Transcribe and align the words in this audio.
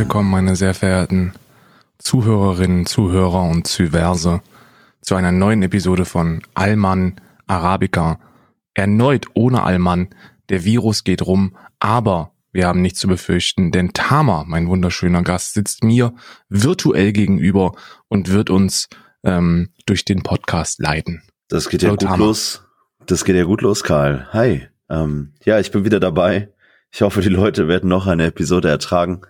willkommen, 0.00 0.30
meine 0.30 0.56
sehr 0.56 0.72
verehrten 0.72 1.34
Zuhörerinnen, 1.98 2.86
Zuhörer 2.86 3.42
und 3.42 3.66
Zyverse, 3.66 4.40
zu 5.02 5.14
einer 5.14 5.30
neuen 5.30 5.62
Episode 5.62 6.06
von 6.06 6.40
Alman 6.54 7.20
Arabica. 7.46 8.18
Erneut 8.72 9.26
ohne 9.34 9.62
Alman. 9.62 10.08
Der 10.48 10.64
Virus 10.64 11.04
geht 11.04 11.20
rum, 11.26 11.54
aber 11.80 12.32
wir 12.50 12.66
haben 12.66 12.80
nichts 12.80 12.98
zu 13.00 13.08
befürchten, 13.08 13.72
denn 13.72 13.92
Tama, 13.92 14.44
mein 14.48 14.68
wunderschöner 14.68 15.22
Gast, 15.22 15.52
sitzt 15.52 15.84
mir 15.84 16.14
virtuell 16.48 17.12
gegenüber 17.12 17.74
und 18.08 18.32
wird 18.32 18.48
uns 18.48 18.88
ähm, 19.22 19.68
durch 19.84 20.06
den 20.06 20.22
Podcast 20.22 20.80
leiten. 20.80 21.24
Das 21.48 21.68
geht 21.68 21.82
ja 21.82 21.90
gut 21.90 22.00
Tama. 22.00 22.16
los. 22.16 22.62
Das 23.04 23.26
geht 23.26 23.36
ja 23.36 23.44
gut 23.44 23.60
los, 23.60 23.84
Karl. 23.84 24.26
Hi. 24.32 24.66
Ähm, 24.88 25.34
ja, 25.44 25.60
ich 25.60 25.70
bin 25.70 25.84
wieder 25.84 26.00
dabei. 26.00 26.48
Ich 26.90 27.02
hoffe, 27.02 27.20
die 27.20 27.28
Leute 27.28 27.68
werden 27.68 27.90
noch 27.90 28.06
eine 28.06 28.24
Episode 28.24 28.70
ertragen. 28.70 29.20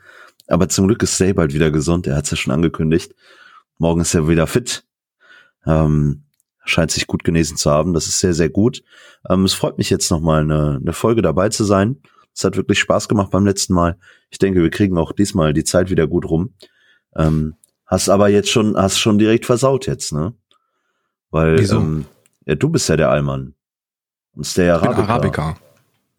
Aber 0.51 0.69
zum 0.69 0.87
Glück 0.87 1.03
ist 1.03 1.17
Say 1.17 1.33
bald 1.33 1.55
wieder 1.55 1.71
gesund. 1.71 2.07
Er 2.07 2.17
hat 2.17 2.25
es 2.25 2.31
ja 2.31 2.37
schon 2.37 2.53
angekündigt. 2.53 3.15
Morgen 3.79 4.01
ist 4.01 4.15
er 4.15 4.29
wieder 4.29 4.47
fit. 4.47 4.85
Ähm, 5.67 6.25
scheint 6.65 6.91
sich 6.91 7.07
gut 7.07 7.25
genesen 7.25 7.57
zu 7.57 7.71
haben. 7.71 7.95
Das 7.95 8.07
ist 8.07 8.21
sehr, 8.21 8.35
sehr 8.35 8.51
gut. 8.51 8.83
Ähm, 9.29 9.45
es 9.45 9.55
freut 9.55 9.79
mich 9.79 9.91
jetzt 9.91 10.11
nochmal 10.11 10.43
eine, 10.43 10.79
eine 10.81 10.93
Folge 10.93 11.23
dabei 11.23 11.49
zu 11.49 11.65
sein. 11.65 11.97
Es 12.35 12.45
hat 12.45 12.57
wirklich 12.57 12.79
Spaß 12.79 13.09
gemacht 13.09 13.31
beim 13.31 13.47
letzten 13.47 13.75
Mal. 13.75 13.99
Ich 14.31 14.39
denke, 14.39 14.63
wir 14.63 14.71
kriegen 14.71 14.99
auch 14.99 15.13
diesmal 15.13 15.53
die 15.53 15.65
Zeit 15.65 15.91
wieder 15.91 16.07
gut 16.07 16.25
rum. 16.29 16.55
Ähm, 17.17 17.55
hast 17.87 18.09
aber 18.09 18.29
jetzt 18.29 18.51
schon, 18.51 18.77
hast 18.77 18.99
schon 18.99 19.19
direkt 19.19 19.47
versaut 19.47 19.87
jetzt, 19.87 20.13
ne? 20.13 20.35
Weil, 21.31 21.59
Wieso? 21.59 21.79
Ähm, 21.79 22.07
ja, 22.47 22.55
du 22.55 22.69
bist 22.69 22.89
ja 22.89 22.97
der 22.97 23.11
Allmann. 23.11 23.55
Und 24.35 24.57
der 24.57 24.75
Arabiker. 24.75 25.03
Bin 25.03 25.11
Arabiker. 25.11 25.57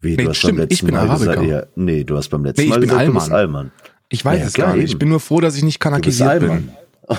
Wie, 0.00 0.16
nee, 0.16 0.24
du 0.24 0.30
hast 0.30 0.38
stimmt, 0.38 0.52
beim 0.52 0.58
letzten 0.58 0.74
ich 0.74 0.82
bin 0.84 0.94
Mal 0.94 1.08
Arabiker. 1.08 1.34
gesagt, 1.36 1.48
ja, 1.48 1.66
nee, 1.76 2.04
du 2.04 2.16
hast 2.16 2.28
beim 2.28 2.44
letzten 2.44 2.62
nee, 2.62 2.68
Mal 2.68 2.80
gesagt, 2.80 2.98
Allmann. 3.00 3.14
du 3.14 3.20
bist 3.20 3.32
Allmann. 3.32 3.72
Ich 4.12 4.24
weiß 4.24 4.40
ja, 4.40 4.46
es 4.46 4.52
gar 4.52 4.76
nicht. 4.76 4.90
Ich 4.90 4.98
bin 4.98 5.08
nur 5.08 5.20
froh, 5.20 5.40
dass 5.40 5.56
ich 5.56 5.62
nicht 5.62 5.80
kanakisiert 5.80 6.40
bin. 6.40 6.70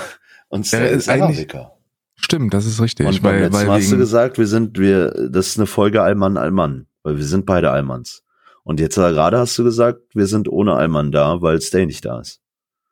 Und 0.49 0.72
der 0.72 0.91
ist 0.91 1.09
Arabiker. 1.09 1.72
Stimmt, 2.16 2.53
das 2.53 2.67
ist 2.67 2.80
richtig. 2.80 3.08
Und 3.08 3.23
beim 3.23 3.52
weil, 3.52 3.66
Mal 3.66 3.80
hast 3.80 3.91
du 3.91 3.97
gesagt, 3.97 4.38
wir 4.38 4.45
sind, 4.45 4.77
wir, 4.77 5.09
das 5.30 5.47
ist 5.47 5.58
eine 5.58 5.66
Folge 5.66 6.03
Allmann, 6.03 6.38
Allmann. 6.38 6.86
Weil 7.02 7.17
wir 7.17 7.25
sind 7.25 7.47
beide 7.47 7.71
Allmanns. 7.71 8.21
Und 8.64 8.80
jetzt 8.80 8.95
gerade 8.95 9.39
hast 9.39 9.58
du 9.58 9.64
gesagt, 9.64 10.02
wir 10.14 10.27
sind 10.27 10.47
ohne 10.47 10.75
Allmann 10.75 11.11
da, 11.11 11.41
weil 11.41 11.59
Stay 11.61 11.86
nicht 11.88 12.05
da 12.05 12.21
ist. 12.21 12.39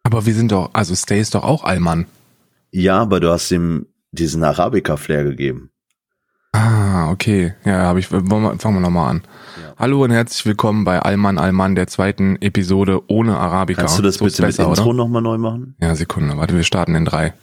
Aber 0.04 0.26
wir 0.26 0.34
sind 0.34 0.52
doch, 0.52 0.72
also 0.74 0.96
Stay 0.96 1.22
ist 1.22 1.36
doch 1.36 1.44
auch 1.44 1.64
Allmann. 1.64 2.08
Ja, 2.72 3.00
aber 3.00 3.20
du 3.20 3.30
hast 3.30 3.52
ihm 3.52 3.86
diesen 4.12 4.44
Arabica-Flair 4.44 5.24
gegeben. 5.24 5.70
Ah, 6.54 7.12
okay. 7.12 7.54
Ja, 7.64 7.84
habe 7.84 8.00
ich. 8.00 8.08
Fangen 8.08 8.28
wir 8.28 8.80
nochmal 8.80 9.12
an. 9.12 9.24
Hallo 9.82 10.04
und 10.04 10.12
herzlich 10.12 10.46
willkommen 10.46 10.84
bei 10.84 11.00
Allmann 11.00 11.40
Allmann 11.40 11.74
der 11.74 11.88
zweiten 11.88 12.36
Episode 12.40 13.02
ohne 13.08 13.40
Arabica. 13.40 13.82
Kannst 13.82 13.98
du 13.98 14.04
das 14.04 14.18
so 14.18 14.26
bitte 14.26 14.44
besser, 14.44 14.70
mit 14.70 14.78
Intro 14.78 14.94
nochmal 14.94 15.24
neu 15.24 15.40
machen? 15.40 15.76
Ja, 15.82 15.96
Sekunde. 15.96 16.38
Warte, 16.38 16.56
wir 16.56 16.62
starten 16.62 16.94
in 16.94 17.04
drei. 17.04 17.34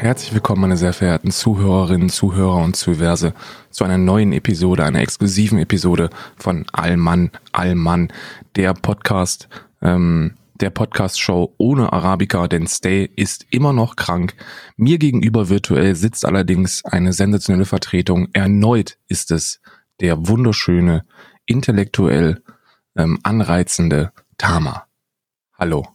Herzlich 0.00 0.32
willkommen, 0.32 0.62
meine 0.62 0.78
sehr 0.78 0.94
verehrten 0.94 1.30
Zuhörerinnen, 1.30 2.08
Zuhörer 2.08 2.64
und 2.64 2.76
Zuverse, 2.76 3.34
zu 3.68 3.84
einer 3.84 3.98
neuen 3.98 4.32
Episode, 4.32 4.86
einer 4.86 5.00
exklusiven 5.00 5.58
Episode 5.58 6.08
von 6.38 6.64
Allmann, 6.72 7.30
Allmann, 7.52 8.08
der 8.56 8.72
Podcast, 8.72 9.50
ähm, 9.82 10.32
der 10.60 10.70
Podcast-Show 10.70 11.54
ohne 11.58 11.92
Arabica, 11.92 12.48
denn 12.48 12.66
Stay 12.66 13.04
ist 13.04 13.46
immer 13.50 13.72
noch 13.72 13.96
krank. 13.96 14.34
Mir 14.76 14.98
gegenüber 14.98 15.48
virtuell 15.48 15.94
sitzt 15.94 16.24
allerdings 16.24 16.84
eine 16.84 17.12
sensationelle 17.12 17.66
Vertretung. 17.66 18.28
Erneut 18.32 18.98
ist 19.08 19.30
es 19.30 19.60
der 20.00 20.28
wunderschöne, 20.28 21.04
intellektuell 21.46 22.42
ähm, 22.96 23.18
anreizende 23.22 24.12
Tama. 24.36 24.86
Hallo. 25.58 25.86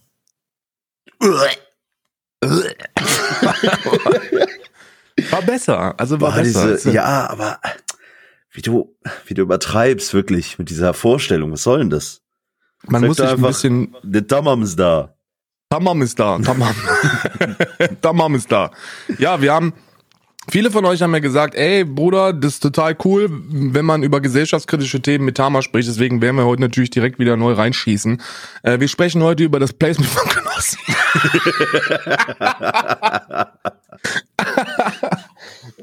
war 5.30 5.42
besser, 5.42 5.98
also 5.98 6.20
war 6.20 6.32
Boah, 6.32 6.42
besser. 6.42 6.72
Diese, 6.72 6.90
ja, 6.92 7.28
aber 7.28 7.60
wie 8.50 8.62
du, 8.62 8.96
wie 9.26 9.34
du 9.34 9.42
übertreibst 9.42 10.14
wirklich 10.14 10.58
mit 10.58 10.70
dieser 10.70 10.94
Vorstellung. 10.94 11.52
Was 11.52 11.62
soll 11.62 11.80
denn 11.80 11.90
das? 11.90 12.23
Man 12.86 13.00
Sag 13.00 13.08
muss 13.08 13.16
sich 13.16 13.26
einfach, 13.26 13.38
ein 13.38 13.48
bisschen. 13.48 13.96
Der 14.02 14.26
Tamam 14.26 14.62
ist 14.62 14.78
da. 14.78 15.14
Tamam 15.68 16.02
ist 16.02 16.18
da. 16.18 16.38
Tamam. 16.38 16.74
Tamam 18.00 18.34
ist 18.34 18.50
da. 18.52 18.70
Ja, 19.18 19.40
wir 19.40 19.52
haben, 19.52 19.72
Viele 20.50 20.70
von 20.70 20.84
euch 20.84 21.00
haben 21.00 21.14
ja 21.14 21.20
gesagt, 21.20 21.54
ey 21.54 21.84
Bruder, 21.84 22.34
das 22.34 22.54
ist 22.54 22.60
total 22.60 22.96
cool, 23.04 23.28
wenn 23.30 23.84
man 23.84 24.02
über 24.02 24.20
gesellschaftskritische 24.20 25.00
Themen 25.00 25.24
mit 25.24 25.38
Tama 25.38 25.62
spricht. 25.62 25.88
Deswegen 25.88 26.20
werden 26.20 26.36
wir 26.36 26.44
heute 26.44 26.60
natürlich 26.60 26.90
direkt 26.90 27.18
wieder 27.18 27.38
neu 27.38 27.54
reinschießen. 27.54 28.20
Äh, 28.62 28.78
wir 28.78 28.88
sprechen 28.88 29.22
heute 29.22 29.42
über 29.42 29.58
das 29.58 29.72
Placement 29.72 30.10
von 30.10 30.28
Genossen. 30.28 30.78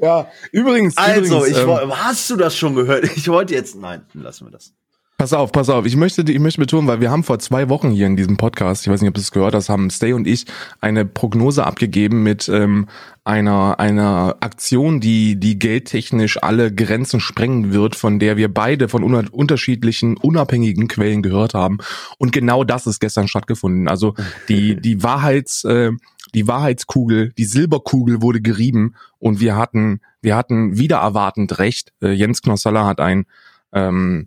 ja, 0.00 0.30
übrigens. 0.52 0.96
Also, 0.96 1.38
übrigens, 1.38 1.58
ich, 1.58 1.64
ähm, 1.66 1.92
hast 1.96 2.30
du 2.30 2.36
das 2.36 2.56
schon 2.56 2.76
gehört? 2.76 3.04
Ich 3.16 3.26
wollte 3.28 3.54
jetzt, 3.54 3.74
nein, 3.74 4.02
lassen 4.14 4.46
wir 4.46 4.52
das. 4.52 4.72
Pass 5.22 5.34
auf, 5.34 5.52
pass 5.52 5.68
auf. 5.68 5.86
Ich 5.86 5.94
möchte, 5.94 6.22
ich 6.22 6.40
möchte 6.40 6.60
betonen, 6.60 6.88
weil 6.88 7.00
wir 7.00 7.12
haben 7.12 7.22
vor 7.22 7.38
zwei 7.38 7.68
Wochen 7.68 7.92
hier 7.92 8.08
in 8.08 8.16
diesem 8.16 8.36
Podcast, 8.36 8.84
ich 8.84 8.92
weiß 8.92 9.02
nicht, 9.02 9.08
ob 9.08 9.14
du 9.14 9.20
es 9.20 9.30
gehört 9.30 9.54
hast, 9.54 9.68
haben 9.68 9.88
Stay 9.88 10.14
und 10.14 10.26
ich 10.26 10.46
eine 10.80 11.04
Prognose 11.04 11.64
abgegeben 11.64 12.24
mit 12.24 12.48
ähm, 12.48 12.88
einer 13.22 13.78
einer 13.78 14.38
Aktion, 14.40 14.98
die 14.98 15.38
die 15.38 15.60
geldtechnisch 15.60 16.42
alle 16.42 16.74
Grenzen 16.74 17.20
sprengen 17.20 17.72
wird, 17.72 17.94
von 17.94 18.18
der 18.18 18.36
wir 18.36 18.52
beide 18.52 18.88
von 18.88 19.04
un 19.04 19.28
unterschiedlichen 19.28 20.16
unabhängigen 20.16 20.88
Quellen 20.88 21.22
gehört 21.22 21.54
haben. 21.54 21.78
Und 22.18 22.32
genau 22.32 22.64
das 22.64 22.88
ist 22.88 22.98
gestern 22.98 23.28
stattgefunden. 23.28 23.86
Also 23.86 24.16
die 24.48 24.74
die 24.74 25.04
Wahrheits 25.04 25.62
äh, 25.62 25.92
die 26.34 26.48
Wahrheitskugel, 26.48 27.32
die 27.38 27.44
Silberkugel 27.44 28.22
wurde 28.22 28.40
gerieben 28.40 28.96
und 29.20 29.38
wir 29.38 29.54
hatten 29.54 30.00
wir 30.20 30.34
hatten 30.34 30.78
wieder 30.78 30.96
erwartend 30.96 31.60
recht. 31.60 31.92
Äh, 32.02 32.10
Jens 32.10 32.42
Knossalla 32.42 32.86
hat 32.86 32.98
ein 32.98 33.26
ähm, 33.72 34.26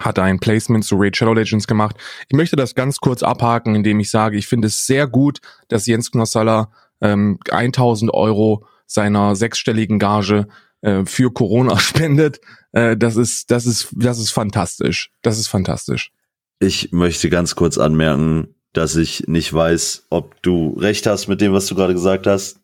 hat 0.00 0.18
ein 0.18 0.38
Placement 0.38 0.84
zu 0.84 0.96
Raid 0.96 1.16
Shadow 1.16 1.34
Legends 1.34 1.66
gemacht. 1.66 1.96
Ich 2.28 2.36
möchte 2.36 2.56
das 2.56 2.74
ganz 2.74 2.98
kurz 2.98 3.22
abhaken, 3.22 3.74
indem 3.74 4.00
ich 4.00 4.10
sage, 4.10 4.36
ich 4.36 4.46
finde 4.46 4.68
es 4.68 4.86
sehr 4.86 5.06
gut, 5.06 5.38
dass 5.68 5.86
Jens 5.86 6.10
Knossalla 6.10 6.70
ähm, 7.00 7.38
1000 7.50 8.12
Euro 8.12 8.66
seiner 8.86 9.36
sechsstelligen 9.36 9.98
Gage 9.98 10.48
äh, 10.80 11.04
für 11.04 11.32
Corona 11.32 11.78
spendet. 11.78 12.40
Äh, 12.72 12.96
das 12.96 13.16
ist, 13.16 13.50
das 13.50 13.66
ist, 13.66 13.88
das 13.92 14.18
ist 14.18 14.30
fantastisch. 14.30 15.10
Das 15.22 15.38
ist 15.38 15.48
fantastisch. 15.48 16.12
Ich 16.60 16.92
möchte 16.92 17.30
ganz 17.30 17.54
kurz 17.54 17.78
anmerken, 17.78 18.54
dass 18.72 18.96
ich 18.96 19.26
nicht 19.26 19.52
weiß, 19.52 20.06
ob 20.10 20.40
du 20.42 20.76
recht 20.78 21.06
hast 21.06 21.28
mit 21.28 21.40
dem, 21.40 21.52
was 21.52 21.66
du 21.66 21.74
gerade 21.74 21.94
gesagt 21.94 22.26
hast 22.26 22.60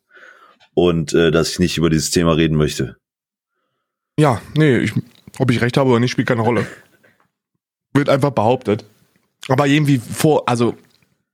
und 0.73 1.13
äh, 1.13 1.31
dass 1.31 1.51
ich 1.51 1.59
nicht 1.59 1.77
über 1.77 1.89
dieses 1.89 2.11
Thema 2.11 2.33
reden 2.33 2.57
möchte. 2.57 2.97
Ja, 4.17 4.41
nee, 4.55 4.77
ich, 4.77 4.93
ob 5.39 5.51
ich 5.51 5.61
recht 5.61 5.77
habe 5.77 5.89
oder 5.89 5.99
nicht, 5.99 6.11
spielt 6.11 6.27
keine 6.27 6.41
Rolle. 6.41 6.65
Wird 7.95 8.09
einfach 8.09 8.31
behauptet. 8.31 8.85
Aber 9.47 9.67
irgendwie 9.67 9.99
vor, 9.99 10.43
also 10.47 10.75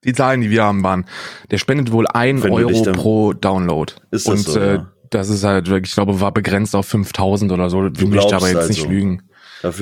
die 0.03 0.13
Zahlen, 0.13 0.41
die 0.41 0.49
wir 0.49 0.63
haben, 0.63 0.83
waren, 0.83 1.05
der 1.51 1.57
spendet 1.57 1.91
wohl 1.91 2.07
ein 2.07 2.43
Wenn 2.43 2.51
Euro 2.51 2.83
pro 2.91 3.33
Download. 3.33 3.93
Ist 4.11 4.27
das 4.27 4.33
Und 4.33 4.53
so, 4.53 4.59
äh, 4.59 4.73
ja. 4.75 4.91
das 5.09 5.29
ist 5.29 5.43
halt, 5.43 5.67
ich 5.67 5.93
glaube, 5.93 6.19
war 6.19 6.31
begrenzt 6.31 6.75
auf 6.75 6.87
5000 6.87 7.51
oder 7.51 7.69
so. 7.69 7.89
Du 7.89 8.07
möchte 8.07 8.35
aber 8.35 8.47
jetzt 8.47 8.57
also. 8.57 8.73
nicht 8.73 8.87
lügen. 8.87 9.21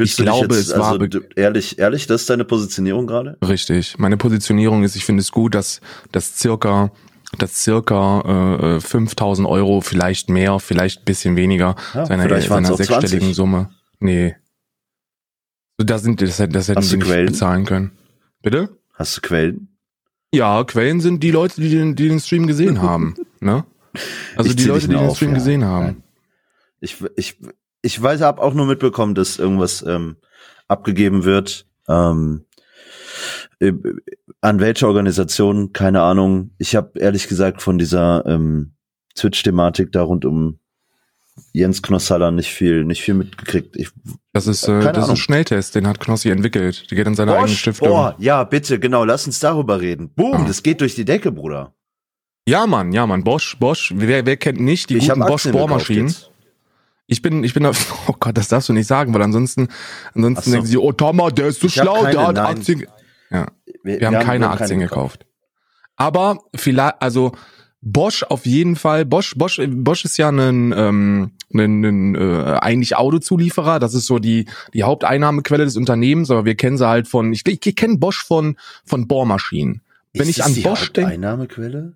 ich 0.01 0.17
glaube, 0.17 0.55
jetzt, 0.55 0.69
es 0.69 0.77
war 0.77 0.99
also, 0.99 1.19
ehrlich, 1.35 1.79
ehrlich, 1.79 2.07
das 2.07 2.21
ist 2.21 2.29
deine 2.29 2.45
Positionierung 2.45 3.07
gerade? 3.07 3.37
Richtig. 3.47 3.97
Meine 3.97 4.17
Positionierung 4.17 4.83
ist, 4.83 4.95
ich 4.95 5.05
finde 5.05 5.21
es 5.21 5.31
gut, 5.31 5.55
dass 5.55 5.81
das 6.11 6.37
circa 6.37 6.91
dass 7.37 7.61
circa 7.61 8.77
äh, 8.77 8.79
5000 8.79 9.47
Euro, 9.47 9.81
vielleicht 9.81 10.29
mehr, 10.29 10.59
vielleicht 10.59 11.05
bisschen 11.05 11.35
weniger, 11.35 11.75
ja, 11.93 12.07
seiner, 12.07 12.41
seiner 12.41 12.75
sechsstelligen 12.75 13.19
20. 13.19 13.35
Summe. 13.35 13.69
Nee, 13.99 14.35
da 15.85 15.97
sind, 15.97 16.21
das, 16.21 16.37
das 16.37 16.67
hätten 16.67 16.81
sie 16.81 16.97
nicht 16.97 17.07
Quellen? 17.07 17.27
bezahlen 17.27 17.65
können. 17.65 17.91
Bitte? 18.41 18.69
Hast 18.93 19.17
du 19.17 19.21
Quellen? 19.21 19.69
Ja, 20.33 20.63
Quellen 20.63 20.99
sind 21.01 21.23
die 21.23 21.31
Leute, 21.31 21.61
die 21.61 21.69
den, 21.69 21.95
die 21.95 22.09
den 22.09 22.19
Stream 22.19 22.47
gesehen 22.47 22.81
haben. 22.81 23.15
Ne? 23.39 23.65
Also 24.35 24.49
ich 24.49 24.55
die 24.55 24.65
Leute, 24.65 24.87
die 24.87 24.95
den 24.95 25.07
auf, 25.07 25.15
Stream 25.15 25.31
ja. 25.31 25.37
gesehen 25.37 25.65
haben. 25.65 26.03
Ich, 26.81 26.97
ich, 27.15 27.37
ich 27.81 28.01
weiß, 28.01 28.21
habe 28.21 28.41
auch 28.41 28.53
nur 28.53 28.65
mitbekommen, 28.65 29.15
dass 29.15 29.39
irgendwas 29.39 29.83
ähm, 29.87 30.17
abgegeben 30.67 31.23
wird. 31.23 31.65
Ähm, 31.87 32.45
äh, 33.59 33.73
an 34.41 34.59
welche 34.59 34.87
Organisation, 34.87 35.73
keine 35.73 36.01
Ahnung. 36.01 36.51
Ich 36.57 36.75
habe 36.75 36.99
ehrlich 36.99 37.27
gesagt 37.27 37.61
von 37.61 37.77
dieser 37.77 38.25
ähm, 38.25 38.73
Twitch-Thematik 39.15 39.91
da 39.91 40.03
rund 40.03 40.25
um 40.25 40.59
Jens 41.53 41.81
Knossalla 41.81 42.31
nicht 42.31 42.49
viel, 42.49 42.85
nicht 42.85 43.01
viel 43.01 43.13
mitgekriegt. 43.13 43.75
Ich, 43.75 43.89
das 44.33 44.47
ist, 44.47 44.67
äh, 44.67 44.91
das 44.91 45.05
ist 45.05 45.09
ein 45.09 45.15
Schnelltest, 45.17 45.75
den 45.75 45.87
hat 45.87 45.99
Knossi 45.99 46.29
entwickelt. 46.29 46.89
Die 46.89 46.95
geht 46.95 47.07
in 47.07 47.15
seine 47.15 47.31
Bosch, 47.31 47.41
eigene 47.41 47.55
Stiftung. 47.55 47.89
Boah, 47.89 48.15
ja, 48.19 48.43
bitte, 48.43 48.79
genau, 48.79 49.03
lass 49.03 49.25
uns 49.25 49.39
darüber 49.39 49.81
reden. 49.81 50.09
Boom, 50.15 50.43
ah. 50.43 50.45
das 50.47 50.63
geht 50.63 50.81
durch 50.81 50.95
die 50.95 51.05
Decke, 51.05 51.31
Bruder. 51.31 51.73
Ja, 52.47 52.65
Mann, 52.65 52.91
ja, 52.91 53.05
Mann. 53.05 53.23
Bosch, 53.23 53.57
Bosch. 53.59 53.93
Wer, 53.95 54.25
wer 54.25 54.37
kennt 54.37 54.59
nicht 54.59 54.89
die 54.89 54.97
Ich 54.97 55.07
guten 55.07 55.21
hab 55.21 55.27
Bosch 55.27 55.45
Aktien 55.45 55.53
gekauft 55.53 55.69
Bohrmaschinen? 55.69 56.07
jetzt. 56.07 56.31
Ich 57.11 57.21
bin, 57.21 57.43
ich 57.43 57.53
bin 57.53 57.63
da, 57.63 57.71
oh 58.07 58.15
Gott, 58.19 58.37
das 58.37 58.47
darfst 58.47 58.69
du 58.69 58.73
nicht 58.73 58.87
sagen, 58.87 59.13
weil 59.13 59.21
ansonsten, 59.21 59.67
ansonsten 60.13 60.43
so. 60.43 60.51
denken 60.51 60.67
sie, 60.67 60.77
oh 60.77 60.91
Thomas, 60.91 61.33
der 61.33 61.47
ist 61.47 61.59
so 61.59 61.67
Ich 61.67 61.73
schlau, 61.73 62.03
keine, 62.03 62.11
der 62.11 62.27
hat 62.27 62.35
nein. 62.35 62.45
Aktien. 62.45 62.85
Ja, 63.31 63.47
wir, 63.83 64.07
haben 64.07 64.25
keine 64.25 64.49
Aktien 64.49 64.79
gekauft. 64.79 65.25
Aber 65.95 66.39
vielleicht, 66.55 67.01
also 67.01 67.33
Bosch 67.81 68.23
auf 68.23 68.45
jeden 68.45 68.75
Fall. 68.75 69.05
Bosch, 69.05 69.35
Bosch, 69.35 69.61
Bosch 69.67 70.03
ist 70.03 70.17
ja 70.17 70.29
ein, 70.29 70.73
ähm, 70.75 71.31
ein, 71.53 71.83
ein 71.83 72.15
äh, 72.15 72.57
eigentlich 72.59 72.97
Autozulieferer. 72.97 73.79
Das 73.79 73.93
ist 73.93 74.05
so 74.05 74.19
die 74.19 74.45
die 74.73 74.83
Haupteinnahmequelle 74.83 75.63
des 75.63 75.77
Unternehmens. 75.77 76.29
Aber 76.29 76.45
wir 76.45 76.55
kennen 76.55 76.77
sie 76.77 76.87
halt 76.87 77.07
von. 77.07 77.31
Ich, 77.31 77.45
ich 77.45 77.75
kenne 77.75 77.97
Bosch 77.97 78.23
von 78.23 78.57
von 78.85 79.07
Bohrmaschinen. 79.07 79.81
Wenn 80.13 80.23
Ist 80.23 80.37
ich 80.37 80.43
an 80.43 80.53
die 80.53 80.61
Bosch 80.61 80.91
denke, 80.91 81.11
Einnahmequelle? 81.11 81.93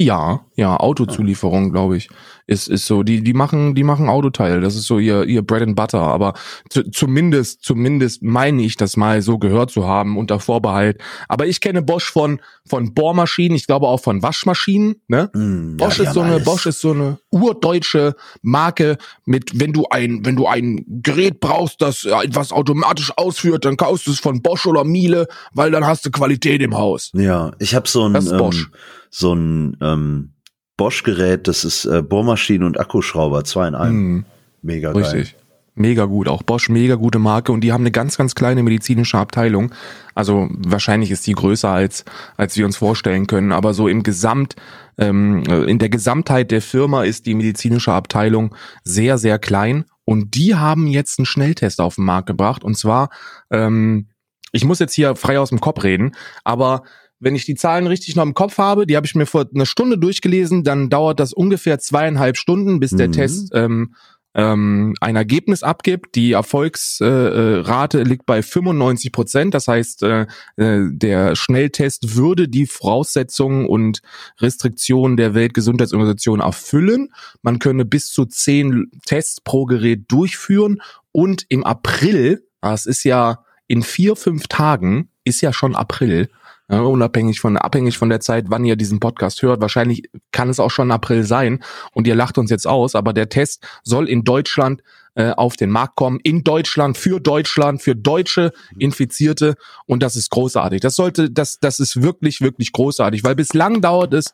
Ja, 0.00 0.40
ja, 0.56 0.76
Autozulieferung, 0.76 1.70
glaube 1.70 1.96
ich, 1.96 2.08
ist 2.46 2.68
ist 2.68 2.86
so. 2.86 3.02
Die 3.02 3.22
die 3.22 3.34
machen 3.34 3.74
die 3.74 3.84
machen 3.84 4.08
Autoteile. 4.08 4.60
Das 4.60 4.74
ist 4.74 4.86
so 4.86 4.98
ihr 4.98 5.24
ihr 5.24 5.42
Bread 5.42 5.62
and 5.62 5.76
Butter. 5.76 6.00
Aber 6.00 6.34
zu, 6.70 6.90
zumindest 6.90 7.62
zumindest 7.62 8.22
meine 8.22 8.62
ich 8.62 8.76
das 8.76 8.96
mal 8.96 9.22
so 9.22 9.38
gehört 9.38 9.70
zu 9.70 9.86
haben 9.86 10.18
unter 10.18 10.40
Vorbehalt. 10.40 11.00
Aber 11.28 11.46
ich 11.46 11.60
kenne 11.60 11.82
Bosch 11.82 12.10
von 12.10 12.40
von 12.66 12.94
Bohrmaschinen. 12.94 13.56
Ich 13.56 13.66
glaube 13.66 13.86
auch 13.86 14.00
von 14.00 14.22
Waschmaschinen. 14.22 14.96
Ne? 15.08 15.30
Hm, 15.34 15.76
Bosch 15.76 15.98
ja, 15.98 16.04
ist 16.04 16.14
so 16.14 16.20
eine 16.20 16.32
alles. 16.34 16.44
Bosch 16.44 16.66
ist 16.66 16.80
so 16.80 16.90
eine 16.92 17.18
urdeutsche 17.30 18.16
Marke 18.42 18.96
mit 19.24 19.58
wenn 19.60 19.72
du 19.72 19.86
ein 19.90 20.24
wenn 20.24 20.36
du 20.36 20.46
ein 20.46 20.84
Gerät 20.88 21.38
brauchst, 21.38 21.80
das 21.80 22.04
etwas 22.04 22.50
automatisch 22.50 23.12
ausführt, 23.16 23.64
dann 23.64 23.76
kaufst 23.76 24.06
du 24.06 24.10
es 24.10 24.18
von 24.18 24.42
Bosch 24.42 24.66
oder 24.66 24.84
Miele, 24.84 25.28
weil 25.52 25.70
dann 25.70 25.86
hast 25.86 26.04
du 26.06 26.10
Qualität 26.10 26.60
im 26.60 26.76
Haus. 26.76 27.12
Ja, 27.14 27.52
ich 27.58 27.74
habe 27.74 27.88
so 27.88 28.04
ein 28.06 28.14
Das 28.14 28.24
ist 28.24 28.36
Bosch. 28.36 28.64
ähm, 28.64 28.78
so 29.12 29.34
ein 29.34 29.76
ähm, 29.80 30.32
Bosch-Gerät, 30.76 31.46
das 31.46 31.64
ist 31.64 31.84
äh, 31.84 32.02
Bohrmaschine 32.02 32.66
und 32.66 32.80
Akkuschrauber, 32.80 33.44
zwei 33.44 33.68
in 33.68 33.74
einem. 33.76 33.94
Hm, 33.94 34.24
Mega 34.62 34.92
geil. 34.92 35.02
richtig. 35.02 35.36
Mega 35.74 36.04
gut, 36.04 36.28
auch 36.28 36.42
Bosch 36.42 36.68
mega 36.68 36.96
gute 36.96 37.18
Marke 37.18 37.50
und 37.50 37.62
die 37.62 37.72
haben 37.72 37.80
eine 37.80 37.90
ganz 37.90 38.18
ganz 38.18 38.34
kleine 38.34 38.62
medizinische 38.62 39.16
Abteilung. 39.16 39.72
Also 40.14 40.50
wahrscheinlich 40.50 41.10
ist 41.10 41.26
die 41.26 41.32
größer 41.32 41.70
als 41.70 42.04
als 42.36 42.58
wir 42.58 42.66
uns 42.66 42.76
vorstellen 42.76 43.26
können, 43.26 43.52
aber 43.52 43.72
so 43.72 43.88
im 43.88 44.02
Gesamt 44.02 44.54
ähm, 44.98 45.42
in 45.44 45.78
der 45.78 45.88
Gesamtheit 45.88 46.50
der 46.50 46.60
Firma 46.60 47.04
ist 47.04 47.24
die 47.24 47.34
medizinische 47.34 47.90
Abteilung 47.90 48.54
sehr 48.84 49.16
sehr 49.16 49.38
klein 49.38 49.86
und 50.04 50.34
die 50.34 50.56
haben 50.56 50.86
jetzt 50.88 51.18
einen 51.18 51.24
Schnelltest 51.24 51.80
auf 51.80 51.94
den 51.94 52.04
Markt 52.04 52.26
gebracht 52.26 52.64
und 52.64 52.76
zwar 52.76 53.08
ähm, 53.50 54.08
ich 54.52 54.66
muss 54.66 54.78
jetzt 54.78 54.92
hier 54.92 55.16
frei 55.16 55.40
aus 55.40 55.48
dem 55.48 55.60
Kopf 55.60 55.82
reden, 55.82 56.14
aber 56.44 56.82
wenn 57.22 57.36
ich 57.36 57.46
die 57.46 57.54
Zahlen 57.54 57.86
richtig 57.86 58.16
noch 58.16 58.24
im 58.24 58.34
Kopf 58.34 58.58
habe, 58.58 58.86
die 58.86 58.96
habe 58.96 59.06
ich 59.06 59.14
mir 59.14 59.26
vor 59.26 59.46
einer 59.54 59.66
Stunde 59.66 59.96
durchgelesen, 59.96 60.64
dann 60.64 60.90
dauert 60.90 61.20
das 61.20 61.32
ungefähr 61.32 61.78
zweieinhalb 61.78 62.36
Stunden, 62.36 62.80
bis 62.80 62.90
der 62.90 63.08
Mhm. 63.08 63.12
Test 63.12 63.50
ähm, 63.54 63.94
ähm, 64.34 64.94
ein 65.00 65.16
Ergebnis 65.16 65.62
abgibt. 65.62 66.14
Die 66.14 66.32
Erfolgsrate 66.32 67.62
äh, 67.64 67.68
Rate 67.68 68.02
liegt 68.02 68.26
bei 68.26 68.42
95 68.42 69.12
Prozent. 69.12 69.54
Das 69.54 69.68
heißt, 69.68 70.02
äh, 70.02 70.26
äh, 70.56 70.80
der 70.90 71.36
Schnelltest 71.36 72.16
würde 72.16 72.48
die 72.48 72.66
Voraussetzungen 72.66 73.66
und 73.66 74.00
Restriktionen 74.40 75.16
der 75.16 75.34
Weltgesundheitsorganisation 75.34 76.40
erfüllen. 76.40 77.10
Man 77.42 77.58
könne 77.58 77.84
bis 77.84 78.10
zu 78.10 78.24
zehn 78.24 78.90
Tests 79.06 79.40
pro 79.40 79.66
Gerät 79.66 80.04
durchführen 80.08 80.80
und 81.12 81.44
im 81.48 81.62
April, 81.62 82.42
das 82.60 82.86
ist 82.86 83.04
ja 83.04 83.44
in 83.66 83.82
vier, 83.82 84.16
fünf 84.16 84.48
Tagen, 84.48 85.10
ist 85.24 85.40
ja 85.40 85.52
schon 85.52 85.76
April, 85.76 86.28
ja, 86.72 86.80
unabhängig 86.80 87.38
von, 87.38 87.58
abhängig 87.58 87.98
von 87.98 88.08
der 88.08 88.20
Zeit, 88.20 88.46
wann 88.48 88.64
ihr 88.64 88.76
diesen 88.76 88.98
Podcast 88.98 89.42
hört. 89.42 89.60
Wahrscheinlich 89.60 90.08
kann 90.32 90.48
es 90.48 90.58
auch 90.58 90.70
schon 90.70 90.90
April 90.90 91.24
sein 91.24 91.62
und 91.92 92.06
ihr 92.06 92.14
lacht 92.14 92.38
uns 92.38 92.50
jetzt 92.50 92.66
aus, 92.66 92.94
aber 92.94 93.12
der 93.12 93.28
Test 93.28 93.62
soll 93.82 94.08
in 94.08 94.24
Deutschland 94.24 94.82
äh, 95.14 95.32
auf 95.32 95.56
den 95.56 95.68
Markt 95.68 95.96
kommen. 95.96 96.18
In 96.22 96.44
Deutschland, 96.44 96.96
für 96.96 97.20
Deutschland, 97.20 97.82
für 97.82 97.94
deutsche 97.94 98.52
Infizierte 98.78 99.56
und 99.84 100.02
das 100.02 100.16
ist 100.16 100.30
großartig. 100.30 100.80
Das 100.80 100.96
sollte, 100.96 101.30
das, 101.30 101.58
das 101.60 101.78
ist 101.78 102.00
wirklich, 102.00 102.40
wirklich 102.40 102.72
großartig, 102.72 103.22
weil 103.22 103.34
bislang 103.34 103.82
dauert 103.82 104.14
es, 104.14 104.32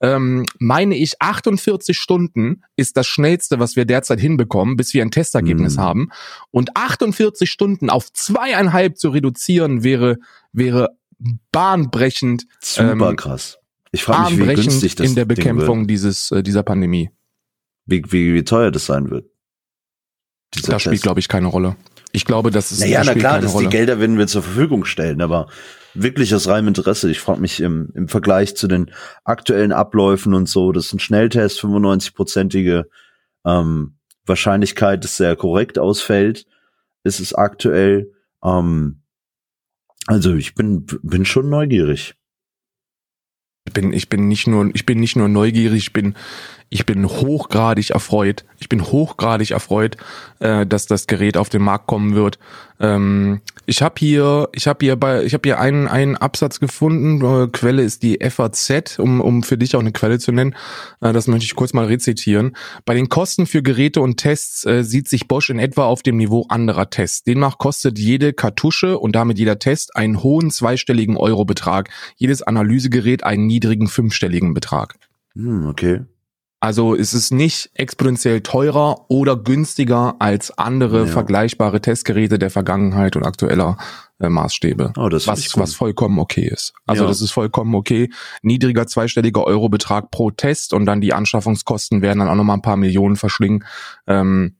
ähm, 0.00 0.44
meine 0.58 0.96
ich, 0.96 1.22
48 1.22 1.96
Stunden 1.96 2.62
ist 2.74 2.96
das 2.96 3.06
schnellste, 3.06 3.60
was 3.60 3.76
wir 3.76 3.84
derzeit 3.84 4.18
hinbekommen, 4.20 4.76
bis 4.76 4.92
wir 4.92 5.02
ein 5.02 5.12
Testergebnis 5.12 5.76
Mhm. 5.76 5.80
haben. 5.80 6.10
Und 6.50 6.76
48 6.76 7.48
Stunden 7.48 7.88
auf 7.88 8.12
zweieinhalb 8.12 8.98
zu 8.98 9.10
reduzieren 9.10 9.84
wäre, 9.84 10.18
wäre 10.52 10.90
bahnbrechend, 11.52 12.46
Super 12.60 13.10
Ähm, 13.10 13.16
krass. 13.16 13.58
Ich 13.92 14.04
frage 14.04 14.34
mich, 14.34 14.48
wie 14.48 14.54
günstig 14.54 14.94
das 14.94 15.08
in 15.08 15.14
der 15.14 15.24
Bekämpfung 15.24 15.86
dieses, 15.86 16.30
äh, 16.30 16.42
dieser 16.42 16.62
Pandemie. 16.62 17.10
wird. 17.86 18.10
Wie, 18.10 18.12
wie, 18.12 18.34
wie 18.34 18.44
teuer 18.44 18.70
das 18.70 18.86
sein 18.86 19.10
wird. 19.10 19.26
Dieser 20.54 20.72
Das 20.72 20.82
spielt, 20.82 20.94
Test. 20.94 21.02
glaube 21.04 21.20
ich, 21.20 21.28
keine 21.28 21.46
Rolle. 21.46 21.76
Ich 22.12 22.24
glaube, 22.24 22.50
das 22.50 22.72
ist 22.72 22.80
Naja, 22.80 22.98
das 22.98 23.06
na 23.06 23.12
spielt 23.12 23.22
klar, 23.22 23.32
keine 23.34 23.42
das, 23.44 23.52
die. 23.52 23.68
Gelder 23.68 24.00
werden 24.00 24.18
wir 24.18 24.26
zur 24.26 24.42
Verfügung 24.42 24.84
stellen, 24.84 25.20
aber 25.20 25.48
wirklich 25.94 26.34
aus 26.34 26.48
reinem 26.48 26.68
Interesse. 26.68 27.10
Ich 27.10 27.20
frage 27.20 27.40
mich 27.40 27.60
im, 27.60 27.90
im 27.94 28.08
Vergleich 28.08 28.56
zu 28.56 28.68
den 28.68 28.90
aktuellen 29.24 29.72
Abläufen 29.72 30.34
und 30.34 30.48
so, 30.48 30.72
das 30.72 30.86
ist 30.86 30.92
ein 30.94 30.98
Schnelltest, 31.00 31.60
95-prozentige 31.60 32.84
ähm, 33.44 33.96
Wahrscheinlichkeit, 34.24 35.04
dass 35.04 35.16
der 35.16 35.36
korrekt 35.36 35.78
ausfällt, 35.78 36.46
ist 37.04 37.20
es 37.20 37.34
aktuell. 37.34 38.12
Ähm, 38.42 39.02
also 40.06 40.34
ich 40.34 40.54
bin, 40.54 40.86
bin 41.02 41.24
schon 41.24 41.48
neugierig. 41.48 42.14
Ich 43.66 43.72
bin, 43.72 43.92
ich 43.92 44.08
bin 44.08 44.28
nicht 44.28 44.46
nur, 44.46 44.70
ich 44.74 44.86
bin 44.86 45.00
nicht 45.00 45.16
nur 45.16 45.28
neugierig, 45.28 45.78
ich 45.78 45.92
bin, 45.92 46.14
ich 46.68 46.84
bin 46.84 47.06
hochgradig 47.06 47.90
erfreut. 47.90 48.44
Ich 48.58 48.68
bin 48.68 48.82
hochgradig 48.82 49.52
erfreut, 49.52 49.96
äh, 50.40 50.66
dass 50.66 50.86
das 50.86 51.06
Gerät 51.06 51.36
auf 51.36 51.48
den 51.48 51.62
Markt 51.62 51.86
kommen 51.86 52.14
wird. 52.14 52.38
Ähm, 52.80 53.40
ich 53.66 53.82
habe 53.82 53.94
hier, 53.98 54.48
ich 54.52 54.66
habe 54.66 54.84
hier 54.84 54.96
bei, 54.96 55.22
ich 55.24 55.32
habe 55.32 55.48
hier 55.48 55.60
einen 55.60 55.86
einen 55.86 56.16
Absatz 56.16 56.58
gefunden. 56.58 57.24
Äh, 57.24 57.48
Quelle 57.48 57.82
ist 57.82 58.02
die 58.02 58.18
FAZ, 58.20 58.98
um 58.98 59.20
um 59.20 59.44
für 59.44 59.56
dich 59.56 59.76
auch 59.76 59.80
eine 59.80 59.92
Quelle 59.92 60.18
zu 60.18 60.32
nennen. 60.32 60.56
Äh, 61.00 61.12
das 61.12 61.28
möchte 61.28 61.44
ich 61.44 61.54
kurz 61.54 61.72
mal 61.72 61.86
rezitieren. 61.86 62.56
Bei 62.84 62.94
den 62.94 63.08
Kosten 63.08 63.46
für 63.46 63.62
Geräte 63.62 64.00
und 64.00 64.16
Tests 64.16 64.66
äh, 64.66 64.82
sieht 64.82 65.08
sich 65.08 65.28
Bosch 65.28 65.50
in 65.50 65.60
etwa 65.60 65.84
auf 65.84 66.02
dem 66.02 66.16
Niveau 66.16 66.46
anderer 66.48 66.90
Tests. 66.90 67.22
Demnach 67.22 67.58
kostet 67.58 67.98
jede 67.98 68.32
Kartusche 68.32 68.98
und 68.98 69.14
damit 69.14 69.38
jeder 69.38 69.60
Test 69.60 69.94
einen 69.94 70.22
hohen 70.22 70.50
zweistelligen 70.50 71.16
Eurobetrag. 71.16 71.90
Jedes 72.16 72.42
Analysegerät 72.42 73.22
einen 73.22 73.46
niedrigen 73.46 73.86
fünfstelligen 73.86 74.52
Betrag. 74.52 74.96
Hm, 75.34 75.66
okay. 75.68 76.00
Also 76.66 76.94
ist 76.94 77.12
es 77.12 77.30
nicht 77.30 77.70
exponentiell 77.74 78.40
teurer 78.40 79.08
oder 79.08 79.36
günstiger 79.36 80.16
als 80.18 80.50
andere 80.58 81.02
Ja. 81.02 81.06
vergleichbare 81.06 81.80
Testgeräte 81.80 82.40
der 82.40 82.50
Vergangenheit 82.50 83.14
und 83.14 83.22
aktueller 83.24 83.78
äh, 84.18 84.28
Maßstäbe. 84.28 84.92
Oh, 84.98 85.08
das 85.08 85.28
was, 85.28 85.46
ist 85.46 85.56
was 85.56 85.74
vollkommen 85.76 86.18
okay 86.18 86.48
ist. 86.52 86.72
Also 86.84 87.04
Ja. 87.04 87.08
das 87.08 87.20
ist 87.20 87.30
vollkommen 87.30 87.72
okay. 87.76 88.10
Niedriger 88.42 88.88
zweistelliger 88.88 89.44
Eurobetrag 89.44 90.10
pro 90.10 90.32
Test 90.32 90.74
und 90.74 90.86
dann 90.86 91.00
die 91.00 91.12
Anschaffungskosten 91.12 92.02
werden 92.02 92.18
dann 92.18 92.28
auch 92.28 92.34
nochmal 92.34 92.56
ein 92.56 92.62
paar 92.62 92.76
Millionen 92.76 93.14
verschlingen. 93.14 93.64
Ähm, 94.08 94.56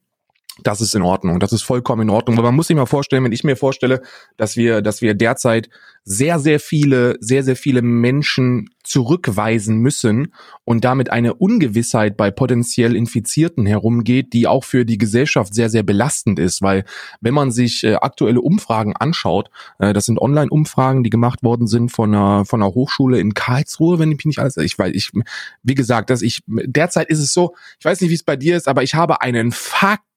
das 0.62 0.80
ist 0.80 0.94
in 0.94 1.02
Ordnung. 1.02 1.40
Das 1.40 1.52
ist 1.52 1.62
vollkommen 1.62 2.02
in 2.02 2.10
Ordnung. 2.10 2.38
Aber 2.38 2.48
man 2.48 2.54
muss 2.54 2.68
sich 2.68 2.76
mal 2.76 2.86
vorstellen, 2.86 3.24
wenn 3.24 3.32
ich 3.32 3.42
mir 3.42 3.56
vorstelle, 3.56 4.00
dass 4.36 4.56
wir, 4.56 4.80
dass 4.80 5.02
wir 5.02 5.14
derzeit 5.14 5.68
sehr, 6.08 6.38
sehr 6.38 6.60
viele, 6.60 7.16
sehr, 7.18 7.42
sehr 7.42 7.56
viele 7.56 7.82
Menschen 7.82 8.70
zurückweisen 8.84 9.78
müssen 9.78 10.32
und 10.64 10.84
damit 10.84 11.10
eine 11.10 11.34
Ungewissheit 11.34 12.16
bei 12.16 12.30
potenziell 12.30 12.94
Infizierten 12.94 13.66
herumgeht, 13.66 14.32
die 14.32 14.46
auch 14.46 14.62
für 14.62 14.84
die 14.84 14.98
Gesellschaft 14.98 15.52
sehr, 15.52 15.68
sehr 15.68 15.82
belastend 15.82 16.38
ist, 16.38 16.62
weil 16.62 16.84
wenn 17.20 17.34
man 17.34 17.50
sich 17.50 17.82
äh, 17.82 17.96
aktuelle 17.96 18.40
Umfragen 18.40 18.94
anschaut, 18.94 19.50
äh, 19.80 19.92
das 19.92 20.06
sind 20.06 20.20
Online-Umfragen, 20.20 21.02
die 21.02 21.10
gemacht 21.10 21.42
worden 21.42 21.66
sind 21.66 21.90
von 21.90 22.14
einer, 22.14 22.44
von 22.44 22.62
einer 22.62 22.72
Hochschule 22.72 23.18
in 23.18 23.34
Karlsruhe, 23.34 23.98
wenn 23.98 24.12
ich 24.12 24.18
mich 24.18 24.26
nicht 24.26 24.38
alles, 24.38 24.56
ich 24.58 24.78
weiß, 24.78 24.92
ich, 24.94 25.10
wie 25.64 25.74
gesagt, 25.74 26.10
dass 26.10 26.22
ich, 26.22 26.44
derzeit 26.46 27.08
ist 27.08 27.18
es 27.18 27.32
so, 27.32 27.56
ich 27.80 27.84
weiß 27.84 28.00
nicht, 28.00 28.10
wie 28.10 28.14
es 28.14 28.22
bei 28.22 28.36
dir 28.36 28.56
ist, 28.56 28.68
aber 28.68 28.84
ich 28.84 28.94
habe 28.94 29.22
einen 29.22 29.50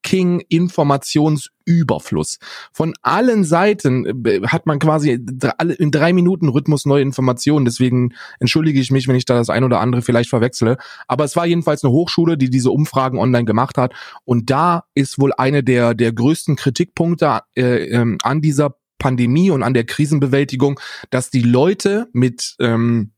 fucking 0.03 0.41
Informationsüberfluss. 0.49 2.39
Von 2.71 2.93
allen 3.01 3.43
Seiten 3.43 4.25
äh, 4.25 4.41
hat 4.47 4.65
man 4.65 4.79
quasi 4.79 5.11
in 5.11 5.91
drei 5.91 6.13
Minuten 6.13 6.49
Rhythmus 6.49 6.85
neue 6.85 7.01
Informationen. 7.01 7.65
Deswegen 7.65 8.13
entschuldige 8.39 8.79
ich 8.79 8.91
mich, 8.91 9.07
wenn 9.07 9.15
ich 9.15 9.25
da 9.25 9.35
das 9.35 9.49
ein 9.49 9.63
oder 9.63 9.79
andere 9.79 10.01
vielleicht 10.01 10.29
verwechsle. 10.29 10.77
Aber 11.07 11.23
es 11.23 11.35
war 11.35 11.45
jedenfalls 11.45 11.83
eine 11.83 11.93
Hochschule, 11.93 12.37
die 12.37 12.49
diese 12.49 12.71
Umfragen 12.71 13.19
online 13.19 13.45
gemacht 13.45 13.77
hat. 13.77 13.93
Und 14.25 14.49
da 14.49 14.85
ist 14.95 15.19
wohl 15.19 15.33
eine 15.33 15.63
der, 15.63 15.93
der 15.93 16.11
größten 16.13 16.55
Kritikpunkte 16.55 17.41
äh, 17.55 17.85
ähm, 17.89 18.17
an 18.23 18.41
dieser 18.41 18.75
Pandemie 18.97 19.51
und 19.51 19.63
an 19.63 19.73
der 19.73 19.85
Krisenbewältigung, 19.85 20.79
dass 21.09 21.29
die 21.29 21.41
Leute 21.41 22.09
mit, 22.11 22.55
ähm, 22.59 23.11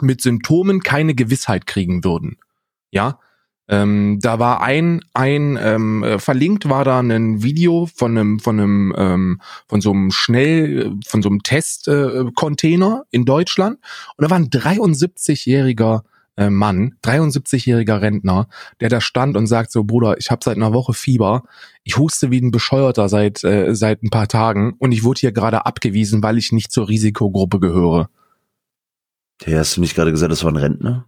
mit 0.00 0.22
Symptomen 0.22 0.80
keine 0.80 1.14
Gewissheit 1.14 1.66
kriegen 1.66 2.04
würden. 2.04 2.38
Ja, 2.90 3.18
ähm, 3.68 4.18
da 4.20 4.38
war 4.38 4.62
ein 4.62 5.00
ein 5.12 5.58
ähm, 5.60 6.02
äh, 6.04 6.18
verlinkt 6.18 6.68
war 6.68 6.84
da 6.84 7.00
ein 7.00 7.42
Video 7.42 7.88
von 7.94 8.16
einem 8.16 8.38
von 8.38 8.60
einem 8.60 8.94
ähm, 8.96 9.40
von 9.68 9.80
so 9.80 9.90
einem 9.92 10.10
schnell 10.10 10.92
von 11.06 11.22
so 11.22 11.28
einem 11.28 11.42
Test 11.42 11.88
äh, 11.88 12.24
in 13.10 13.24
Deutschland 13.24 13.78
und 14.16 14.22
da 14.22 14.30
war 14.30 14.38
ein 14.38 14.50
73-jähriger 14.50 16.02
äh, 16.36 16.50
Mann, 16.50 16.94
73-jähriger 17.02 18.00
Rentner, 18.00 18.48
der 18.80 18.88
da 18.88 19.00
stand 19.00 19.36
und 19.36 19.46
sagt 19.46 19.72
so, 19.72 19.84
Bruder, 19.84 20.18
ich 20.18 20.30
habe 20.30 20.44
seit 20.44 20.56
einer 20.56 20.72
Woche 20.72 20.92
Fieber, 20.92 21.44
ich 21.82 21.96
huste 21.96 22.30
wie 22.30 22.40
ein 22.40 22.50
Bescheuerter 22.50 23.08
seit, 23.08 23.42
äh, 23.42 23.74
seit 23.74 24.02
ein 24.02 24.10
paar 24.10 24.28
Tagen 24.28 24.74
und 24.78 24.92
ich 24.92 25.02
wurde 25.02 25.20
hier 25.20 25.32
gerade 25.32 25.66
abgewiesen, 25.66 26.22
weil 26.22 26.38
ich 26.38 26.52
nicht 26.52 26.70
zur 26.70 26.88
Risikogruppe 26.88 27.58
gehöre. 27.58 28.10
Hey, 29.42 29.54
hast 29.54 29.76
du 29.76 29.80
nicht 29.80 29.94
gerade 29.94 30.10
gesagt, 30.10 30.32
das 30.32 30.44
war 30.44 30.52
ein 30.52 30.56
Rentner? 30.56 31.06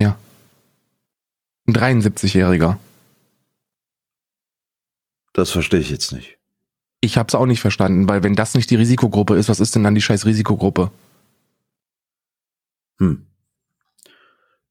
Ja. 0.00 0.16
Ein 1.74 2.02
73-jähriger. 2.02 2.76
Das 5.32 5.50
verstehe 5.50 5.80
ich 5.80 5.90
jetzt 5.90 6.12
nicht. 6.12 6.38
Ich 7.00 7.16
habe 7.16 7.28
es 7.28 7.34
auch 7.34 7.46
nicht 7.46 7.60
verstanden, 7.60 8.08
weil 8.08 8.22
wenn 8.22 8.34
das 8.34 8.54
nicht 8.54 8.70
die 8.70 8.76
Risikogruppe 8.76 9.36
ist, 9.36 9.48
was 9.48 9.60
ist 9.60 9.74
denn 9.74 9.82
dann 9.82 9.94
die 9.94 10.02
scheiß 10.02 10.26
Risikogruppe? 10.26 10.90
Hm. 12.98 13.26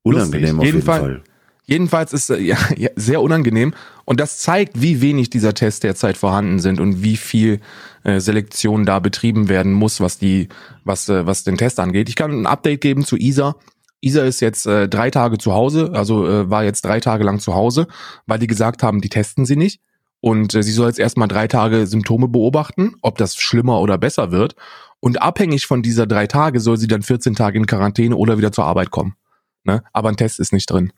Unangenehm 0.03 0.58
Lustig. 0.58 0.60
auf 0.60 0.65
jeden 0.65 0.81
Fall. 0.81 1.24
Jedenfalls 1.65 2.13
ist 2.13 2.29
äh, 2.29 2.38
ja, 2.39 2.58
ja, 2.77 2.89
sehr 2.96 3.22
unangenehm 3.22 3.74
und 4.05 4.20
das 4.20 4.38
zeigt, 4.38 4.81
wie 4.81 5.01
wenig 5.01 5.29
dieser 5.29 5.53
Tests 5.53 5.81
derzeit 5.81 6.17
vorhanden 6.17 6.60
sind 6.60 6.79
und 6.79 7.03
wie 7.03 7.17
viel 7.17 7.60
äh, 8.03 8.20
Selektion 8.20 8.86
da 8.86 9.00
betrieben 9.00 9.50
werden 9.50 9.74
muss, 9.74 10.00
was 10.00 10.17
die, 10.17 10.50
was 10.84 11.10
äh, 11.10 11.25
was 11.25 11.43
den 11.43 11.58
Test 11.58 11.79
angeht. 11.79 12.10
Ich 12.10 12.15
kann 12.15 12.31
ein 12.31 12.48
Update 12.48 12.81
geben 12.81 13.05
zu 13.05 13.17
Isa. 13.17 13.55
Isa 14.01 14.24
ist 14.24 14.39
jetzt 14.39 14.65
äh, 14.65 14.89
drei 14.89 15.12
Tage 15.12 15.38
zu 15.38 15.53
Hause, 15.53 15.91
also 15.93 16.27
äh, 16.27 16.50
war 16.50 16.63
jetzt 16.63 16.84
drei 16.84 17.00
Tage 17.00 17.24
lang 17.24 17.39
zu 17.39 17.53
Hause, 17.53 17.88
weil 18.25 18.39
die 18.39 18.48
gesagt 18.48 18.84
haben, 18.84 19.00
die 19.00 19.10
testen 19.10 19.46
sie 19.46 19.55
nicht 19.55 19.79
und 20.20 20.55
äh, 20.55 20.63
sie 20.63 20.72
soll 20.72 20.88
jetzt 20.88 21.00
erstmal 21.00 21.27
drei 21.27 21.48
Tage 21.48 21.86
Symptome 21.86 22.27
beobachten, 22.27 22.96
ob 23.03 23.17
das 23.17 23.36
schlimmer 23.36 23.79
oder 23.79 24.00
besser 24.00 24.31
wird 24.31 24.55
und 25.00 25.22
abhängig 25.22 25.67
von 25.67 25.84
dieser 25.84 26.08
drei 26.08 26.27
Tage 26.27 26.60
soll 26.60 26.77
sie 26.77 26.88
dann 26.88 27.03
14 27.03 27.36
Tage 27.36 27.60
in 27.60 27.67
Quarantäne 27.67 28.15
oder 28.15 28.38
wieder 28.38 28.51
zur 28.51 28.65
Arbeit 28.65 28.89
kommen. 28.89 29.15
Ne? 29.63 29.84
Aber 29.93 30.10
ein 30.10 30.17
Test 30.17 30.39
ist 30.39 30.51
nicht 30.53 30.70
drin. 30.70 30.91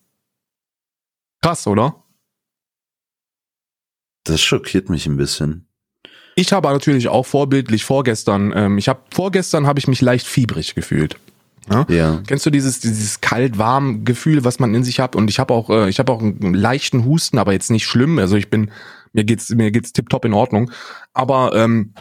Krass, 1.42 1.68
oder? 1.68 2.04
Das 4.24 4.42
schockiert 4.42 4.90
mich 4.90 5.06
ein 5.08 5.18
bisschen. 5.18 5.68
Ich 6.36 6.54
habe 6.54 6.70
natürlich 6.70 7.10
auch 7.10 7.26
vorbildlich 7.26 7.84
vorgestern, 7.84 8.54
ähm, 8.56 8.78
ich 8.78 8.88
habe 8.88 9.02
vorgestern 9.12 9.68
habe 9.68 9.80
ich 9.80 9.88
mich 9.88 10.02
leicht 10.02 10.26
fiebrig 10.26 10.74
gefühlt. 10.74 11.18
Ja? 11.70 11.86
Ja. 11.90 12.22
Kennst 12.28 12.46
du 12.46 12.50
dieses 12.50 12.80
dieses 12.80 13.22
kalt-warm 13.22 14.06
Gefühl, 14.06 14.44
was 14.44 14.60
man 14.60 14.74
in 14.76 14.84
sich 14.84 15.00
hat? 15.00 15.16
Und 15.16 15.30
ich 15.30 15.40
habe 15.40 15.54
auch 15.54 15.70
äh, 15.70 15.90
ich 15.90 16.00
habe 16.00 16.12
auch 16.12 16.22
einen 16.22 16.54
leichten 16.54 17.06
Husten, 17.06 17.38
aber 17.38 17.54
jetzt 17.54 17.72
nicht 17.72 17.86
schlimm. 17.86 18.20
Also 18.20 18.36
ich 18.36 18.50
bin 18.50 18.72
mir 19.14 19.24
geht's 19.24 19.50
mir 19.50 19.72
geht's 19.72 19.94
tipptopp 19.94 20.26
in 20.26 20.34
Ordnung. 20.34 20.72
Aber 21.14 21.56
ähm, 21.56 21.94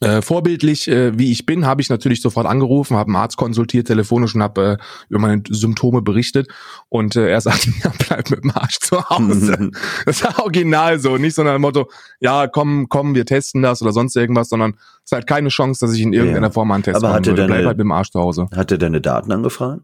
äh, 0.00 0.22
vorbildlich, 0.22 0.88
äh, 0.88 1.18
wie 1.18 1.32
ich 1.32 1.46
bin, 1.46 1.66
habe 1.66 1.80
ich 1.80 1.88
natürlich 1.88 2.20
sofort 2.22 2.46
angerufen, 2.46 2.96
habe 2.96 3.08
einen 3.08 3.16
Arzt 3.16 3.36
konsultiert 3.36 3.86
telefonisch 3.86 4.34
und 4.34 4.42
habe 4.42 4.78
äh, 4.80 4.84
über 5.08 5.20
meine 5.20 5.42
Symptome 5.48 6.02
berichtet. 6.02 6.48
Und 6.88 7.16
äh, 7.16 7.28
er 7.28 7.40
sagte, 7.40 7.70
ja, 7.82 7.92
bleib 8.08 8.30
mit 8.30 8.44
dem 8.44 8.50
Arsch 8.52 8.78
zu 8.80 9.08
Hause. 9.08 9.70
Das 10.06 10.22
war 10.22 10.38
original 10.40 10.98
so, 10.98 11.16
nicht 11.16 11.34
so 11.34 11.42
nach 11.42 11.52
dem 11.54 11.62
Motto, 11.62 11.90
ja, 12.20 12.46
komm, 12.46 12.88
komm, 12.88 13.14
wir 13.14 13.24
testen 13.26 13.62
das 13.62 13.82
oder 13.82 13.92
sonst 13.92 14.14
irgendwas, 14.16 14.48
sondern 14.48 14.72
es 15.04 15.06
ist 15.06 15.12
halt 15.12 15.26
keine 15.26 15.48
Chance, 15.48 15.84
dass 15.86 15.94
ich 15.94 16.02
in 16.02 16.12
irgendeiner 16.12 16.48
Ja. 16.48 16.52
Form 16.52 16.70
einen 16.72 16.82
Test 16.82 16.96
Aber 16.96 17.12
hat 17.12 17.26
er 17.26 17.32
würde. 17.32 17.42
deine- 17.42 17.54
Bleib 17.54 17.66
halt 17.66 17.78
mit 17.78 17.84
dem 17.84 17.92
Arsch 17.92 18.10
zu 18.10 18.20
Hause. 18.20 18.48
Hat 18.54 18.70
er 18.70 18.78
deine 18.78 19.00
Daten 19.00 19.32
angefragt? 19.32 19.82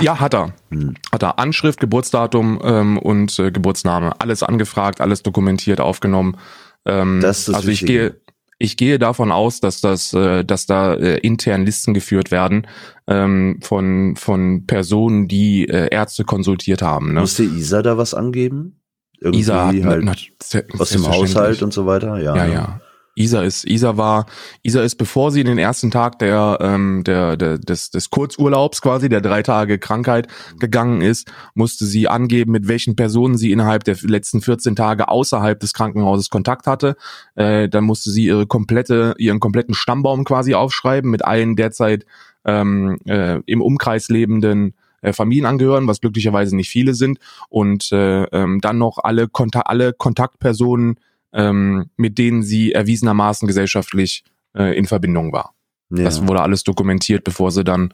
Ja, 0.00 0.18
hat 0.18 0.34
er. 0.34 0.52
Hm. 0.70 0.94
Hat 1.12 1.22
er 1.22 1.38
Anschrift, 1.38 1.78
Geburtsdatum 1.78 2.60
ähm, 2.64 2.98
und 2.98 3.38
äh, 3.38 3.52
Geburtsname. 3.52 4.12
Alles 4.20 4.42
angefragt, 4.42 5.00
alles 5.00 5.22
dokumentiert, 5.22 5.80
aufgenommen. 5.80 6.36
Ähm, 6.84 7.20
Das 7.22 7.48
ist 7.48 7.54
also 7.54 7.68
ich 7.68 7.82
Wichtige. 7.82 8.10
gehe, 8.10 8.20
ich 8.64 8.76
gehe 8.76 8.98
davon 8.98 9.30
aus, 9.30 9.60
dass 9.60 9.80
das, 9.80 10.12
äh, 10.12 10.44
dass 10.44 10.66
da 10.66 10.94
äh, 10.94 11.18
intern 11.18 11.64
Listen 11.64 11.94
geführt 11.94 12.30
werden 12.30 12.66
ähm, 13.06 13.58
von 13.62 14.16
von 14.16 14.66
Personen, 14.66 15.28
die 15.28 15.68
äh, 15.68 15.88
Ärzte 15.90 16.24
konsultiert 16.24 16.82
haben. 16.82 17.12
Ne? 17.14 17.20
Musste 17.20 17.44
Isa 17.44 17.82
da 17.82 17.96
was 17.98 18.14
angeben? 18.14 18.80
Irgendwie 19.20 19.40
Isa 19.40 19.66
hat 19.68 19.84
halt 19.84 20.04
na- 20.04 20.14
na- 20.14 20.80
aus 20.80 20.90
dem. 20.90 21.06
Haushalt 21.06 21.62
und 21.62 21.72
so 21.72 21.86
weiter? 21.86 22.18
Ja, 22.20 22.36
Ja, 22.36 22.46
ja. 22.46 22.80
Isa 23.14 23.42
ist, 23.42 23.64
Isa 23.64 23.96
war, 23.96 24.26
Isa 24.62 24.82
ist, 24.82 24.96
bevor 24.96 25.30
sie 25.30 25.40
in 25.40 25.46
den 25.46 25.58
ersten 25.58 25.90
Tag 25.90 26.18
der, 26.18 26.58
ähm, 26.60 27.02
der, 27.04 27.36
der 27.36 27.58
des, 27.58 27.90
des 27.90 28.10
Kurzurlaubs 28.10 28.82
quasi, 28.82 29.08
der 29.08 29.20
drei 29.20 29.42
Tage 29.42 29.78
Krankheit 29.78 30.26
gegangen 30.58 31.00
ist, 31.00 31.30
musste 31.54 31.84
sie 31.84 32.08
angeben, 32.08 32.52
mit 32.52 32.66
welchen 32.66 32.96
Personen 32.96 33.36
sie 33.36 33.52
innerhalb 33.52 33.84
der 33.84 33.96
letzten 34.02 34.40
14 34.40 34.74
Tage 34.74 35.08
außerhalb 35.08 35.58
des 35.60 35.74
Krankenhauses 35.74 36.28
Kontakt 36.30 36.66
hatte. 36.66 36.96
Äh, 37.36 37.68
dann 37.68 37.84
musste 37.84 38.10
sie 38.10 38.26
ihre 38.26 38.46
komplette, 38.46 39.14
ihren 39.18 39.40
kompletten 39.40 39.74
Stammbaum 39.74 40.24
quasi 40.24 40.54
aufschreiben 40.54 41.10
mit 41.10 41.24
allen 41.24 41.56
derzeit 41.56 42.06
ähm, 42.44 42.98
äh, 43.06 43.40
im 43.46 43.62
Umkreis 43.62 44.08
lebenden 44.08 44.74
äh, 45.04 45.12
Familienangehörigen, 45.12 45.86
was 45.86 46.00
glücklicherweise 46.00 46.56
nicht 46.56 46.70
viele 46.70 46.94
sind, 46.94 47.18
und 47.48 47.92
äh, 47.92 48.24
ähm, 48.24 48.60
dann 48.60 48.78
noch 48.78 48.98
alle, 49.02 49.28
Konta 49.28 49.60
alle 49.60 49.92
Kontaktpersonen 49.92 50.98
ähm, 51.34 51.90
mit 51.96 52.16
denen 52.16 52.42
sie 52.42 52.72
erwiesenermaßen 52.72 53.46
gesellschaftlich 53.46 54.24
äh, 54.56 54.76
in 54.78 54.86
Verbindung 54.86 55.32
war. 55.32 55.54
Ja, 55.90 56.04
Das 56.04 56.26
wurde 56.26 56.40
alles 56.40 56.64
dokumentiert, 56.64 57.24
bevor 57.24 57.50
sie 57.50 57.64
dann 57.64 57.92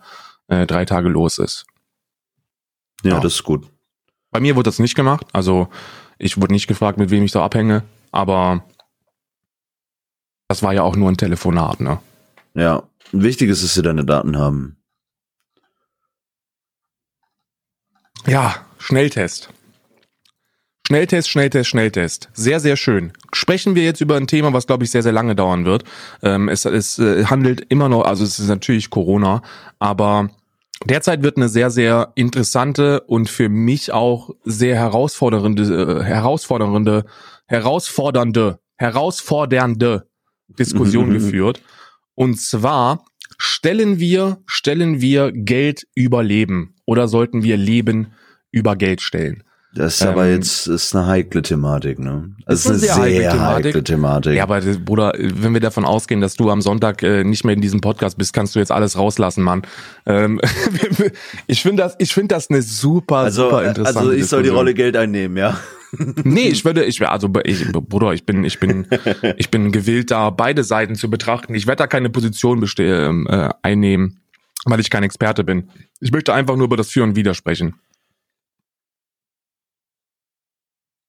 äh, 0.49 0.67
drei 0.67 0.85
Tage 0.85 1.09
los 1.09 1.39
ist. 1.39 1.67
ja, 3.03 3.15
ja. 3.15 3.21
das 3.21 3.35
ist 3.35 3.43
gut. 3.43 3.67
Bei 4.31 4.39
mir 4.39 4.55
wurde 4.55 4.69
das 4.69 4.79
nicht 4.79 4.95
gemacht, 4.95 5.27
also 5.33 5.69
ich 6.19 6.41
wurde 6.41 6.53
nicht 6.53 6.69
gefragt, 6.69 6.99
mit 6.99 7.11
wem 7.11 7.25
ich 7.25 7.33
so 7.33 7.41
abhänge, 7.41 7.83
aber 8.13 8.65
das 10.47 10.63
war 10.63 10.73
ja 10.73 10.83
auch 10.83 10.95
nur 10.95 11.11
ein 11.11 11.17
Telefonat, 11.17 11.81
ne? 11.81 11.99
Ja. 12.55 12.85
Wichtig 13.13 13.51
ist, 13.51 13.65
dass 13.65 13.75
sie 13.75 13.83
deine 13.83 14.05
Daten 14.05 14.39
haben. 14.39 14.77
Ja, 18.27 18.67
Schnelltest. 18.79 19.51
Schnelltest, 20.91 21.31
Schnelltest, 21.31 21.71
Schnelltest. 21.71 22.29
Sehr, 22.33 22.59
sehr 22.59 22.77
schön. 22.77 23.13
Sprechen 23.33 23.77
wir 23.77 23.85
jetzt 23.85 24.01
über 24.01 24.17
ein 24.17 24.27
Thema, 24.27 24.53
was, 24.53 24.67
glaube 24.67 24.83
ich, 24.83 24.91
sehr, 24.91 25.05
sehr 25.05 25.13
lange 25.13 25.37
dauern 25.37 25.65
wird. 25.65 25.85
Ähm, 26.21 26.49
es 26.49 26.65
es 26.65 26.99
äh, 26.99 27.27
handelt 27.27 27.65
immer 27.69 27.89
noch, 27.89 28.03
also 28.03 28.25
es 28.25 28.41
ist 28.41 28.49
natürlich 28.49 28.91
Corona, 28.91 29.41
aber 29.79 30.31
derzeit 30.85 31.23
wird 31.23 31.37
eine 31.37 31.49
sehr, 31.49 31.71
sehr 31.71 32.11
interessante 32.17 33.03
und 33.03 33.31
für 33.31 33.49
mich 33.49 33.93
auch 33.93 34.31
sehr 34.43 34.75
herausfordernde, 34.75 35.63
äh, 35.63 36.03
herausfordernde, 36.03 37.05
herausfordernde, 37.47 38.59
herausfordernde 38.75 40.09
Diskussion 40.49 41.13
geführt. 41.13 41.63
Und 42.17 42.41
zwar 42.41 43.05
stellen 43.39 44.01
wir, 44.01 44.43
stellen 44.45 45.01
wir 45.01 45.31
Geld 45.31 45.87
über 45.95 46.25
Leben 46.25 46.75
oder 46.85 47.07
sollten 47.07 47.45
wir 47.45 47.57
Leben 47.57 48.09
über 48.51 48.75
Geld 48.75 49.03
stellen? 49.03 49.45
Das 49.73 49.95
ist 50.01 50.03
aber 50.03 50.27
Ähm, 50.27 50.35
jetzt 50.35 50.67
ist 50.67 50.97
eine 50.97 51.07
heikle 51.07 51.43
Thematik, 51.43 52.01
ne? 52.01 52.31
ist 52.39 52.47
Also 52.47 52.71
ist 52.71 52.71
eine 52.71 52.79
sehr 52.79 52.95
sehr, 52.95 53.03
heikle 53.05 53.31
Thematik. 53.31 53.67
heikle 53.67 53.85
Thematik. 53.85 54.35
Ja, 54.35 54.43
aber 54.43 54.61
das, 54.61 54.79
Bruder, 54.79 55.13
wenn 55.17 55.53
wir 55.53 55.61
davon 55.61 55.85
ausgehen, 55.85 56.21
dass 56.21 56.35
du 56.35 56.51
am 56.51 56.61
Sonntag 56.61 57.03
äh, 57.05 57.23
nicht 57.23 57.45
mehr 57.45 57.55
in 57.55 57.61
diesem 57.61 57.81
Podcast 57.81 58.19
bist, 58.19 58.33
kannst 58.33 58.57
du 58.57 58.59
jetzt 58.59 58.73
alles 58.73 58.99
rauslassen, 58.99 59.45
Mann. 59.45 59.63
Ähm, 60.07 60.41
ich 61.47 61.63
finde 61.63 61.85
das, 61.85 61.95
ich 61.99 62.13
finde 62.13 62.35
das 62.35 62.51
eine 62.51 62.63
super, 62.63 63.19
also, 63.19 63.45
super 63.45 63.65
interessante 63.65 63.99
also 64.01 64.13
ich 64.13 64.27
soll 64.27 64.43
die. 64.43 64.49
Rolle 64.49 64.75
Geld 64.75 64.97
einnehmen, 64.97 65.37
ja. 65.37 65.59
Nee, 66.25 66.49
ich 66.49 66.65
würde, 66.65 66.85
ich 66.85 67.07
also 67.07 67.31
ich, 67.45 67.67
Bruder, 67.73 68.13
ich 68.13 68.25
bin, 68.25 68.45
ich 68.45 68.61
bin, 68.61 68.87
ich 69.37 69.51
bin 69.51 69.73
gewillt, 69.73 70.11
da 70.11 70.31
beide 70.31 70.63
Seiten 70.65 70.95
zu 70.95 71.11
betrachten. 71.11 71.55
Ich 71.55 71.67
werde 71.67 71.79
da 71.79 71.87
keine 71.87 72.11
Position 72.11 72.61
beste 72.61 72.85
ähm, 72.85 73.27
äh, 73.29 73.49
einnehmen, 73.63 74.21
weil 74.67 74.81
ich 74.81 74.91
kein 74.91 75.03
Experte 75.03 75.43
bin. 75.43 75.69
Ich 76.01 76.13
möchte 76.13 76.33
einfach 76.33 76.57
nur 76.57 76.67
über 76.67 76.77
das 76.77 76.91
Für 76.91 77.03
und 77.03 77.17
Wider 77.17 77.35
sprechen. 77.35 77.75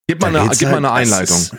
Gib 0.07 0.21
mal, 0.21 0.31
Da 0.33 0.41
eine, 0.43 0.49
gib 0.51 0.61
mal 0.69 0.73
halt- 0.81 0.85
eine 0.85 0.87
das 0.87 0.93
Einleitung. 1.13 1.37
ist- 1.37 1.55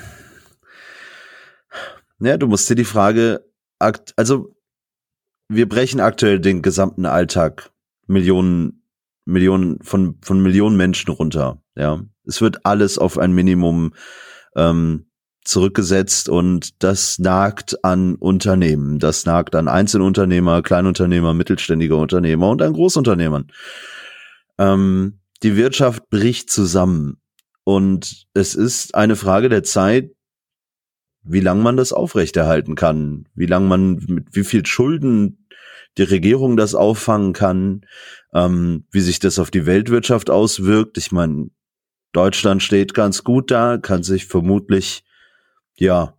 Ja, 2.20 2.36
du 2.36 2.46
musst 2.46 2.68
dir 2.70 2.74
die 2.76 2.84
Frage, 2.84 3.44
also 3.78 4.54
wir 5.48 5.68
brechen 5.68 6.00
aktuell 6.00 6.38
den 6.40 6.62
gesamten 6.62 7.04
Alltag 7.06 7.70
Millionen, 8.06 8.84
Millionen 9.24 9.82
von 9.82 10.18
von 10.22 10.40
Millionen 10.40 10.76
Menschen 10.76 11.10
runter. 11.10 11.62
Ja, 11.76 12.02
es 12.24 12.40
wird 12.40 12.64
alles 12.64 12.98
auf 12.98 13.18
ein 13.18 13.32
Minimum 13.32 13.94
ähm, 14.56 15.06
zurückgesetzt 15.44 16.28
und 16.28 16.82
das 16.84 17.18
nagt 17.18 17.84
an 17.84 18.14
Unternehmen, 18.14 18.98
das 19.00 19.24
nagt 19.26 19.54
an 19.56 19.66
Einzelunternehmer, 19.68 20.62
Kleinunternehmer, 20.62 21.34
mittelständige 21.34 21.96
Unternehmer 21.96 22.50
und 22.50 22.62
an 22.62 22.72
Großunternehmern. 22.74 23.50
Ähm, 24.58 25.20
die 25.42 25.56
Wirtschaft 25.56 26.08
bricht 26.10 26.50
zusammen 26.50 27.16
und 27.64 28.26
es 28.34 28.54
ist 28.54 28.94
eine 28.94 29.16
Frage 29.16 29.48
der 29.48 29.62
Zeit, 29.62 30.10
wie 31.22 31.40
lang 31.40 31.62
man 31.62 31.76
das 31.76 31.92
aufrechterhalten 31.92 32.74
kann, 32.74 33.28
wie 33.34 33.46
lang 33.46 33.68
man 33.68 34.04
mit 34.08 34.26
wie 34.32 34.44
viel 34.44 34.66
Schulden 34.66 35.46
die 35.98 36.02
Regierung 36.02 36.56
das 36.56 36.74
auffangen 36.74 37.32
kann, 37.32 37.82
ähm, 38.32 38.86
wie 38.90 39.00
sich 39.00 39.18
das 39.18 39.38
auf 39.38 39.50
die 39.50 39.66
Weltwirtschaft 39.66 40.30
auswirkt. 40.30 40.98
Ich 40.98 41.12
meine, 41.12 41.50
Deutschland 42.12 42.62
steht 42.62 42.94
ganz 42.94 43.24
gut 43.24 43.50
da, 43.50 43.78
kann 43.78 44.02
sich 44.02 44.26
vermutlich 44.26 45.04
ja 45.74 46.18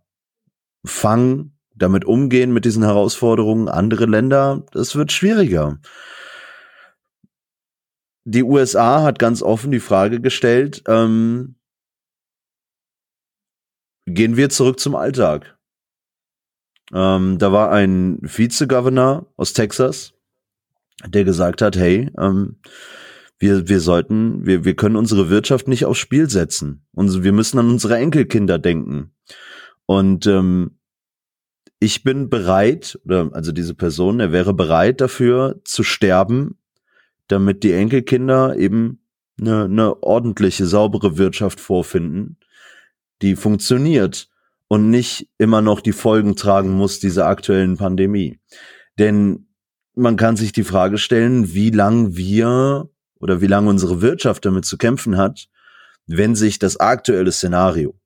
fangen, 0.84 1.58
damit 1.74 2.04
umgehen 2.04 2.52
mit 2.52 2.64
diesen 2.64 2.84
Herausforderungen. 2.84 3.68
Andere 3.68 4.06
Länder, 4.06 4.64
das 4.72 4.96
wird 4.96 5.12
schwieriger. 5.12 5.78
Die 8.24 8.42
USA 8.42 9.02
hat 9.02 9.18
ganz 9.18 9.42
offen 9.42 9.70
die 9.70 9.80
Frage 9.80 10.20
gestellt, 10.20 10.82
ähm, 10.88 11.56
gehen 14.06 14.36
wir 14.36 14.50
zurück 14.50 14.80
zum 14.80 14.94
Alltag. 14.96 15.58
Ähm, 16.92 17.38
da 17.38 17.52
war 17.52 17.70
ein 17.70 18.18
Vizegovernor 18.22 19.32
aus 19.36 19.52
Texas, 19.52 20.14
der 21.06 21.24
gesagt 21.24 21.62
hat, 21.62 21.76
hey, 21.76 22.10
ähm, 22.18 22.60
wir, 23.38 23.68
wir 23.68 23.80
sollten, 23.80 24.46
wir, 24.46 24.64
wir 24.64 24.76
können 24.76 24.96
unsere 24.96 25.28
Wirtschaft 25.28 25.68
nicht 25.68 25.84
aufs 25.84 25.98
Spiel 25.98 26.30
setzen. 26.30 26.86
Und 26.92 27.24
wir 27.24 27.32
müssen 27.32 27.58
an 27.58 27.68
unsere 27.68 27.96
Enkelkinder 27.96 28.58
denken. 28.58 29.14
Und 29.86 30.26
ähm, 30.26 30.78
ich 31.80 32.04
bin 32.04 32.30
bereit, 32.30 32.98
also 33.06 33.52
diese 33.52 33.74
Person, 33.74 34.20
er 34.20 34.32
wäre 34.32 34.54
bereit 34.54 35.00
dafür 35.00 35.60
zu 35.64 35.82
sterben, 35.82 36.58
damit 37.28 37.62
die 37.62 37.72
Enkelkinder 37.72 38.56
eben 38.56 39.00
eine, 39.40 39.64
eine 39.64 40.02
ordentliche, 40.02 40.66
saubere 40.66 41.18
Wirtschaft 41.18 41.60
vorfinden, 41.60 42.38
die 43.22 43.36
funktioniert 43.36 44.28
und 44.68 44.90
nicht 44.90 45.28
immer 45.38 45.62
noch 45.62 45.80
die 45.80 45.92
Folgen 45.92 46.36
tragen 46.36 46.72
muss 46.72 47.00
dieser 47.00 47.26
aktuellen 47.26 47.76
Pandemie. 47.76 48.38
Denn 48.98 49.46
man 49.94 50.16
kann 50.16 50.36
sich 50.36 50.52
die 50.52 50.64
Frage 50.64 50.98
stellen, 50.98 51.54
wie 51.54 51.70
lang 51.70 52.16
wir 52.16 52.88
oder 53.18 53.40
wie 53.40 53.46
lange 53.46 53.70
unsere 53.70 54.02
Wirtschaft 54.02 54.44
damit 54.44 54.64
zu 54.64 54.76
kämpfen 54.76 55.16
hat, 55.16 55.48
wenn 56.06 56.34
sich 56.34 56.58
das 56.58 56.78
aktuelle 56.78 57.32
Szenario, 57.32 57.98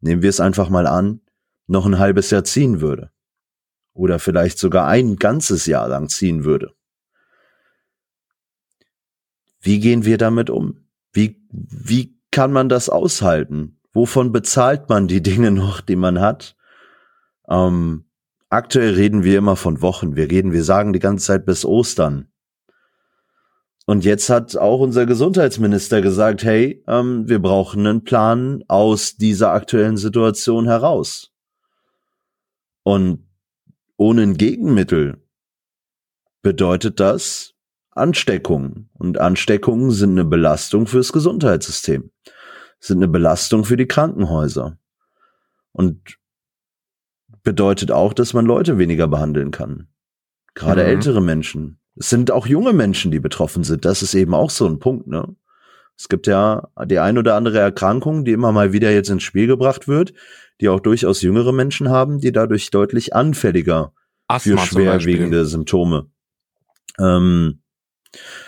nehmen 0.00 0.22
wir 0.22 0.30
es 0.30 0.40
einfach 0.40 0.68
mal 0.68 0.86
an, 0.86 1.20
noch 1.66 1.86
ein 1.86 1.98
halbes 1.98 2.30
Jahr 2.30 2.44
ziehen 2.44 2.80
würde. 2.80 3.10
Oder 3.94 4.18
vielleicht 4.18 4.58
sogar 4.58 4.86
ein 4.86 5.16
ganzes 5.16 5.66
Jahr 5.66 5.88
lang 5.88 6.08
ziehen 6.08 6.44
würde. 6.44 6.74
Wie 9.62 9.78
gehen 9.78 10.04
wir 10.04 10.18
damit 10.18 10.50
um? 10.50 10.84
Wie, 11.12 11.40
wie 11.50 12.18
kann 12.30 12.52
man 12.52 12.68
das 12.68 12.88
aushalten? 12.88 13.78
Wovon 13.92 14.32
bezahlt 14.32 14.88
man 14.88 15.08
die 15.08 15.22
Dinge 15.22 15.52
noch, 15.52 15.80
die 15.80 15.96
man 15.96 16.20
hat? 16.20 16.56
Ähm, 17.48 18.04
aktuell 18.50 18.94
reden 18.94 19.22
wir 19.22 19.38
immer 19.38 19.56
von 19.56 19.80
Wochen. 19.80 20.16
Wir 20.16 20.30
reden, 20.30 20.52
wir 20.52 20.64
sagen 20.64 20.92
die 20.92 20.98
ganze 20.98 21.26
Zeit 21.26 21.46
bis 21.46 21.64
Ostern. 21.64 22.28
Und 23.86 24.04
jetzt 24.04 24.30
hat 24.30 24.56
auch 24.56 24.80
unser 24.80 25.06
Gesundheitsminister 25.06 26.02
gesagt, 26.02 26.44
hey, 26.44 26.82
ähm, 26.86 27.28
wir 27.28 27.40
brauchen 27.40 27.86
einen 27.86 28.04
Plan 28.04 28.64
aus 28.68 29.16
dieser 29.16 29.52
aktuellen 29.52 29.96
Situation 29.96 30.66
heraus. 30.66 31.32
Und 32.84 33.28
ohne 33.96 34.22
ein 34.22 34.36
Gegenmittel 34.36 35.22
bedeutet 36.42 37.00
das 37.00 37.51
Ansteckungen. 37.92 38.88
Und 38.94 39.18
Ansteckungen 39.18 39.90
sind 39.90 40.12
eine 40.12 40.24
Belastung 40.24 40.86
fürs 40.86 41.12
Gesundheitssystem, 41.12 42.10
sind 42.80 42.98
eine 42.98 43.08
Belastung 43.08 43.64
für 43.64 43.76
die 43.76 43.86
Krankenhäuser. 43.86 44.78
Und 45.72 46.18
bedeutet 47.42 47.90
auch, 47.90 48.12
dass 48.12 48.34
man 48.34 48.46
Leute 48.46 48.78
weniger 48.78 49.08
behandeln 49.08 49.50
kann. 49.50 49.88
Gerade 50.54 50.82
mhm. 50.82 50.88
ältere 50.88 51.22
Menschen. 51.22 51.78
Es 51.96 52.10
sind 52.10 52.30
auch 52.30 52.46
junge 52.46 52.72
Menschen, 52.72 53.10
die 53.10 53.20
betroffen 53.20 53.64
sind. 53.64 53.84
Das 53.84 54.02
ist 54.02 54.14
eben 54.14 54.34
auch 54.34 54.50
so 54.50 54.66
ein 54.66 54.78
Punkt, 54.78 55.06
ne? 55.06 55.34
Es 55.96 56.08
gibt 56.08 56.26
ja 56.26 56.68
die 56.86 56.98
ein 56.98 57.18
oder 57.18 57.34
andere 57.36 57.58
Erkrankung, 57.58 58.24
die 58.24 58.32
immer 58.32 58.50
mal 58.50 58.72
wieder 58.72 58.90
jetzt 58.90 59.10
ins 59.10 59.22
Spiel 59.22 59.46
gebracht 59.46 59.88
wird, 59.88 60.14
die 60.60 60.68
auch 60.68 60.80
durchaus 60.80 61.20
jüngere 61.20 61.52
Menschen 61.52 61.90
haben, 61.90 62.18
die 62.18 62.32
dadurch 62.32 62.70
deutlich 62.70 63.14
anfälliger 63.14 63.92
Asthma 64.26 64.56
für 64.62 64.66
schwerwiegende 64.66 65.44
Symptome 65.44 66.10
ähm, 66.98 67.61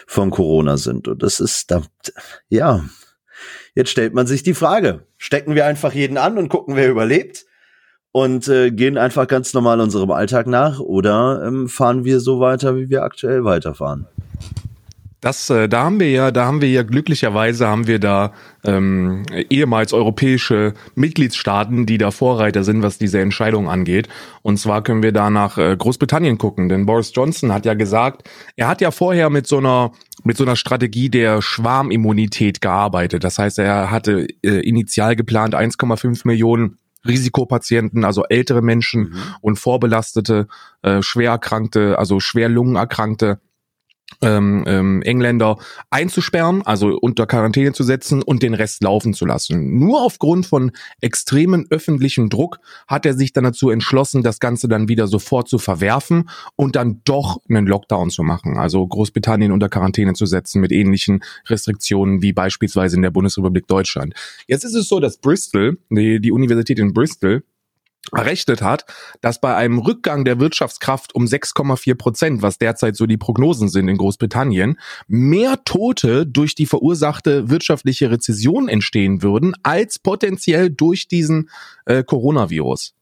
von 0.07 0.31
Corona 0.31 0.77
sind. 0.77 1.09
Und 1.09 1.23
das 1.23 1.41
ist 1.41 1.71
da, 1.71 1.83
ja, 2.49 2.85
jetzt 3.75 3.91
stellt 3.91 4.15
man 4.15 4.27
sich 4.27 4.43
die 4.43 4.55
Frage, 4.55 5.07
stecken 5.17 5.55
wir 5.55 5.67
einfach 5.67 5.93
jeden 5.93 6.19
an 6.19 6.39
und 6.39 6.49
gucken, 6.49 6.77
wer 6.77 6.91
überlebt? 6.91 7.47
und 8.15 8.47
äh, 8.47 8.71
gehen 8.71 8.97
einfach 8.97 9.27
ganz 9.27 9.55
normal 9.55 9.81
unserem 9.81 10.13
Alltag 10.13 10.47
nach 10.47 10.79
oder 10.79 11.43
ähm, 11.45 11.69
fahren 11.69 12.05
wir 12.05 12.21
so 12.21 12.39
weiter, 12.39 12.77
wie 12.77 12.89
wir 12.89 13.03
aktuell 13.03 13.45
weiterfahren? 13.45 14.07
Das, 15.25 15.49
äh, 15.49 15.71
da 15.71 15.85
haben 15.85 16.01
wir 16.01 16.11
ja, 16.11 16.31
da 16.31 16.45
haben 16.45 16.61
wir 16.61 16.69
ja 16.69 16.83
glücklicherweise 16.83 17.67
haben 17.67 17.87
wir 17.87 17.99
da 17.99 18.35
ähm, 18.63 19.23
ehemals 19.49 19.95
europäische 19.95 20.75
Mitgliedstaaten, 20.97 21.87
die 21.87 21.97
da 21.97 22.11
Vorreiter 22.11 22.63
sind, 22.63 22.83
was 22.83 22.99
diese 22.99 23.21
Entscheidung 23.21 23.71
angeht. 23.71 24.07
Und 24.43 24.59
zwar 24.59 24.83
können 24.83 25.03
wir 25.03 25.13
da 25.13 25.31
nach 25.31 25.57
äh, 25.57 25.75
Großbritannien 25.79 26.37
gucken, 26.37 26.69
denn 26.69 26.85
Boris 26.85 27.11
Johnson 27.15 27.55
hat 27.55 27.65
ja 27.65 27.73
gesagt, 27.73 28.29
er 28.57 28.69
hat 28.69 28.83
ja 28.83 28.91
vorher 28.91 29.31
mit 29.31 29.47
so 29.47 29.57
einer 29.57 29.93
mit 30.25 30.37
so 30.37 30.45
einer 30.45 30.57
Strategie 30.57 31.09
der 31.09 31.41
Schwarmimmunität 31.41 32.61
gearbeitet. 32.61 33.25
Das 33.25 33.39
heißt, 33.39 33.59
er 33.59 33.91
hatte 33.91 34.27
äh, 34.43 34.61
initial 34.61 35.17
geplant 35.17 35.55
1,5 35.55 36.27
Millionen 36.27 36.77
Risikopatienten, 37.07 38.05
also 38.05 38.25
ältere 38.29 38.61
Menschen 38.61 39.05
mhm. 39.05 39.23
und 39.41 39.59
vorbelastete, 39.59 40.49
äh, 40.83 41.01
schwer 41.01 41.31
erkrankte, 41.31 41.99
also 41.99 42.21
schwer 42.21 42.51
Lungenerkrankte 42.51 43.39
ähm, 44.25 44.65
ähm, 44.67 45.03
Engländer 45.03 45.59
einzusperren, 45.91 46.63
also 46.63 46.97
unter 47.01 47.27
Quarantäne 47.27 47.73
zu 47.73 47.83
setzen 47.83 48.23
und 48.23 48.43
den 48.43 48.55
Rest 48.55 48.83
laufen 48.83 49.15
zu 49.15 49.27
lassen. 49.27 49.79
Nur 49.79 50.03
aufgrund 50.03 50.47
von 50.47 50.73
extremen 51.01 51.67
öffentlichen 51.71 52.31
Druck 52.31 52.59
hat 52.87 53.07
er 53.07 53.15
sich 53.15 53.33
dann 53.33 53.45
dazu 53.45 53.71
entschlossen, 53.71 54.23
das 54.23 54.41
Ganze 54.41 54.69
dann 54.69 54.89
wieder 54.89 55.07
sofort 55.07 55.49
zu 55.49 55.59
verwerfen 55.59 56.29
und 56.57 56.77
dann 56.77 57.03
doch 57.05 57.39
einen 57.49 57.67
Lockdown 57.67 58.11
zu 58.11 58.23
machen, 58.23 58.57
also 58.57 58.87
Großbritannien 58.87 59.53
unter 59.53 59.69
Quarantäne 59.69 60.15
zu 60.15 60.27
setzen 60.27 60.61
mit 60.61 60.73
ähnlichen 60.73 61.23
Restriktionen 61.47 62.23
wie 62.23 62.33
beispielsweise 62.33 62.97
in 62.97 63.03
der 63.03 63.11
Bundesrepublik 63.11 63.67
Deutschland. 63.67 64.15
Jetzt 64.47 64.65
ist 64.65 64.75
es 64.75 64.89
so, 64.89 65.01
dass 65.01 65.19
Bristol, 65.19 65.79
die, 65.91 66.21
die 66.21 66.33
Universität 66.33 66.79
in 66.79 66.93
Bristol, 66.93 67.45
errechnet 68.13 68.63
hat, 68.63 68.85
dass 69.21 69.41
bei 69.41 69.55
einem 69.55 69.79
Rückgang 69.79 70.25
der 70.25 70.41
Wirtschaftskraft 70.41 71.15
um 71.15 71.25
6,4 71.25 71.95
Prozent, 71.95 72.43
was 72.43 72.59
derzeit 72.59 72.97
so 72.97 73.07
die 73.07 73.17
Prognosen 73.17 73.69
sind 73.69 73.89
in 73.89 73.97
Großbritannien, 73.97 74.79
mehr 75.07 75.63
Tote 75.65 76.27
durch 76.27 76.55
die 76.55 76.67
verursachte 76.67 77.49
wirtschaftliche 77.49 78.11
Rezession 78.11 78.69
entstehen 78.69 79.23
würden, 79.23 79.55
als 79.63 79.99
potenziell 79.99 80.71
durch 80.71 81.09
diesen 81.09 81.51
äh, 81.87 82.03
Coronavirus. 82.03 82.95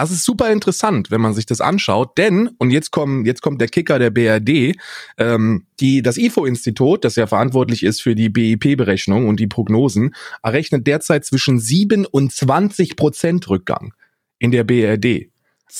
Das 0.00 0.10
ist 0.10 0.24
super 0.24 0.50
interessant, 0.50 1.10
wenn 1.10 1.20
man 1.20 1.34
sich 1.34 1.44
das 1.44 1.60
anschaut, 1.60 2.16
denn, 2.16 2.48
und 2.58 2.70
jetzt 2.70 2.90
kommt, 2.90 3.26
jetzt 3.26 3.42
kommt 3.42 3.60
der 3.60 3.68
Kicker 3.68 3.98
der 3.98 4.10
BRD, 4.10 4.76
ähm, 5.18 5.66
die, 5.78 6.00
das 6.00 6.16
IFO-Institut, 6.16 7.04
das 7.04 7.16
ja 7.16 7.26
verantwortlich 7.26 7.82
ist 7.82 8.00
für 8.00 8.14
die 8.14 8.30
BIP-Berechnung 8.30 9.28
und 9.28 9.40
die 9.40 9.46
Prognosen, 9.46 10.14
errechnet 10.42 10.86
derzeit 10.86 11.26
zwischen 11.26 11.58
7 11.58 12.06
und 12.06 12.32
20 12.32 12.96
Prozent 12.96 13.50
Rückgang 13.50 13.92
in 14.40 14.50
der 14.50 14.64
BRD. 14.64 15.30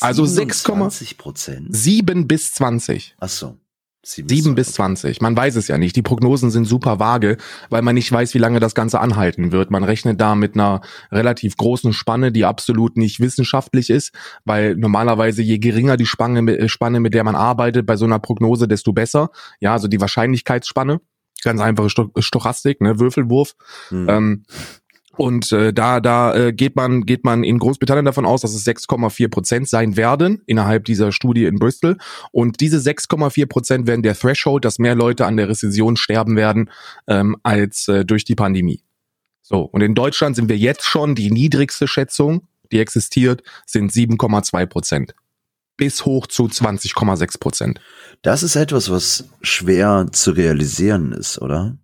Also 0.00 0.22
6,20 0.22 1.16
Prozent. 1.16 1.66
7 1.74 2.28
bis 2.28 2.52
20. 2.54 3.16
Ach 3.18 3.28
so. 3.28 3.56
7, 4.02 4.28
7 4.28 4.54
bis 4.54 4.72
20. 4.72 5.20
Man 5.20 5.36
weiß 5.36 5.56
es 5.56 5.68
ja 5.68 5.76
nicht. 5.76 5.94
Die 5.94 6.02
Prognosen 6.02 6.50
sind 6.50 6.64
super 6.64 6.98
vage, 6.98 7.36
weil 7.68 7.82
man 7.82 7.94
nicht 7.94 8.10
weiß, 8.10 8.32
wie 8.32 8.38
lange 8.38 8.58
das 8.58 8.74
Ganze 8.74 8.98
anhalten 8.98 9.52
wird. 9.52 9.70
Man 9.70 9.84
rechnet 9.84 10.20
da 10.20 10.34
mit 10.34 10.54
einer 10.54 10.80
relativ 11.12 11.56
großen 11.56 11.92
Spanne, 11.92 12.32
die 12.32 12.46
absolut 12.46 12.96
nicht 12.96 13.20
wissenschaftlich 13.20 13.90
ist, 13.90 14.12
weil 14.44 14.74
normalerweise 14.76 15.42
je 15.42 15.58
geringer 15.58 15.98
die 15.98 16.06
Spanne, 16.06 16.50
äh, 16.50 16.68
Spanne 16.68 17.00
mit 17.00 17.12
der 17.12 17.24
man 17.24 17.34
arbeitet 17.34 17.84
bei 17.84 17.96
so 17.96 18.06
einer 18.06 18.18
Prognose, 18.18 18.68
desto 18.68 18.92
besser. 18.92 19.30
Ja, 19.60 19.74
also 19.74 19.86
die 19.86 20.00
Wahrscheinlichkeitsspanne. 20.00 21.00
Ganz 21.42 21.60
einfache 21.60 21.88
Stochastik, 22.18 22.80
ne, 22.80 23.00
Würfelwurf. 23.00 23.54
Hm. 23.88 24.08
Ähm, 24.08 24.42
und 25.16 25.52
äh, 25.52 25.72
da, 25.72 26.00
da 26.00 26.34
äh, 26.34 26.52
geht 26.52 26.76
man, 26.76 27.04
geht 27.04 27.24
man 27.24 27.44
in 27.44 27.58
Großbritannien 27.58 28.04
davon 28.04 28.24
aus, 28.24 28.42
dass 28.42 28.54
es 28.54 28.66
6,4 28.66 29.28
Prozent 29.28 29.68
sein 29.68 29.96
werden 29.96 30.42
innerhalb 30.46 30.84
dieser 30.84 31.12
Studie 31.12 31.44
in 31.44 31.58
Bristol. 31.58 31.98
Und 32.32 32.60
diese 32.60 32.78
6,4 32.78 33.46
Prozent 33.46 33.86
werden 33.86 34.02
der 34.02 34.16
Threshold, 34.16 34.64
dass 34.64 34.78
mehr 34.78 34.94
Leute 34.94 35.26
an 35.26 35.36
der 35.36 35.48
Rezession 35.48 35.96
sterben 35.96 36.36
werden 36.36 36.70
ähm, 37.06 37.36
als 37.42 37.88
äh, 37.88 38.04
durch 38.04 38.24
die 38.24 38.36
Pandemie. 38.36 38.82
So, 39.42 39.62
und 39.62 39.80
in 39.80 39.94
Deutschland 39.94 40.36
sind 40.36 40.48
wir 40.48 40.56
jetzt 40.56 40.84
schon 40.84 41.16
die 41.16 41.30
niedrigste 41.30 41.88
Schätzung, 41.88 42.46
die 42.70 42.78
existiert, 42.78 43.42
sind 43.66 43.90
7,2 43.90 44.66
Prozent. 44.66 45.14
Bis 45.76 46.04
hoch 46.04 46.28
zu 46.28 46.44
20,6 46.44 47.40
Prozent. 47.40 47.80
Das 48.22 48.42
ist 48.44 48.54
etwas, 48.54 48.90
was 48.90 49.24
schwer 49.42 50.06
zu 50.12 50.30
realisieren 50.30 51.12
ist, 51.12 51.42
oder? 51.42 51.76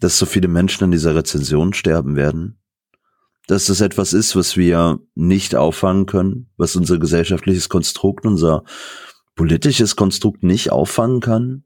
Dass 0.00 0.18
so 0.18 0.26
viele 0.26 0.48
Menschen 0.48 0.84
an 0.84 0.90
dieser 0.90 1.14
Rezension 1.14 1.72
sterben 1.72 2.16
werden? 2.16 2.58
Dass 3.46 3.66
das 3.66 3.80
etwas 3.80 4.12
ist, 4.12 4.34
was 4.34 4.56
wir 4.56 5.00
nicht 5.14 5.54
auffangen 5.54 6.06
können, 6.06 6.50
was 6.56 6.76
unser 6.76 6.98
gesellschaftliches 6.98 7.68
Konstrukt, 7.68 8.26
unser 8.26 8.64
politisches 9.34 9.96
Konstrukt 9.96 10.42
nicht 10.42 10.72
auffangen 10.72 11.20
kann? 11.20 11.64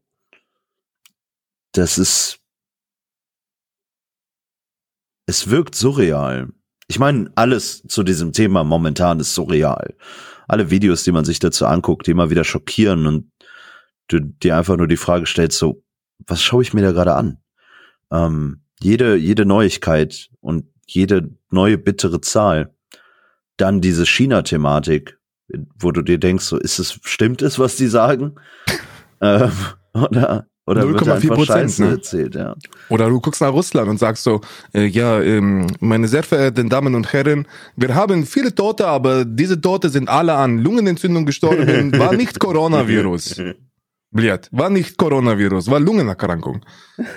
Das 1.71 1.97
ist, 1.97 2.39
es 5.27 5.49
wirkt 5.49 5.75
surreal. 5.75 6.49
Ich 6.87 6.99
meine, 6.99 7.31
alles 7.35 7.83
zu 7.87 8.03
diesem 8.03 8.31
Thema 8.31 8.63
momentan 8.63 9.19
ist 9.19 9.33
surreal. 9.33 9.95
Alle 10.47 10.69
Videos, 10.69 11.03
die 11.03 11.11
man 11.11 11.25
sich 11.25 11.39
dazu 11.39 11.65
anguckt, 11.65 12.05
die 12.07 12.11
immer 12.11 12.29
wieder 12.29 12.43
schockieren 12.43 13.07
und 13.07 13.31
du 14.07 14.19
dir 14.19 14.57
einfach 14.57 14.77
nur 14.77 14.87
die 14.87 14.97
Frage 14.97 15.25
stellst, 15.25 15.57
so, 15.57 15.83
was 16.27 16.41
schaue 16.41 16.61
ich 16.61 16.73
mir 16.73 16.81
da 16.81 16.91
gerade 16.91 17.15
an? 17.15 17.39
Ähm, 18.11 18.61
jede, 18.81 19.15
jede 19.15 19.45
Neuigkeit 19.45 20.29
und 20.41 20.65
jede 20.85 21.31
neue 21.49 21.77
bittere 21.77 22.21
Zahl, 22.21 22.73
dann 23.57 23.81
diese 23.81 24.05
China-Thematik, 24.05 25.17
wo 25.79 25.91
du 25.91 26.01
dir 26.01 26.17
denkst, 26.17 26.45
so 26.45 26.57
ist 26.57 26.79
es, 26.79 26.99
stimmt 27.03 27.41
es, 27.41 27.57
was 27.59 27.77
die 27.77 27.87
sagen? 27.87 28.35
ähm, 29.21 29.51
oder 29.93 30.47
oder 30.67 30.83
0,4 30.83 31.33
Prozent 31.33 31.79
ne? 31.79 31.89
erzählt, 31.91 32.33
ja. 32.33 32.55
Oder 32.89 33.07
du 33.09 33.21
guckst 33.21 33.41
nach 33.41 33.53
Russland 33.53 33.87
und 33.87 33.99
sagst 33.99 34.23
so, 34.23 34.41
äh, 34.73 34.85
ja, 34.85 35.21
ähm, 35.21 35.67
meine 35.79 36.07
sehr 36.07 36.23
verehrten 36.23 36.69
Damen 36.69 36.95
und 36.95 37.13
Herren, 37.13 37.47
wir 37.75 37.93
haben 37.93 38.25
viele 38.25 38.53
Tote, 38.53 38.87
aber 38.87 39.25
diese 39.25 39.61
Tote 39.61 39.89
sind 39.89 40.09
alle 40.09 40.33
an 40.33 40.57
Lungenentzündung 40.57 41.27
gestorben, 41.27 41.91
war 41.99 42.15
nicht 42.15 42.39
Coronavirus. 42.39 43.41
Bliat, 44.15 44.47
war 44.51 44.69
nicht 44.69 44.97
Coronavirus, 44.97 45.69
war 45.69 45.79
Lungenerkrankung. 45.79 46.65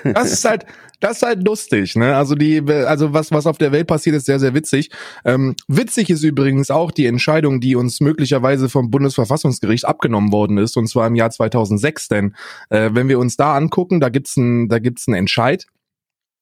Das 0.03 0.33
ist 0.33 0.45
halt, 0.45 0.67
das 0.99 1.19
ist 1.19 1.23
halt 1.23 1.47
lustig, 1.47 1.95
ne? 1.95 2.17
Also 2.17 2.35
die, 2.35 2.61
also 2.61 3.13
was, 3.13 3.31
was 3.31 3.47
auf 3.47 3.57
der 3.57 3.71
Welt 3.71 3.87
passiert, 3.87 4.17
ist 4.17 4.27
sehr, 4.27 4.41
sehr 4.41 4.53
witzig. 4.53 4.91
Ähm, 5.25 5.55
witzig 5.69 6.11
ist 6.11 6.25
übrigens 6.25 6.73
auch 6.73 6.91
die 6.91 7.07
Entscheidung, 7.07 7.61
die 7.61 7.77
uns 7.77 8.01
möglicherweise 8.01 8.69
vom 8.69 8.91
Bundesverfassungsgericht 8.91 9.85
abgenommen 9.85 10.33
worden 10.33 10.59
ist, 10.59 10.77
und 10.77 10.89
zwar 10.89 11.07
im 11.07 11.15
Jahr 11.15 11.31
2006. 11.31 12.09
Denn 12.09 12.35
äh, 12.71 12.91
wenn 12.93 13.09
wir 13.09 13.21
uns 13.21 13.37
da 13.37 13.55
angucken, 13.55 14.01
da 14.01 14.09
gibt's 14.09 14.37
ein, 14.37 14.69
da 14.69 14.81
gibt's 14.81 15.07
einen 15.07 15.17
Entscheid. 15.17 15.67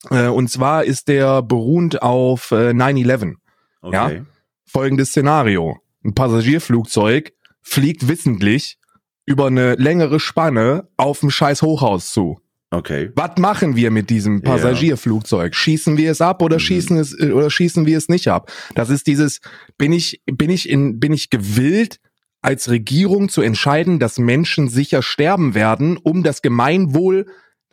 Äh, 0.09 0.27
und 0.27 0.49
zwar 0.49 0.85
ist 0.85 1.07
der 1.07 1.43
beruhend 1.43 2.01
auf 2.01 2.51
äh, 2.51 2.71
9/11. 2.71 3.35
Okay. 3.81 3.93
Ja? 3.93 4.25
Folgendes 4.65 5.09
Szenario: 5.09 5.77
Ein 6.03 6.15
Passagierflugzeug 6.15 7.33
fliegt 7.61 8.07
wissentlich 8.07 8.79
über 9.27 9.47
eine 9.47 9.75
längere 9.75 10.19
Spanne 10.19 10.87
auf 10.97 11.21
ein 11.21 11.29
scheiß 11.29 11.61
Hochhaus 11.61 12.11
zu. 12.11 12.39
Okay. 12.71 13.11
Was 13.15 13.37
machen 13.37 13.75
wir 13.75 13.91
mit 13.91 14.09
diesem 14.09 14.41
Passagierflugzeug? 14.41 15.55
Schießen 15.55 15.95
wir 15.97 16.11
es 16.11 16.19
ab 16.19 16.41
oder 16.41 16.55
mhm. 16.55 16.61
schießen 16.61 16.97
es 16.97 17.19
oder 17.19 17.49
schießen 17.49 17.85
wir 17.85 17.97
es 17.97 18.09
nicht 18.09 18.27
ab? 18.29 18.51
Das 18.75 18.89
ist 18.89 19.07
dieses 19.07 19.39
bin 19.77 19.93
ich 19.93 20.21
bin 20.25 20.49
ich 20.49 20.67
in 20.67 20.99
bin 20.99 21.13
ich 21.13 21.29
gewillt 21.29 21.99
als 22.41 22.69
Regierung 22.69 23.29
zu 23.29 23.41
entscheiden, 23.41 23.99
dass 23.99 24.19
Menschen 24.19 24.67
sicher 24.69 25.01
sterben 25.01 25.53
werden, 25.53 25.97
um 25.97 26.23
das 26.23 26.41
Gemeinwohl 26.41 27.27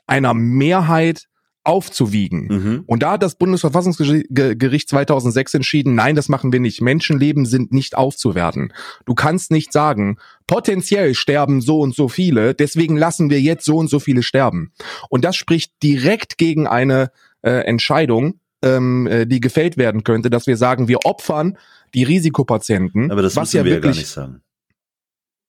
einer 0.06 0.34
Mehrheit 0.34 1.26
aufzuwiegen. 1.64 2.46
Mhm. 2.46 2.84
Und 2.86 3.02
da 3.02 3.12
hat 3.12 3.22
das 3.22 3.36
Bundesverfassungsgericht 3.36 4.88
2006 4.88 5.54
entschieden, 5.54 5.94
nein, 5.94 6.14
das 6.14 6.28
machen 6.28 6.52
wir 6.52 6.60
nicht. 6.60 6.82
Menschenleben 6.82 7.46
sind 7.46 7.72
nicht 7.72 7.96
aufzuwerten. 7.96 8.72
Du 9.06 9.14
kannst 9.14 9.50
nicht 9.50 9.72
sagen, 9.72 10.18
potenziell 10.46 11.14
sterben 11.14 11.62
so 11.62 11.80
und 11.80 11.94
so 11.94 12.08
viele, 12.08 12.54
deswegen 12.54 12.96
lassen 12.96 13.30
wir 13.30 13.40
jetzt 13.40 13.64
so 13.64 13.78
und 13.78 13.88
so 13.88 13.98
viele 13.98 14.22
sterben. 14.22 14.72
Und 15.08 15.24
das 15.24 15.36
spricht 15.36 15.72
direkt 15.82 16.38
gegen 16.38 16.66
eine 16.66 17.10
äh, 17.42 17.64
Entscheidung, 17.64 18.40
ähm, 18.62 19.06
äh, 19.06 19.26
die 19.26 19.40
gefällt 19.40 19.76
werden 19.76 20.04
könnte, 20.04 20.30
dass 20.30 20.46
wir 20.46 20.56
sagen, 20.56 20.86
wir 20.86 20.98
opfern 21.04 21.56
die 21.94 22.04
Risikopatienten. 22.04 23.10
Aber 23.10 23.22
das 23.22 23.36
müssen 23.36 23.56
ja 23.56 23.64
wir 23.64 23.74
ja 23.74 23.80
gar 23.80 23.90
nicht 23.90 24.06
sagen. 24.06 24.42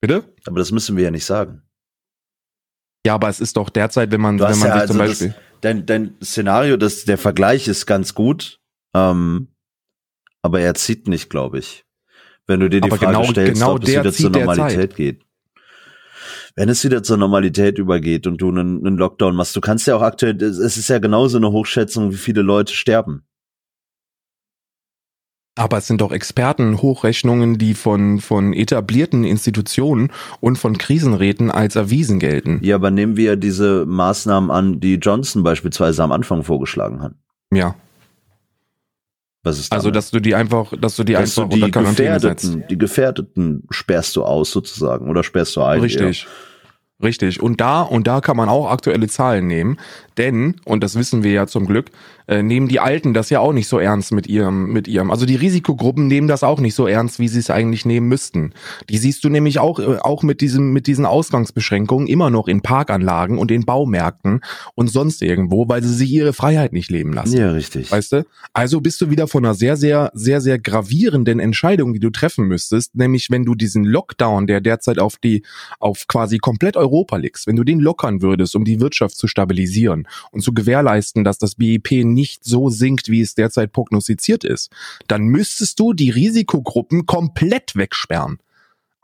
Bitte? 0.01 0.23
Aber 0.45 0.59
das 0.59 0.71
müssen 0.71 0.95
wir 0.95 1.03
ja 1.03 1.11
nicht 1.11 1.25
sagen. 1.25 1.61
Ja, 3.05 3.13
aber 3.15 3.29
es 3.29 3.39
ist 3.39 3.55
doch 3.55 3.69
derzeit, 3.69 4.11
wenn 4.11 4.21
man, 4.21 4.39
wenn 4.39 4.57
man 4.57 4.67
ja, 4.67 4.79
sich 4.79 4.87
zum 4.87 4.99
also 4.99 5.11
Beispiel. 5.11 5.27
Das, 5.29 5.37
dein, 5.65 5.85
dein 5.85 6.15
Szenario, 6.23 6.77
das, 6.77 7.05
der 7.05 7.17
Vergleich 7.17 7.67
ist 7.67 7.85
ganz 7.85 8.13
gut, 8.13 8.59
ähm, 8.95 9.47
aber 10.41 10.61
er 10.61 10.75
zieht 10.75 11.07
nicht, 11.07 11.29
glaube 11.29 11.59
ich. 11.59 11.85
Wenn 12.45 12.59
du 12.59 12.69
dir 12.69 12.79
die 12.79 12.89
aber 12.89 12.97
Frage 12.97 13.17
genau, 13.17 13.31
stellst, 13.31 13.53
genau 13.53 13.73
ob 13.73 13.83
es 13.83 13.89
wieder 13.89 14.13
zur 14.13 14.29
Normalität 14.29 14.95
geht. 14.95 15.21
Wenn 16.55 16.69
es 16.69 16.83
wieder 16.83 17.03
zur 17.03 17.17
Normalität 17.17 17.79
übergeht 17.79 18.27
und 18.27 18.37
du 18.37 18.49
einen, 18.49 18.85
einen 18.85 18.97
Lockdown 18.97 19.35
machst, 19.35 19.55
du 19.55 19.61
kannst 19.61 19.87
ja 19.87 19.95
auch 19.95 20.03
aktuell, 20.03 20.41
es 20.41 20.77
ist 20.77 20.87
ja 20.87 20.99
genauso 20.99 21.37
eine 21.37 21.51
Hochschätzung, 21.51 22.11
wie 22.11 22.17
viele 22.17 22.43
Leute 22.43 22.73
sterben. 22.73 23.25
Aber 25.57 25.77
es 25.77 25.87
sind 25.87 26.01
doch 26.01 26.11
Expertenhochrechnungen, 26.11 27.57
die 27.57 27.75
von, 27.75 28.19
von 28.19 28.51
etablierten 28.51 29.23
Institutionen 29.23 30.11
und 30.41 30.57
von 30.57 30.77
Krisenräten 30.77 31.49
als 31.49 31.77
erwiesen 31.77 32.19
gelten. 32.19 32.59
Ja, 32.61 32.75
aber 32.75 32.91
nehmen 32.91 33.15
wir 33.15 33.37
diese 33.37 33.85
Maßnahmen 33.85 34.51
an, 34.51 34.79
die 34.81 34.95
Johnson 34.95 35.43
beispielsweise 35.43 36.03
am 36.03 36.11
Anfang 36.11 36.43
vorgeschlagen 36.43 37.01
hat. 37.01 37.13
Ja. 37.53 37.75
Was 39.43 39.59
ist 39.59 39.71
also, 39.71 39.91
dass 39.91 40.11
du 40.11 40.19
die 40.19 40.35
einfach, 40.35 40.73
dass 40.77 40.95
du 40.95 41.03
die 41.03 41.13
dass 41.13 41.37
einfach 41.37 41.49
du 41.49 41.65
die 41.65 41.71
Gefährdeten, 41.71 42.63
die 42.69 42.77
Gefährdeten 42.77 43.63
sperrst 43.69 44.15
du 44.15 44.23
aus 44.23 44.51
sozusagen 44.51 45.07
oder 45.07 45.23
sperrst 45.23 45.55
du 45.55 45.61
ein. 45.61 45.79
Richtig. 45.79 46.23
Ja. 46.23 46.29
Richtig. 47.03 47.41
Und 47.41 47.61
da, 47.61 47.81
und 47.81 48.07
da 48.07 48.21
kann 48.21 48.37
man 48.37 48.49
auch 48.49 48.71
aktuelle 48.71 49.07
Zahlen 49.07 49.47
nehmen. 49.47 49.77
Denn, 50.17 50.55
und 50.63 50.83
das 50.83 50.95
wissen 50.95 51.23
wir 51.23 51.31
ja 51.31 51.47
zum 51.47 51.65
Glück, 51.65 51.91
äh, 52.27 52.41
nehmen 52.41 52.67
die 52.67 52.79
Alten 52.79 53.13
das 53.13 53.29
ja 53.29 53.39
auch 53.39 53.53
nicht 53.53 53.67
so 53.67 53.77
ernst 53.77 54.11
mit 54.11 54.27
ihrem, 54.27 54.71
mit 54.71 54.87
ihrem. 54.87 55.11
Also 55.11 55.25
die 55.25 55.35
Risikogruppen 55.35 56.07
nehmen 56.07 56.27
das 56.27 56.43
auch 56.43 56.59
nicht 56.59 56.73
so 56.73 56.87
ernst, 56.87 57.19
wie 57.19 57.27
sie 57.27 57.39
es 57.39 57.49
eigentlich 57.49 57.85
nehmen 57.85 58.07
müssten. 58.07 58.53
Die 58.89 58.97
siehst 58.97 59.23
du 59.23 59.29
nämlich 59.29 59.59
auch, 59.59 59.79
äh, 59.79 59.97
auch 59.99 60.23
mit 60.23 60.41
diesem, 60.41 60.71
mit 60.71 60.87
diesen 60.87 61.05
Ausgangsbeschränkungen 61.05 62.07
immer 62.07 62.29
noch 62.29 62.47
in 62.47 62.61
Parkanlagen 62.61 63.37
und 63.37 63.51
in 63.51 63.65
Baumärkten 63.65 64.41
und 64.73 64.87
sonst 64.87 65.21
irgendwo, 65.21 65.67
weil 65.67 65.83
sie 65.83 65.93
sich 65.93 66.11
ihre 66.11 66.33
Freiheit 66.33 66.73
nicht 66.73 66.89
leben 66.89 67.13
lassen. 67.13 67.37
Ja, 67.37 67.51
richtig. 67.51 67.91
Weißt 67.91 68.13
du? 68.13 68.25
Also 68.53 68.81
bist 68.81 69.01
du 69.01 69.09
wieder 69.09 69.27
von 69.27 69.45
einer 69.45 69.53
sehr, 69.53 69.75
sehr, 69.75 70.11
sehr, 70.13 70.41
sehr 70.41 70.59
gravierenden 70.59 71.39
Entscheidung, 71.39 71.93
die 71.93 71.99
du 71.99 72.09
treffen 72.09 72.47
müsstest, 72.47 72.95
nämlich 72.95 73.29
wenn 73.29 73.43
du 73.45 73.53
diesen 73.53 73.83
Lockdown, 73.83 74.47
der 74.47 74.61
derzeit 74.61 74.99
auf 74.99 75.17
die, 75.17 75.43
auf 75.79 76.07
quasi 76.07 76.37
komplett 76.37 76.77
Europa 76.77 77.17
liegst, 77.17 77.47
wenn 77.47 77.55
du 77.55 77.63
den 77.63 77.79
lockern 77.79 78.21
würdest, 78.21 78.55
um 78.55 78.63
die 78.63 78.79
Wirtschaft 78.79 79.17
zu 79.17 79.27
stabilisieren 79.27 80.04
und 80.31 80.41
zu 80.41 80.53
gewährleisten, 80.53 81.23
dass 81.23 81.37
das 81.37 81.55
BIP 81.55 82.05
nicht 82.05 82.43
so 82.43 82.69
sinkt, 82.69 83.09
wie 83.09 83.21
es 83.21 83.35
derzeit 83.35 83.71
prognostiziert 83.71 84.43
ist, 84.43 84.71
dann 85.07 85.23
müsstest 85.23 85.79
du 85.79 85.93
die 85.93 86.09
Risikogruppen 86.09 87.05
komplett 87.05 87.75
wegsperren. 87.75 88.39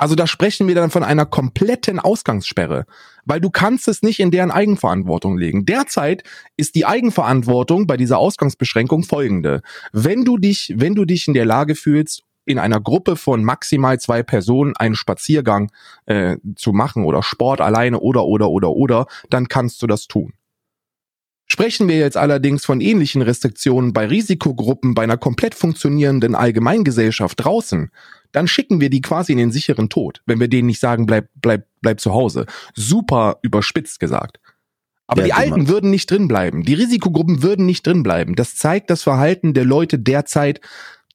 Also 0.02 0.16
da 0.16 0.26
sprechen 0.26 0.68
wir 0.68 0.74
dann 0.74 0.90
von 0.90 1.04
einer 1.04 1.28
kompletten 1.28 2.00
Ausgangssperre, 2.00 2.88
weil 3.24 3.40
du 3.40 3.52
kannst 3.52 3.88
es 3.88 4.02
nicht 4.02 4.20
in 4.20 4.32
deren 4.32 4.50
Eigenverantwortung 4.50 5.38
legen. 5.38 5.64
Derzeit 5.68 6.24
ist 6.58 6.74
die 6.74 6.88
Eigenverantwortung 6.88 7.86
bei 7.86 7.98
dieser 7.98 8.18
Ausgangsbeschränkung 8.18 9.04
folgende. 9.04 9.62
Wenn 9.94 10.26
du 10.26 10.40
dich, 10.40 10.74
wenn 10.76 10.96
du 10.96 11.06
dich 11.06 11.28
in 11.28 11.36
der 11.36 11.46
Lage 11.46 11.76
fühlst, 11.76 12.24
in 12.46 12.58
einer 12.58 12.82
Gruppe 12.82 13.16
von 13.16 13.44
maximal 13.44 14.00
zwei 14.00 14.24
Personen 14.24 14.76
einen 14.76 14.96
Spaziergang 14.96 15.72
äh, 16.08 16.38
zu 16.56 16.74
machen 16.74 17.06
oder 17.06 17.22
Sport 17.22 17.62
alleine 17.62 18.00
oder 18.00 18.26
oder 18.26 18.50
oder 18.50 18.72
oder, 18.72 19.06
dann 19.30 19.50
kannst 19.50 19.84
du 19.84 19.88
das 19.88 20.08
tun. 20.08 20.34
Sprechen 21.52 21.90
wir 21.90 21.98
jetzt 21.98 22.16
allerdings 22.16 22.64
von 22.64 22.80
ähnlichen 22.80 23.22
Restriktionen 23.22 23.92
bei 23.92 24.06
Risikogruppen 24.06 24.94
bei 24.94 25.04
einer 25.04 25.18
komplett 25.18 25.54
funktionierenden 25.54 26.34
Allgemeingesellschaft 26.34 27.44
draußen, 27.44 27.92
dann 28.32 28.48
schicken 28.48 28.80
wir 28.80 28.90
die 28.90 29.02
quasi 29.02 29.34
in 29.34 29.38
den 29.38 29.52
sicheren 29.52 29.90
Tod, 29.90 30.22
wenn 30.26 30.40
wir 30.40 30.48
denen 30.48 30.68
nicht 30.68 30.80
sagen, 30.80 31.06
bleib, 31.06 31.28
bleib, 31.36 31.68
bleib 31.82 32.00
zu 32.00 32.14
Hause. 32.14 32.46
Super 32.74 33.40
überspitzt 33.42 34.00
gesagt. 34.00 34.40
Aber 35.08 35.24
ja, 35.24 35.26
die 35.26 35.34
Alten 35.34 35.68
würden 35.68 35.90
nicht 35.90 36.10
drin 36.10 36.30
bleiben. 36.30 36.64
Die 36.64 36.74
Risikogruppen 36.74 37.44
würden 37.44 37.66
nicht 37.66 37.86
drin 37.86 38.02
bleiben. 38.02 38.38
Das 38.38 38.56
zeigt 38.56 38.90
das 38.90 39.04
Verhalten 39.04 39.54
der 39.54 39.66
Leute 39.66 40.00
derzeit 40.00 40.62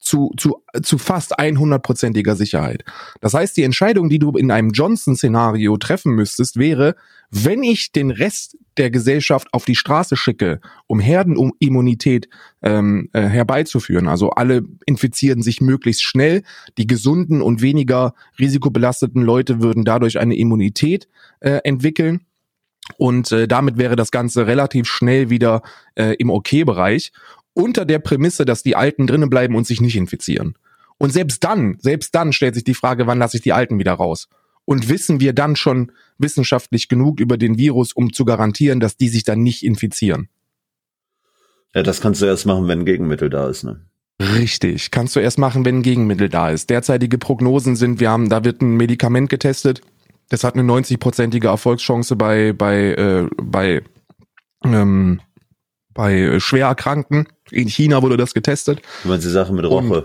zu, 0.06 0.30
zu, 0.36 0.62
zu 0.82 0.98
fast 0.98 1.38
100%iger 1.38 2.36
Sicherheit. 2.36 2.84
Das 3.20 3.34
heißt, 3.34 3.56
die 3.56 3.64
Entscheidung, 3.64 4.08
die 4.08 4.20
du 4.20 4.30
in 4.30 4.52
einem 4.52 4.70
Johnson-Szenario 4.70 5.76
treffen 5.78 6.12
müsstest, 6.12 6.58
wäre, 6.58 6.94
wenn 7.30 7.64
ich 7.64 7.90
den 7.90 8.12
Rest 8.12 8.56
der 8.76 8.92
Gesellschaft 8.92 9.48
auf 9.52 9.64
die 9.64 9.74
Straße 9.74 10.16
schicke, 10.16 10.60
um 10.86 11.00
Herdenimmunität 11.00 12.28
ähm, 12.62 13.08
äh, 13.14 13.22
herbeizuführen, 13.22 14.06
also 14.06 14.30
alle 14.30 14.62
infizieren 14.86 15.42
sich 15.42 15.60
möglichst 15.60 16.04
schnell, 16.04 16.44
die 16.78 16.86
gesunden 16.86 17.42
und 17.42 17.60
weniger 17.60 18.14
risikobelasteten 18.38 19.22
Leute 19.22 19.60
würden 19.60 19.84
dadurch 19.84 20.20
eine 20.20 20.36
Immunität 20.36 21.08
äh, 21.40 21.58
entwickeln. 21.64 22.20
Und 22.96 23.32
äh, 23.32 23.48
damit 23.48 23.76
wäre 23.76 23.96
das 23.96 24.12
Ganze 24.12 24.46
relativ 24.46 24.86
schnell 24.86 25.30
wieder 25.30 25.62
äh, 25.96 26.14
im 26.20 26.30
Okay-Bereich 26.30 27.10
unter 27.56 27.84
der 27.84 27.98
Prämisse, 27.98 28.44
dass 28.44 28.62
die 28.62 28.76
Alten 28.76 29.06
drinnen 29.06 29.30
bleiben 29.30 29.56
und 29.56 29.66
sich 29.66 29.80
nicht 29.80 29.96
infizieren. 29.96 30.56
Und 30.98 31.12
selbst 31.12 31.42
dann, 31.42 31.76
selbst 31.80 32.14
dann 32.14 32.32
stellt 32.32 32.54
sich 32.54 32.64
die 32.64 32.74
Frage, 32.74 33.06
wann 33.06 33.18
lasse 33.18 33.38
ich 33.38 33.42
die 33.42 33.52
Alten 33.52 33.78
wieder 33.78 33.94
raus? 33.94 34.28
Und 34.64 34.88
wissen 34.88 35.20
wir 35.20 35.32
dann 35.32 35.56
schon 35.56 35.92
wissenschaftlich 36.18 36.88
genug 36.88 37.20
über 37.20 37.38
den 37.38 37.56
Virus, 37.56 37.92
um 37.92 38.12
zu 38.12 38.24
garantieren, 38.24 38.80
dass 38.80 38.96
die 38.96 39.08
sich 39.08 39.24
dann 39.24 39.42
nicht 39.42 39.62
infizieren? 39.64 40.28
Ja, 41.74 41.82
das 41.82 42.00
kannst 42.00 42.22
du 42.22 42.26
erst 42.26 42.46
machen, 42.46 42.68
wenn 42.68 42.80
ein 42.80 42.86
Gegenmittel 42.86 43.30
da 43.30 43.48
ist, 43.48 43.64
ne? 43.64 43.80
Richtig, 44.20 44.90
kannst 44.90 45.14
du 45.14 45.20
erst 45.20 45.38
machen, 45.38 45.66
wenn 45.66 45.78
ein 45.78 45.82
Gegenmittel 45.82 46.30
da 46.30 46.50
ist. 46.50 46.70
Derzeitige 46.70 47.18
Prognosen 47.18 47.76
sind, 47.76 48.00
wir 48.00 48.10
haben, 48.10 48.30
da 48.30 48.44
wird 48.44 48.62
ein 48.62 48.76
Medikament 48.76 49.28
getestet, 49.28 49.82
das 50.30 50.42
hat 50.42 50.54
eine 50.54 50.62
90-prozentige 50.70 51.48
Erfolgschance 51.48 52.16
bei, 52.16 52.54
bei, 52.54 52.94
äh, 52.94 53.28
bei 53.36 53.82
ähm, 54.64 55.20
bei 55.96 56.14
äh, 56.14 56.40
schwer 56.40 56.66
Erkrankten. 56.66 57.26
In 57.50 57.68
China 57.68 58.02
wurde 58.02 58.16
das 58.16 58.34
getestet. 58.34 58.80
Du 59.02 59.08
meinst 59.08 59.26
die 59.26 59.30
Sache 59.30 59.52
mit 59.52 59.64
Roche? 59.64 60.02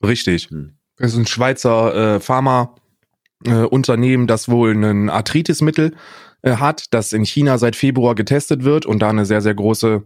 Und, 0.00 0.08
richtig. 0.08 0.48
Hm. 0.50 0.76
Das 0.96 1.12
ist 1.12 1.18
ein 1.18 1.26
Schweizer 1.26 2.16
äh, 2.16 2.20
Pharma. 2.20 2.74
Äh, 3.44 3.66
das 4.26 4.48
wohl 4.48 4.72
ein 4.74 5.10
Arthritismittel 5.10 5.94
äh, 6.42 6.56
hat, 6.56 6.86
das 6.94 7.12
in 7.12 7.24
China 7.24 7.58
seit 7.58 7.76
Februar 7.76 8.14
getestet 8.14 8.64
wird 8.64 8.86
und 8.86 9.00
da 9.00 9.10
eine 9.10 9.26
sehr, 9.26 9.40
sehr 9.40 9.54
große 9.54 10.02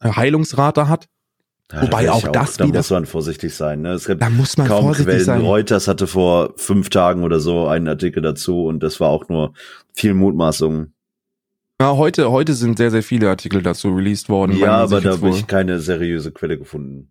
äh, 0.00 0.08
Heilungsrate 0.10 0.88
hat. 0.88 1.08
Ja, 1.72 1.82
Wobei 1.82 2.10
auch 2.10 2.24
ich 2.24 2.30
das 2.32 2.56
da 2.58 2.66
wieder- 2.66 2.80
muss 2.80 2.90
man 2.90 3.06
vorsichtig 3.06 3.54
sein. 3.54 3.80
Ne? 3.82 3.92
Es 3.92 4.06
gibt 4.06 4.20
Da 4.20 4.28
muss 4.28 4.58
man 4.58 4.66
kaum 4.66 4.82
vorsichtig 4.84 5.06
Quellen. 5.14 5.24
sein. 5.24 5.40
Reuters 5.40 5.88
hatte 5.88 6.06
vor 6.06 6.52
fünf 6.56 6.90
Tagen 6.90 7.22
oder 7.22 7.40
so 7.40 7.66
einen 7.66 7.88
Artikel 7.88 8.22
dazu 8.22 8.66
und 8.66 8.82
das 8.82 9.00
war 9.00 9.08
auch 9.08 9.28
nur 9.28 9.54
viel 9.94 10.12
Mutmaßung. 10.12 10.92
Ja, 11.82 11.96
heute, 11.96 12.30
heute 12.30 12.54
sind 12.54 12.78
sehr, 12.78 12.92
sehr 12.92 13.02
viele 13.02 13.28
Artikel 13.28 13.60
dazu 13.60 13.92
released 13.92 14.28
worden. 14.28 14.56
Ja, 14.56 14.76
aber 14.76 15.00
da 15.00 15.10
habe 15.14 15.30
ich 15.30 15.48
keine 15.48 15.80
seriöse 15.80 16.30
Quelle 16.30 16.56
gefunden. 16.56 17.10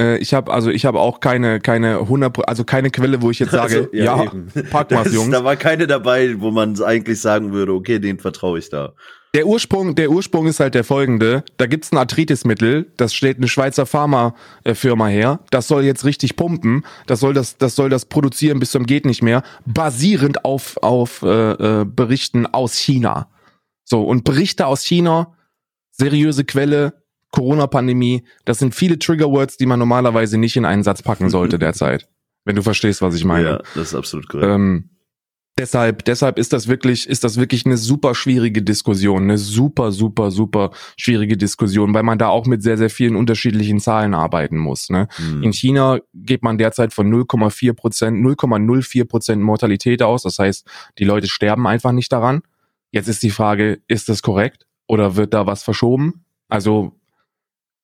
Äh, 0.00 0.16
ich 0.18 0.32
habe 0.32 0.50
also 0.54 0.70
ich 0.70 0.86
habe 0.86 1.00
auch 1.00 1.20
keine 1.20 1.60
keine 1.60 1.98
100 1.98 2.48
also 2.48 2.64
keine 2.64 2.90
Quelle, 2.90 3.20
wo 3.20 3.30
ich 3.30 3.40
jetzt 3.40 3.50
sage, 3.50 3.76
Also, 3.76 3.88
ja, 3.92 4.24
eben. 4.24 4.50
pack 4.70 4.88
Das- 4.88 5.12
Jungs. 5.12 5.32
Da 5.32 5.44
war 5.44 5.56
keine 5.56 5.86
dabei, 5.86 6.40
wo 6.40 6.50
man 6.50 6.80
eigentlich 6.82 7.20
sagen 7.20 7.52
würde, 7.52 7.74
okay, 7.74 7.98
den 7.98 8.18
vertraue 8.18 8.58
ich 8.58 8.70
da. 8.70 8.94
Der 9.34 9.46
Ursprung, 9.46 9.94
der 9.94 10.10
Ursprung 10.10 10.46
ist 10.46 10.60
halt 10.60 10.74
der 10.74 10.84
folgende. 10.84 11.44
Da 11.58 11.66
gibt's 11.66 11.92
ein 11.92 11.98
Arthritismittel, 11.98 12.86
das 12.96 13.12
stellt 13.12 13.36
eine 13.36 13.48
Schweizer 13.48 13.84
Pharmafirma 13.84 15.08
her. 15.08 15.40
Das 15.50 15.68
soll 15.68 15.84
jetzt 15.84 16.06
richtig 16.06 16.36
pumpen. 16.36 16.86
Das 17.06 17.20
soll 17.20 17.34
das, 17.34 17.58
das 17.58 17.76
soll 17.76 17.90
das 17.90 18.06
produzieren 18.06 18.60
bis 18.60 18.70
zum 18.70 18.86
geht 18.86 19.04
nicht 19.04 19.22
mehr, 19.22 19.42
basierend 19.66 20.46
auf 20.46 20.78
auf 20.78 21.20
äh, 21.20 21.50
äh, 21.82 21.84
Berichten 21.84 22.46
aus 22.46 22.76
China. 22.78 23.28
So 23.86 24.02
und 24.02 24.24
Berichte 24.24 24.66
aus 24.66 24.82
China, 24.82 25.34
seriöse 25.92 26.44
Quelle, 26.44 27.04
Corona-Pandemie. 27.30 28.24
Das 28.44 28.58
sind 28.58 28.74
viele 28.74 28.98
Triggerwords, 28.98 29.56
die 29.56 29.66
man 29.66 29.78
normalerweise 29.78 30.38
nicht 30.38 30.56
in 30.56 30.64
einen 30.64 30.82
Satz 30.82 31.02
packen 31.02 31.30
sollte 31.30 31.58
derzeit. 31.58 32.08
Wenn 32.44 32.56
du 32.56 32.62
verstehst, 32.62 33.00
was 33.00 33.14
ich 33.14 33.24
meine. 33.24 33.48
Ja, 33.48 33.58
das 33.74 33.88
ist 33.88 33.94
absolut 33.94 34.28
korrekt. 34.28 34.50
Ähm, 34.50 34.90
deshalb, 35.58 36.04
deshalb 36.04 36.38
ist 36.38 36.52
das 36.52 36.68
wirklich, 36.68 37.08
ist 37.08 37.24
das 37.24 37.36
wirklich 37.36 37.66
eine 37.66 37.76
super 37.76 38.14
schwierige 38.14 38.62
Diskussion, 38.62 39.22
eine 39.22 39.38
super, 39.38 39.92
super, 39.92 40.30
super 40.30 40.70
schwierige 40.96 41.36
Diskussion, 41.36 41.94
weil 41.94 42.02
man 42.02 42.18
da 42.18 42.28
auch 42.28 42.46
mit 42.46 42.62
sehr, 42.62 42.78
sehr 42.78 42.90
vielen 42.90 43.16
unterschiedlichen 43.16 43.80
Zahlen 43.80 44.14
arbeiten 44.14 44.58
muss. 44.58 44.90
Ne? 44.90 45.08
Hm. 45.16 45.42
In 45.42 45.52
China 45.52 45.98
geht 46.14 46.42
man 46.42 46.58
derzeit 46.58 46.92
von 46.92 47.12
0,4 47.12 47.72
Prozent, 47.74 48.24
0,04 48.24 49.04
Prozent 49.04 49.42
Mortalität 49.42 50.02
aus. 50.02 50.22
Das 50.22 50.38
heißt, 50.38 50.66
die 50.98 51.04
Leute 51.04 51.28
sterben 51.28 51.66
einfach 51.66 51.92
nicht 51.92 52.12
daran. 52.12 52.42
Jetzt 52.90 53.08
ist 53.08 53.22
die 53.22 53.30
Frage, 53.30 53.80
ist 53.88 54.08
das 54.08 54.22
korrekt 54.22 54.66
oder 54.86 55.16
wird 55.16 55.34
da 55.34 55.46
was 55.46 55.62
verschoben? 55.62 56.24
Also, 56.48 56.98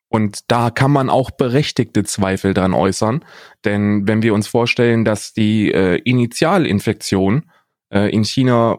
und 0.09 0.51
da 0.51 0.71
kann 0.71 0.91
man 0.91 1.11
auch 1.11 1.31
berechtigte 1.31 2.05
Zweifel 2.05 2.55
dran 2.55 2.75
äußern. 2.75 3.25
Denn 3.65 4.07
wenn 4.07 4.23
wir 4.23 4.35
uns 4.35 4.47
vorstellen, 4.47 5.05
dass 5.05 5.33
die 5.33 5.73
äh, 5.73 5.97
Initialinfektion 6.05 7.51
äh, 7.91 8.11
in 8.11 8.25
China, 8.25 8.79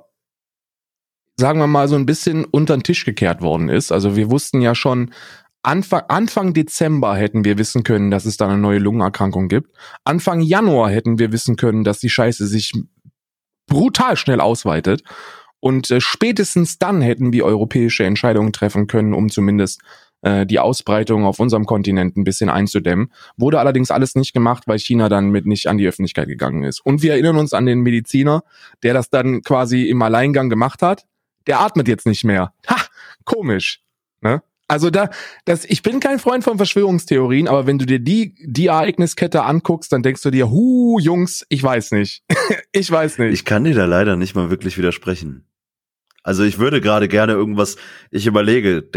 sagen 1.37 1.59
wir 1.59 1.67
mal, 1.67 1.87
so 1.87 1.95
ein 1.95 2.05
bisschen 2.05 2.45
unter 2.45 2.77
den 2.77 2.83
Tisch 2.83 3.05
gekehrt 3.05 3.41
worden 3.41 3.69
ist. 3.69 3.91
Also 3.91 4.15
wir 4.15 4.29
wussten 4.29 4.61
ja 4.61 4.75
schon, 4.75 5.11
Anfang, 5.63 6.03
Anfang 6.09 6.53
Dezember 6.53 7.15
hätten 7.15 7.45
wir 7.45 7.57
wissen 7.57 7.83
können, 7.83 8.11
dass 8.11 8.25
es 8.25 8.35
da 8.35 8.47
eine 8.47 8.57
neue 8.57 8.79
Lungenerkrankung 8.79 9.47
gibt. 9.47 9.75
Anfang 10.03 10.41
Januar 10.41 10.89
hätten 10.89 11.19
wir 11.19 11.31
wissen 11.31 11.55
können, 11.55 11.85
dass 11.85 11.99
die 11.99 12.09
Scheiße 12.09 12.45
sich 12.47 12.73
brutal 13.67 14.17
schnell 14.17 14.41
ausweitet. 14.41 15.03
Und 15.63 15.89
äh, 15.91 16.01
spätestens 16.01 16.77
dann 16.77 17.01
hätten 17.01 17.31
wir 17.31 17.45
europäische 17.45 18.03
Entscheidungen 18.03 18.51
treffen 18.51 18.87
können, 18.87 19.13
um 19.13 19.29
zumindest 19.29 19.79
äh, 20.21 20.45
die 20.45 20.59
Ausbreitung 20.59 21.23
auf 21.23 21.39
unserem 21.39 21.65
Kontinent 21.65 22.17
ein 22.17 22.25
bisschen 22.25 22.49
einzudämmen. 22.49 23.13
Wurde 23.37 23.61
allerdings 23.61 23.89
alles 23.89 24.15
nicht 24.15 24.33
gemacht, 24.33 24.63
weil 24.67 24.77
China 24.77 25.07
dann 25.07 25.29
mit 25.29 25.45
nicht 25.45 25.67
an 25.67 25.77
die 25.77 25.87
Öffentlichkeit 25.87 26.27
gegangen 26.27 26.65
ist. 26.65 26.85
Und 26.85 27.01
wir 27.01 27.13
erinnern 27.13 27.37
uns 27.37 27.53
an 27.53 27.65
den 27.65 27.79
Mediziner, 27.79 28.43
der 28.83 28.93
das 28.93 29.09
dann 29.09 29.41
quasi 29.41 29.83
im 29.83 30.01
Alleingang 30.01 30.49
gemacht 30.49 30.81
hat. 30.81 31.05
Der 31.47 31.61
atmet 31.61 31.87
jetzt 31.87 32.07
nicht 32.07 32.25
mehr. 32.25 32.51
Ha, 32.69 32.75
komisch. 33.23 33.83
Ne? 34.19 34.43
Also 34.67 34.89
da, 34.89 35.11
das, 35.45 35.63
ich 35.63 35.81
bin 35.81 36.01
kein 36.01 36.19
Freund 36.19 36.43
von 36.43 36.57
Verschwörungstheorien, 36.57 37.47
aber 37.47 37.67
wenn 37.67 37.79
du 37.79 37.85
dir 37.85 37.99
die, 37.99 38.35
die 38.45 38.67
Ereigniskette 38.67 39.43
anguckst, 39.43 39.93
dann 39.93 40.03
denkst 40.03 40.23
du 40.23 40.29
dir, 40.29 40.51
hu, 40.51 40.99
Jungs, 40.99 41.45
ich 41.47 41.63
weiß 41.63 41.91
nicht. 41.91 42.21
ich 42.73 42.91
weiß 42.91 43.19
nicht. 43.19 43.31
Ich 43.31 43.45
kann 43.45 43.63
dir 43.63 43.75
da 43.75 43.85
leider 43.85 44.17
nicht 44.17 44.35
mal 44.35 44.49
wirklich 44.49 44.77
widersprechen. 44.77 45.45
Also 46.23 46.43
ich 46.43 46.57
würde 46.57 46.81
gerade 46.81 47.07
gerne 47.07 47.33
irgendwas, 47.33 47.75
ich 48.09 48.25
überlege, 48.25 48.89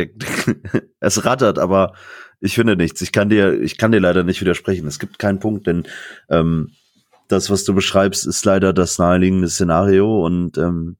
es 1.00 1.24
rattert, 1.24 1.58
aber 1.58 1.94
ich 2.40 2.54
finde 2.54 2.76
nichts. 2.76 3.00
Ich 3.02 3.12
kann 3.12 3.28
dir, 3.28 3.60
ich 3.60 3.78
kann 3.78 3.92
dir 3.92 4.00
leider 4.00 4.22
nicht 4.22 4.40
widersprechen. 4.40 4.86
Es 4.86 4.98
gibt 4.98 5.18
keinen 5.18 5.40
Punkt, 5.40 5.66
denn 5.66 5.84
ähm, 6.30 6.70
das, 7.28 7.50
was 7.50 7.64
du 7.64 7.74
beschreibst, 7.74 8.26
ist 8.26 8.44
leider 8.44 8.72
das 8.72 8.98
naheliegende 8.98 9.48
Szenario 9.48 10.24
und 10.24 10.56
ähm, 10.58 10.96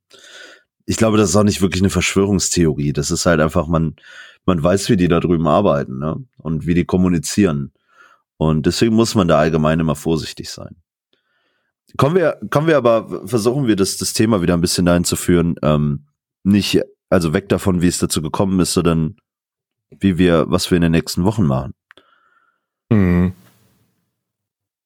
ich 0.87 0.97
glaube, 0.97 1.17
das 1.17 1.31
ist 1.31 1.37
auch 1.37 1.45
nicht 1.45 1.63
wirklich 1.63 1.83
eine 1.83 1.91
Verschwörungstheorie. 1.91 2.93
Das 2.93 3.11
ist 3.11 3.27
halt 3.27 3.41
einfach, 3.41 3.67
man, 3.67 3.97
man 4.45 4.63
weiß, 4.63 4.89
wie 4.89 4.97
die 4.97 5.09
da 5.09 5.19
drüben 5.21 5.49
arbeiten, 5.49 5.99
ne? 5.99 6.25
Und 6.39 6.67
wie 6.67 6.75
die 6.75 6.85
kommunizieren. 6.85 7.73
Und 8.37 8.67
deswegen 8.67 8.95
muss 8.95 9.15
man 9.15 9.27
da 9.27 9.39
allgemein 9.39 9.81
immer 9.81 9.97
vorsichtig 9.97 10.51
sein. 10.51 10.77
Kommen 11.97 12.15
wir, 12.15 12.39
kommen 12.51 12.69
wir 12.69 12.77
aber, 12.77 13.27
versuchen 13.27 13.67
wir 13.67 13.75
das, 13.75 13.97
das 13.97 14.13
Thema 14.13 14.43
wieder 14.43 14.55
ein 14.55 14.61
bisschen 14.61 14.87
dahin 14.87 15.05
zu 15.05 15.17
führen, 15.17 15.57
ähm, 15.63 16.07
nicht, 16.47 16.81
also 17.11 17.33
weg 17.33 17.49
davon, 17.49 17.83
wie 17.83 17.89
es 17.89 17.99
dazu 17.99 18.23
gekommen 18.23 18.61
ist, 18.61 18.73
sondern 18.73 19.17
wie 19.91 20.19
wir, 20.19 20.47
was 20.49 20.71
wir 20.71 20.77
in 20.77 20.83
den 20.83 20.93
nächsten 20.93 21.25
Wochen 21.25 21.45
machen. 21.45 21.75
Hm. 22.93 23.33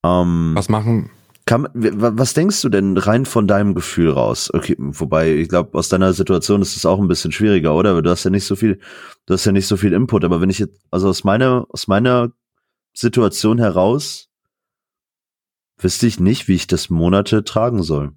Ähm, 0.05 0.53
Was 0.55 0.69
machen? 0.69 1.11
kann, 1.47 1.69
wa- 1.75 2.13
was 2.15 2.33
denkst 2.35 2.63
du 2.63 2.69
denn 2.69 2.97
rein 2.97 3.27
von 3.27 3.47
deinem 3.49 3.75
Gefühl 3.75 4.11
raus? 4.11 4.51
Okay, 4.55 4.77
wobei, 4.79 5.35
ich 5.35 5.49
glaube, 5.49 5.77
aus 5.77 5.89
deiner 5.89 6.13
Situation 6.13 6.63
ist 6.63 6.77
es 6.77 6.87
auch 6.87 7.01
ein 7.01 7.09
bisschen 7.09 7.33
schwieriger, 7.33 7.75
oder? 7.75 7.95
Weil 7.95 8.03
du 8.03 8.11
hast 8.11 8.25
ja 8.25 8.31
nicht 8.31 8.45
so 8.45 8.57
viel, 8.57 8.79
du 9.27 9.35
hast 9.35 9.45
ja 9.45 9.53
nicht 9.53 9.67
so 9.67 9.77
viel 9.77 9.93
Input, 9.93 10.25
aber 10.25 10.41
wenn 10.41 10.51
ich 10.51 10.61
jetzt, 10.61 10.81
also 10.91 11.09
aus 11.09 11.25
meiner, 11.25 11.67
aus 11.71 11.89
meiner 11.89 12.31
Situation 12.95 13.59
heraus, 13.59 14.29
wüsste 15.79 16.07
ich 16.07 16.21
nicht, 16.21 16.47
wie 16.47 16.55
ich 16.55 16.67
das 16.67 16.89
Monate 16.89 17.43
tragen 17.43 17.83
soll. 17.83 18.13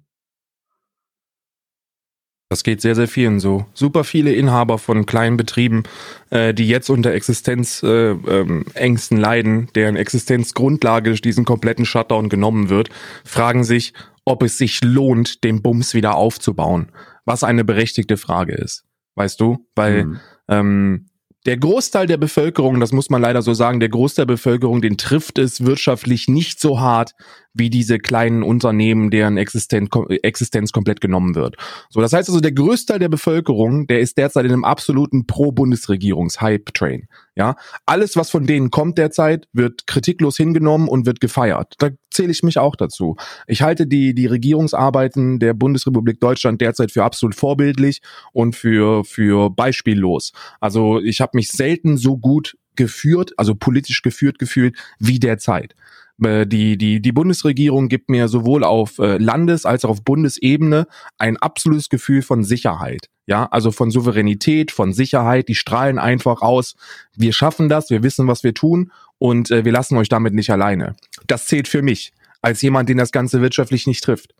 Das 2.54 2.62
geht 2.62 2.80
sehr, 2.80 2.94
sehr 2.94 3.08
vielen 3.08 3.40
so. 3.40 3.66
Super 3.74 4.04
viele 4.04 4.32
Inhaber 4.32 4.78
von 4.78 5.06
kleinen 5.06 5.36
Betrieben, 5.36 5.82
äh, 6.30 6.54
die 6.54 6.68
jetzt 6.68 6.88
unter 6.88 7.10
Existenzängsten 7.10 7.88
äh, 7.88 8.38
ähm, 8.38 9.20
leiden, 9.20 9.68
deren 9.74 9.96
Existenzgrundlage 9.96 11.10
durch 11.10 11.20
diesen 11.20 11.44
kompletten 11.44 11.84
Shutdown 11.84 12.28
genommen 12.28 12.68
wird, 12.68 12.90
fragen 13.24 13.64
sich, 13.64 13.92
ob 14.24 14.44
es 14.44 14.56
sich 14.56 14.84
lohnt, 14.84 15.42
den 15.42 15.62
Bums 15.62 15.94
wieder 15.94 16.14
aufzubauen. 16.14 16.92
Was 17.24 17.42
eine 17.42 17.64
berechtigte 17.64 18.16
Frage 18.16 18.52
ist. 18.52 18.84
Weißt 19.16 19.40
du? 19.40 19.66
Weil 19.74 20.02
Hm. 20.02 20.20
ähm, 20.46 21.06
der 21.46 21.58
Großteil 21.58 22.06
der 22.06 22.16
Bevölkerung, 22.16 22.80
das 22.80 22.92
muss 22.92 23.10
man 23.10 23.20
leider 23.20 23.42
so 23.42 23.52
sagen, 23.52 23.80
der 23.80 23.90
Großteil 23.90 24.26
der 24.26 24.34
Bevölkerung, 24.34 24.80
den 24.80 24.96
trifft 24.96 25.38
es 25.38 25.64
wirtschaftlich 25.64 26.28
nicht 26.28 26.60
so 26.60 26.80
hart 26.80 27.14
wie 27.52 27.70
diese 27.70 27.98
kleinen 27.98 28.42
Unternehmen, 28.42 29.10
deren 29.10 29.36
Existenz, 29.36 29.88
Existenz 30.22 30.72
komplett 30.72 31.00
genommen 31.00 31.34
wird. 31.34 31.56
So, 31.88 32.00
das 32.00 32.12
heißt 32.12 32.28
also, 32.28 32.40
der 32.40 32.52
Großteil 32.52 32.98
der 32.98 33.08
Bevölkerung, 33.08 33.86
der 33.86 34.00
ist 34.00 34.18
derzeit 34.18 34.44
in 34.44 34.52
einem 34.52 34.64
absoluten 34.64 35.26
Pro-Bundesregierungs-Hype-Train. 35.26 37.08
Ja, 37.36 37.56
alles, 37.86 38.16
was 38.16 38.30
von 38.30 38.46
denen 38.46 38.70
kommt 38.70 38.98
derzeit, 38.98 39.46
wird 39.52 39.86
kritiklos 39.86 40.36
hingenommen 40.36 40.88
und 40.88 41.06
wird 41.06 41.20
gefeiert. 41.20 41.74
Da 41.78 41.90
zähle 42.14 42.32
ich 42.32 42.42
mich 42.42 42.58
auch 42.58 42.76
dazu. 42.76 43.16
Ich 43.46 43.62
halte 43.62 43.86
die, 43.86 44.14
die 44.14 44.26
Regierungsarbeiten 44.26 45.38
der 45.38 45.54
Bundesrepublik 45.54 46.20
Deutschland 46.20 46.60
derzeit 46.60 46.92
für 46.92 47.04
absolut 47.04 47.34
vorbildlich 47.34 48.00
und 48.32 48.56
für, 48.56 49.04
für 49.04 49.50
beispiellos. 49.50 50.32
Also 50.60 51.00
ich 51.00 51.20
habe 51.20 51.32
mich 51.34 51.48
selten 51.48 51.96
so 51.96 52.16
gut 52.16 52.56
geführt, 52.76 53.32
also 53.36 53.54
politisch 53.54 54.02
geführt 54.02 54.38
gefühlt, 54.38 54.76
wie 54.98 55.18
derzeit. 55.18 55.74
Äh, 56.22 56.46
Die, 56.46 56.76
die, 56.78 57.00
die 57.00 57.12
Bundesregierung 57.12 57.88
gibt 57.88 58.08
mir 58.10 58.28
sowohl 58.28 58.64
auf 58.64 58.98
äh, 58.98 59.16
Landes- 59.18 59.66
als 59.66 59.84
auch 59.84 59.90
auf 59.90 60.04
Bundesebene 60.04 60.86
ein 61.18 61.36
absolutes 61.36 61.88
Gefühl 61.88 62.22
von 62.22 62.44
Sicherheit. 62.44 63.08
Ja, 63.26 63.46
also 63.46 63.70
von 63.70 63.90
Souveränität, 63.90 64.70
von 64.70 64.92
Sicherheit. 64.92 65.48
Die 65.48 65.54
strahlen 65.54 65.98
einfach 65.98 66.42
aus. 66.42 66.74
Wir 67.16 67.32
schaffen 67.32 67.68
das, 67.68 67.90
wir 67.90 68.02
wissen, 68.02 68.26
was 68.28 68.44
wir 68.44 68.52
tun 68.52 68.92
und 69.18 69.50
äh, 69.50 69.64
wir 69.64 69.72
lassen 69.72 69.96
euch 69.96 70.08
damit 70.08 70.34
nicht 70.34 70.50
alleine. 70.50 70.94
Das 71.26 71.46
zählt 71.46 71.68
für 71.68 71.82
mich 71.82 72.12
als 72.42 72.60
jemand, 72.60 72.88
den 72.90 72.98
das 72.98 73.12
Ganze 73.12 73.40
wirtschaftlich 73.40 73.86
nicht 73.86 74.04
trifft. 74.04 74.34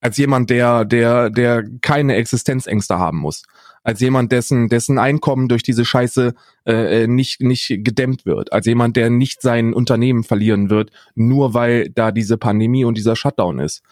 Als 0.00 0.16
jemand, 0.16 0.48
der, 0.48 0.86
der, 0.86 1.28
der 1.28 1.62
keine 1.82 2.14
Existenzängste 2.14 2.98
haben 2.98 3.18
muss. 3.18 3.42
Als 3.82 4.00
jemand, 4.00 4.30
dessen, 4.30 4.68
dessen 4.68 4.98
Einkommen 4.98 5.48
durch 5.48 5.62
diese 5.62 5.84
Scheiße 5.84 6.34
äh, 6.66 7.04
äh, 7.04 7.06
nicht, 7.06 7.40
nicht 7.40 7.68
gedämmt 7.82 8.26
wird. 8.26 8.52
Als 8.52 8.66
jemand, 8.66 8.96
der 8.96 9.08
nicht 9.08 9.40
sein 9.40 9.72
Unternehmen 9.72 10.22
verlieren 10.22 10.68
wird, 10.68 10.90
nur 11.14 11.54
weil 11.54 11.88
da 11.90 12.12
diese 12.12 12.36
Pandemie 12.36 12.84
und 12.84 12.98
dieser 12.98 13.16
Shutdown 13.16 13.58
ist. 13.58 13.82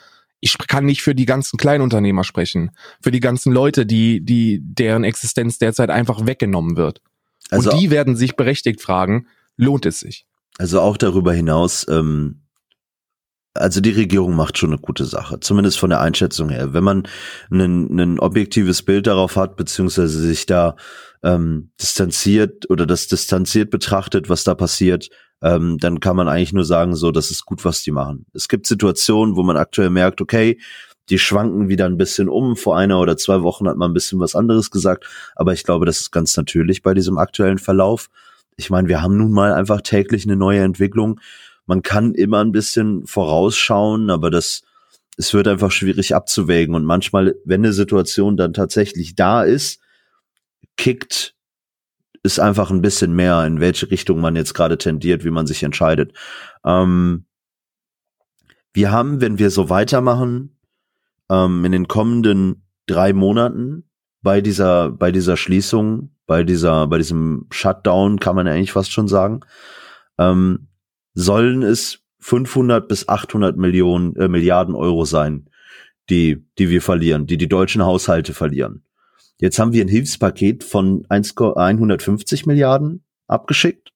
Ich 0.40 0.56
kann 0.58 0.84
nicht 0.84 1.02
für 1.02 1.14
die 1.14 1.26
ganzen 1.26 1.56
Kleinunternehmer 1.56 2.22
sprechen, 2.22 2.70
für 3.00 3.10
die 3.10 3.20
ganzen 3.20 3.52
Leute, 3.52 3.86
die, 3.86 4.24
die, 4.24 4.60
deren 4.62 5.02
Existenz 5.04 5.58
derzeit 5.58 5.90
einfach 5.90 6.26
weggenommen 6.26 6.76
wird. 6.76 7.00
Also, 7.50 7.70
und 7.70 7.80
die 7.80 7.90
werden 7.90 8.14
sich 8.14 8.36
berechtigt 8.36 8.80
fragen, 8.80 9.26
lohnt 9.56 9.86
es 9.86 10.00
sich? 10.00 10.26
also 10.58 10.80
auch 10.80 10.96
darüber 10.96 11.32
hinaus, 11.32 11.86
ähm, 11.88 12.42
also 13.58 13.80
die 13.80 13.90
Regierung 13.90 14.34
macht 14.34 14.58
schon 14.58 14.70
eine 14.70 14.80
gute 14.80 15.04
Sache, 15.04 15.40
zumindest 15.40 15.78
von 15.78 15.90
der 15.90 16.00
Einschätzung 16.00 16.48
her. 16.48 16.72
Wenn 16.72 16.84
man 16.84 17.08
ein, 17.50 17.98
ein 17.98 18.18
objektives 18.18 18.82
Bild 18.82 19.06
darauf 19.06 19.36
hat, 19.36 19.56
beziehungsweise 19.56 20.20
sich 20.20 20.46
da 20.46 20.76
ähm, 21.22 21.70
distanziert 21.80 22.70
oder 22.70 22.86
das 22.86 23.08
distanziert 23.08 23.70
betrachtet, 23.70 24.28
was 24.28 24.44
da 24.44 24.54
passiert, 24.54 25.10
ähm, 25.42 25.78
dann 25.78 26.00
kann 26.00 26.16
man 26.16 26.28
eigentlich 26.28 26.52
nur 26.52 26.64
sagen, 26.64 26.96
so, 26.96 27.10
das 27.10 27.30
ist 27.30 27.44
gut, 27.44 27.64
was 27.64 27.82
die 27.82 27.92
machen. 27.92 28.26
Es 28.32 28.48
gibt 28.48 28.66
Situationen, 28.66 29.36
wo 29.36 29.42
man 29.42 29.56
aktuell 29.56 29.90
merkt, 29.90 30.20
okay, 30.20 30.58
die 31.10 31.18
schwanken 31.18 31.68
wieder 31.68 31.86
ein 31.86 31.96
bisschen 31.96 32.28
um. 32.28 32.56
Vor 32.56 32.76
einer 32.76 33.00
oder 33.00 33.16
zwei 33.16 33.42
Wochen 33.42 33.68
hat 33.68 33.76
man 33.76 33.90
ein 33.90 33.94
bisschen 33.94 34.20
was 34.20 34.34
anderes 34.34 34.70
gesagt, 34.70 35.06
aber 35.36 35.52
ich 35.52 35.64
glaube, 35.64 35.86
das 35.86 36.00
ist 36.00 36.10
ganz 36.10 36.36
natürlich 36.36 36.82
bei 36.82 36.94
diesem 36.94 37.18
aktuellen 37.18 37.58
Verlauf. 37.58 38.08
Ich 38.56 38.70
meine, 38.70 38.88
wir 38.88 39.02
haben 39.02 39.16
nun 39.16 39.32
mal 39.32 39.52
einfach 39.52 39.80
täglich 39.80 40.24
eine 40.24 40.36
neue 40.36 40.60
Entwicklung. 40.60 41.20
Man 41.68 41.82
kann 41.82 42.14
immer 42.14 42.42
ein 42.42 42.50
bisschen 42.50 43.06
vorausschauen, 43.06 44.08
aber 44.08 44.30
das, 44.30 44.62
es 45.18 45.34
wird 45.34 45.46
einfach 45.46 45.70
schwierig 45.70 46.14
abzuwägen. 46.14 46.74
Und 46.74 46.86
manchmal, 46.86 47.36
wenn 47.44 47.60
eine 47.60 47.74
Situation 47.74 48.38
dann 48.38 48.54
tatsächlich 48.54 49.14
da 49.14 49.42
ist, 49.42 49.78
kickt 50.78 51.34
es 52.22 52.38
einfach 52.38 52.70
ein 52.70 52.80
bisschen 52.80 53.12
mehr, 53.12 53.44
in 53.44 53.60
welche 53.60 53.90
Richtung 53.90 54.18
man 54.20 54.34
jetzt 54.34 54.54
gerade 54.54 54.78
tendiert, 54.78 55.24
wie 55.26 55.30
man 55.30 55.46
sich 55.46 55.62
entscheidet. 55.62 56.14
Ähm, 56.64 57.26
wir 58.72 58.90
haben, 58.90 59.20
wenn 59.20 59.38
wir 59.38 59.50
so 59.50 59.68
weitermachen, 59.68 60.58
ähm, 61.28 61.66
in 61.66 61.72
den 61.72 61.86
kommenden 61.86 62.66
drei 62.86 63.12
Monaten 63.12 63.90
bei 64.22 64.40
dieser, 64.40 64.90
bei 64.90 65.12
dieser 65.12 65.36
Schließung, 65.36 66.14
bei 66.26 66.44
dieser, 66.44 66.86
bei 66.86 66.96
diesem 66.96 67.46
Shutdown, 67.50 68.18
kann 68.20 68.36
man 68.36 68.48
eigentlich 68.48 68.72
fast 68.72 68.90
schon 68.90 69.06
sagen, 69.06 69.40
ähm, 70.16 70.67
sollen 71.20 71.62
es 71.62 72.00
500 72.20 72.88
bis 72.88 73.08
800 73.08 73.56
Millionen, 73.56 74.16
äh, 74.16 74.28
Milliarden 74.28 74.74
Euro 74.74 75.04
sein, 75.04 75.48
die, 76.10 76.44
die 76.58 76.70
wir 76.70 76.82
verlieren, 76.82 77.26
die 77.26 77.36
die 77.36 77.48
deutschen 77.48 77.84
Haushalte 77.84 78.34
verlieren. 78.34 78.84
Jetzt 79.38 79.58
haben 79.58 79.72
wir 79.72 79.84
ein 79.84 79.88
Hilfspaket 79.88 80.64
von 80.64 81.04
1, 81.08 81.36
150 81.36 82.46
Milliarden 82.46 83.04
abgeschickt. 83.26 83.92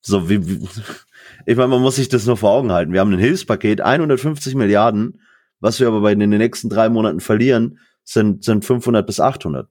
So, 0.00 0.28
wie, 0.28 0.46
wie, 0.48 0.68
ich 1.46 1.56
meine, 1.56 1.68
man 1.68 1.82
muss 1.82 1.96
sich 1.96 2.08
das 2.08 2.26
nur 2.26 2.36
vor 2.36 2.50
Augen 2.50 2.72
halten. 2.72 2.92
Wir 2.92 3.00
haben 3.00 3.12
ein 3.12 3.18
Hilfspaket, 3.18 3.80
150 3.80 4.54
Milliarden 4.54 5.20
was 5.60 5.80
wir 5.80 5.88
aber 5.88 6.00
bei 6.00 6.12
in 6.12 6.20
den 6.20 6.30
nächsten 6.30 6.68
drei 6.68 6.88
Monaten 6.88 7.20
verlieren, 7.20 7.78
sind, 8.04 8.44
sind 8.44 8.64
500 8.64 9.06
bis 9.06 9.20
800. 9.20 9.68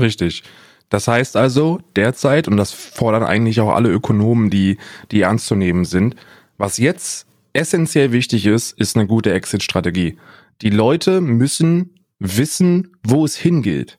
Richtig. 0.00 0.42
Das 0.88 1.08
heißt 1.08 1.36
also 1.36 1.80
derzeit, 1.96 2.48
und 2.48 2.56
das 2.56 2.72
fordern 2.72 3.22
eigentlich 3.22 3.60
auch 3.60 3.74
alle 3.74 3.90
Ökonomen, 3.90 4.50
die, 4.50 4.78
die 5.10 5.22
ernst 5.22 5.46
zu 5.46 5.54
nehmen 5.54 5.84
sind, 5.84 6.16
was 6.58 6.78
jetzt 6.78 7.26
essentiell 7.52 8.12
wichtig 8.12 8.46
ist, 8.46 8.72
ist 8.72 8.96
eine 8.96 9.06
gute 9.06 9.32
Exit-Strategie. 9.32 10.16
Die 10.62 10.70
Leute 10.70 11.20
müssen 11.20 11.94
wissen, 12.18 12.96
wo 13.02 13.24
es 13.24 13.36
hingeht 13.36 13.98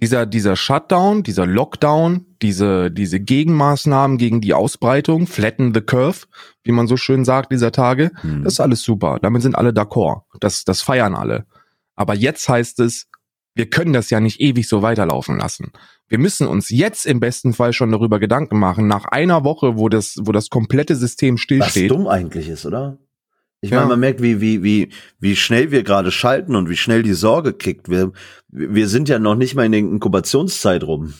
dieser, 0.00 0.26
dieser 0.26 0.56
Shutdown, 0.56 1.22
dieser 1.22 1.46
Lockdown, 1.46 2.26
diese, 2.40 2.90
diese 2.90 3.18
Gegenmaßnahmen 3.18 4.16
gegen 4.16 4.40
die 4.40 4.54
Ausbreitung, 4.54 5.26
flatten 5.26 5.74
the 5.74 5.80
curve, 5.80 6.26
wie 6.62 6.72
man 6.72 6.86
so 6.86 6.96
schön 6.96 7.24
sagt 7.24 7.50
dieser 7.50 7.72
Tage, 7.72 8.12
mhm. 8.22 8.44
das 8.44 8.54
ist 8.54 8.60
alles 8.60 8.82
super. 8.82 9.18
Damit 9.20 9.42
sind 9.42 9.56
alle 9.56 9.70
d'accord. 9.70 10.22
Das, 10.40 10.64
das 10.64 10.82
feiern 10.82 11.14
alle. 11.14 11.46
Aber 11.96 12.14
jetzt 12.14 12.48
heißt 12.48 12.78
es, 12.80 13.07
wir 13.58 13.68
können 13.68 13.92
das 13.92 14.08
ja 14.08 14.20
nicht 14.20 14.40
ewig 14.40 14.68
so 14.68 14.82
weiterlaufen 14.82 15.36
lassen. 15.36 15.72
Wir 16.06 16.18
müssen 16.18 16.46
uns 16.46 16.70
jetzt 16.70 17.06
im 17.06 17.18
besten 17.18 17.52
Fall 17.52 17.72
schon 17.72 17.90
darüber 17.90 18.20
Gedanken 18.20 18.56
machen, 18.56 18.86
nach 18.86 19.04
einer 19.06 19.42
Woche, 19.42 19.76
wo 19.76 19.88
das, 19.88 20.14
wo 20.20 20.30
das 20.30 20.48
komplette 20.48 20.94
System 20.94 21.36
stillsteht. 21.36 21.90
Was 21.90 21.96
dumm 21.96 22.06
eigentlich 22.06 22.48
ist, 22.48 22.64
oder? 22.66 22.98
Ich 23.60 23.70
ja. 23.70 23.78
meine, 23.78 23.88
man 23.90 24.00
merkt, 24.00 24.22
wie, 24.22 24.40
wie, 24.40 24.62
wie, 24.62 24.90
wie 25.18 25.34
schnell 25.34 25.72
wir 25.72 25.82
gerade 25.82 26.12
schalten 26.12 26.54
und 26.54 26.70
wie 26.70 26.76
schnell 26.76 27.02
die 27.02 27.14
Sorge 27.14 27.52
kickt. 27.52 27.90
Wir, 27.90 28.12
wir 28.46 28.86
sind 28.86 29.08
ja 29.08 29.18
noch 29.18 29.34
nicht 29.34 29.56
mal 29.56 29.66
in 29.66 29.72
der 29.72 29.80
Inkubationszeit 29.80 30.84
rum. 30.84 31.14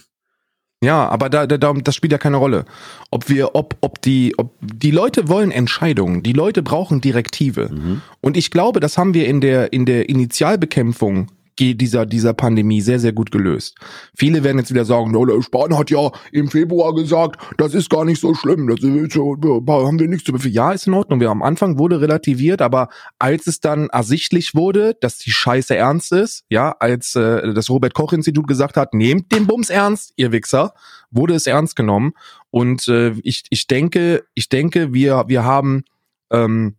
Ja, 0.81 1.09
aber 1.09 1.31
da, 1.31 1.49
da, 1.49 1.73
das 1.73 1.97
spielt 1.97 2.13
ja 2.13 2.19
keine 2.19 2.37
Rolle. 2.37 2.67
Ob 3.11 3.29
wir, 3.29 3.57
ob, 3.57 3.77
ob 3.81 4.01
die, 4.01 4.35
ob 4.37 4.55
die 4.61 4.93
Leute 4.93 5.27
wollen 5.27 5.51
Entscheidungen, 5.51 6.23
die 6.23 6.35
Leute 6.35 6.63
brauchen 6.63 7.01
Direktive. 7.01 7.69
Mhm. 7.69 8.03
Und 8.21 8.37
ich 8.37 8.53
glaube, 8.53 8.79
das 8.79 8.97
haben 8.97 9.13
wir 9.13 9.27
in 9.27 9.41
der, 9.41 9.73
in 9.73 9.87
der 9.87 10.09
Initialbekämpfung 10.09 11.33
dieser, 11.59 12.07
dieser 12.07 12.35
Pandemie 12.35 12.81
sehr, 12.81 13.01
sehr 13.01 13.13
gut 13.13 13.31
gelöst. 13.31 13.77
Viele 14.17 14.45
werden 14.45 14.59
jetzt 14.59 14.71
wieder 14.71 14.85
sagen, 14.85 15.13
Spahn 15.43 15.77
hat 15.77 15.91
ja 15.91 16.11
im 16.33 16.49
Februar 16.49 16.95
gesagt, 16.95 17.41
das 17.57 17.75
ist 17.75 17.91
gar 17.91 18.05
nicht 18.05 18.21
so 18.21 18.35
schlimm, 18.35 18.69
das 18.69 18.81
ist, 18.81 19.17
haben 19.17 19.99
wir 19.99 20.09
nichts 20.09 20.25
zu 20.25 20.33
befehlen. 20.33 20.55
Ja, 20.55 20.73
ist 20.73 20.87
in 20.87 20.95
Ordnung. 20.95 21.21
Wir 21.21 21.31
am 21.31 21.43
Anfang 21.43 21.79
wurde 21.79 22.01
relativiert, 22.01 22.63
aber 22.63 22.89
als 23.19 23.47
es 23.47 23.61
dann 23.61 23.89
ersichtlich 23.89 24.55
wurde, 24.55 24.97
dass 25.01 25.19
die 25.19 25.31
Scheiße 25.31 25.77
ernst 25.77 26.13
ist, 26.13 26.45
ja, 26.49 26.75
als 26.79 27.15
äh, 27.15 27.53
das 27.53 27.71
Robert 27.71 27.95
Koch 27.95 28.13
Institut 28.13 28.47
gesagt 28.47 28.77
hat, 28.77 28.95
nehmt 28.95 29.33
den 29.33 29.47
Bums 29.47 29.71
ernst, 29.71 30.13
ihr 30.17 30.33
Wichser, 30.33 30.75
wurde 31.11 31.35
es 31.35 31.47
ernst 31.47 31.77
genommen. 31.77 32.13
Und 32.51 32.89
äh, 32.89 33.11
ich, 33.23 33.45
ich 33.51 33.67
denke, 33.67 34.25
ich 34.35 34.49
denke, 34.49 34.93
wir, 34.93 35.25
wir 35.29 35.45
haben 35.45 35.85
ähm, 36.31 36.77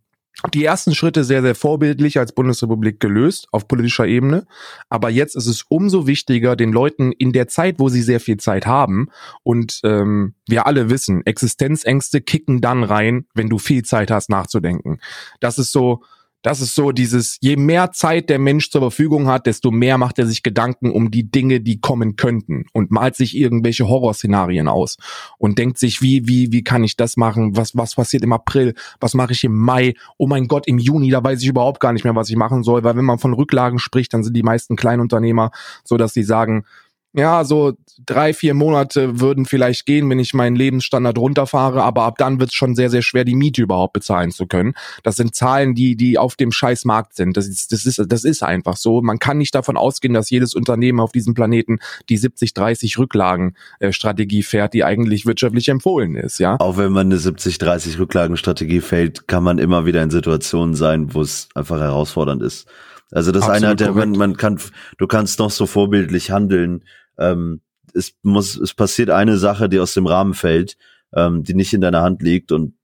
die 0.54 0.64
ersten 0.64 0.94
Schritte 0.94 1.24
sehr, 1.24 1.42
sehr 1.42 1.54
vorbildlich 1.54 2.18
als 2.18 2.32
Bundesrepublik 2.32 2.98
gelöst 2.98 3.48
auf 3.52 3.68
politischer 3.68 4.06
Ebene. 4.06 4.46
Aber 4.88 5.10
jetzt 5.10 5.36
ist 5.36 5.46
es 5.46 5.64
umso 5.68 6.06
wichtiger, 6.06 6.56
den 6.56 6.72
Leuten 6.72 7.12
in 7.12 7.32
der 7.32 7.48
Zeit, 7.48 7.78
wo 7.78 7.88
sie 7.88 8.02
sehr 8.02 8.20
viel 8.20 8.38
Zeit 8.38 8.66
haben, 8.66 9.08
und 9.42 9.80
ähm, 9.84 10.34
wir 10.48 10.66
alle 10.66 10.90
wissen, 10.90 11.24
Existenzängste 11.26 12.20
kicken 12.20 12.60
dann 12.60 12.84
rein, 12.84 13.26
wenn 13.34 13.48
du 13.48 13.58
viel 13.58 13.84
Zeit 13.84 14.10
hast 14.10 14.30
nachzudenken. 14.30 15.00
Das 15.40 15.58
ist 15.58 15.72
so, 15.72 16.02
das 16.42 16.60
ist 16.60 16.74
so 16.74 16.92
dieses, 16.92 17.36
je 17.40 17.56
mehr 17.56 17.92
Zeit 17.92 18.30
der 18.30 18.38
Mensch 18.38 18.70
zur 18.70 18.80
Verfügung 18.80 19.28
hat, 19.28 19.46
desto 19.46 19.70
mehr 19.70 19.98
macht 19.98 20.18
er 20.18 20.26
sich 20.26 20.42
Gedanken 20.42 20.90
um 20.90 21.10
die 21.10 21.30
Dinge, 21.30 21.60
die 21.60 21.80
kommen 21.80 22.16
könnten 22.16 22.64
und 22.72 22.90
malt 22.90 23.16
sich 23.16 23.36
irgendwelche 23.36 23.88
Horrorszenarien 23.88 24.68
aus 24.68 24.96
und 25.38 25.58
denkt 25.58 25.78
sich, 25.78 26.00
wie, 26.00 26.26
wie, 26.26 26.50
wie 26.52 26.64
kann 26.64 26.84
ich 26.84 26.96
das 26.96 27.16
machen? 27.16 27.56
Was, 27.56 27.76
was 27.76 27.94
passiert 27.94 28.22
im 28.22 28.32
April? 28.32 28.74
Was 29.00 29.14
mache 29.14 29.32
ich 29.32 29.44
im 29.44 29.56
Mai? 29.56 29.94
Oh 30.16 30.26
mein 30.26 30.48
Gott, 30.48 30.66
im 30.66 30.78
Juni, 30.78 31.10
da 31.10 31.22
weiß 31.22 31.42
ich 31.42 31.48
überhaupt 31.48 31.80
gar 31.80 31.92
nicht 31.92 32.04
mehr, 32.04 32.16
was 32.16 32.30
ich 32.30 32.36
machen 32.36 32.62
soll, 32.62 32.84
weil 32.84 32.96
wenn 32.96 33.04
man 33.04 33.18
von 33.18 33.34
Rücklagen 33.34 33.78
spricht, 33.78 34.14
dann 34.14 34.24
sind 34.24 34.34
die 34.34 34.42
meisten 34.42 34.76
Kleinunternehmer 34.76 35.50
so, 35.84 35.96
dass 35.96 36.14
sie 36.14 36.22
sagen, 36.22 36.64
ja, 37.12 37.44
so 37.44 37.72
drei, 38.06 38.32
vier 38.32 38.54
Monate 38.54 39.20
würden 39.20 39.44
vielleicht 39.44 39.84
gehen, 39.84 40.08
wenn 40.08 40.20
ich 40.20 40.32
meinen 40.32 40.54
Lebensstandard 40.54 41.18
runterfahre, 41.18 41.82
aber 41.82 42.04
ab 42.04 42.18
dann 42.18 42.38
wird 42.38 42.50
es 42.50 42.54
schon 42.54 42.74
sehr, 42.74 42.88
sehr 42.88 43.02
schwer, 43.02 43.24
die 43.24 43.34
Miete 43.34 43.62
überhaupt 43.62 43.92
bezahlen 43.92 44.30
zu 44.30 44.46
können. 44.46 44.74
Das 45.02 45.16
sind 45.16 45.34
Zahlen, 45.34 45.74
die, 45.74 45.96
die 45.96 46.18
auf 46.18 46.36
dem 46.36 46.52
Scheißmarkt 46.52 47.14
sind. 47.14 47.36
Das 47.36 47.48
ist, 47.48 47.72
das 47.72 47.84
ist, 47.84 48.00
das 48.06 48.24
ist 48.24 48.42
einfach 48.42 48.76
so. 48.76 49.02
Man 49.02 49.18
kann 49.18 49.38
nicht 49.38 49.54
davon 49.54 49.76
ausgehen, 49.76 50.14
dass 50.14 50.30
jedes 50.30 50.54
Unternehmen 50.54 51.00
auf 51.00 51.12
diesem 51.12 51.34
Planeten 51.34 51.80
die 52.08 52.18
70-30 52.18 52.98
Rücklagenstrategie 52.98 54.42
fährt, 54.42 54.72
die 54.74 54.84
eigentlich 54.84 55.26
wirtschaftlich 55.26 55.68
empfohlen 55.68 56.14
ist, 56.14 56.38
ja. 56.38 56.56
Auch 56.60 56.76
wenn 56.76 56.92
man 56.92 57.08
eine 57.08 57.16
70-30 57.16 57.98
Rücklagenstrategie 57.98 58.80
fällt, 58.80 59.26
kann 59.26 59.42
man 59.42 59.58
immer 59.58 59.84
wieder 59.84 60.02
in 60.02 60.10
Situationen 60.10 60.74
sein, 60.74 61.12
wo 61.12 61.22
es 61.22 61.48
einfach 61.54 61.80
herausfordernd 61.80 62.42
ist. 62.42 62.68
Also 63.12 63.32
das 63.32 63.42
Absolut 63.42 63.64
eine, 63.64 63.76
der, 63.76 63.92
man, 63.92 64.12
man 64.12 64.36
kann, 64.36 64.60
du 64.98 65.06
kannst 65.06 65.40
noch 65.40 65.50
so 65.50 65.66
vorbildlich 65.66 66.30
handeln, 66.30 66.84
ähm, 67.20 67.60
es 67.94 68.14
muss, 68.22 68.56
es 68.56 68.74
passiert 68.74 69.10
eine 69.10 69.36
Sache, 69.36 69.68
die 69.68 69.78
aus 69.78 69.94
dem 69.94 70.06
Rahmen 70.06 70.34
fällt, 70.34 70.76
ähm, 71.14 71.42
die 71.42 71.54
nicht 71.54 71.72
in 71.72 71.80
deiner 71.80 72.02
Hand 72.02 72.22
liegt 72.22 72.52
und 72.52 72.74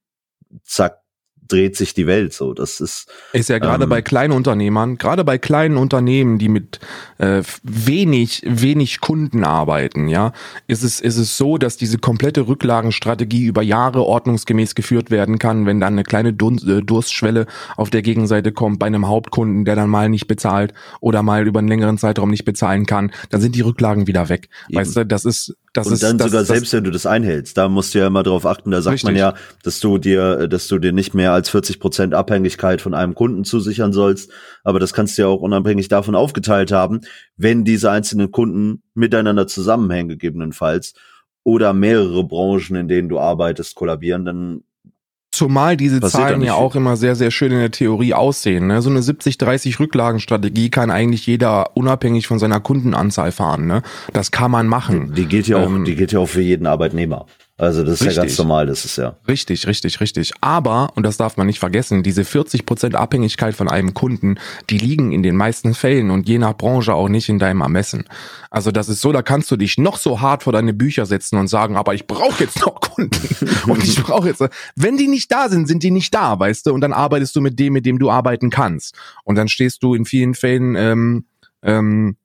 zack, 0.63 1.03
dreht 1.49 1.77
sich 1.77 1.95
die 1.95 2.07
Welt 2.07 2.33
so. 2.33 2.55
Das 2.55 2.81
ist 2.81 3.09
ist 3.33 3.49
ja 3.49 3.59
gerade 3.59 3.85
ähm, 3.85 3.91
bei 3.91 4.03
kleinen 4.03 4.33
Unternehmern, 4.33 4.99
gerade 4.99 5.25
bei 5.25 5.39
kleinen 5.39 5.77
Unternehmen, 5.77 6.39
die 6.39 6.49
mit 6.49 6.81
äh, 7.19 7.43
wenig 7.63 8.43
wenig 8.45 9.01
Kunden 9.01 9.45
arbeiten, 9.45 10.09
ja, 10.09 10.33
ist 10.67 10.83
es 10.83 11.01
ist 11.01 11.17
es 11.17 11.37
so, 11.37 11.59
dass 11.59 11.77
diese 11.77 11.99
komplette 11.99 12.47
Rücklagenstrategie 12.47 13.45
über 13.45 13.63
Jahre 13.63 14.05
ordnungsgemäß 14.05 14.75
geführt 14.75 15.11
werden 15.11 15.39
kann, 15.39 15.67
wenn 15.67 15.81
dann 15.81 15.95
eine 15.95 16.05
kleine 16.05 16.31
äh, 16.31 16.83
Durstschwelle 16.83 17.47
auf 17.77 17.91
der 17.91 18.03
Gegenseite 18.03 18.53
kommt 18.53 18.79
bei 18.79 18.87
einem 18.87 19.07
Hauptkunden, 19.09 19.65
der 19.65 19.77
dann 19.77 19.91
mal 19.91 20.09
nicht 20.09 20.27
bezahlt 20.27 20.73
oder 21.01 21.23
mal 21.23 21.47
über 21.47 21.59
einen 21.59 21.69
längeren 21.69 21.99
Zeitraum 21.99 22.31
nicht 22.31 22.45
bezahlen 22.45 22.87
kann, 22.87 23.13
dann 23.31 23.41
sind 23.41 23.55
die 23.55 23.61
Rücklagen 23.61 24.07
wieder 24.07 24.29
weg. 24.29 24.49
Eben. 24.69 24.81
Weißt 24.81 24.97
du, 24.97 25.07
das 25.07 25.25
ist 25.25 25.55
das 25.77 25.87
und 25.87 25.93
ist, 25.95 26.03
dann 26.03 26.19
das, 26.19 26.29
sogar 26.29 26.43
das, 26.43 26.49
selbst, 26.49 26.73
wenn 26.73 26.85
du 26.85 26.91
das 26.91 27.07
einhältst, 27.07 27.57
da 27.57 27.69
musst 27.69 27.95
du 27.95 27.99
ja 27.99 28.07
immer 28.07 28.23
darauf 28.23 28.47
achten, 28.47 28.71
da 28.71 28.83
sagt 28.83 28.95
richtig. 28.95 29.09
man 29.09 29.17
ja, 29.17 29.35
dass 29.63 29.81
du 29.81 29.99
dir, 29.99 30.49
dass 30.49 30.69
du 30.69 30.79
dir 30.79 30.93
nicht 30.93 31.15
mehr 31.15 31.33
als 31.33 31.49
40 31.51 31.81
Prozent 31.81 32.15
Abhängigkeit 32.15 32.81
von 32.81 32.95
einem 32.95 33.15
Kunden 33.15 33.45
zusichern 33.45 33.93
sollst. 33.93 34.31
Aber 34.65 34.81
das 34.81 34.93
kannst 34.93 35.17
du 35.17 35.23
ja 35.23 35.29
auch 35.29 35.41
unabhängig 35.41 35.89
davon 35.89 36.15
aufgeteilt 36.15 36.73
haben, 36.73 37.01
wenn 37.37 37.65
diese 37.65 37.91
einzelnen 37.91 38.31
Kunden 38.31 38.83
miteinander 38.95 39.47
zusammenhängen, 39.47 40.09
gegebenenfalls, 40.09 40.95
oder 41.45 41.73
mehrere 41.73 42.25
Branchen, 42.25 42.75
in 42.75 42.89
denen 42.89 43.09
du 43.09 43.21
arbeitest, 43.21 43.77
kollabieren, 43.77 44.25
dann 44.25 44.65
Zumal 45.37 45.77
diese 45.77 46.01
Zahlen 46.01 46.41
ja 46.41 46.55
auch 46.55 46.75
immer 46.77 46.97
sehr, 46.97 47.15
sehr 47.15 47.31
schön 47.31 47.53
in 47.53 47.59
der 47.59 47.71
Theorie 47.71 48.15
aussehen. 48.15 48.69
Ne? 48.69 48.81
So 48.81 48.89
eine 48.89 49.01
70-30 49.01 49.79
Rücklagenstrategie 49.79 50.71
kann 50.71 50.91
eigentlich 50.91 51.27
jeder 51.27 51.77
unabhängig 51.77 52.27
von 52.27 52.39
seiner 52.39 52.59
Kundenanzahl 52.59 53.33
fahren. 53.33 53.67
Ne? 53.67 53.83
Das 54.15 54.31
kann 54.31 54.51
man 54.51 54.67
machen. 54.67 55.13
Die, 55.15 55.23
die 55.23 55.29
gilt 55.29 55.47
ja 55.47 55.59
auch, 55.59 55.67
ähm, 55.67 55.85
die 55.85 55.95
gilt 55.95 56.13
ja 56.13 56.21
auch 56.21 56.29
für 56.29 56.41
jeden 56.41 56.67
Arbeitnehmer. 56.67 57.27
Also 57.59 57.85
das 57.85 57.95
ist 57.95 58.01
Richtig. 58.03 58.17
ja 58.17 58.23
ganz 58.25 58.37
normal, 58.39 58.67
das 58.67 58.85
ist 58.85 58.99
ja. 58.99 59.17
Richtig, 59.27 59.67
richtig, 59.67 59.99
richtig. 60.01 60.33
Aber, 60.43 60.93
und 60.95 61.05
das 61.05 61.17
darf 61.17 61.39
man 61.39 61.47
nicht 61.47 61.59
vergessen, 61.59 62.03
diese 62.03 62.21
40% 62.21 62.95
Abhängigkeit 62.95 63.55
von 63.55 63.71
einem 63.71 63.95
Kunden, 63.95 64.39
die 64.69 64.77
liegen 64.77 65.11
in 65.11 65.23
den 65.23 65.37
meisten 65.37 65.73
Fällen 65.73 66.11
und 66.11 66.29
je 66.29 66.37
nach 66.37 66.55
Branche 66.55 66.93
auch 66.93 67.09
nicht 67.09 67.31
in 67.31 67.39
deinem 67.39 67.63
Ermessen. 67.63 68.05
Also 68.51 68.71
das 68.73 68.91
ist 68.91 69.01
so, 69.01 69.11
da 69.11 69.23
kannst 69.23 69.51
du 69.51 69.57
dich 69.57 69.79
noch 69.79 69.97
so 69.97 70.21
hart 70.21 70.43
vor 70.43 70.53
deine 70.53 70.75
Bücher 70.75 71.07
setzen 71.07 71.39
und 71.39 71.49
sagen, 71.49 71.79
aber 71.79 71.95
ich 71.95 72.07
brauche 72.07 72.45
jetzt 72.45 72.61
noch 72.61 72.79
Kunden. 72.79 73.11
und 73.71 73.83
ich 73.83 74.03
brauche 74.03 74.29
jetzt, 74.29 74.45
wenn 74.75 74.99
die 74.99 75.09
nicht 75.09 75.33
da 75.33 75.49
sind, 75.49 75.67
sind 75.67 75.83
die 75.83 75.91
nicht 75.91 76.15
da, 76.15 76.39
weißt 76.39 76.67
du? 76.67 76.75
Und 76.75 76.83
dann 76.83 76.93
arbeitest 76.93 77.35
du 77.37 77.41
mit 77.41 77.59
dem, 77.59 77.73
mit 77.73 77.87
dem 77.87 77.99
du 77.99 78.11
arbeiten 78.11 78.51
kannst. 78.51 78.95
Und 79.25 79.37
dann 79.37 79.49
stehst 79.49 79.83
du 79.83 79.95
in 79.95 80.05
vielen 80.05 80.35
Fällen 80.35 80.77
ähm, 80.77 81.25
ähm, 81.63 82.17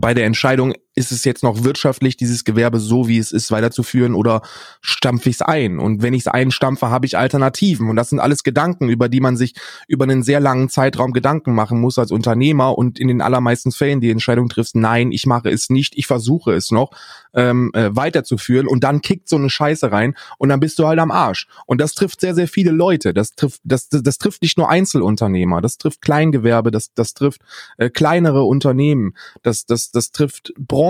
bei 0.00 0.14
der 0.14 0.26
Entscheidung, 0.26 0.74
ist 0.94 1.10
es 1.10 1.24
jetzt 1.24 1.42
noch 1.42 1.64
wirtschaftlich, 1.64 2.16
dieses 2.16 2.44
Gewerbe 2.44 2.78
so, 2.78 3.08
wie 3.08 3.18
es 3.18 3.32
ist, 3.32 3.50
weiterzuführen 3.50 4.14
oder 4.14 4.42
stampfe 4.80 5.28
ich 5.28 5.36
es 5.36 5.42
ein? 5.42 5.78
Und 5.80 6.02
wenn 6.02 6.14
ich 6.14 6.22
es 6.22 6.28
einstampfe, 6.28 6.88
habe 6.88 7.06
ich 7.06 7.18
Alternativen. 7.18 7.88
Und 7.88 7.96
das 7.96 8.10
sind 8.10 8.20
alles 8.20 8.44
Gedanken, 8.44 8.88
über 8.88 9.08
die 9.08 9.20
man 9.20 9.36
sich 9.36 9.54
über 9.88 10.04
einen 10.04 10.22
sehr 10.22 10.38
langen 10.38 10.68
Zeitraum 10.68 11.12
Gedanken 11.12 11.54
machen 11.54 11.80
muss 11.80 11.98
als 11.98 12.12
Unternehmer 12.12 12.78
und 12.78 13.00
in 13.00 13.08
den 13.08 13.20
allermeisten 13.20 13.72
Fällen 13.72 14.00
die 14.00 14.10
Entscheidung 14.10 14.48
triffst, 14.48 14.76
nein, 14.76 15.10
ich 15.10 15.26
mache 15.26 15.50
es 15.50 15.68
nicht, 15.68 15.96
ich 15.96 16.06
versuche 16.06 16.52
es 16.52 16.70
noch 16.70 16.90
ähm, 17.34 17.72
äh, 17.74 17.94
weiterzuführen 17.94 18.68
und 18.68 18.84
dann 18.84 19.00
kickt 19.00 19.28
so 19.28 19.36
eine 19.36 19.50
Scheiße 19.50 19.90
rein 19.90 20.14
und 20.38 20.48
dann 20.48 20.60
bist 20.60 20.78
du 20.78 20.86
halt 20.86 21.00
am 21.00 21.10
Arsch. 21.10 21.48
Und 21.66 21.80
das 21.80 21.94
trifft 21.94 22.20
sehr, 22.20 22.36
sehr 22.36 22.46
viele 22.46 22.70
Leute. 22.70 23.12
Das 23.12 23.34
trifft, 23.34 23.60
das, 23.64 23.88
das, 23.88 24.02
das 24.04 24.18
trifft 24.18 24.42
nicht 24.42 24.58
nur 24.58 24.70
Einzelunternehmer, 24.70 25.60
das 25.60 25.76
trifft 25.76 26.02
Kleingewerbe, 26.02 26.70
das, 26.70 26.94
das 26.94 27.14
trifft 27.14 27.40
äh, 27.78 27.90
kleinere 27.90 28.44
Unternehmen, 28.44 29.14
das, 29.42 29.66
das, 29.66 29.90
das 29.90 30.12
trifft 30.12 30.52
Branchen 30.56 30.83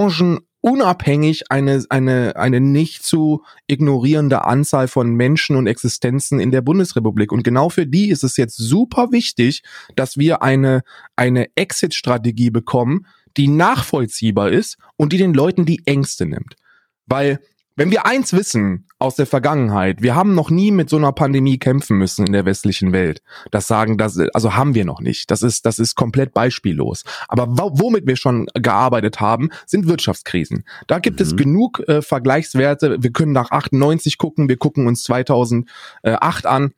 unabhängig 0.64 1.50
eine, 1.50 1.84
eine, 1.90 2.36
eine 2.36 2.58
nicht 2.58 3.04
zu 3.04 3.44
ignorierende 3.66 4.46
Anzahl 4.46 4.88
von 4.88 5.14
Menschen 5.14 5.56
und 5.56 5.66
Existenzen 5.66 6.40
in 6.40 6.50
der 6.50 6.62
Bundesrepublik. 6.62 7.32
Und 7.32 7.42
genau 7.42 7.68
für 7.68 7.86
die 7.86 8.08
ist 8.08 8.24
es 8.24 8.38
jetzt 8.38 8.56
super 8.56 9.12
wichtig, 9.12 9.62
dass 9.94 10.16
wir 10.16 10.42
eine, 10.42 10.82
eine 11.16 11.48
Exit-Strategie 11.54 12.48
bekommen, 12.48 13.06
die 13.36 13.48
nachvollziehbar 13.48 14.50
ist 14.50 14.78
und 14.96 15.12
die 15.12 15.18
den 15.18 15.34
Leuten 15.34 15.66
die 15.66 15.82
Ängste 15.84 16.24
nimmt. 16.24 16.56
Weil 17.04 17.40
wenn 17.76 17.90
wir 17.90 18.06
eins 18.06 18.32
wissen 18.32 18.86
aus 19.04 19.16
der 19.16 19.26
Vergangenheit, 19.26 20.02
wir 20.02 20.14
haben 20.14 20.34
noch 20.34 20.50
nie 20.50 20.70
mit 20.70 20.88
so 20.88 20.96
einer 20.96 21.12
Pandemie 21.12 21.58
kämpfen 21.58 21.98
müssen 21.98 22.26
in 22.26 22.32
der 22.32 22.44
westlichen 22.44 22.92
Welt. 22.92 23.22
Das 23.50 23.68
sagen, 23.68 23.98
das, 23.98 24.18
also 24.32 24.54
haben 24.56 24.74
wir 24.74 24.84
noch 24.84 25.00
nicht. 25.00 25.30
Das 25.30 25.42
ist, 25.42 25.66
das 25.66 25.78
ist 25.78 25.94
komplett 25.94 26.32
beispiellos. 26.32 27.04
Aber 27.28 27.46
womit 27.50 28.06
wir 28.06 28.16
schon 28.16 28.46
gearbeitet 28.54 29.20
haben, 29.20 29.50
sind 29.66 29.86
Wirtschaftskrisen. 29.86 30.64
Da 30.86 30.98
gibt 30.98 31.20
mhm. 31.20 31.26
es 31.26 31.36
genug 31.36 31.86
äh, 31.86 32.02
Vergleichswerte. 32.02 32.96
Wir 33.00 33.12
können 33.12 33.32
nach 33.32 33.50
98 33.50 34.18
gucken, 34.18 34.48
wir 34.48 34.56
gucken 34.56 34.86
uns 34.86 35.02
2008 35.04 36.46
an. 36.46 36.72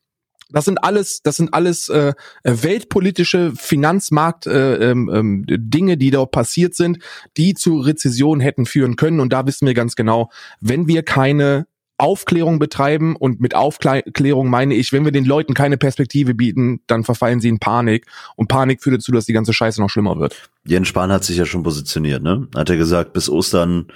Das 0.51 0.65
sind 0.65 0.83
alles, 0.83 1.23
das 1.23 1.37
sind 1.37 1.55
alles 1.55 1.89
äh, 1.89 2.13
weltpolitische 2.45 3.53
Finanzmarkt 3.57 4.47
äh, 4.47 4.91
ähm, 4.91 5.11
ähm, 5.13 5.45
Dinge, 5.47 5.97
die 5.97 6.11
dort 6.11 6.31
passiert 6.31 6.75
sind, 6.75 6.99
die 7.37 7.55
zu 7.55 7.79
Rezession 7.79 8.41
hätten 8.41 8.65
führen 8.65 8.97
können. 8.97 9.19
Und 9.19 9.33
da 9.33 9.47
wissen 9.47 9.67
wir 9.67 9.75
ganz 9.75 9.97
genau, 9.97 10.31
wenn 10.61 10.87
wir 10.87 11.03
keine 11.03 11.67
Aufklärung 11.99 12.59
betreiben 12.59 13.17
und 13.17 13.41
mit 13.41 13.55
Aufklärung 13.55 14.51
meine 14.51 14.75
ich, 14.75 14.93
wenn 14.93 15.05
wir 15.05 15.13
den 15.13 15.25
Leuten 15.25 15.55
keine 15.55 15.79
Perspektive 15.79 16.35
bieten, 16.35 16.81
dann 16.87 17.05
verfallen 17.05 17.41
sie 17.41 17.49
in 17.49 17.59
Panik 17.59 18.07
und 18.37 18.49
Panik 18.49 18.83
führt 18.83 18.97
dazu, 18.97 19.13
dass 19.13 19.27
die 19.27 19.33
ganze 19.33 19.53
Scheiße 19.53 19.81
noch 19.81 19.89
schlimmer 19.89 20.19
wird. 20.19 20.49
Jens 20.65 20.89
Spahn 20.89 21.13
hat 21.13 21.25
sich 21.25 21.37
ja 21.39 21.47
schon 21.47 21.63
positioniert, 21.63 22.23
ne? 22.23 22.49
Hat 22.55 22.69
er 22.69 22.77
gesagt, 22.77 23.13
bis 23.13 23.31
Ostern 23.31 23.87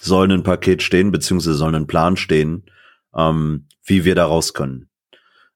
soll 0.00 0.32
ein 0.32 0.42
Paket 0.42 0.82
stehen, 0.82 1.12
beziehungsweise 1.12 1.54
soll 1.54 1.74
ein 1.74 1.86
Plan 1.86 2.16
stehen, 2.16 2.64
ähm, 3.14 3.66
wie 3.84 4.04
wir 4.04 4.14
da 4.14 4.24
raus 4.24 4.54
können. 4.54 4.88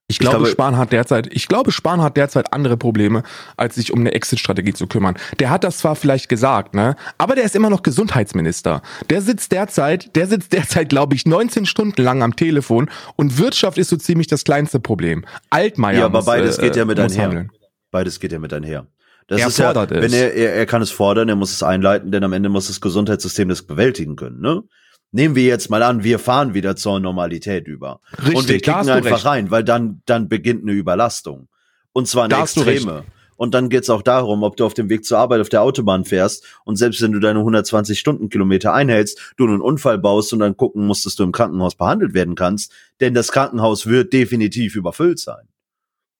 Ich 0.09 0.19
glaube, 0.19 0.35
ich 0.35 0.39
glaube, 0.39 0.51
Spahn 0.51 0.77
hat 0.77 0.93
derzeit, 0.93 1.27
ich 1.33 1.49
glaube, 1.49 1.73
Spahn 1.73 2.01
hat 2.01 2.15
derzeit 2.15 2.53
andere 2.53 2.77
Probleme, 2.77 3.23
als 3.57 3.75
sich 3.75 3.91
um 3.91 3.99
eine 3.99 4.13
Exit-Strategie 4.13 4.71
zu 4.71 4.87
kümmern. 4.87 5.17
Der 5.39 5.49
hat 5.49 5.65
das 5.65 5.79
zwar 5.79 5.97
vielleicht 5.97 6.29
gesagt, 6.29 6.75
ne, 6.75 6.95
aber 7.17 7.35
der 7.35 7.43
ist 7.43 7.57
immer 7.57 7.69
noch 7.69 7.83
Gesundheitsminister. 7.83 8.81
Der 9.09 9.21
sitzt 9.21 9.51
derzeit, 9.51 10.15
der 10.15 10.27
sitzt 10.27 10.53
derzeit, 10.53 10.87
glaube 10.87 11.15
ich, 11.15 11.25
19 11.25 11.65
Stunden 11.65 12.01
lang 12.01 12.23
am 12.23 12.37
Telefon 12.37 12.89
und 13.17 13.37
Wirtschaft 13.37 13.77
ist 13.77 13.89
so 13.89 13.97
ziemlich 13.97 14.27
das 14.27 14.45
kleinste 14.45 14.79
Problem. 14.79 15.25
Altmaier 15.49 15.99
Ja, 15.99 16.05
aber 16.05 16.19
muss, 16.19 16.25
beides 16.25 16.57
äh, 16.57 16.61
geht 16.61 16.77
ja 16.77 16.85
mit 16.85 17.01
einher. 17.01 17.23
Handeln. 17.23 17.51
Beides 17.91 18.21
geht 18.21 18.31
ja 18.31 18.39
mit 18.39 18.53
einher. 18.53 18.87
Das 19.27 19.41
er 19.41 19.47
ist 19.47 19.59
ja, 19.59 19.71
es. 19.71 19.89
wenn 19.89 20.13
er, 20.13 20.33
er, 20.33 20.53
er 20.53 20.65
kann 20.65 20.81
es 20.81 20.89
fordern, 20.89 21.27
er 21.27 21.35
muss 21.35 21.51
es 21.51 21.63
einleiten, 21.63 22.11
denn 22.11 22.23
am 22.23 22.31
Ende 22.31 22.47
muss 22.47 22.67
das 22.67 22.79
Gesundheitssystem 22.79 23.49
das 23.49 23.61
bewältigen 23.63 24.15
können, 24.15 24.39
ne? 24.39 24.63
Nehmen 25.11 25.35
wir 25.35 25.45
jetzt 25.45 25.69
mal 25.69 25.83
an, 25.83 26.03
wir 26.03 26.19
fahren 26.19 26.53
wieder 26.53 26.75
zur 26.75 26.99
Normalität 26.99 27.67
über. 27.67 28.01
Richtig, 28.17 28.35
und 28.35 28.49
wir 28.49 28.59
kicken 28.59 28.89
einfach 28.89 29.11
recht. 29.11 29.25
rein, 29.25 29.51
weil 29.51 29.63
dann, 29.63 30.01
dann 30.05 30.27
beginnt 30.27 30.63
eine 30.63 30.73
Überlastung. 30.73 31.47
Und 31.93 32.07
zwar 32.07 32.25
eine 32.25 32.35
da 32.35 32.41
extreme. 32.43 33.05
Und 33.37 33.53
dann 33.53 33.69
geht's 33.69 33.89
auch 33.89 34.01
darum, 34.01 34.43
ob 34.43 34.57
du 34.57 34.65
auf 34.65 34.73
dem 34.73 34.89
Weg 34.89 35.05
zur 35.05 35.19
Arbeit 35.19 35.41
auf 35.41 35.49
der 35.49 35.61
Autobahn 35.61 36.05
fährst 36.05 36.43
und 36.65 36.75
selbst 36.75 37.01
wenn 37.01 37.11
du 37.11 37.19
deine 37.19 37.39
120 37.39 37.97
Stundenkilometer 37.97 38.73
einhältst, 38.73 39.33
du 39.37 39.45
einen 39.45 39.61
Unfall 39.61 39.99
baust 39.99 40.33
und 40.33 40.39
dann 40.39 40.57
gucken 40.57 40.85
musst, 40.87 41.05
dass 41.05 41.15
du 41.15 41.23
im 41.23 41.31
Krankenhaus 41.31 41.75
behandelt 41.75 42.15
werden 42.15 42.33
kannst, 42.33 42.73
denn 42.99 43.13
das 43.13 43.31
Krankenhaus 43.31 43.85
wird 43.85 44.11
definitiv 44.11 44.75
überfüllt 44.75 45.19
sein. 45.19 45.47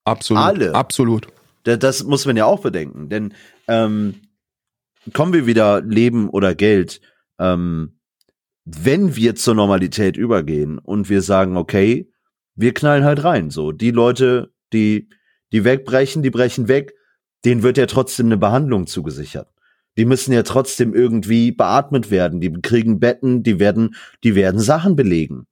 Absolut. 0.05 0.43
Alle. 0.43 0.75
Absolut. 0.75 1.27
Das 1.63 2.03
muss 2.03 2.25
man 2.25 2.37
ja 2.37 2.45
auch 2.45 2.61
bedenken, 2.61 3.09
denn 3.09 3.33
ähm, 3.67 4.21
kommen 5.13 5.33
wir 5.33 5.47
wieder 5.47 5.81
Leben 5.81 6.29
oder 6.29 6.55
Geld. 6.55 7.01
Ähm, 7.39 7.96
wenn 8.69 9.15
wir 9.15 9.35
zur 9.35 9.55
Normalität 9.55 10.17
übergehen 10.17 10.77
und 10.77 11.09
wir 11.09 11.21
sagen, 11.21 11.55
okay, 11.55 12.11
wir 12.55 12.73
knallen 12.73 13.05
halt 13.05 13.23
rein, 13.23 13.49
so. 13.49 13.71
Die 13.71 13.91
Leute, 13.91 14.51
die, 14.73 15.07
die 15.53 15.63
wegbrechen, 15.63 16.21
die 16.21 16.31
brechen 16.31 16.67
weg, 16.67 16.93
denen 17.45 17.63
wird 17.63 17.77
ja 17.77 17.85
trotzdem 17.85 18.25
eine 18.25 18.35
Behandlung 18.35 18.85
zugesichert. 18.85 19.47
Die 19.95 20.03
müssen 20.03 20.33
ja 20.33 20.43
trotzdem 20.43 20.93
irgendwie 20.93 21.53
beatmet 21.53 22.11
werden, 22.11 22.41
die 22.41 22.51
kriegen 22.61 22.99
Betten, 22.99 23.41
die 23.41 23.59
werden, 23.59 23.95
die 24.25 24.35
werden 24.35 24.59
Sachen 24.59 24.97
belegen. 24.97 25.47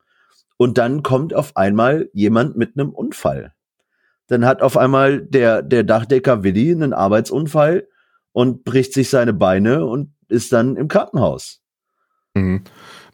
Und 0.58 0.78
dann 0.78 1.02
kommt 1.02 1.34
auf 1.34 1.56
einmal 1.56 2.10
jemand 2.12 2.58
mit 2.58 2.78
einem 2.78 2.90
Unfall. 2.90 3.54
Dann 4.28 4.46
hat 4.46 4.62
auf 4.62 4.76
einmal 4.76 5.22
der, 5.22 5.62
der 5.62 5.84
Dachdecker 5.84 6.44
Willi 6.44 6.72
einen 6.72 6.92
Arbeitsunfall 6.92 7.88
und 8.34 8.66
bricht 8.66 8.94
sich 8.94 9.10
seine 9.10 9.34
Beine 9.34 9.86
und 9.86 10.12
ist 10.28 10.52
dann 10.52 10.76
im 10.76 10.90
Krankenhaus. 10.90 11.62
Mhm. 12.34 12.64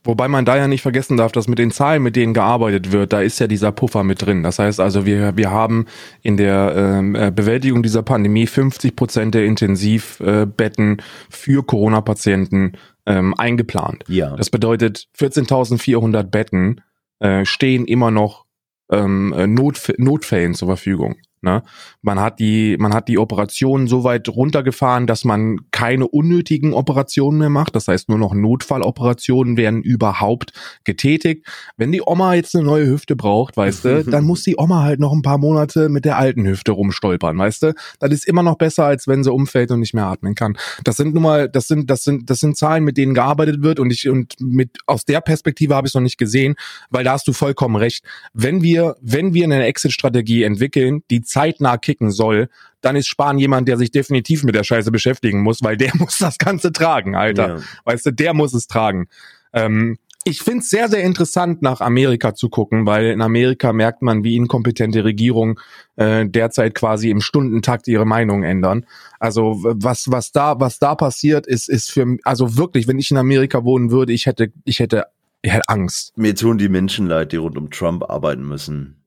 Wobei 0.04 0.28
man 0.28 0.45
da 0.45 0.58
ja 0.58 0.68
nicht 0.68 0.82
vergessen 0.82 1.18
darf, 1.18 1.32
dass 1.32 1.47
mit 1.47 1.60
den 1.60 1.70
Zahlen, 1.70 2.02
mit 2.02 2.16
denen 2.16 2.34
gearbeitet 2.34 2.91
wird, 2.91 3.14
da 3.14 3.22
ist 3.22 3.39
ja 3.39 3.45
dieser 3.45 3.72
Puffer 3.72 4.04
mit 4.04 4.22
drin. 4.26 4.41
Das 4.41 4.58
heißt 4.58 4.80
also, 4.80 5.06
wir, 5.06 5.38
wir 5.38 5.52
haben 5.52 5.86
in 6.24 6.38
der 6.38 6.74
ähm, 6.76 7.14
äh, 7.14 7.32
Bewältigung 7.32 7.84
dieser 7.84 8.02
Pandemie 8.02 8.47
50 8.47 8.95
Prozent 8.95 9.36
der 9.36 9.45
Intensivbetten 9.45 11.04
für 11.30 11.64
Corona-Patienten 11.64 12.74
ähm, 13.06 13.36
eingeplant. 13.38 14.04
Ja. 14.08 14.36
Das 14.36 14.49
bedeutet, 14.49 15.08
14.400 15.20 16.24
Betten 16.24 16.82
äh, 17.20 17.45
stehen 17.45 17.86
immer 17.86 18.10
noch 18.10 18.45
ähm, 18.91 19.34
äh, 19.34 19.45
Notf 19.45 19.91
Notfällen 19.97 20.56
zur 20.56 20.68
Verfügung. 20.68 21.18
Ne? 21.44 21.64
Man 22.04 22.20
hat 22.20 22.39
die, 22.39 22.78
man 22.78 22.94
hat 22.94 23.08
die 23.08 23.18
Operationen 23.18 23.88
so 23.88 24.04
weit 24.04 24.30
runtergefahren, 24.30 25.08
dass 25.08 25.26
man 25.26 25.62
keine 25.72 26.08
unnötigen 26.08 26.74
Operationen 26.74 27.39
mehr 27.39 27.50
macht. 27.50 27.76
Das 27.76 27.88
heißt, 27.88 28.10
nur 28.10 28.20
noch 28.20 28.36
Notfalloperationen 28.36 29.58
werden 29.58 29.82
überhaupt 29.82 30.54
getätigt. 30.84 31.48
Wenn 31.78 31.92
die 31.92 32.04
Oma 32.06 32.36
jetzt 32.36 32.56
eine 32.56 32.64
neue 32.64 32.86
Hüfte 32.86 33.16
braucht, 33.16 33.58
weißt 33.58 33.86
du, 33.86 34.04
dann 34.10 34.24
muss 34.24 34.44
die 34.44 34.56
Oma 34.58 34.84
halt 34.84 35.00
noch 35.00 35.14
ein 35.14 35.24
paar 35.24 35.39
Monate 35.39 35.89
mit 35.89 36.06
der 36.06 36.18
alten 36.18 36.46
Hüfte 36.46 36.74
rumstolpern, 36.74 37.38
weißt 37.38 37.64
du? 37.64 37.74
Das 38.00 38.12
ist 38.12 38.28
immer 38.28 38.44
noch 38.44 38.58
besser, 38.58 38.86
als 38.86 39.08
wenn 39.08 39.24
sie 39.24 39.32
umfällt 39.32 39.72
und 39.72 39.80
nicht 39.80 39.96
mehr 39.96 40.06
atmen 40.06 40.36
kann. 40.36 40.58
Das 40.84 40.98
sind 40.98 41.16
nun 41.16 41.24
mal, 41.24 41.50
das 41.50 41.68
sind, 41.68 41.89
das 41.89 42.04
sind, 42.04 42.30
das 42.30 42.39
sind 42.39 42.56
Zahlen, 42.56 42.84
mit 42.84 42.98
denen 42.98 43.16
gearbeitet 43.16 43.64
wird 43.64 43.80
und 43.80 43.92
ich, 43.92 44.08
und 44.08 44.36
mit, 44.39 44.78
aus 44.86 45.06
der 45.06 45.22
Perspektive 45.22 45.74
habe 45.74 45.88
ich 45.88 45.92
es 45.92 45.96
noch 45.96 46.02
nicht 46.02 46.20
gesehen, 46.20 46.54
weil 46.92 47.04
da 47.04 47.14
hast 47.14 47.28
du 47.28 47.34
vollkommen 47.34 47.78
recht. 47.78 48.06
Wenn 48.34 48.62
wir, 48.62 48.96
wenn 49.02 49.34
wir 49.34 49.46
eine 49.46 49.66
Exit-Strategie 49.66 50.44
entwickeln, 50.44 51.02
die 51.10 51.22
zeitnah 51.32 51.78
kicken 51.78 52.12
soll, 52.12 52.50
dann 52.82 52.96
ist 52.96 53.08
Spahn 53.08 53.38
jemand, 53.38 53.68
der 53.68 53.78
sich 53.78 53.92
definitiv 53.92 54.44
mit 54.44 54.56
der 54.56 54.64
Scheiße 54.64 54.92
beschäftigen 54.92 55.42
muss, 55.42 55.64
weil 55.64 55.78
der 55.78 55.92
muss 55.98 56.18
das 56.18 56.38
Ganze 56.38 56.72
tragen, 56.72 57.16
Alter. 57.16 57.58
Ja. 57.58 57.64
Weißt 57.86 58.06
du, 58.06 58.12
der 58.12 58.34
muss 58.34 58.54
es 58.54 58.68
tragen. 58.68 59.08
Ähm, 59.54 59.98
ich 60.24 60.42
find's 60.44 60.70
sehr, 60.70 60.88
sehr 60.88 61.04
interessant, 61.04 61.64
nach 61.64 61.82
Amerika 61.82 62.36
zu 62.36 62.50
gucken, 62.50 62.86
weil 62.86 63.06
in 63.06 63.22
Amerika 63.22 63.74
merkt 63.74 64.04
man, 64.04 64.24
wie 64.24 64.36
inkompetente 64.36 65.04
Regierungen 65.04 65.56
äh, 65.96 66.28
derzeit 66.28 66.76
quasi 66.76 67.10
im 67.10 67.22
Stundentakt 67.22 67.88
ihre 67.88 68.06
Meinung 68.06 68.44
ändern. 68.44 68.86
Also 69.20 69.58
was, 69.62 70.12
was 70.12 70.32
da, 70.32 70.60
was 70.60 70.78
da 70.78 70.94
passiert, 70.94 71.48
ist, 71.48 71.70
ist 71.70 71.92
für, 71.92 72.18
also 72.24 72.56
wirklich, 72.56 72.88
wenn 72.88 73.00
ich 73.00 73.10
in 73.10 73.18
Amerika 73.18 73.64
wohnen 73.64 73.90
würde, 73.90 74.14
ich 74.14 74.28
hätte, 74.28 74.52
ich 74.64 74.80
hätte, 74.80 75.06
ich 75.42 75.54
hätte 75.54 75.68
Angst. 75.68 76.16
Mir 76.16 76.36
tun 76.36 76.60
die 76.60 76.70
Menschen 76.70 77.08
leid, 77.08 77.32
die 77.32 77.38
rund 77.38 77.58
um 77.58 77.72
Trump 77.72 78.04
arbeiten 78.04 78.48
müssen. 78.48 79.01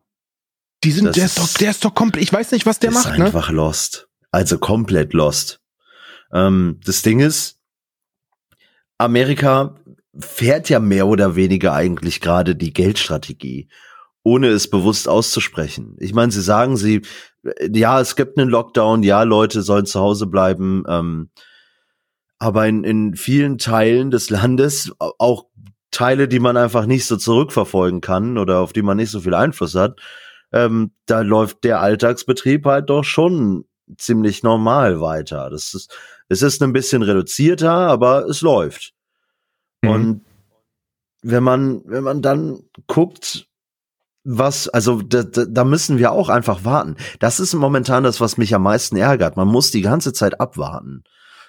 Die 0.84 0.90
sind, 0.90 1.16
der 1.16 1.24
ist 1.24 1.38
doch, 1.38 1.48
der 1.54 1.70
ist 1.70 1.84
doch 1.84 1.94
komplett, 1.94 2.22
ich 2.22 2.32
weiß 2.32 2.52
nicht, 2.52 2.66
was 2.66 2.78
der 2.78 2.90
macht, 2.90 3.18
ne? 3.18 3.24
einfach 3.26 3.50
lost. 3.50 4.08
Also 4.30 4.58
komplett 4.58 5.12
lost. 5.14 5.60
Ähm, 6.32 6.80
das 6.84 7.02
Ding 7.02 7.20
ist, 7.20 7.58
Amerika 8.98 9.76
fährt 10.18 10.68
ja 10.68 10.80
mehr 10.80 11.06
oder 11.06 11.36
weniger 11.36 11.72
eigentlich 11.72 12.20
gerade 12.20 12.54
die 12.54 12.72
Geldstrategie, 12.72 13.68
ohne 14.22 14.48
es 14.48 14.68
bewusst 14.68 15.08
auszusprechen. 15.08 15.96
Ich 15.98 16.12
meine, 16.12 16.32
sie 16.32 16.42
sagen 16.42 16.76
sie, 16.76 17.02
ja, 17.72 18.00
es 18.00 18.16
gibt 18.16 18.38
einen 18.38 18.50
Lockdown, 18.50 19.02
ja, 19.02 19.22
Leute 19.22 19.62
sollen 19.62 19.86
zu 19.86 20.00
Hause 20.00 20.26
bleiben, 20.26 20.84
ähm, 20.88 21.30
aber 22.38 22.66
in, 22.66 22.84
in 22.84 23.16
vielen 23.16 23.58
Teilen 23.58 24.10
des 24.10 24.30
Landes, 24.30 24.92
auch 24.98 25.46
Teile, 25.90 26.28
die 26.28 26.40
man 26.40 26.56
einfach 26.56 26.86
nicht 26.86 27.06
so 27.06 27.16
zurückverfolgen 27.16 28.00
kann 28.00 28.36
oder 28.36 28.58
auf 28.58 28.72
die 28.72 28.82
man 28.82 28.96
nicht 28.96 29.10
so 29.10 29.20
viel 29.20 29.34
Einfluss 29.34 29.74
hat, 29.74 30.00
ähm, 30.54 30.92
da 31.06 31.22
läuft 31.22 31.64
der 31.64 31.80
Alltagsbetrieb 31.80 32.64
halt 32.64 32.88
doch 32.88 33.02
schon 33.02 33.64
ziemlich 33.98 34.44
normal 34.44 35.00
weiter. 35.00 35.50
Das 35.50 35.74
ist, 35.74 35.92
es 36.28 36.42
ist 36.42 36.62
ein 36.62 36.72
bisschen 36.72 37.02
reduzierter, 37.02 37.72
aber 37.72 38.26
es 38.26 38.40
läuft. 38.40 38.94
Mhm. 39.82 39.90
Und 39.90 40.24
wenn 41.22 41.42
man, 41.42 41.82
wenn 41.86 42.04
man 42.04 42.22
dann 42.22 42.62
guckt, 42.86 43.48
was, 44.22 44.68
also 44.68 45.02
da, 45.02 45.24
da 45.24 45.64
müssen 45.64 45.98
wir 45.98 46.12
auch 46.12 46.28
einfach 46.28 46.64
warten. 46.64 46.96
Das 47.18 47.40
ist 47.40 47.52
momentan 47.54 48.04
das, 48.04 48.20
was 48.20 48.38
mich 48.38 48.54
am 48.54 48.62
meisten 48.62 48.96
ärgert. 48.96 49.36
Man 49.36 49.48
muss 49.48 49.72
die 49.72 49.82
ganze 49.82 50.12
Zeit 50.12 50.40
abwarten. 50.40 51.02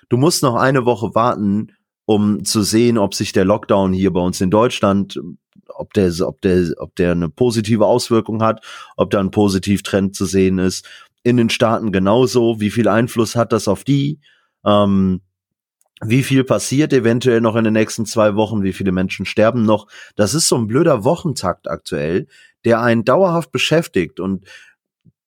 Du 0.10 0.18
musst 0.18 0.42
noch 0.42 0.56
eine 0.56 0.84
Woche 0.86 1.14
warten, 1.14 1.72
um 2.06 2.44
zu 2.44 2.64
sehen, 2.64 2.98
ob 2.98 3.14
sich 3.14 3.34
der 3.34 3.46
Lockdown 3.46 3.94
hier 3.94 4.12
bei 4.12 4.20
uns 4.20 4.42
in 4.42 4.50
Deutschland, 4.50 5.20
ob 5.78 5.94
der, 5.94 6.12
ob 6.22 6.42
der, 6.42 6.74
ob 6.78 6.96
der 6.96 7.12
eine 7.12 7.30
positive 7.30 7.86
Auswirkung 7.86 8.42
hat, 8.42 8.66
ob 8.98 9.12
da 9.12 9.20
ein 9.20 9.32
Positivtrend 9.32 10.16
zu 10.16 10.26
sehen 10.26 10.60
ist. 10.60 10.88
In 11.24 11.38
den 11.38 11.50
Staaten 11.50 11.92
genauso. 11.92 12.60
Wie 12.60 12.72
viel 12.72 12.88
Einfluss 12.88 13.36
hat 13.36 13.52
das 13.52 13.68
auf 13.68 13.84
die? 13.84 14.20
Ähm, 14.66 15.22
wie 16.02 16.24
viel 16.24 16.44
passiert 16.44 16.92
eventuell 16.92 17.42
noch 17.42 17.56
in 17.56 17.64
den 17.64 17.74
nächsten 17.74 18.06
zwei 18.06 18.36
Wochen? 18.36 18.64
Wie 18.64 18.74
viele 18.74 18.92
Menschen 18.92 19.26
sterben 19.26 19.64
noch? 19.64 19.88
Das 20.16 20.34
ist 20.34 20.50
so 20.50 20.58
ein 20.58 20.68
blöder 20.68 21.06
Wochentakt 21.06 21.70
aktuell, 21.70 22.28
der 22.66 22.82
einen 22.82 23.06
dauerhaft 23.06 23.52
beschäftigt. 23.52 24.20
Und 24.20 24.46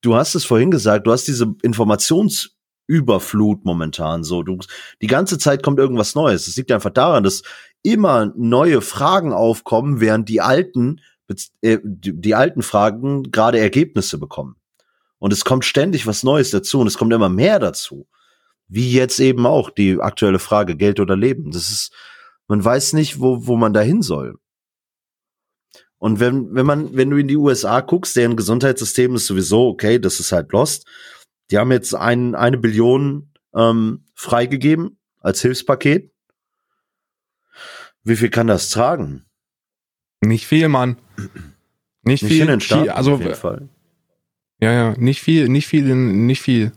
du 0.02 0.14
hast 0.14 0.34
es 0.34 0.44
vorhin 0.44 0.70
gesagt, 0.70 1.06
du 1.06 1.12
hast 1.12 1.26
diese 1.26 1.54
Informationsüberflut 1.62 3.64
momentan 3.64 4.24
so. 4.24 4.42
Du, 4.42 4.58
die 5.00 5.06
ganze 5.06 5.38
Zeit 5.38 5.62
kommt 5.62 5.78
irgendwas 5.78 6.14
Neues. 6.14 6.48
Es 6.48 6.56
liegt 6.56 6.70
einfach 6.70 6.90
daran, 6.90 7.24
dass 7.24 7.42
immer 7.82 8.32
neue 8.36 8.80
Fragen 8.80 9.32
aufkommen, 9.32 10.00
während 10.00 10.28
die 10.28 10.40
alten, 10.40 11.00
äh, 11.60 11.78
die 11.82 12.34
alten 12.34 12.62
Fragen 12.62 13.30
gerade 13.30 13.58
Ergebnisse 13.58 14.18
bekommen. 14.18 14.56
Und 15.18 15.32
es 15.32 15.44
kommt 15.44 15.64
ständig 15.64 16.06
was 16.06 16.22
Neues 16.22 16.50
dazu 16.50 16.80
und 16.80 16.86
es 16.86 16.96
kommt 16.96 17.12
immer 17.12 17.28
mehr 17.28 17.58
dazu. 17.58 18.06
Wie 18.68 18.92
jetzt 18.92 19.18
eben 19.18 19.46
auch 19.46 19.70
die 19.70 19.98
aktuelle 20.00 20.38
Frage 20.38 20.76
Geld 20.76 21.00
oder 21.00 21.16
Leben. 21.16 21.50
Das 21.50 21.70
ist, 21.70 21.92
man 22.46 22.64
weiß 22.64 22.92
nicht, 22.92 23.20
wo, 23.20 23.46
wo 23.46 23.56
man 23.56 23.72
da 23.72 23.80
hin 23.80 24.02
soll. 24.02 24.38
Und 25.98 26.20
wenn, 26.20 26.54
wenn 26.54 26.66
man, 26.66 26.94
wenn 26.96 27.10
du 27.10 27.16
in 27.16 27.26
die 27.26 27.36
USA 27.36 27.80
guckst, 27.80 28.14
deren 28.14 28.36
Gesundheitssystem 28.36 29.16
ist 29.16 29.26
sowieso 29.26 29.68
okay, 29.68 29.98
das 29.98 30.20
ist 30.20 30.30
halt 30.32 30.52
lost. 30.52 30.86
Die 31.50 31.58
haben 31.58 31.72
jetzt 31.72 31.94
ein, 31.94 32.34
eine 32.34 32.58
Billion 32.58 33.32
ähm, 33.54 34.04
freigegeben 34.14 34.98
als 35.20 35.42
Hilfspaket. 35.42 36.12
Wie 38.08 38.16
viel 38.16 38.30
kann 38.30 38.46
das 38.46 38.70
tragen? 38.70 39.24
Nicht 40.20 40.46
viel, 40.46 40.68
Mann. 40.68 40.96
Nicht, 42.02 42.22
nicht 42.22 42.24
viel. 42.26 42.42
In 42.42 42.48
den 42.48 42.60
Staaten, 42.60 42.84
viel, 42.84 42.90
also, 42.90 43.14
auf 43.14 43.20
jeden 43.20 43.34
Fall. 43.34 43.68
Ja, 44.60 44.72
ja, 44.72 44.94
nicht 44.98 45.20
viel, 45.20 45.48
nicht 45.48 45.68
viel, 45.68 45.94
nicht 45.94 46.42
viel 46.42 46.72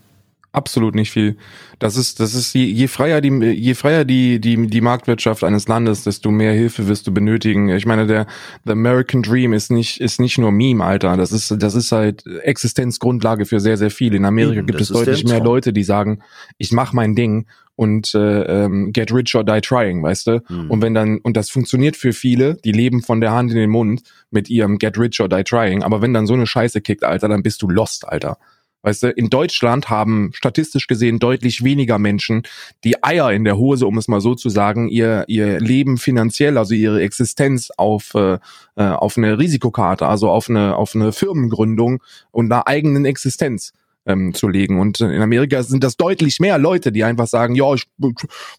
absolut 0.51 0.95
nicht 0.95 1.11
viel. 1.11 1.37
Das 1.79 1.97
ist, 1.97 2.19
das 2.19 2.35
ist 2.35 2.53
je, 2.53 2.65
je 2.65 2.87
freier 2.87 3.21
die, 3.21 3.29
je 3.29 3.73
freier 3.73 4.05
die, 4.05 4.39
die, 4.39 4.67
die 4.67 4.81
Marktwirtschaft 4.81 5.43
eines 5.43 5.67
Landes, 5.67 6.03
desto 6.03 6.29
mehr 6.29 6.53
Hilfe 6.53 6.87
wirst 6.87 7.07
du 7.07 7.13
benötigen. 7.13 7.69
Ich 7.69 7.85
meine, 7.85 8.05
der 8.05 8.27
the 8.65 8.71
American 8.71 9.21
Dream 9.21 9.53
ist 9.53 9.71
nicht, 9.71 10.01
ist 10.01 10.19
nicht 10.19 10.37
nur 10.37 10.51
Meme, 10.51 10.83
Alter. 10.83 11.17
Das 11.17 11.31
ist, 11.31 11.55
das 11.57 11.75
ist 11.75 11.91
halt 11.91 12.25
Existenzgrundlage 12.43 13.45
für 13.45 13.59
sehr, 13.59 13.77
sehr 13.77 13.91
viel. 13.91 14.13
In 14.13 14.25
Amerika 14.25 14.59
Eben, 14.59 14.67
gibt 14.67 14.81
es 14.81 14.89
deutlich 14.89 15.23
mehr 15.23 15.41
Leute, 15.41 15.73
die 15.73 15.83
sagen, 15.83 16.19
ich 16.57 16.71
mach 16.71 16.93
mein 16.93 17.15
Ding 17.15 17.47
und 17.75 18.13
äh, 18.13 18.63
ähm, 18.65 18.91
get 18.93 19.13
rich 19.13 19.35
or 19.35 19.43
die 19.43 19.61
trying, 19.61 20.03
weißt 20.03 20.27
du? 20.27 20.43
Mhm. 20.49 20.71
Und 20.71 20.81
wenn 20.81 20.93
dann, 20.93 21.17
und 21.19 21.37
das 21.37 21.49
funktioniert 21.49 21.95
für 21.95 22.13
viele, 22.13 22.55
die 22.63 22.71
leben 22.71 23.01
von 23.01 23.21
der 23.21 23.31
Hand 23.31 23.51
in 23.51 23.57
den 23.57 23.69
Mund 23.69 24.03
mit 24.29 24.49
ihrem 24.49 24.77
get 24.77 24.97
rich 24.97 25.19
or 25.19 25.29
die 25.29 25.43
trying, 25.43 25.83
aber 25.83 26.01
wenn 26.01 26.13
dann 26.13 26.27
so 26.27 26.33
eine 26.33 26.47
Scheiße 26.47 26.81
kickt, 26.81 27.03
Alter, 27.03 27.27
dann 27.27 27.43
bist 27.43 27.61
du 27.61 27.69
lost, 27.69 28.07
Alter. 28.07 28.37
Weißt 28.83 29.03
du, 29.03 29.11
in 29.11 29.29
Deutschland 29.29 29.89
haben 29.89 30.31
statistisch 30.33 30.87
gesehen 30.87 31.19
deutlich 31.19 31.63
weniger 31.63 31.99
Menschen 31.99 32.43
die 32.83 33.03
Eier 33.03 33.31
in 33.31 33.43
der 33.43 33.57
Hose, 33.57 33.85
um 33.85 33.97
es 33.97 34.07
mal 34.07 34.21
so 34.21 34.33
zu 34.33 34.49
sagen, 34.49 34.87
ihr, 34.87 35.23
ihr 35.27 35.59
Leben 35.59 35.97
finanziell, 35.97 36.57
also 36.57 36.73
ihre 36.73 37.01
Existenz 37.01 37.69
auf, 37.77 38.15
äh, 38.15 38.39
äh 38.75 38.83
auf 38.83 39.17
eine 39.17 39.37
Risikokarte, 39.37 40.07
also 40.07 40.31
auf 40.31 40.49
eine, 40.49 40.75
auf 40.75 40.95
eine 40.95 41.11
Firmengründung 41.11 42.01
und 42.31 42.51
einer 42.51 42.67
eigenen 42.67 43.05
Existenz 43.05 43.73
ähm, 44.05 44.33
zu 44.33 44.47
legen. 44.47 44.79
Und 44.79 44.99
in 44.99 45.21
Amerika 45.21 45.63
sind 45.63 45.83
das 45.83 45.97
deutlich 45.97 46.39
mehr 46.39 46.57
Leute, 46.57 46.91
die 46.91 47.03
einfach 47.03 47.27
sagen, 47.27 47.55
ja, 47.55 47.73
ich, 47.73 47.85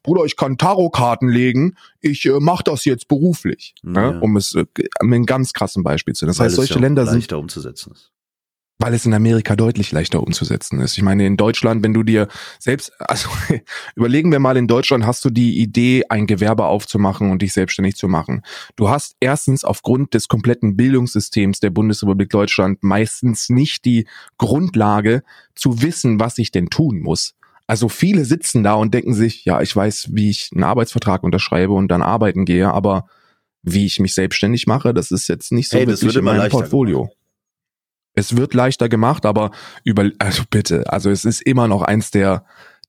Bruder, 0.03 0.25
ich 0.25 0.37
kann 0.37 0.59
Tarotkarten 0.59 1.29
legen, 1.29 1.77
ich 2.01 2.25
äh, 2.27 2.41
mache 2.41 2.65
das 2.65 2.85
jetzt 2.85 3.09
beruflich, 3.09 3.75
ja. 3.83 4.13
ne? 4.13 4.21
um 4.21 4.37
es 4.37 4.55
äh, 4.55 4.65
mit 4.77 4.89
einem 5.01 5.27
ganz 5.27 5.53
krassen 5.53 5.83
Beispiel 5.83 6.15
zu 6.15 6.25
nennen. 6.25 6.31
Das 6.31 6.39
Weil 6.39 6.47
heißt, 6.47 6.57
solche 6.57 6.75
ja 6.75 6.81
Länder 6.81 7.07
sind 7.07 7.33
umzusetzen 7.33 7.93
ist 7.93 8.13
weil 8.83 8.95
es 8.95 9.07
in 9.07 9.15
Amerika 9.15 9.55
deutlich 9.55 9.93
leichter 9.93 10.21
umzusetzen 10.21 10.81
ist. 10.81 10.97
Ich 10.97 11.05
meine, 11.05 11.25
in 11.25 11.37
Deutschland, 11.37 11.85
wenn 11.85 11.95
du 11.95 12.03
dir 12.03 12.27
selbst, 12.59 12.93
also 12.99 13.29
überlegen 13.95 14.33
wir 14.33 14.41
mal, 14.41 14.57
in 14.57 14.67
Deutschland 14.67 15.07
hast 15.07 15.25
du 15.25 15.31
die 15.31 15.61
Idee, 15.61 16.03
ein 16.09 16.27
Gewerbe 16.27 16.67
aufzumachen 16.67 17.31
und 17.31 17.43
dich 17.43 17.53
selbstständig 17.53 17.95
zu 17.95 18.09
machen. 18.09 18.43
Du 18.75 18.89
hast 18.89 19.15
erstens 19.21 19.63
aufgrund 19.65 20.15
des 20.15 20.27
kompletten 20.27 20.77
Bildungssystems 20.77 21.61
der 21.61 21.71
Bundesrepublik 21.71 22.31
Deutschland 22.31 22.83
meistens 22.83 23.51
nicht 23.51 23.85
die 23.85 24.09
Grundlage 24.37 25.23
zu 25.55 25.81
wissen, 25.81 26.19
was 26.19 26.39
ich 26.39 26.51
denn 26.51 26.69
tun 26.69 26.99
muss. 26.99 27.35
Also 27.69 27.89
viele 27.89 28.25
sitzen 28.25 28.65
da 28.65 28.75
und 28.75 28.93
denken 28.93 29.15
sich, 29.15 29.45
ja, 29.45 29.61
ich 29.61 29.75
weiß, 29.75 30.09
wie 30.11 30.29
ich 30.29 30.51
einen 30.53 30.65
Arbeitsvertrag 30.65 31.23
unterschreibe 31.23 31.73
und 31.73 31.87
dann 31.87 32.03
arbeiten 32.03 32.45
gehe, 32.45 32.73
aber 32.73 33.07
wie 33.63 33.87
ich 33.87 34.01
mich 34.01 34.15
selbstständig 34.15 34.67
mache, 34.67 34.93
das 34.93 35.13
ist 35.13 35.29
jetzt 35.29 35.53
nicht 35.53 35.71
so 35.71 35.79
hey, 35.79 35.87
wirklich 35.87 36.17
in 36.17 36.25
meinem 36.25 36.51
Portfolio. 36.51 37.03
Gemacht. 37.03 37.22
Es 38.15 38.37
wird 38.37 38.55
leichter 38.55 38.89
gemacht, 38.89 39.25
aber 39.25 39.51
über, 39.85 40.11
also 40.19 40.43
bitte, 40.51 40.91
also 40.93 41.11
es 41.11 41.25
ist 41.25 41.43
immer 41.43 41.69
noch 41.69 41.83
eins 41.83 42.11
der, 42.11 42.45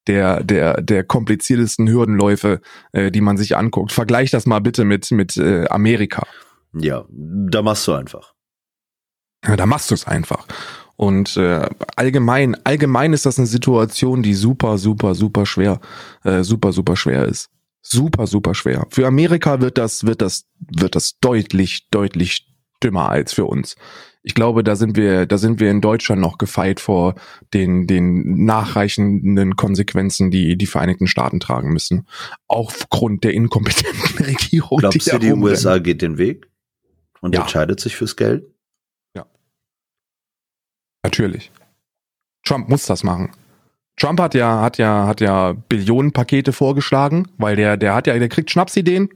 der, 0.08 0.44
der, 0.44 0.82
der 0.82 1.04
kompliziertesten 1.04 1.88
Hürdenläufe, 1.88 2.62
äh, 2.92 3.10
die 3.12 3.22
man 3.22 3.38
sich 3.38 3.56
anguckt. 3.56 3.92
Vergleich 3.92 4.32
das 4.32 4.46
mal 4.46 4.60
bitte 4.60 4.84
mit, 4.84 5.12
mit 5.12 5.38
äh, 5.38 5.66
Amerika. 5.68 6.24
Ja, 6.74 7.06
da 7.10 7.62
machst 7.62 7.88
du 7.88 7.94
einfach. 7.94 8.34
Ja, 9.46 9.56
da 9.56 9.66
machst 9.66 9.92
du 9.92 9.96
es 9.96 10.08
einfach. 10.08 10.46
Und 10.96 11.38
äh, 11.38 11.70
allgemein, 11.96 12.56
allgemein 12.66 13.14
ist 13.14 13.26
das 13.26 13.38
eine 13.38 13.48
Situation, 13.48 14.24
die 14.24 14.34
super, 14.34 14.78
super, 14.78 15.16
super 15.16 15.46
schwer, 15.46 15.80
äh, 16.24 16.44
super, 16.44 16.72
super 16.72 16.96
schwer 16.96 17.26
ist. 17.26 17.50
Super, 17.82 18.28
super 18.28 18.56
schwer. 18.56 18.88
Für 18.90 19.08
Amerika 19.08 19.60
wird 19.60 19.78
das, 19.78 20.06
wird 20.06 20.22
das, 20.22 20.46
wird 20.60 20.96
das 20.96 21.20
deutlich, 21.20 21.90
deutlich 21.90 22.48
dümmer 22.82 23.10
als 23.10 23.34
für 23.34 23.46
uns 23.46 23.76
ich 24.24 24.34
glaube, 24.34 24.64
da 24.64 24.78
sind 24.78 24.96
wir, 24.96 25.26
da 25.26 25.38
sind 25.38 25.60
wir 25.60 25.70
in 25.70 25.82
Deutschland 25.82 26.22
noch 26.22 26.38
gefeit 26.38 26.80
vor 26.80 27.16
den, 27.54 27.88
den 27.88 28.46
nachreichenden 28.46 29.58
Konsequenzen, 29.58 30.32
die 30.32 30.58
die 30.58 30.66
Vereinigten 30.66 31.08
Staaten 31.08 31.42
tragen 31.42 31.74
müssen. 31.74 32.08
Aufgrund 32.48 33.26
der 33.26 33.34
inkompetenten 33.34 34.26
Regierung. 34.26 34.80
Glaubst 34.80 35.06
die 35.06 35.12
du, 35.12 35.20
die 35.20 35.34
USA 35.34 35.78
geht 35.78 36.02
den 36.02 36.18
Weg 36.18 36.48
und 37.20 37.36
ja. 37.36 37.42
entscheidet 37.42 37.82
sich 37.82 37.98
fürs 37.98 38.16
Geld? 38.16 38.46
Ja. 39.14 39.26
Natürlich. 41.04 41.52
Trump 42.46 42.70
muss 42.70 42.86
das 42.86 43.04
machen. 43.04 43.32
Trump 43.98 44.22
hat 44.22 44.34
ja, 44.36 44.62
hat 44.62 44.78
ja, 44.78 45.06
hat 45.06 45.20
ja 45.20 45.52
Billionenpakete 45.52 46.54
vorgeschlagen, 46.54 47.28
weil 47.38 47.58
der, 47.58 47.76
der 47.76 47.94
hat 47.94 48.08
ja, 48.08 48.18
der 48.18 48.30
kriegt 48.30 48.50
Schnapsideen 48.50 49.10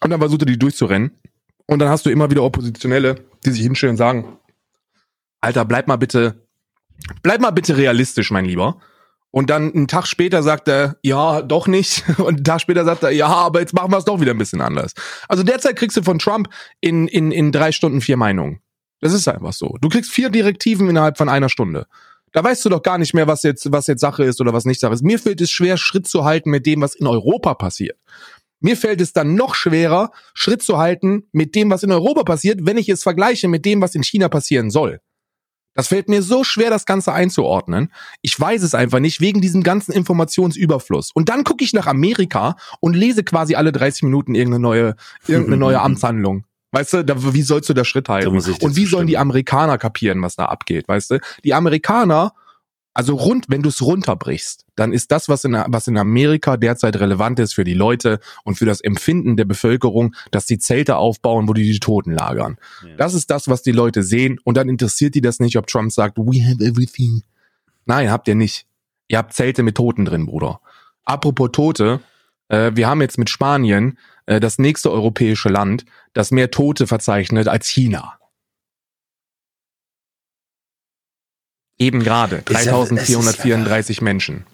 und 0.00 0.10
dann 0.10 0.20
versucht 0.20 0.42
er 0.42 0.46
die 0.46 0.58
durchzurennen. 0.58 1.10
Und 1.66 1.80
dann 1.80 1.88
hast 1.88 2.06
du 2.06 2.10
immer 2.10 2.30
wieder 2.30 2.44
Oppositionelle, 2.44 3.16
die 3.46 3.52
sich 3.52 3.62
hinstellen 3.62 3.94
und 3.94 3.98
sagen, 3.98 4.38
Alter, 5.40 5.64
bleib 5.64 5.88
mal 5.88 5.96
bitte, 5.96 6.46
bleib 7.22 7.40
mal 7.40 7.50
bitte 7.50 7.76
realistisch, 7.76 8.30
mein 8.30 8.44
Lieber. 8.44 8.80
Und 9.30 9.50
dann 9.50 9.72
einen 9.74 9.86
Tag 9.86 10.06
später 10.06 10.42
sagt 10.42 10.66
er, 10.66 10.96
ja, 11.02 11.42
doch 11.42 11.66
nicht. 11.66 12.04
Und 12.18 12.36
einen 12.36 12.44
Tag 12.44 12.62
später 12.62 12.86
sagt 12.86 13.02
er, 13.02 13.10
ja, 13.10 13.26
aber 13.26 13.60
jetzt 13.60 13.74
machen 13.74 13.90
wir 13.90 13.98
es 13.98 14.06
doch 14.06 14.18
wieder 14.18 14.30
ein 14.30 14.38
bisschen 14.38 14.62
anders. 14.62 14.94
Also 15.28 15.42
derzeit 15.42 15.76
kriegst 15.76 15.96
du 15.96 16.02
von 16.02 16.18
Trump 16.18 16.48
in, 16.80 17.06
in, 17.06 17.32
in 17.32 17.52
drei 17.52 17.70
Stunden 17.70 18.00
vier 18.00 18.16
Meinungen. 18.16 18.60
Das 19.00 19.12
ist 19.12 19.28
einfach 19.28 19.52
so. 19.52 19.76
Du 19.82 19.90
kriegst 19.90 20.10
vier 20.10 20.30
Direktiven 20.30 20.88
innerhalb 20.88 21.18
von 21.18 21.28
einer 21.28 21.50
Stunde. 21.50 21.86
Da 22.32 22.42
weißt 22.42 22.64
du 22.64 22.70
doch 22.70 22.82
gar 22.82 22.96
nicht 22.96 23.12
mehr, 23.12 23.26
was 23.26 23.42
jetzt, 23.42 23.70
was 23.70 23.86
jetzt 23.88 24.00
Sache 24.00 24.24
ist 24.24 24.40
oder 24.40 24.54
was 24.54 24.64
nicht 24.64 24.80
Sache 24.80 24.94
ist. 24.94 25.02
Mir 25.02 25.18
fällt 25.18 25.40
es 25.40 25.50
schwer, 25.50 25.76
Schritt 25.76 26.06
zu 26.06 26.24
halten 26.24 26.50
mit 26.50 26.64
dem, 26.64 26.80
was 26.80 26.94
in 26.94 27.06
Europa 27.06 27.54
passiert. 27.54 27.98
Mir 28.60 28.76
fällt 28.76 29.00
es 29.00 29.12
dann 29.12 29.34
noch 29.34 29.54
schwerer, 29.54 30.10
Schritt 30.34 30.62
zu 30.62 30.78
halten 30.78 31.28
mit 31.32 31.54
dem, 31.54 31.70
was 31.70 31.82
in 31.82 31.92
Europa 31.92 32.24
passiert, 32.24 32.60
wenn 32.62 32.78
ich 32.78 32.88
es 32.88 33.02
vergleiche 33.02 33.48
mit 33.48 33.64
dem, 33.64 33.80
was 33.80 33.94
in 33.94 34.02
China 34.02 34.28
passieren 34.28 34.70
soll. 34.70 35.00
Das 35.74 35.88
fällt 35.88 36.08
mir 36.08 36.22
so 36.22 36.42
schwer, 36.42 36.70
das 36.70 36.86
Ganze 36.86 37.12
einzuordnen. 37.12 37.92
Ich 38.22 38.38
weiß 38.40 38.62
es 38.62 38.74
einfach 38.74 38.98
nicht, 38.98 39.20
wegen 39.20 39.42
diesem 39.42 39.62
ganzen 39.62 39.92
Informationsüberfluss. 39.92 41.12
Und 41.12 41.28
dann 41.28 41.44
gucke 41.44 41.62
ich 41.62 41.74
nach 41.74 41.86
Amerika 41.86 42.56
und 42.80 42.94
lese 42.94 43.22
quasi 43.22 43.54
alle 43.56 43.72
30 43.72 44.04
Minuten 44.04 44.34
irgendeine 44.34 44.62
neue, 44.62 44.96
irgendeine 45.26 45.58
neue 45.58 45.80
Amtshandlung. 45.82 46.44
Weißt 46.72 46.94
du, 46.94 47.04
da, 47.04 47.14
wie 47.32 47.42
sollst 47.42 47.68
du 47.68 47.74
da 47.74 47.84
Schritt 47.84 48.08
halten? 48.08 48.26
dir 48.30 48.64
Und 48.64 48.76
wie 48.76 48.86
sollen 48.86 49.06
die. 49.06 49.18
Amerikaner 49.18 49.78
kapieren, 49.78 50.20
was 50.22 50.34
da 50.36 50.46
abgeht? 50.46 50.88
Weißt 50.88 51.10
du, 51.10 51.20
die 51.44 51.54
Amerikaner, 51.54 52.32
also 52.96 53.14
rund, 53.14 53.44
wenn 53.48 53.62
du 53.62 53.68
es 53.68 53.82
runterbrichst, 53.82 54.64
dann 54.74 54.94
ist 54.94 55.12
das, 55.12 55.28
was 55.28 55.44
in, 55.44 55.52
was 55.52 55.86
in 55.86 55.98
Amerika 55.98 56.56
derzeit 56.56 56.96
relevant 56.96 57.38
ist 57.38 57.52
für 57.52 57.62
die 57.62 57.74
Leute 57.74 58.20
und 58.42 58.54
für 58.54 58.64
das 58.64 58.80
Empfinden 58.80 59.36
der 59.36 59.44
Bevölkerung, 59.44 60.14
dass 60.30 60.46
die 60.46 60.56
Zelte 60.56 60.96
aufbauen, 60.96 61.46
wo 61.46 61.52
die 61.52 61.70
die 61.70 61.78
Toten 61.78 62.12
lagern. 62.12 62.56
Ja. 62.82 62.96
Das 62.96 63.12
ist 63.12 63.30
das, 63.30 63.48
was 63.48 63.62
die 63.62 63.72
Leute 63.72 64.02
sehen 64.02 64.40
und 64.44 64.56
dann 64.56 64.70
interessiert 64.70 65.14
die 65.14 65.20
das 65.20 65.40
nicht, 65.40 65.58
ob 65.58 65.66
Trump 65.66 65.92
sagt, 65.92 66.16
we 66.16 66.42
have 66.42 66.64
everything. 66.64 67.22
Nein, 67.84 68.10
habt 68.10 68.28
ihr 68.28 68.34
nicht. 68.34 68.64
Ihr 69.08 69.18
habt 69.18 69.34
Zelte 69.34 69.62
mit 69.62 69.76
Toten 69.76 70.06
drin, 70.06 70.24
Bruder. 70.24 70.62
Apropos 71.04 71.50
Tote, 71.52 72.00
äh, 72.48 72.70
wir 72.74 72.88
haben 72.88 73.02
jetzt 73.02 73.18
mit 73.18 73.28
Spanien 73.28 73.98
äh, 74.24 74.40
das 74.40 74.58
nächste 74.58 74.90
europäische 74.90 75.50
Land, 75.50 75.84
das 76.14 76.30
mehr 76.30 76.50
Tote 76.50 76.86
verzeichnet 76.86 77.46
als 77.46 77.68
China. 77.68 78.14
Eben 81.78 82.00
gerade, 82.02 82.36
Ist 82.48 82.64
ja- 82.64 82.82
es 82.82 82.90
ist 82.90 83.08
3434 83.08 84.00
Menschen. 84.02 84.46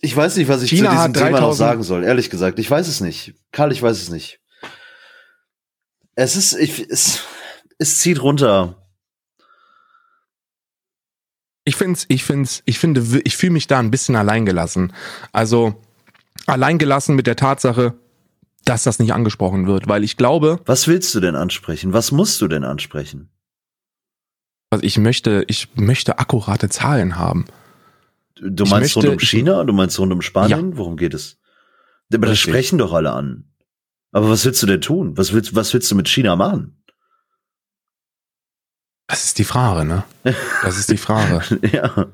Ich 0.00 0.14
weiß 0.16 0.36
nicht, 0.36 0.48
was 0.48 0.62
ich 0.62 0.70
China 0.70 0.90
zu 0.90 0.96
diesem 0.96 1.12
Thema 1.14 1.30
noch 1.30 1.38
3000 1.40 1.58
sagen 1.58 1.82
soll. 1.82 2.04
Ehrlich 2.04 2.30
gesagt, 2.30 2.58
ich 2.60 2.70
weiß 2.70 2.86
es 2.86 3.00
nicht. 3.00 3.34
Karl, 3.50 3.72
ich 3.72 3.82
weiß 3.82 4.00
es 4.00 4.10
nicht. 4.10 4.40
Es 6.14 6.36
ist, 6.36 6.52
ich, 6.54 6.88
es, 6.88 7.22
es 7.78 7.98
zieht 7.98 8.22
runter. 8.22 8.76
Ich 11.64 11.76
find's, 11.76 12.06
ich 12.08 12.24
find's, 12.24 12.62
ich 12.64 12.78
finde, 12.78 13.02
ich 13.24 13.36
fühle 13.36 13.52
mich 13.52 13.66
da 13.66 13.78
ein 13.80 13.90
bisschen 13.90 14.14
alleingelassen. 14.16 14.92
Also 15.32 15.82
alleingelassen 16.46 17.14
mit 17.16 17.26
der 17.26 17.36
Tatsache, 17.36 17.94
dass 18.64 18.84
das 18.84 18.98
nicht 19.00 19.12
angesprochen 19.12 19.66
wird, 19.66 19.88
weil 19.88 20.04
ich 20.04 20.16
glaube, 20.16 20.60
Was 20.64 20.86
willst 20.86 21.14
du 21.14 21.20
denn 21.20 21.34
ansprechen? 21.34 21.92
Was 21.92 22.12
musst 22.12 22.40
du 22.40 22.48
denn 22.48 22.64
ansprechen? 22.64 23.30
Also 24.70 24.84
ich 24.84 24.98
möchte, 24.98 25.44
ich 25.48 25.68
möchte 25.74 26.18
akkurate 26.18 26.68
Zahlen 26.68 27.16
haben. 27.16 27.46
Du 28.40 28.64
Ich 28.64 28.70
meinst 28.70 28.96
möchte- 28.96 29.08
rund 29.08 29.18
um 29.18 29.22
ich- 29.22 29.30
China? 29.30 29.64
Du 29.64 29.72
meinst 29.72 29.98
rund 29.98 30.12
um 30.12 30.22
Spanien? 30.22 30.76
Worum 30.76 30.96
geht 30.96 31.14
es? 31.14 31.38
Aber 32.12 32.26
das 32.26 32.34
Richtig. 32.34 32.50
sprechen 32.52 32.78
doch 32.78 32.92
alle 32.92 33.12
an. 33.12 33.44
Aber 34.12 34.30
was 34.30 34.44
willst 34.44 34.62
du 34.62 34.66
denn 34.66 34.80
tun? 34.80 35.16
Was 35.18 35.32
willst, 35.32 35.54
was 35.54 35.72
willst 35.74 35.90
du 35.90 35.94
mit 35.94 36.08
China 36.08 36.36
machen? 36.36 36.82
Das 39.06 39.24
ist 39.24 39.38
die 39.38 39.44
Frage, 39.44 39.86
ne? 39.86 40.04
Das 40.62 40.78
ist 40.78 40.90
die 40.90 40.96
Frage. 40.98 41.42
ja. 41.72 42.06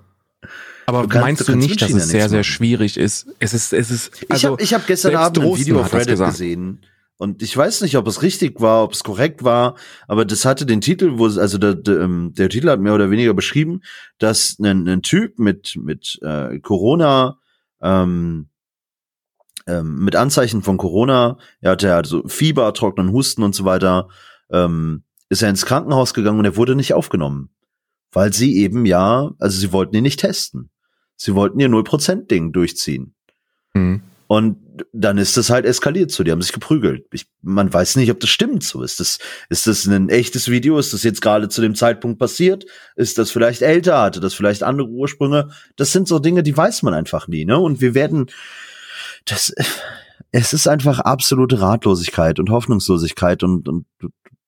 Aber 0.86 1.02
Du 1.02 1.08
kannst- 1.08 1.20
meinst 1.24 1.48
du 1.48 1.52
du, 1.52 1.58
nicht, 1.58 1.80
dass 1.82 1.88
China 1.88 2.00
es 2.02 2.08
sehr, 2.08 2.28
sehr 2.28 2.44
schwierig 2.44 2.96
ist? 2.96 3.26
Es 3.38 3.54
ist, 3.54 3.72
es 3.72 3.90
ist, 3.90 4.22
ich 4.22 4.30
also, 4.30 4.52
habe 4.52 4.62
ich 4.62 4.74
hab 4.74 4.86
gestern 4.86 5.16
Abend 5.16 5.38
ein 5.44 5.56
Video 5.56 5.80
auf 5.80 5.92
Reddit 5.94 6.18
gesehen 6.18 6.84
und 7.18 7.42
ich 7.42 7.56
weiß 7.56 7.82
nicht, 7.82 7.96
ob 7.96 8.06
es 8.06 8.22
richtig 8.22 8.60
war, 8.60 8.82
ob 8.82 8.92
es 8.92 9.04
korrekt 9.04 9.44
war, 9.44 9.76
aber 10.08 10.24
das 10.24 10.44
hatte 10.44 10.66
den 10.66 10.80
Titel, 10.80 11.12
wo 11.18 11.26
also 11.26 11.58
der, 11.58 11.74
der, 11.74 12.00
ähm, 12.00 12.32
der 12.36 12.48
Titel 12.48 12.68
hat 12.68 12.80
mehr 12.80 12.94
oder 12.94 13.10
weniger 13.10 13.34
beschrieben, 13.34 13.82
dass 14.18 14.58
ein, 14.58 14.88
ein 14.88 15.02
Typ 15.02 15.38
mit 15.38 15.76
mit 15.76 16.18
äh, 16.22 16.58
Corona 16.58 17.38
ähm, 17.80 18.48
ähm, 19.66 20.04
mit 20.04 20.16
Anzeichen 20.16 20.62
von 20.62 20.76
Corona, 20.76 21.38
er 21.60 21.72
hatte 21.72 21.94
also 21.94 22.26
Fieber, 22.26 22.72
trockenen 22.74 23.12
Husten 23.12 23.42
und 23.42 23.54
so 23.54 23.64
weiter, 23.64 24.08
ähm, 24.50 25.04
ist 25.28 25.42
er 25.42 25.50
ins 25.50 25.66
Krankenhaus 25.66 26.14
gegangen 26.14 26.38
und 26.38 26.44
er 26.44 26.56
wurde 26.56 26.74
nicht 26.74 26.94
aufgenommen, 26.94 27.50
weil 28.12 28.32
sie 28.32 28.56
eben 28.58 28.84
ja, 28.86 29.30
also 29.38 29.58
sie 29.58 29.72
wollten 29.72 29.96
ihn 29.96 30.02
nicht 30.02 30.20
testen, 30.20 30.70
sie 31.16 31.34
wollten 31.34 31.60
ihr 31.60 31.68
0% 31.68 32.26
Ding 32.26 32.52
durchziehen. 32.52 33.14
hm. 33.74 34.02
Und 34.26 34.56
dann 34.92 35.18
ist 35.18 35.36
das 35.36 35.50
halt 35.50 35.66
eskaliert 35.66 36.10
so. 36.10 36.24
Die 36.24 36.32
haben 36.32 36.40
sich 36.40 36.52
geprügelt. 36.52 37.06
Ich, 37.12 37.26
man 37.42 37.72
weiß 37.72 37.96
nicht, 37.96 38.10
ob 38.10 38.20
das 38.20 38.30
stimmt 38.30 38.64
so. 38.64 38.82
Ist 38.82 38.98
das, 39.00 39.18
ist 39.50 39.66
das 39.66 39.86
ein 39.86 40.08
echtes 40.08 40.48
Video? 40.48 40.78
Ist 40.78 40.94
das 40.94 41.02
jetzt 41.02 41.20
gerade 41.20 41.48
zu 41.48 41.60
dem 41.60 41.74
Zeitpunkt 41.74 42.18
passiert? 42.18 42.64
Ist 42.96 43.18
das 43.18 43.30
vielleicht 43.30 43.62
älter? 43.62 44.00
Hatte 44.00 44.20
das 44.20 44.34
vielleicht 44.34 44.62
andere 44.62 44.88
Ursprünge? 44.88 45.50
Das 45.76 45.92
sind 45.92 46.08
so 46.08 46.18
Dinge, 46.18 46.42
die 46.42 46.56
weiß 46.56 46.82
man 46.82 46.94
einfach 46.94 47.28
nie, 47.28 47.44
ne? 47.44 47.58
Und 47.58 47.80
wir 47.80 47.94
werden, 47.94 48.26
das, 49.26 49.54
es 50.32 50.52
ist 50.52 50.66
einfach 50.66 51.00
absolute 51.00 51.60
Ratlosigkeit 51.60 52.40
und 52.40 52.50
Hoffnungslosigkeit 52.50 53.42
und, 53.42 53.68
und 53.68 53.86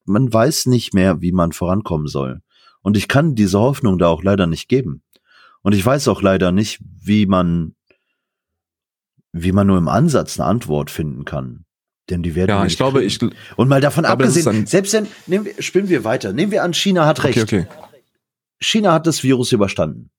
man 0.04 0.32
weiß 0.32 0.66
nicht 0.66 0.94
mehr, 0.94 1.20
wie 1.20 1.32
man 1.32 1.52
vorankommen 1.52 2.06
soll. 2.08 2.40
Und 2.82 2.96
ich 2.96 3.08
kann 3.08 3.34
diese 3.34 3.60
Hoffnung 3.60 3.98
da 3.98 4.08
auch 4.08 4.22
leider 4.22 4.46
nicht 4.46 4.68
geben. 4.68 5.02
Und 5.62 5.74
ich 5.74 5.84
weiß 5.84 6.08
auch 6.08 6.22
leider 6.22 6.50
nicht, 6.50 6.80
wie 6.80 7.26
man 7.26 7.75
wie 9.42 9.52
man 9.52 9.66
nur 9.66 9.78
im 9.78 9.88
Ansatz 9.88 10.38
eine 10.38 10.48
Antwort 10.48 10.90
finden 10.90 11.24
kann. 11.24 11.64
Denn 12.08 12.22
die 12.22 12.34
werden 12.34 12.50
ja, 12.50 12.64
ich 12.64 12.76
glaube, 12.76 13.02
ich, 13.02 13.18
Und 13.56 13.68
mal 13.68 13.80
davon 13.80 14.04
glaube, 14.04 14.24
abgesehen, 14.24 14.66
selbst 14.66 14.92
wenn, 14.92 15.08
nehmen 15.26 15.44
wir, 15.44 15.60
spinnen 15.60 15.88
wir 15.88 16.04
weiter. 16.04 16.32
Nehmen 16.32 16.52
wir 16.52 16.62
an, 16.62 16.72
China 16.72 17.06
hat 17.06 17.24
recht. 17.24 17.42
okay, 17.42 17.66
okay. 17.68 17.86
China 18.60 18.92
hat 18.92 19.06
das 19.06 19.22
Virus 19.22 19.52
überstanden. 19.52 20.10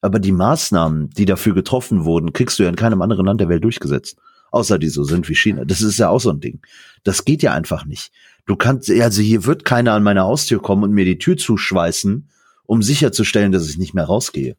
Aber 0.00 0.20
die 0.20 0.32
Maßnahmen, 0.32 1.10
die 1.10 1.24
dafür 1.24 1.54
getroffen 1.54 2.04
wurden, 2.04 2.32
kriegst 2.32 2.58
du 2.58 2.62
ja 2.62 2.68
in 2.68 2.76
keinem 2.76 3.02
anderen 3.02 3.26
Land 3.26 3.40
der 3.40 3.48
Welt 3.48 3.64
durchgesetzt. 3.64 4.18
Außer 4.50 4.78
die 4.78 4.88
so 4.88 5.04
sind 5.04 5.28
wie 5.28 5.34
China. 5.34 5.64
Das 5.64 5.82
ist 5.82 5.98
ja 5.98 6.08
auch 6.08 6.20
so 6.20 6.30
ein 6.30 6.40
Ding. 6.40 6.60
Das 7.04 7.24
geht 7.24 7.42
ja 7.42 7.52
einfach 7.52 7.84
nicht. 7.84 8.12
Du 8.46 8.56
kannst, 8.56 8.90
also 8.90 9.20
hier 9.20 9.44
wird 9.44 9.64
keiner 9.64 9.92
an 9.92 10.02
meine 10.02 10.22
Haustür 10.22 10.62
kommen 10.62 10.84
und 10.84 10.92
mir 10.92 11.04
die 11.04 11.18
Tür 11.18 11.36
zuschweißen, 11.36 12.28
um 12.64 12.82
sicherzustellen, 12.82 13.52
dass 13.52 13.68
ich 13.68 13.76
nicht 13.76 13.92
mehr 13.92 14.04
rausgehe. 14.04 14.56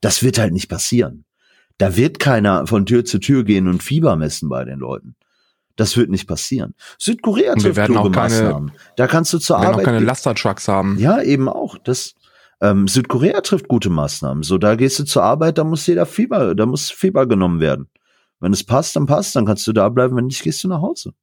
Das 0.00 0.22
wird 0.22 0.38
halt 0.38 0.52
nicht 0.52 0.68
passieren. 0.68 1.24
Da 1.82 1.96
wird 1.96 2.18
keiner 2.18 2.66
von 2.66 2.86
Tür 2.86 3.04
zu 3.04 3.18
Tür 3.18 3.42
gehen 3.44 3.66
und 3.66 3.82
Fieber 3.82 4.14
messen 4.16 4.48
bei 4.48 4.64
den 4.64 4.78
Leuten. 4.78 5.16
Das 5.74 5.96
wird 5.96 6.10
nicht 6.10 6.28
passieren. 6.28 6.74
Südkorea 6.98 7.54
wir 7.54 7.62
trifft 7.62 7.84
kluge 7.86 8.10
Maßnahmen. 8.10 8.72
Da 8.96 9.06
kannst 9.08 9.32
du 9.32 9.38
zur 9.38 9.56
Wir 9.56 9.62
werden 9.62 9.68
auch 9.68 9.78
Arbeit 9.78 9.84
keine. 9.86 9.98
Lastertrucks 10.00 10.68
haben. 10.68 10.98
Ja, 10.98 11.20
eben 11.22 11.48
auch. 11.48 11.78
Das 11.78 12.14
ähm, 12.60 12.86
Südkorea 12.86 13.40
trifft 13.40 13.66
gute 13.66 13.90
Maßnahmen. 13.90 14.44
So, 14.44 14.58
da 14.58 14.76
gehst 14.76 15.00
du 15.00 15.04
zur 15.04 15.24
Arbeit, 15.24 15.58
da 15.58 15.64
muss 15.64 15.84
jeder 15.86 16.06
Fieber, 16.06 16.54
da 16.54 16.66
muss 16.66 16.90
Fieber 16.90 17.26
genommen 17.26 17.58
werden. 17.58 17.88
Wenn 18.38 18.52
es 18.52 18.62
passt, 18.62 18.94
dann 18.94 19.06
passt, 19.06 19.34
dann 19.34 19.44
kannst 19.44 19.66
du 19.66 19.72
da 19.72 19.88
bleiben, 19.88 20.16
wenn 20.16 20.26
nicht, 20.26 20.42
gehst 20.42 20.62
du 20.62 20.68
nach 20.68 20.82
Hause. 20.82 21.14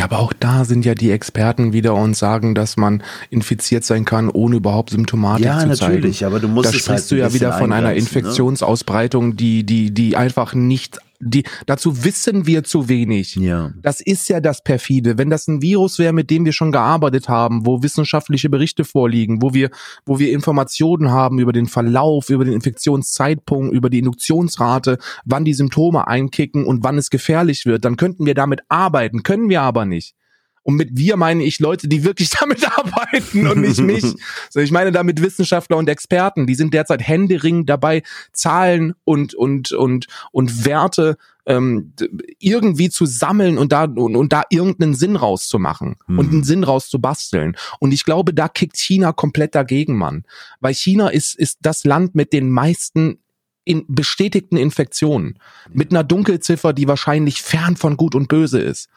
Ja, 0.00 0.04
aber 0.04 0.20
auch 0.20 0.32
da 0.32 0.64
sind 0.64 0.86
ja 0.86 0.94
die 0.94 1.10
Experten 1.10 1.74
wieder 1.74 1.94
und 1.94 2.16
sagen, 2.16 2.54
dass 2.54 2.78
man 2.78 3.02
infiziert 3.28 3.84
sein 3.84 4.06
kann, 4.06 4.30
ohne 4.30 4.56
überhaupt 4.56 4.88
Symptomatik 4.88 5.44
ja, 5.44 5.58
zu 5.58 5.66
natürlich, 5.66 6.20
zeigen. 6.20 6.32
aber 6.32 6.40
du 6.40 6.48
musst 6.48 6.70
Da 6.70 6.70
es 6.70 6.76
sprichst 6.76 7.02
halt 7.02 7.10
du 7.10 7.16
ja 7.16 7.34
wieder 7.34 7.52
von 7.52 7.70
einer 7.70 7.90
ne? 7.90 7.96
Infektionsausbreitung, 7.96 9.36
die, 9.36 9.62
die, 9.64 9.90
die 9.90 10.16
einfach 10.16 10.54
nicht, 10.54 11.00
die, 11.20 11.44
dazu 11.66 12.04
wissen 12.04 12.46
wir 12.46 12.64
zu 12.64 12.88
wenig. 12.88 13.36
Ja. 13.36 13.72
Das 13.82 14.00
ist 14.00 14.28
ja 14.28 14.40
das 14.40 14.64
perfide. 14.64 15.18
Wenn 15.18 15.30
das 15.30 15.46
ein 15.48 15.60
Virus 15.62 15.98
wäre, 15.98 16.12
mit 16.12 16.30
dem 16.30 16.44
wir 16.44 16.52
schon 16.52 16.72
gearbeitet 16.72 17.28
haben, 17.28 17.66
wo 17.66 17.82
wissenschaftliche 17.82 18.48
Berichte 18.48 18.84
vorliegen, 18.84 19.42
wo 19.42 19.52
wir, 19.52 19.70
wo 20.06 20.18
wir 20.18 20.32
Informationen 20.32 21.10
haben 21.10 21.38
über 21.38 21.52
den 21.52 21.66
Verlauf, 21.66 22.30
über 22.30 22.44
den 22.44 22.54
Infektionszeitpunkt, 22.54 23.74
über 23.74 23.90
die 23.90 23.98
Induktionsrate, 23.98 24.98
wann 25.24 25.44
die 25.44 25.54
Symptome 25.54 26.08
einkicken 26.08 26.64
und 26.64 26.82
wann 26.82 26.96
es 26.96 27.10
gefährlich 27.10 27.66
wird, 27.66 27.84
dann 27.84 27.96
könnten 27.96 28.24
wir 28.24 28.34
damit 28.34 28.60
arbeiten, 28.68 29.22
können 29.22 29.48
wir 29.48 29.62
aber 29.62 29.84
nicht. 29.84 30.14
Und 30.62 30.76
mit 30.76 30.90
wir 30.92 31.16
meine 31.16 31.42
ich 31.44 31.58
Leute, 31.58 31.88
die 31.88 32.04
wirklich 32.04 32.30
damit 32.40 32.66
arbeiten 32.78 33.46
und 33.46 33.60
nicht 33.60 33.80
mich. 33.80 34.04
So, 34.50 34.60
ich 34.60 34.70
meine 34.70 34.92
damit 34.92 35.22
Wissenschaftler 35.22 35.76
und 35.76 35.88
Experten, 35.88 36.46
die 36.46 36.54
sind 36.54 36.74
derzeit 36.74 37.02
händeringend 37.06 37.68
dabei, 37.68 38.02
Zahlen 38.32 38.94
und 39.04 39.34
und 39.34 39.72
und 39.72 40.06
und 40.32 40.64
Werte 40.64 41.16
ähm, 41.46 41.94
irgendwie 42.38 42.90
zu 42.90 43.06
sammeln 43.06 43.58
und 43.58 43.72
da 43.72 43.84
und, 43.84 44.16
und 44.16 44.32
da 44.32 44.42
irgendeinen 44.50 44.94
Sinn 44.94 45.16
rauszumachen 45.16 45.96
Hm. 46.06 46.18
und 46.18 46.30
einen 46.30 46.44
Sinn 46.44 46.64
rauszubasteln. 46.64 47.56
Und 47.78 47.92
ich 47.92 48.04
glaube, 48.04 48.34
da 48.34 48.48
kickt 48.48 48.76
China 48.76 49.12
komplett 49.12 49.54
dagegen, 49.54 49.96
Mann, 49.96 50.24
weil 50.60 50.74
China 50.74 51.08
ist 51.08 51.34
ist 51.34 51.58
das 51.62 51.84
Land 51.84 52.14
mit 52.14 52.32
den 52.32 52.50
meisten 52.50 53.18
in 53.64 53.84
bestätigten 53.88 54.56
Infektionen 54.56 55.38
mit 55.72 55.90
einer 55.90 56.04
Dunkelziffer, 56.04 56.72
die 56.72 56.88
wahrscheinlich 56.88 57.42
fern 57.42 57.76
von 57.76 57.96
Gut 57.96 58.14
und 58.14 58.28
Böse 58.28 58.60
ist. 58.60 58.88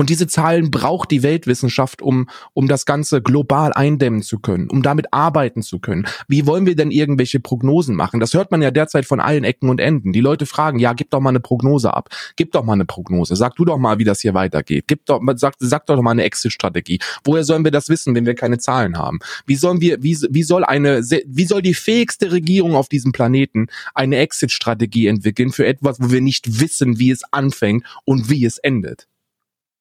Und 0.00 0.08
diese 0.08 0.26
Zahlen 0.26 0.70
braucht 0.70 1.10
die 1.10 1.22
Weltwissenschaft, 1.22 2.00
um, 2.00 2.30
um 2.54 2.68
das 2.68 2.86
Ganze 2.86 3.20
global 3.20 3.74
eindämmen 3.74 4.22
zu 4.22 4.38
können, 4.38 4.70
um 4.70 4.82
damit 4.82 5.12
arbeiten 5.12 5.60
zu 5.60 5.78
können. 5.78 6.06
Wie 6.26 6.46
wollen 6.46 6.64
wir 6.64 6.74
denn 6.74 6.90
irgendwelche 6.90 7.38
Prognosen 7.38 7.96
machen? 7.96 8.18
Das 8.18 8.32
hört 8.32 8.50
man 8.50 8.62
ja 8.62 8.70
derzeit 8.70 9.04
von 9.04 9.20
allen 9.20 9.44
Ecken 9.44 9.68
und 9.68 9.78
Enden. 9.78 10.14
Die 10.14 10.22
Leute 10.22 10.46
fragen, 10.46 10.78
ja, 10.78 10.94
gib 10.94 11.10
doch 11.10 11.20
mal 11.20 11.28
eine 11.28 11.40
Prognose 11.40 11.92
ab. 11.92 12.08
Gib 12.36 12.52
doch 12.52 12.64
mal 12.64 12.72
eine 12.72 12.86
Prognose. 12.86 13.36
Sag 13.36 13.56
du 13.56 13.66
doch 13.66 13.76
mal, 13.76 13.98
wie 13.98 14.04
das 14.04 14.22
hier 14.22 14.32
weitergeht. 14.32 14.86
Gib 14.86 15.04
doch, 15.04 15.20
sag, 15.36 15.56
sag 15.58 15.84
doch 15.84 16.00
mal 16.00 16.12
eine 16.12 16.24
Exit-Strategie. 16.24 16.98
Woher 17.22 17.44
sollen 17.44 17.64
wir 17.64 17.70
das 17.70 17.90
wissen, 17.90 18.14
wenn 18.14 18.24
wir 18.24 18.34
keine 18.34 18.56
Zahlen 18.56 18.96
haben? 18.96 19.18
Wie 19.44 19.56
sollen 19.56 19.82
wir, 19.82 20.02
wie, 20.02 20.16
wie 20.30 20.44
soll 20.44 20.64
eine, 20.64 21.02
wie 21.02 21.44
soll 21.44 21.60
die 21.60 21.74
fähigste 21.74 22.32
Regierung 22.32 22.74
auf 22.74 22.88
diesem 22.88 23.12
Planeten 23.12 23.66
eine 23.94 24.16
Exit-Strategie 24.16 25.08
entwickeln 25.08 25.52
für 25.52 25.66
etwas, 25.66 26.00
wo 26.00 26.10
wir 26.10 26.22
nicht 26.22 26.58
wissen, 26.58 26.98
wie 26.98 27.10
es 27.10 27.20
anfängt 27.32 27.84
und 28.06 28.30
wie 28.30 28.46
es 28.46 28.56
endet? 28.56 29.09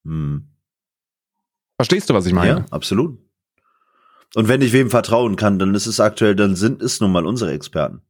Hm. 0.06 0.48
Verstehst 1.78 2.10
du, 2.10 2.14
was 2.14 2.26
ich 2.26 2.34
meine? 2.34 2.60
Ja, 2.60 2.66
absolut. 2.72 3.18
Und 4.36 4.48
wenn 4.48 4.62
ich 4.62 4.74
wem 4.74 4.90
vertrauen 4.90 5.36
kann, 5.36 5.60
dann 5.60 5.74
ist 5.74 5.88
es 5.88 6.00
aktuell, 6.00 6.36
dann 6.36 6.56
sind 6.56 6.82
es 6.82 7.00
nun 7.00 7.12
mal 7.12 7.26
unsere 7.26 7.52
Experten. 7.52 8.02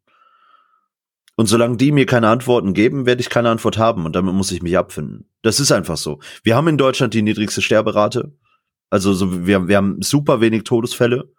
Und 1.36 1.46
solange 1.46 1.78
die 1.78 1.94
mir 1.94 2.06
keine 2.06 2.28
Antworten 2.28 2.74
geben, 2.74 3.06
werde 3.06 3.22
ich 3.22 3.30
keine 3.30 3.50
Antwort 3.50 3.78
haben 3.78 4.06
und 4.06 4.14
damit 4.14 4.34
muss 4.34 4.52
ich 4.52 4.62
mich 4.62 4.78
abfinden. 4.78 5.30
Das 5.42 5.62
ist 5.62 5.72
einfach 5.72 5.96
so. 5.96 6.20
Wir 6.44 6.58
haben 6.58 6.68
in 6.68 6.78
Deutschland 6.78 7.14
die 7.14 7.22
niedrigste 7.22 7.62
Sterberate. 7.62 8.34
Also 8.90 9.14
so, 9.14 9.48
wir, 9.48 9.70
wir 9.70 9.78
haben 9.78 10.02
super 10.02 10.42
wenig 10.42 10.64
Todesfälle. 10.64 11.32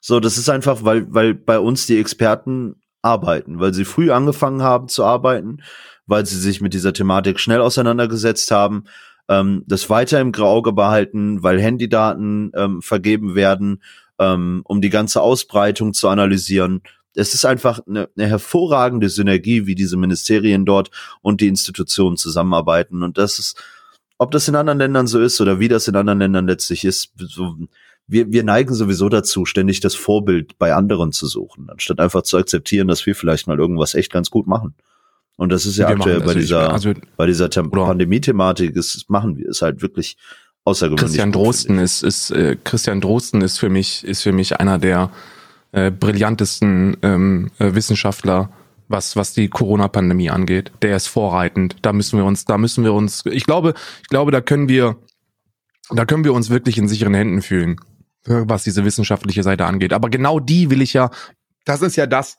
So, 0.00 0.20
das 0.20 0.36
ist 0.36 0.50
einfach, 0.50 0.84
weil, 0.84 1.06
weil 1.14 1.32
bei 1.32 1.58
uns 1.58 1.86
die 1.86 1.98
Experten 1.98 2.76
arbeiten, 3.00 3.60
weil 3.60 3.72
sie 3.72 3.86
früh 3.86 4.10
angefangen 4.10 4.62
haben 4.62 4.88
zu 4.88 5.04
arbeiten, 5.04 5.62
weil 6.06 6.26
sie 6.26 6.38
sich 6.38 6.60
mit 6.60 6.74
dieser 6.74 6.92
Thematik 6.92 7.40
schnell 7.40 7.62
auseinandergesetzt 7.62 8.50
haben, 8.50 8.84
ähm, 9.28 9.64
das 9.66 9.90
weiter 9.90 10.20
im 10.20 10.34
Auge 10.34 10.72
behalten, 10.72 11.42
weil 11.42 11.60
Handydaten 11.60 12.52
ähm, 12.54 12.82
vergeben 12.82 13.34
werden, 13.34 13.82
ähm, 14.18 14.62
um 14.64 14.80
die 14.80 14.90
ganze 14.90 15.20
Ausbreitung 15.20 15.92
zu 15.92 16.08
analysieren. 16.08 16.82
Es 17.14 17.34
ist 17.34 17.44
einfach 17.44 17.80
eine, 17.86 18.08
eine 18.16 18.26
hervorragende 18.26 19.08
Synergie, 19.08 19.66
wie 19.66 19.74
diese 19.74 19.96
Ministerien 19.96 20.64
dort 20.64 20.90
und 21.20 21.40
die 21.40 21.48
Institutionen 21.48 22.16
zusammenarbeiten. 22.16 23.02
Und 23.02 23.18
das 23.18 23.38
ist, 23.38 23.62
ob 24.18 24.30
das 24.30 24.48
in 24.48 24.56
anderen 24.56 24.78
Ländern 24.78 25.06
so 25.06 25.20
ist 25.20 25.40
oder 25.40 25.60
wie 25.60 25.68
das 25.68 25.88
in 25.88 25.96
anderen 25.96 26.18
Ländern 26.18 26.46
letztlich 26.46 26.84
ist, 26.84 27.12
so, 27.16 27.56
wir, 28.06 28.32
wir 28.32 28.42
neigen 28.42 28.74
sowieso 28.74 29.08
dazu, 29.08 29.44
ständig 29.44 29.80
das 29.80 29.94
Vorbild 29.94 30.58
bei 30.58 30.74
anderen 30.74 31.12
zu 31.12 31.26
suchen, 31.26 31.68
anstatt 31.68 32.00
einfach 32.00 32.22
zu 32.22 32.38
akzeptieren, 32.38 32.88
dass 32.88 33.04
wir 33.04 33.14
vielleicht 33.14 33.46
mal 33.46 33.58
irgendwas 33.58 33.94
echt 33.94 34.10
ganz 34.10 34.30
gut 34.30 34.46
machen. 34.46 34.74
Und 35.38 35.50
das 35.50 35.66
ist 35.66 35.76
ja 35.78 35.88
wir 35.88 35.94
aktuell 35.94 36.20
bei 36.20 36.34
dieser, 36.34 36.72
also, 36.72 36.92
bei 37.16 37.26
dieser 37.26 37.48
Pandemie-Thematik, 37.48 38.74
ist, 38.74 39.08
machen 39.08 39.36
wir 39.36 39.48
es 39.48 39.62
halt 39.62 39.82
wirklich 39.82 40.16
außergewöhnlich. 40.64 41.04
Christian 41.04 41.30
Drosten 41.30 41.78
ist, 41.78 42.02
ist, 42.02 42.32
äh, 42.32 42.56
Christian 42.64 43.00
Drosten 43.00 43.40
ist 43.40 43.56
für 43.56 43.68
mich, 43.68 44.02
ist 44.02 44.22
für 44.22 44.32
mich 44.32 44.58
einer 44.58 44.78
der 44.78 45.12
äh, 45.70 45.92
brillantesten 45.92 46.96
ähm, 47.02 47.52
äh, 47.60 47.72
Wissenschaftler, 47.72 48.50
was, 48.88 49.14
was 49.14 49.32
die 49.32 49.48
Corona-Pandemie 49.48 50.28
angeht. 50.28 50.72
Der 50.82 50.96
ist 50.96 51.06
vorreitend. 51.06 51.76
Da 51.82 51.92
müssen 51.92 52.18
wir 52.18 52.24
uns, 52.24 52.44
da 52.44 52.58
müssen 52.58 52.82
wir 52.82 52.92
uns, 52.92 53.24
ich 53.24 53.44
glaube, 53.44 53.74
ich 54.02 54.08
glaube, 54.08 54.32
da 54.32 54.40
können 54.40 54.68
wir, 54.68 54.96
da 55.90 56.04
können 56.04 56.24
wir 56.24 56.34
uns 56.34 56.50
wirklich 56.50 56.78
in 56.78 56.88
sicheren 56.88 57.14
Händen 57.14 57.42
fühlen 57.42 57.76
was 58.24 58.64
diese 58.64 58.84
wissenschaftliche 58.84 59.42
Seite 59.42 59.64
angeht. 59.64 59.94
Aber 59.94 60.10
genau 60.10 60.38
die 60.38 60.68
will 60.68 60.82
ich 60.82 60.92
ja, 60.92 61.10
das 61.64 61.80
ist 61.80 61.96
ja 61.96 62.06
das, 62.06 62.36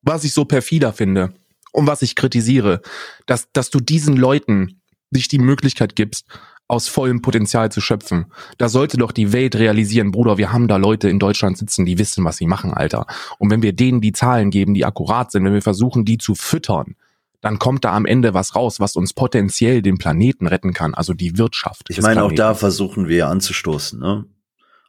was 0.00 0.24
ich 0.24 0.32
so 0.32 0.46
perfider 0.46 0.94
finde 0.94 1.34
und 1.78 1.86
was 1.86 2.02
ich 2.02 2.16
kritisiere, 2.16 2.80
dass, 3.26 3.50
dass 3.52 3.70
du 3.70 3.78
diesen 3.78 4.16
Leuten 4.16 4.80
sich 5.10 5.28
die 5.28 5.38
Möglichkeit 5.38 5.96
gibst, 5.96 6.26
aus 6.66 6.88
vollem 6.88 7.22
Potenzial 7.22 7.72
zu 7.72 7.80
schöpfen. 7.80 8.26
Da 8.58 8.68
sollte 8.68 8.98
doch 8.98 9.12
die 9.12 9.32
Welt 9.32 9.56
realisieren, 9.56 10.10
Bruder, 10.10 10.36
wir 10.36 10.52
haben 10.52 10.68
da 10.68 10.76
Leute 10.76 11.08
in 11.08 11.18
Deutschland 11.18 11.56
sitzen, 11.56 11.86
die 11.86 11.98
wissen, 11.98 12.24
was 12.24 12.36
sie 12.36 12.46
machen, 12.46 12.74
Alter. 12.74 13.06
Und 13.38 13.50
wenn 13.50 13.62
wir 13.62 13.72
denen 13.72 14.02
die 14.02 14.12
Zahlen 14.12 14.50
geben, 14.50 14.74
die 14.74 14.84
akkurat 14.84 15.30
sind, 15.30 15.44
wenn 15.44 15.54
wir 15.54 15.62
versuchen, 15.62 16.04
die 16.04 16.18
zu 16.18 16.34
füttern, 16.34 16.96
dann 17.40 17.58
kommt 17.58 17.84
da 17.84 17.94
am 17.94 18.04
Ende 18.04 18.34
was 18.34 18.56
raus, 18.56 18.80
was 18.80 18.96
uns 18.96 19.14
potenziell 19.14 19.80
den 19.80 19.96
Planeten 19.96 20.46
retten 20.46 20.74
kann, 20.74 20.94
also 20.94 21.14
die 21.14 21.38
Wirtschaft. 21.38 21.86
Ich 21.88 22.02
meine, 22.02 22.24
auch 22.24 22.32
da 22.32 22.54
versuchen 22.54 23.08
wir 23.08 23.28
anzustoßen, 23.28 23.98
ne? 23.98 24.24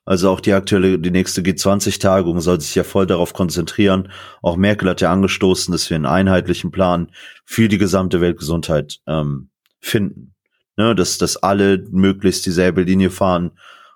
Also 0.09 0.31
auch 0.31 0.39
die 0.39 0.53
aktuelle, 0.53 0.97
die 0.97 1.11
nächste 1.11 1.41
G20-Tagung 1.41 2.41
soll 2.41 2.59
sich 2.59 2.73
ja 2.73 2.83
voll 2.83 3.05
darauf 3.05 3.33
konzentrieren. 3.33 4.11
Auch 4.41 4.55
Merkel 4.57 4.89
hat 4.89 5.01
ja 5.01 5.11
angestoßen, 5.11 5.71
dass 5.71 5.87
wir 5.87 5.93
einen 5.93 6.07
einheitlichen 6.07 6.71
Plan 6.71 7.11
für 7.45 7.69
die 7.69 7.77
gesamte 7.77 8.19
Weltgesundheit 8.19 9.01
ähm, 9.05 9.51
finden. 9.79 10.33
Ne, 10.77 10.95
dass, 10.95 11.19
dass 11.19 11.37
alle 11.37 11.85
möglichst 11.91 12.43
dieselbe 12.47 12.81
Linie 12.81 13.11
fahren, 13.11 13.51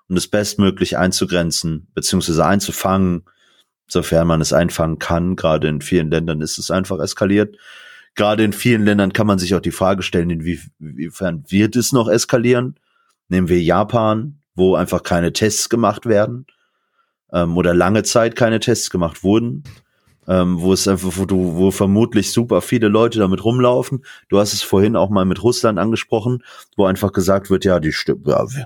um 0.08 0.14
das 0.14 0.28
bestmöglich 0.28 0.96
einzugrenzen, 0.96 1.88
beziehungsweise 1.94 2.46
einzufangen, 2.46 3.24
sofern 3.88 4.28
man 4.28 4.40
es 4.40 4.52
einfangen 4.52 5.00
kann. 5.00 5.34
Gerade 5.34 5.66
in 5.66 5.80
vielen 5.80 6.12
Ländern 6.12 6.42
ist 6.42 6.58
es 6.58 6.70
einfach 6.70 7.00
eskaliert. 7.00 7.56
Gerade 8.14 8.44
in 8.44 8.52
vielen 8.52 8.84
Ländern 8.84 9.12
kann 9.12 9.26
man 9.26 9.40
sich 9.40 9.56
auch 9.56 9.60
die 9.60 9.72
Frage 9.72 10.04
stellen, 10.04 10.30
inwiefern 10.30 11.42
wird 11.48 11.74
es 11.74 11.90
noch 11.90 12.06
eskalieren? 12.06 12.78
Nehmen 13.26 13.48
wir 13.48 13.60
Japan, 13.60 14.43
wo 14.54 14.74
einfach 14.76 15.02
keine 15.02 15.32
Tests 15.32 15.68
gemacht 15.68 16.06
werden 16.06 16.46
ähm, 17.32 17.56
oder 17.56 17.74
lange 17.74 18.02
Zeit 18.02 18.36
keine 18.36 18.60
Tests 18.60 18.90
gemacht 18.90 19.22
wurden. 19.22 19.64
Ähm, 20.26 20.58
wo 20.58 20.72
es 20.72 20.88
einfach, 20.88 21.10
wo 21.16 21.26
du, 21.26 21.56
wo 21.56 21.70
vermutlich 21.70 22.32
super 22.32 22.62
viele 22.62 22.88
Leute 22.88 23.18
damit 23.18 23.44
rumlaufen. 23.44 24.06
Du 24.30 24.38
hast 24.38 24.54
es 24.54 24.62
vorhin 24.62 24.96
auch 24.96 25.10
mal 25.10 25.26
mit 25.26 25.42
Russland 25.42 25.78
angesprochen, 25.78 26.42
wo 26.78 26.86
einfach 26.86 27.12
gesagt 27.12 27.50
wird, 27.50 27.66
ja, 27.66 27.78
die 27.78 27.92
stimmt, 27.92 28.26
ja, 28.26 28.42
wir, 28.50 28.64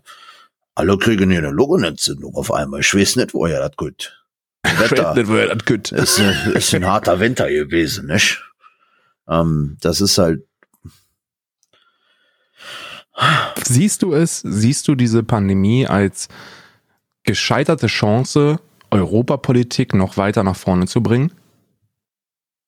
alle 0.77 0.97
kriegen 0.97 1.31
hier 1.31 1.41
eine 1.41 1.51
Lungenentzündung 1.51 2.37
auf 2.37 2.53
einmal. 2.53 2.81
Ich 2.81 2.95
weiß 2.95 3.17
nicht, 3.17 3.35
woher 3.35 3.59
das 3.59 3.77
gut. 3.77 4.25
Wetter. 4.63 5.15
nicht, 5.15 5.27
woher 5.27 5.53
das 5.53 5.65
gut. 5.67 5.91
Ist, 5.91 6.21
ist 6.55 6.75
ein 6.75 6.87
harter 6.87 7.19
Winter 7.19 7.49
gewesen, 7.49 8.07
nicht? 8.07 8.41
Ähm, 9.29 9.77
das 9.81 10.01
ist 10.01 10.17
halt, 10.19 10.45
Siehst 13.65 14.03
du 14.03 14.13
es, 14.13 14.41
siehst 14.41 14.89
du 14.89 14.95
diese 14.95 15.23
Pandemie 15.23 15.87
als 15.87 16.29
gescheiterte 17.25 17.87
Chance, 17.87 18.61
Europapolitik 18.91 19.95
noch 19.95 20.17
weiter 20.17 20.43
nach 20.43 20.57
vorne 20.57 20.87
zu 20.87 21.03
bringen? 21.03 21.33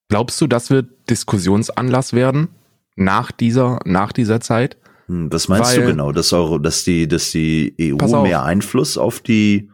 Glaubst 0.08 0.40
du, 0.40 0.46
das 0.46 0.70
wird 0.70 0.88
Diskussionsanlass 1.08 2.12
werden 2.12 2.48
nach 2.96 3.30
dieser, 3.32 3.78
nach 3.84 4.12
dieser 4.12 4.40
Zeit? 4.40 4.76
Hm, 5.06 5.32
was 5.32 5.48
meinst 5.48 5.72
Weil, 5.72 5.82
du 5.82 5.86
genau? 5.86 6.12
Dass, 6.12 6.32
Euro, 6.32 6.58
dass, 6.58 6.84
die, 6.84 7.06
dass 7.06 7.30
die 7.30 7.74
EU 7.80 8.22
mehr 8.22 8.42
Einfluss 8.42 8.98
auf 8.98 9.20
die 9.20 9.70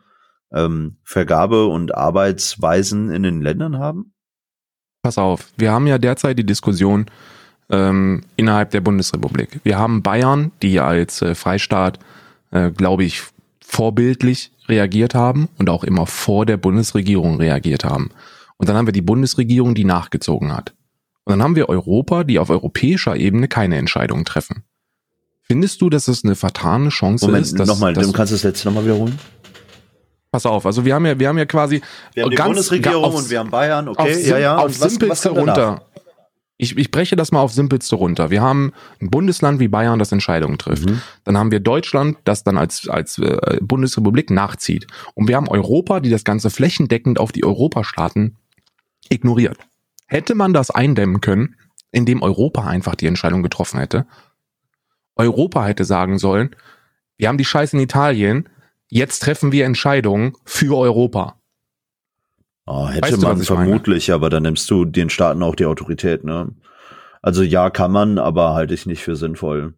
ähm, 0.53 0.97
Vergabe 1.03 1.67
und 1.67 1.95
Arbeitsweisen 1.95 3.11
in 3.11 3.23
den 3.23 3.41
Ländern 3.41 3.79
haben? 3.79 4.13
Pass 5.03 5.19
auf, 5.19 5.49
wir 5.57 5.73
haben 5.73 5.87
ja 5.87 5.99
derzeit 5.99 6.39
die 6.39 6.47
Diskussion, 6.47 7.07
ähm, 7.71 8.23
innerhalb 8.37 8.71
der 8.71 8.81
Bundesrepublik. 8.81 9.61
Wir 9.63 9.79
haben 9.79 10.03
Bayern, 10.03 10.53
die 10.63 10.81
als 10.81 11.23
äh, 11.23 11.35
Freistaat, 11.35 11.99
äh, 12.51 12.71
glaube 12.71 13.05
ich, 13.05 13.23
vorbildlich 13.61 14.53
reagiert 14.69 15.15
haben 15.15 15.49
und 15.59 15.69
auch 15.69 15.85
immer 15.85 16.07
vor 16.07 16.47
der 16.47 16.57
Bundesregierung 16.57 17.39
reagiert 17.39 17.85
haben. 17.85 18.11
Und 18.57 18.69
dann 18.69 18.77
haben 18.77 18.87
wir 18.87 18.93
die 18.93 19.03
Bundesregierung, 19.03 19.75
die 19.75 19.85
nachgezogen 19.85 20.53
hat. 20.53 20.73
Und 21.25 21.33
dann 21.33 21.43
haben 21.43 21.57
wir 21.57 21.69
Europa, 21.69 22.25
die 22.25 22.39
auf 22.39 22.51
europäischer 22.51 23.17
Ebene 23.17 23.49
keine 23.49 23.77
Entscheidungen 23.77 24.25
treffen. 24.25 24.63
Findest 25.43 25.81
du, 25.81 25.91
dass 25.91 26.09
es 26.09 26.25
eine 26.25 26.35
vertane 26.35 26.89
Chance 26.89 27.27
Moment, 27.27 27.47
ist? 27.47 27.59
Dass, 27.59 27.69
nochmal, 27.69 27.93
du 27.95 28.13
kannst 28.13 28.33
das 28.33 28.43
letzte 28.43 28.69
nochmal 28.69 28.85
wiederholen? 28.85 29.19
Pass 30.33 30.47
auf, 30.47 30.67
also 30.67 30.85
wir 30.85 30.95
haben 30.95 31.07
ja, 31.07 31.19
wir 31.19 31.29
haben 31.29 31.39
ja 31.39 31.47
quasi 31.47 31.81
wir 32.15 32.25
haben 32.25 32.31
die 32.31 32.37
ganz, 32.37 32.49
Bundesregierung 32.49 33.05
auf, 33.05 33.15
und 33.15 33.31
wir 33.31 33.39
haben 33.39 33.51
Bayern, 33.51 33.89
okay, 33.89 34.15
auf, 34.15 34.27
ja, 34.27 34.39
ja. 34.39 34.59
Auf 34.59 34.75
simpelste 34.75 35.31
runter 35.31 35.83
ich, 36.59 36.77
ich 36.77 36.91
breche 36.91 37.17
das 37.17 37.33
mal 37.33 37.41
auf 37.41 37.53
simpelste 37.53 37.97
runter. 37.97 38.31
Wir 38.31 38.41
haben 38.41 38.73
ein 39.01 39.11
Bundesland 39.11 39.61
wie 39.61 39.69
Bayern, 39.69 39.99
das 39.99 40.13
Entscheidungen 40.13 40.59
trifft. 40.59 40.89
Mhm. 40.89 41.03
Dann 41.25 41.37
haben 41.37 41.51
wir 41.51 41.61
Deutschland, 41.61 42.17
das 42.25 42.45
dann 42.45 42.57
als, 42.57 42.89
als 42.89 43.19
äh, 43.19 43.59
Bundesrepublik 43.61 44.31
nachzieht. 44.31 44.87
Und 45.15 45.29
wir 45.29 45.37
haben 45.37 45.49
Europa, 45.49 46.01
die 46.01 46.11
das 46.11 46.25
Ganze 46.25 46.49
flächendeckend 46.51 47.21
auf 47.21 47.33
die 47.33 47.45
Europastaaten 47.45 48.37
ignoriert. 49.11 49.59
Hätte 50.07 50.35
man 50.35 50.55
das 50.55 50.71
eindämmen 50.71 51.21
können, 51.21 51.57
indem 51.93 52.23
Europa 52.23 52.67
einfach 52.67 52.95
die 52.95 53.07
Entscheidung 53.07 53.43
getroffen 53.43 53.79
hätte? 53.79 54.07
Europa 55.15 55.65
hätte 55.65 55.85
sagen 55.85 56.19
sollen, 56.19 56.57
wir 57.19 57.29
haben 57.29 57.39
die 57.39 57.45
Scheiße 57.45 57.77
in 57.77 57.83
Italien, 57.83 58.49
jetzt 58.89 59.23
treffen 59.23 59.53
wir 59.53 59.65
Entscheidungen 59.65 60.35
für 60.45 60.77
Europa. 60.77 61.39
Oh, 62.67 62.89
hätte 62.89 63.13
weißt 63.13 63.23
man 63.23 63.43
vermutlich, 63.43 64.09
meine? 64.09 64.17
aber 64.17 64.31
dann 64.31 64.43
nimmst 64.43 64.69
du 64.71 64.85
den 64.85 65.09
Staaten 65.09 65.43
auch 65.43 65.55
die 65.55 65.67
Autorität, 65.67 66.25
ne? 66.25 66.53
Also 67.23 67.43
ja, 67.43 67.71
kann 67.71 67.93
man, 67.93 68.19
aber 68.19 68.55
halte 68.55 68.75
ich 68.75 68.87
nicht 68.87 69.03
für 69.03 69.17
sinnvoll. 69.17 69.75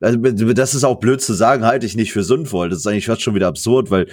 Also, 0.00 0.18
das 0.18 0.74
ist 0.74 0.84
auch 0.84 1.00
blöd 1.00 1.20
zu 1.20 1.34
sagen, 1.34 1.64
halte 1.64 1.86
ich 1.86 1.96
nicht 1.96 2.12
für 2.12 2.22
sinnvoll. 2.22 2.68
Das 2.68 2.78
ist 2.78 2.86
eigentlich 2.86 3.06
fast 3.06 3.22
schon 3.22 3.34
wieder 3.34 3.48
absurd, 3.48 3.90
weil 3.90 4.06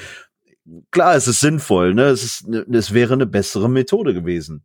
klar, 0.91 1.15
es 1.15 1.27
ist 1.27 1.41
sinnvoll, 1.41 1.93
ne? 1.93 2.05
Es, 2.05 2.23
ist, 2.23 2.47
es 2.47 2.93
wäre 2.93 3.13
eine 3.13 3.25
bessere 3.25 3.69
Methode 3.69 4.13
gewesen. 4.13 4.63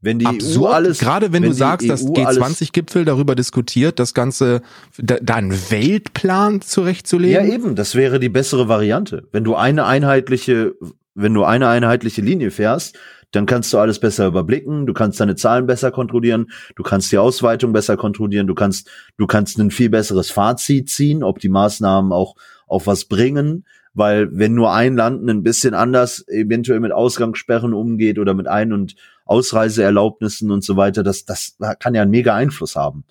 Wenn 0.00 0.20
die 0.20 0.26
Absurd, 0.26 0.70
EU 0.70 0.72
alles, 0.72 0.98
gerade 1.00 1.32
wenn, 1.32 1.42
wenn 1.42 1.50
du 1.50 1.56
sagst, 1.56 1.88
dass 1.88 2.06
G20-Gipfel 2.06 3.04
darüber 3.04 3.34
diskutiert, 3.34 3.98
das 3.98 4.14
Ganze, 4.14 4.62
da, 4.96 5.16
da 5.20 5.34
einen 5.34 5.50
Weltplan 5.70 6.60
zurechtzulegen. 6.60 7.44
Ja, 7.44 7.52
eben, 7.52 7.74
das 7.74 7.96
wäre 7.96 8.20
die 8.20 8.28
bessere 8.28 8.68
Variante. 8.68 9.26
Wenn 9.32 9.42
du 9.42 9.56
eine 9.56 9.86
einheitliche 9.86 10.76
wenn 11.18 11.34
du 11.34 11.44
eine 11.44 11.68
einheitliche 11.68 12.22
Linie 12.22 12.50
fährst, 12.50 12.98
dann 13.32 13.44
kannst 13.44 13.72
du 13.72 13.78
alles 13.78 13.98
besser 13.98 14.26
überblicken, 14.26 14.86
du 14.86 14.94
kannst 14.94 15.20
deine 15.20 15.36
Zahlen 15.36 15.66
besser 15.66 15.90
kontrollieren, 15.90 16.50
du 16.76 16.82
kannst 16.82 17.12
die 17.12 17.18
Ausweitung 17.18 17.72
besser 17.72 17.96
kontrollieren, 17.96 18.46
du 18.46 18.54
kannst, 18.54 18.88
du 19.18 19.26
kannst 19.26 19.58
ein 19.58 19.70
viel 19.70 19.90
besseres 19.90 20.30
Fazit 20.30 20.88
ziehen, 20.88 21.22
ob 21.22 21.38
die 21.38 21.50
Maßnahmen 21.50 22.12
auch 22.12 22.36
auf 22.66 22.86
was 22.86 23.04
bringen, 23.04 23.66
weil 23.92 24.28
wenn 24.32 24.54
nur 24.54 24.72
ein 24.72 24.96
Land 24.96 25.28
ein 25.28 25.42
bisschen 25.42 25.74
anders 25.74 26.26
eventuell 26.28 26.80
mit 26.80 26.92
Ausgangssperren 26.92 27.74
umgeht 27.74 28.18
oder 28.18 28.32
mit 28.32 28.46
Ein- 28.46 28.72
und 28.72 28.94
Ausreiseerlaubnissen 29.26 30.50
und 30.50 30.64
so 30.64 30.76
weiter, 30.76 31.02
das, 31.02 31.24
das 31.24 31.56
kann 31.80 31.94
ja 31.94 32.02
einen 32.02 32.10
mega 32.10 32.34
Einfluss 32.34 32.76
haben. 32.76 33.04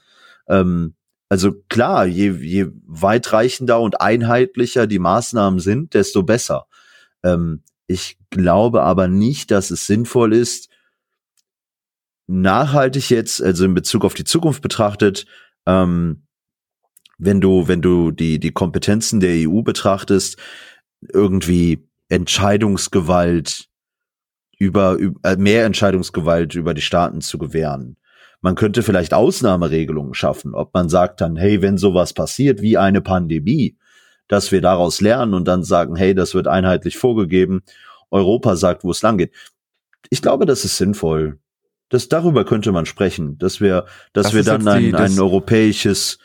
Ähm, 0.47 0.95
also 1.29 1.51
klar, 1.67 2.05
je, 2.05 2.31
je 2.31 2.67
weitreichender 2.87 3.81
und 3.81 3.99
einheitlicher 3.99 4.87
die 4.87 4.99
Maßnahmen 4.99 5.59
sind, 5.59 5.93
desto 5.93 6.23
besser. 6.23 6.67
Ähm, 7.21 7.63
Ich 7.87 8.17
glaube 8.29 8.83
aber 8.83 9.07
nicht, 9.07 9.49
dass 9.51 9.71
es 9.71 9.87
sinnvoll 9.87 10.33
ist, 10.33 10.69
nachhaltig 12.27 13.09
jetzt, 13.09 13.41
also 13.41 13.65
in 13.65 13.73
Bezug 13.73 14.03
auf 14.03 14.13
die 14.13 14.25
Zukunft 14.25 14.61
betrachtet, 14.61 15.25
ähm, 15.65 16.27
wenn 17.17 17.41
du, 17.41 17.67
wenn 17.67 17.81
du 17.81 18.11
die, 18.11 18.39
die 18.39 18.51
Kompetenzen 18.51 19.19
der 19.19 19.49
EU 19.49 19.61
betrachtest, 19.61 20.37
irgendwie 21.01 21.87
Entscheidungsgewalt 22.09 23.69
über, 24.59 24.93
über 24.93 25.19
äh, 25.29 25.37
mehr 25.37 25.65
Entscheidungsgewalt 25.65 26.55
über 26.55 26.73
die 26.73 26.81
Staaten 26.81 27.21
zu 27.21 27.37
gewähren. 27.37 27.97
Man 28.41 28.55
könnte 28.55 28.83
vielleicht 28.83 29.13
Ausnahmeregelungen 29.13 30.13
schaffen, 30.13 30.53
ob 30.53 30.73
man 30.73 30.89
sagt 30.89 31.21
dann, 31.21 31.37
hey, 31.37 31.61
wenn 31.61 31.77
sowas 31.77 32.13
passiert 32.13 32.61
wie 32.61 32.77
eine 32.77 33.01
Pandemie, 33.01 33.77
dass 34.27 34.51
wir 34.51 34.61
daraus 34.61 35.01
lernen 35.01 35.33
und 35.33 35.47
dann 35.47 35.63
sagen, 35.63 35.95
hey, 35.95 36.13
das 36.13 36.33
wird 36.33 36.47
einheitlich 36.47 36.97
vorgegeben. 36.97 37.63
Europa 38.11 38.55
sagt, 38.55 38.83
wo 38.83 38.91
es 38.91 39.01
lang 39.01 39.17
geht. 39.17 39.31
Ich 40.09 40.21
glaube, 40.21 40.45
das 40.45 40.65
ist 40.65 40.77
sinnvoll. 40.77 41.39
Das, 41.89 42.09
darüber 42.09 42.45
könnte 42.45 42.71
man 42.71 42.85
sprechen, 42.85 43.37
dass 43.37 43.61
wir, 43.61 43.85
dass 44.13 44.27
das 44.27 44.35
wir 44.35 44.43
dann 44.43 44.67
ein, 44.67 44.83
die, 44.83 44.93
ein 44.93 45.19
europäisches 45.19 46.19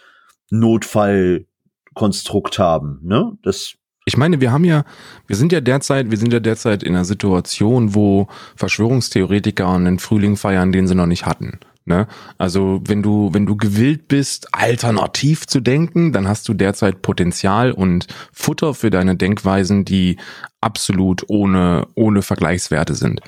Notfallkonstrukt 0.51 2.59
haben, 2.59 2.99
ne? 3.03 3.39
Das, 3.43 3.75
ich 4.05 4.17
meine, 4.17 4.41
wir 4.41 4.51
haben 4.51 4.65
ja, 4.65 4.85
wir 5.29 5.37
sind 5.37 5.53
ja 5.53 5.61
derzeit, 5.61 6.11
wir 6.11 6.19
sind 6.19 6.33
ja 6.33 6.41
derzeit 6.41 6.83
in 6.83 6.95
einer 6.95 7.05
Situation, 7.05 7.95
wo 7.95 8.27
Verschwörungstheoretiker 8.57 9.69
einen 9.69 10.01
Frühling 10.01 10.37
feiern, 10.37 10.73
den 10.73 10.89
sie 10.89 10.97
noch 10.97 11.07
nicht 11.07 11.25
hatten. 11.25 11.61
Ne? 11.85 12.07
Also 12.39 12.81
wenn 12.87 13.03
du, 13.03 13.31
wenn 13.33 13.47
du 13.47 13.57
gewillt 13.57 14.07
bist, 14.09 14.55
alternativ 14.55 15.47
zu 15.47 15.61
denken, 15.61 16.13
dann 16.13 16.29
hast 16.29 16.49
du 16.49 16.55
derzeit 16.55 17.03
Potenzial 17.03 17.73
und 17.73 18.07
Futter 18.33 18.75
für 18.75 18.91
deine 18.91 19.17
Denkweisen, 19.17 19.85
die 19.85 20.17
absolut 20.61 21.25
ohne, 21.29 21.89
ohne 21.95 22.23
Vergleichswerte 22.23 22.95
sind. 22.95 23.21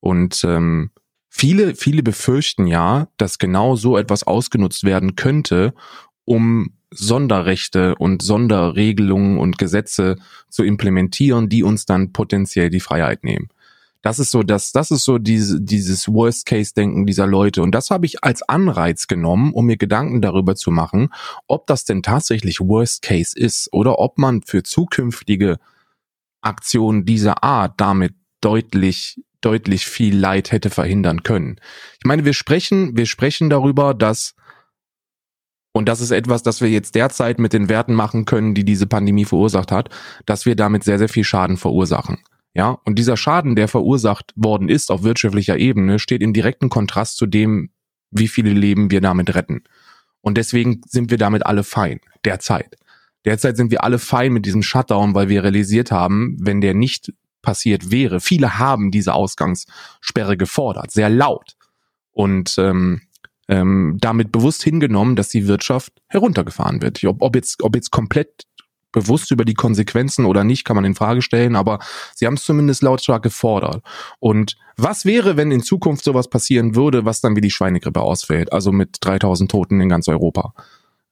Und 0.00 0.42
ähm, 0.44 0.90
viele, 1.28 1.74
viele 1.76 2.02
befürchten 2.02 2.66
ja, 2.66 3.08
dass 3.16 3.38
genau 3.38 3.76
so 3.76 3.96
etwas 3.96 4.24
ausgenutzt 4.24 4.84
werden 4.84 5.14
könnte, 5.14 5.72
um 6.24 6.72
Sonderrechte 6.92 7.94
und 7.96 8.22
Sonderregelungen 8.22 9.38
und 9.38 9.58
Gesetze 9.58 10.16
zu 10.48 10.64
implementieren, 10.64 11.48
die 11.48 11.62
uns 11.62 11.86
dann 11.86 12.12
potenziell 12.12 12.70
die 12.70 12.80
Freiheit 12.80 13.22
nehmen. 13.22 13.48
Das 14.02 14.18
ist 14.18 14.30
so 14.30 14.42
das, 14.42 14.72
das 14.72 14.90
ist 14.90 15.04
so 15.04 15.18
diese, 15.18 15.60
dieses 15.60 16.08
Worst-Case-Denken 16.08 17.06
dieser 17.06 17.26
Leute. 17.26 17.62
Und 17.62 17.72
das 17.74 17.90
habe 17.90 18.06
ich 18.06 18.24
als 18.24 18.42
Anreiz 18.42 19.06
genommen, 19.06 19.52
um 19.52 19.66
mir 19.66 19.76
Gedanken 19.76 20.22
darüber 20.22 20.56
zu 20.56 20.70
machen, 20.70 21.10
ob 21.46 21.66
das 21.66 21.84
denn 21.84 22.02
tatsächlich 22.02 22.60
Worst-Case 22.60 23.38
ist 23.38 23.68
oder 23.72 23.98
ob 23.98 24.18
man 24.18 24.42
für 24.42 24.62
zukünftige 24.62 25.58
Aktionen 26.40 27.04
dieser 27.04 27.44
Art 27.44 27.78
damit 27.78 28.14
deutlich, 28.40 29.20
deutlich 29.42 29.86
viel 29.86 30.16
Leid 30.16 30.50
hätte 30.50 30.70
verhindern 30.70 31.22
können. 31.22 31.60
Ich 31.98 32.06
meine, 32.06 32.24
wir 32.24 32.32
sprechen, 32.32 32.96
wir 32.96 33.06
sprechen 33.06 33.50
darüber, 33.50 33.92
dass 33.92 34.34
und 35.72 35.88
das 35.88 36.00
ist 36.00 36.10
etwas, 36.10 36.42
das 36.42 36.60
wir 36.60 36.68
jetzt 36.68 36.96
derzeit 36.96 37.38
mit 37.38 37.52
den 37.52 37.68
Werten 37.68 37.94
machen 37.94 38.24
können, 38.24 38.54
die 38.54 38.64
diese 38.64 38.88
Pandemie 38.88 39.24
verursacht 39.24 39.70
hat, 39.70 39.88
dass 40.26 40.44
wir 40.44 40.56
damit 40.56 40.82
sehr, 40.82 40.98
sehr 40.98 41.08
viel 41.08 41.22
Schaden 41.22 41.56
verursachen. 41.56 42.18
Ja, 42.52 42.78
und 42.84 42.98
dieser 42.98 43.16
Schaden, 43.16 43.54
der 43.54 43.68
verursacht 43.68 44.32
worden 44.34 44.68
ist 44.68 44.90
auf 44.90 45.02
wirtschaftlicher 45.02 45.56
Ebene, 45.56 45.98
steht 45.98 46.20
in 46.20 46.32
direkten 46.32 46.68
Kontrast 46.68 47.16
zu 47.16 47.26
dem, 47.26 47.70
wie 48.10 48.28
viele 48.28 48.50
Leben 48.50 48.90
wir 48.90 49.00
damit 49.00 49.34
retten. 49.34 49.62
Und 50.20 50.36
deswegen 50.36 50.80
sind 50.86 51.10
wir 51.10 51.18
damit 51.18 51.46
alle 51.46 51.62
fein, 51.62 52.00
derzeit. 52.24 52.76
Derzeit 53.24 53.56
sind 53.56 53.70
wir 53.70 53.84
alle 53.84 53.98
fein 53.98 54.32
mit 54.32 54.46
diesem 54.46 54.62
Shutdown, 54.62 55.14
weil 55.14 55.28
wir 55.28 55.44
realisiert 55.44 55.90
haben, 55.90 56.36
wenn 56.40 56.60
der 56.60 56.74
nicht 56.74 57.12
passiert 57.42 57.90
wäre, 57.90 58.20
viele 58.20 58.58
haben 58.58 58.90
diese 58.90 59.14
Ausgangssperre 59.14 60.36
gefordert, 60.36 60.90
sehr 60.90 61.08
laut. 61.08 61.56
Und 62.12 62.56
ähm, 62.58 63.02
ähm, 63.48 63.96
damit 64.00 64.30
bewusst 64.30 64.62
hingenommen, 64.62 65.16
dass 65.16 65.28
die 65.28 65.48
Wirtschaft 65.48 65.92
heruntergefahren 66.06 66.82
wird. 66.82 67.02
Ob, 67.04 67.22
ob, 67.22 67.34
jetzt, 67.34 67.62
ob 67.62 67.74
jetzt 67.74 67.90
komplett 67.90 68.44
bewusst 68.92 69.30
über 69.30 69.44
die 69.44 69.54
Konsequenzen 69.54 70.24
oder 70.24 70.44
nicht, 70.44 70.64
kann 70.64 70.76
man 70.76 70.84
in 70.84 70.94
Frage 70.94 71.22
stellen, 71.22 71.56
aber 71.56 71.78
sie 72.14 72.26
haben 72.26 72.34
es 72.34 72.44
zumindest 72.44 72.82
lautstark 72.82 73.22
gefordert. 73.22 73.82
Und 74.18 74.56
was 74.76 75.04
wäre, 75.04 75.36
wenn 75.36 75.50
in 75.50 75.62
Zukunft 75.62 76.04
sowas 76.04 76.28
passieren 76.28 76.74
würde, 76.74 77.04
was 77.04 77.20
dann 77.20 77.36
wie 77.36 77.40
die 77.40 77.50
Schweinegrippe 77.50 78.00
ausfällt, 78.00 78.52
also 78.52 78.72
mit 78.72 78.96
3000 79.00 79.50
Toten 79.50 79.80
in 79.80 79.88
ganz 79.88 80.08
Europa? 80.08 80.54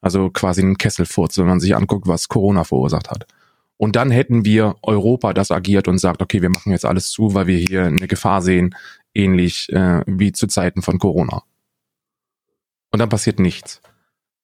Also 0.01 0.31
quasi 0.31 0.62
ein 0.62 0.79
Kesselfurz, 0.79 1.39
wenn 1.39 1.47
man 1.47 1.61
sich 1.61 1.74
anguckt, 1.74 2.07
was 2.07 2.29
Corona 2.29 2.64
verursacht 2.64 3.11
hat. 3.11 3.26
Und 3.76 3.95
dann 3.95 4.11
hätten 4.11 4.45
wir 4.45 4.76
Europa 4.83 5.33
das 5.33 5.51
agiert 5.51 5.87
und 5.87 5.99
sagt, 5.99 6.20
okay, 6.20 6.43
wir 6.43 6.51
machen 6.51 6.72
jetzt 6.72 6.85
alles 6.85 7.11
zu, 7.11 7.35
weil 7.35 7.47
wir 7.47 7.59
hier 7.59 7.85
eine 7.85 8.09
Gefahr 8.09 8.43
sehen, 8.43 8.74
ähnlich 9.14 9.72
äh, 9.72 10.03
wie 10.07 10.33
zu 10.33 10.47
Zeiten 10.49 10.83
von 10.83 10.99
Corona. 10.99 11.43
Und 12.91 12.99
dann 12.99 13.09
passiert 13.09 13.39
nichts. 13.39 13.81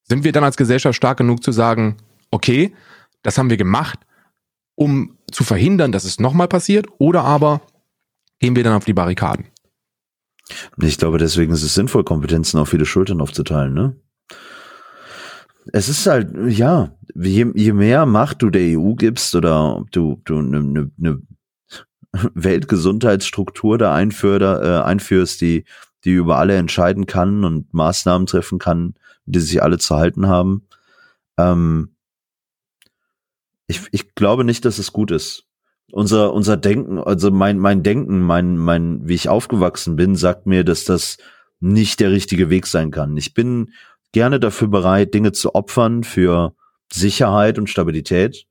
Sind 0.05 0.23
wir 0.23 0.33
dann 0.33 0.45
als 0.45 0.57
Gesellschaft 0.57 0.97
stark 0.97 1.19
genug 1.19 1.43
zu 1.43 1.51
sagen, 1.51 1.97
okay, 2.31 2.73
das 3.25 3.37
haben 3.37 3.51
wir 3.51 3.57
gemacht, 3.57 3.99
um 4.77 5.19
zu 5.33 5.43
verhindern, 5.43 5.91
dass 5.91 6.05
es 6.05 6.21
nochmal 6.21 6.47
passiert, 6.47 6.87
oder 6.99 7.25
aber 7.25 7.63
gehen 8.39 8.55
wir 8.55 8.63
dann 8.63 8.77
auf 8.77 8.85
die 8.85 8.95
Barrikaden? 8.95 9.47
Ich 10.81 10.99
glaube, 10.99 11.19
deswegen 11.19 11.53
ist 11.53 11.63
es 11.63 11.75
sinnvoll, 11.75 12.05
Kompetenzen 12.05 12.59
auf 12.59 12.69
viele 12.69 12.87
Schultern 12.87 13.21
aufzuteilen, 13.21 13.75
ne? 13.75 13.97
Es 15.73 15.89
ist 15.89 16.07
halt, 16.07 16.31
ja, 16.49 16.95
je, 17.15 17.51
je 17.55 17.73
mehr 17.73 18.05
Macht 18.05 18.43
du 18.43 18.51
der 18.51 18.79
EU 18.79 18.93
gibst 18.95 19.35
oder 19.35 19.83
du, 19.93 20.21
du 20.27 20.39
eine 20.39 20.63
ne, 20.63 20.91
ne 20.99 21.23
Weltgesundheitsstruktur 22.35 23.79
da 23.79 23.95
einführ, 23.95 24.41
äh, 24.43 24.83
einführst, 24.85 25.41
die, 25.41 25.65
die 26.05 26.13
über 26.13 26.37
alle 26.37 26.57
entscheiden 26.57 27.07
kann 27.07 27.45
und 27.45 27.73
Maßnahmen 27.73 28.27
treffen 28.27 28.59
kann, 28.59 28.95
die 29.25 29.41
sich 29.41 29.63
alle 29.63 29.79
zu 29.79 29.97
halten 29.97 30.29
haben, 30.29 30.67
ähm, 31.39 31.94
ich, 33.67 33.83
ich 33.93 34.15
glaube 34.15 34.45
nicht, 34.45 34.65
dass 34.65 34.79
es 34.79 34.93
gut 34.93 35.11
ist. 35.11 35.45
Unser, 35.93 36.33
unser 36.33 36.57
Denken, 36.57 36.99
also 36.99 37.31
mein, 37.31 37.59
mein 37.59 37.83
Denken, 37.83 38.21
mein, 38.21 38.57
mein, 38.57 39.07
wie 39.07 39.15
ich 39.15 39.29
aufgewachsen 39.29 39.97
bin, 39.97 40.17
sagt 40.17 40.47
mir, 40.47 40.65
dass 40.65 40.85
das 40.85 41.19
nicht 41.61 42.01
der 42.01 42.11
richtige 42.11 42.51
Weg 42.51 42.67
sein 42.67 42.91
kann. 42.91 43.17
Ich 43.17 43.35
bin 43.35 43.73
gerne 44.13 44.41
dafür 44.41 44.69
bereit, 44.69 45.15
Dinge 45.15 45.33
zu 45.33 45.55
opfern 45.55 46.05
für 46.05 46.55
Sicherheit 46.93 47.59
und 47.59 47.71
Stabilität. 47.71 48.47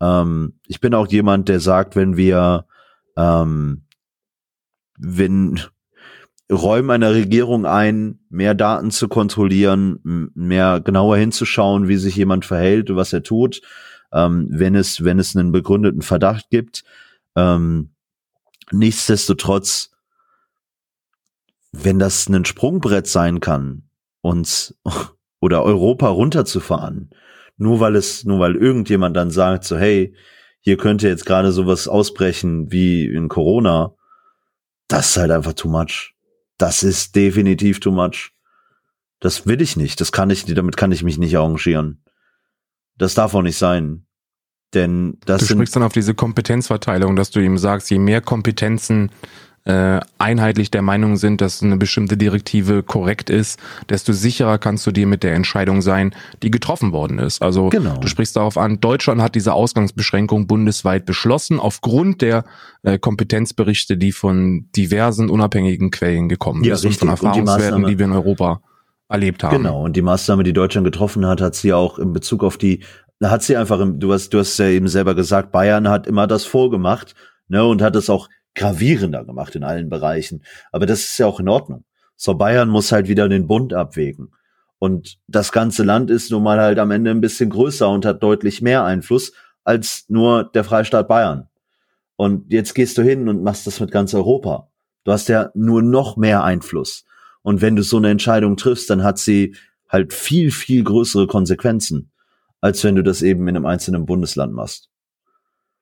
Ähm, 0.00 0.60
ich 0.66 0.80
bin 0.80 0.94
auch 0.94 1.08
jemand, 1.08 1.48
der 1.48 1.60
sagt, 1.60 1.96
wenn 1.96 2.16
wir, 2.16 2.66
ähm, 3.16 3.84
wenn 4.98 5.60
räumen 6.50 6.90
einer 6.90 7.12
Regierung 7.12 7.66
ein, 7.66 8.20
mehr 8.30 8.54
Daten 8.54 8.90
zu 8.90 9.08
kontrollieren, 9.08 10.30
mehr 10.34 10.80
genauer 10.80 11.16
hinzuschauen, 11.18 11.88
wie 11.88 11.96
sich 11.96 12.16
jemand 12.16 12.44
verhält, 12.44 12.94
was 12.94 13.12
er 13.12 13.22
tut, 13.22 13.60
ähm, 14.12 14.48
wenn 14.50 14.74
es, 14.74 15.04
wenn 15.04 15.18
es 15.18 15.36
einen 15.36 15.52
begründeten 15.52 16.02
Verdacht 16.02 16.50
gibt. 16.50 16.84
Ähm, 17.36 17.90
nichtsdestotrotz, 18.70 19.90
wenn 21.72 21.98
das 21.98 22.28
ein 22.28 22.44
Sprungbrett 22.44 23.06
sein 23.06 23.40
kann, 23.40 23.88
uns 24.20 24.78
oder 25.40 25.62
Europa 25.62 26.08
runterzufahren, 26.08 27.10
nur 27.56 27.80
weil 27.80 27.96
es, 27.96 28.24
nur 28.24 28.38
weil 28.38 28.56
irgendjemand 28.56 29.16
dann 29.16 29.30
sagt, 29.30 29.64
so, 29.64 29.76
hey, 29.76 30.14
hier 30.60 30.76
könnte 30.76 31.08
jetzt 31.08 31.26
gerade 31.26 31.52
sowas 31.52 31.88
ausbrechen 31.88 32.70
wie 32.72 33.06
in 33.06 33.28
Corona, 33.28 33.94
das 34.88 35.10
ist 35.10 35.16
halt 35.16 35.30
einfach 35.30 35.52
too 35.52 35.68
much. 35.68 36.14
Das 36.56 36.82
ist 36.82 37.14
definitiv 37.14 37.78
too 37.80 37.92
much. 37.92 38.32
Das 39.20 39.46
will 39.46 39.60
ich 39.60 39.76
nicht. 39.76 40.00
Das 40.00 40.12
kann 40.12 40.30
ich, 40.30 40.44
damit 40.44 40.76
kann 40.76 40.92
ich 40.92 41.02
mich 41.02 41.18
nicht 41.18 41.36
arrangieren. 41.36 42.02
Das 42.98 43.14
darf 43.14 43.34
auch 43.34 43.42
nicht 43.42 43.56
sein. 43.56 44.04
Denn 44.74 45.18
das 45.24 45.40
du 45.40 45.54
sprichst 45.54 45.74
dann 45.76 45.82
auf 45.82 45.92
diese 45.92 46.14
Kompetenzverteilung, 46.14 47.16
dass 47.16 47.30
du 47.30 47.40
ihm 47.40 47.56
sagst, 47.56 47.90
je 47.90 47.98
mehr 47.98 48.20
Kompetenzen 48.20 49.10
äh, 49.64 50.00
einheitlich 50.18 50.70
der 50.70 50.82
Meinung 50.82 51.16
sind, 51.16 51.40
dass 51.40 51.62
eine 51.62 51.76
bestimmte 51.76 52.16
Direktive 52.16 52.82
korrekt 52.82 53.28
ist, 53.28 53.58
desto 53.88 54.12
sicherer 54.12 54.58
kannst 54.58 54.86
du 54.86 54.92
dir 54.92 55.06
mit 55.06 55.22
der 55.22 55.34
Entscheidung 55.34 55.82
sein, 55.82 56.14
die 56.42 56.50
getroffen 56.50 56.92
worden 56.92 57.18
ist. 57.18 57.42
Also 57.42 57.68
genau. 57.68 57.98
du 57.98 58.08
sprichst 58.08 58.36
darauf 58.36 58.56
an, 58.56 58.80
Deutschland 58.80 59.20
hat 59.20 59.34
diese 59.34 59.52
Ausgangsbeschränkung 59.52 60.46
bundesweit 60.46 61.04
beschlossen, 61.04 61.60
aufgrund 61.60 62.22
der 62.22 62.44
äh, 62.82 62.98
Kompetenzberichte, 62.98 63.98
die 63.98 64.12
von 64.12 64.68
diversen 64.74 65.28
unabhängigen 65.28 65.90
Quellen 65.90 66.28
gekommen 66.28 66.64
ja, 66.64 66.76
sind, 66.76 66.96
von 66.96 67.08
Erfahrungswerten, 67.08 67.84
die, 67.84 67.92
die 67.92 67.98
wir 67.98 68.06
in 68.06 68.12
Europa 68.12 68.62
erlebt 69.08 69.42
haben. 69.42 69.56
Genau, 69.56 69.82
und 69.84 69.96
die 69.96 70.02
Maßnahme, 70.02 70.42
die 70.42 70.52
Deutschland 70.52 70.84
getroffen 70.84 71.26
hat, 71.26 71.40
hat 71.40 71.54
sie 71.54 71.72
auch 71.72 71.98
in 71.98 72.12
Bezug 72.12 72.44
auf 72.44 72.56
die 72.58 72.84
hat 73.22 73.42
sie 73.42 73.56
einfach, 73.56 73.84
du 73.84 74.12
hast, 74.12 74.30
du 74.30 74.38
hast 74.38 74.58
ja 74.58 74.66
eben 74.66 74.86
selber 74.86 75.14
gesagt, 75.14 75.50
Bayern 75.50 75.88
hat 75.88 76.06
immer 76.06 76.26
das 76.28 76.44
vorgemacht, 76.44 77.14
ne, 77.48 77.64
und 77.64 77.82
hat 77.82 77.96
es 77.96 78.10
auch 78.10 78.28
gravierender 78.54 79.24
gemacht 79.24 79.56
in 79.56 79.64
allen 79.64 79.88
Bereichen. 79.88 80.42
Aber 80.72 80.86
das 80.86 81.00
ist 81.00 81.18
ja 81.18 81.26
auch 81.26 81.40
in 81.40 81.48
Ordnung. 81.48 81.84
So, 82.16 82.34
Bayern 82.34 82.68
muss 82.68 82.92
halt 82.92 83.08
wieder 83.08 83.28
den 83.28 83.46
Bund 83.46 83.72
abwägen. 83.72 84.32
Und 84.78 85.18
das 85.26 85.50
ganze 85.50 85.82
Land 85.82 86.10
ist 86.10 86.30
nun 86.30 86.42
mal 86.42 86.60
halt 86.60 86.78
am 86.78 86.90
Ende 86.90 87.10
ein 87.10 87.20
bisschen 87.20 87.50
größer 87.50 87.88
und 87.88 88.04
hat 88.04 88.22
deutlich 88.22 88.62
mehr 88.62 88.84
Einfluss 88.84 89.32
als 89.64 90.04
nur 90.08 90.44
der 90.44 90.64
Freistaat 90.64 91.08
Bayern. 91.08 91.48
Und 92.16 92.52
jetzt 92.52 92.74
gehst 92.74 92.98
du 92.98 93.02
hin 93.02 93.28
und 93.28 93.42
machst 93.42 93.66
das 93.66 93.80
mit 93.80 93.90
ganz 93.90 94.14
Europa. 94.14 94.68
Du 95.04 95.12
hast 95.12 95.28
ja 95.28 95.50
nur 95.54 95.82
noch 95.82 96.16
mehr 96.16 96.42
Einfluss. 96.42 97.04
Und 97.48 97.62
wenn 97.62 97.76
du 97.76 97.82
so 97.82 97.96
eine 97.96 98.10
Entscheidung 98.10 98.58
triffst, 98.58 98.90
dann 98.90 99.02
hat 99.02 99.16
sie 99.16 99.56
halt 99.88 100.12
viel, 100.12 100.50
viel 100.50 100.84
größere 100.84 101.26
Konsequenzen, 101.26 102.10
als 102.60 102.84
wenn 102.84 102.94
du 102.94 103.02
das 103.02 103.22
eben 103.22 103.48
in 103.48 103.56
einem 103.56 103.64
einzelnen 103.64 104.04
Bundesland 104.04 104.52
machst. 104.52 104.90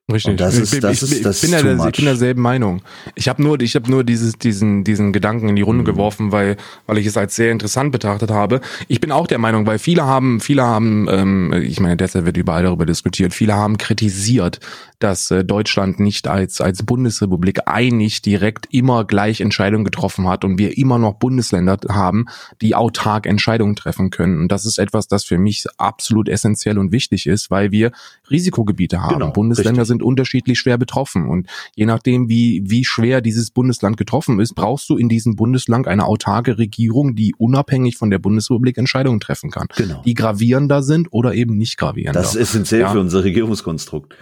Richtig. 0.09 0.31
Und 0.31 0.39
das 0.39 0.55
ist, 0.55 0.73
ich, 0.73 0.79
das 0.79 1.01
ich, 1.03 1.11
ist, 1.11 1.25
das 1.25 1.43
ich, 1.43 1.51
bin 1.51 1.61
der, 1.63 1.85
ich 1.87 1.95
bin 1.97 2.05
derselben 2.05 2.41
Meinung. 2.41 2.81
Ich 3.15 3.27
habe 3.27 3.43
nur, 3.43 3.59
ich 3.59 3.75
habe 3.75 3.91
nur 3.91 4.05
dieses, 4.05 4.37
diesen, 4.37 4.85
diesen 4.85 5.11
Gedanken 5.11 5.49
in 5.49 5.57
die 5.57 5.63
Runde 5.63 5.81
Mhm. 5.81 5.85
geworfen, 5.85 6.31
weil, 6.31 6.55
weil 6.85 6.97
ich 6.97 7.05
es 7.05 7.17
als 7.17 7.35
sehr 7.35 7.51
interessant 7.51 7.91
betrachtet 7.91 8.31
habe. 8.31 8.61
Ich 8.87 9.01
bin 9.01 9.11
auch 9.11 9.27
der 9.27 9.37
Meinung, 9.37 9.65
weil 9.65 9.79
viele 9.79 10.05
haben, 10.05 10.39
viele 10.39 10.63
haben, 10.63 11.07
ähm, 11.09 11.53
ich 11.61 11.81
meine, 11.81 11.97
derzeit 11.97 12.25
wird 12.25 12.37
überall 12.37 12.63
darüber 12.63 12.85
diskutiert. 12.85 13.33
Viele 13.33 13.55
haben 13.55 13.77
kritisiert, 13.77 14.61
dass 14.99 15.29
äh, 15.29 15.43
Deutschland 15.43 15.99
nicht 15.99 16.29
als 16.29 16.61
als 16.61 16.83
Bundesrepublik 16.83 17.67
einig 17.67 18.21
direkt 18.21 18.67
immer 18.71 19.03
gleich 19.03 19.41
Entscheidungen 19.41 19.83
getroffen 19.83 20.27
hat 20.27 20.45
und 20.45 20.57
wir 20.57 20.77
immer 20.77 20.99
noch 20.99 21.15
Bundesländer 21.15 21.77
haben, 21.89 22.27
die 22.61 22.75
autark 22.75 23.25
Entscheidungen 23.25 23.75
treffen 23.75 24.09
können. 24.09 24.39
Und 24.39 24.51
das 24.53 24.65
ist 24.65 24.79
etwas, 24.79 25.09
das 25.09 25.25
für 25.25 25.37
mich 25.37 25.65
absolut 25.77 26.29
essentiell 26.29 26.77
und 26.77 26.93
wichtig 26.93 27.27
ist, 27.27 27.51
weil 27.51 27.71
wir 27.71 27.91
Risikogebiete 28.31 29.01
haben. 29.01 29.19
Genau, 29.19 29.31
Bundesländer 29.31 29.81
richtig. 29.81 29.87
sind 29.87 29.96
unterschiedlich 30.03 30.59
schwer 30.59 30.77
betroffen 30.77 31.27
und 31.27 31.47
je 31.75 31.85
nachdem, 31.85 32.29
wie 32.29 32.61
wie 32.65 32.83
schwer 32.85 33.21
dieses 33.21 33.51
Bundesland 33.51 33.97
getroffen 33.97 34.39
ist, 34.39 34.53
brauchst 34.55 34.89
du 34.89 34.97
in 34.97 35.09
diesem 35.09 35.35
Bundesland 35.35 35.87
eine 35.87 36.05
autarke 36.05 36.57
Regierung, 36.57 37.15
die 37.15 37.33
unabhängig 37.37 37.97
von 37.97 38.09
der 38.09 38.19
Bundesrepublik 38.19 38.77
Entscheidungen 38.77 39.19
treffen 39.19 39.51
kann, 39.51 39.67
Genau. 39.75 40.01
die 40.05 40.13
gravierender 40.13 40.83
sind 40.83 41.07
oder 41.11 41.33
eben 41.33 41.57
nicht 41.57 41.77
gravierender. 41.77 42.19
Das 42.19 42.35
ist 42.35 42.41
essentiell 42.41 42.81
Ja. 42.81 42.89
für 42.91 42.99
unser 42.99 43.23
Regierungskonstrukt. 43.23 44.13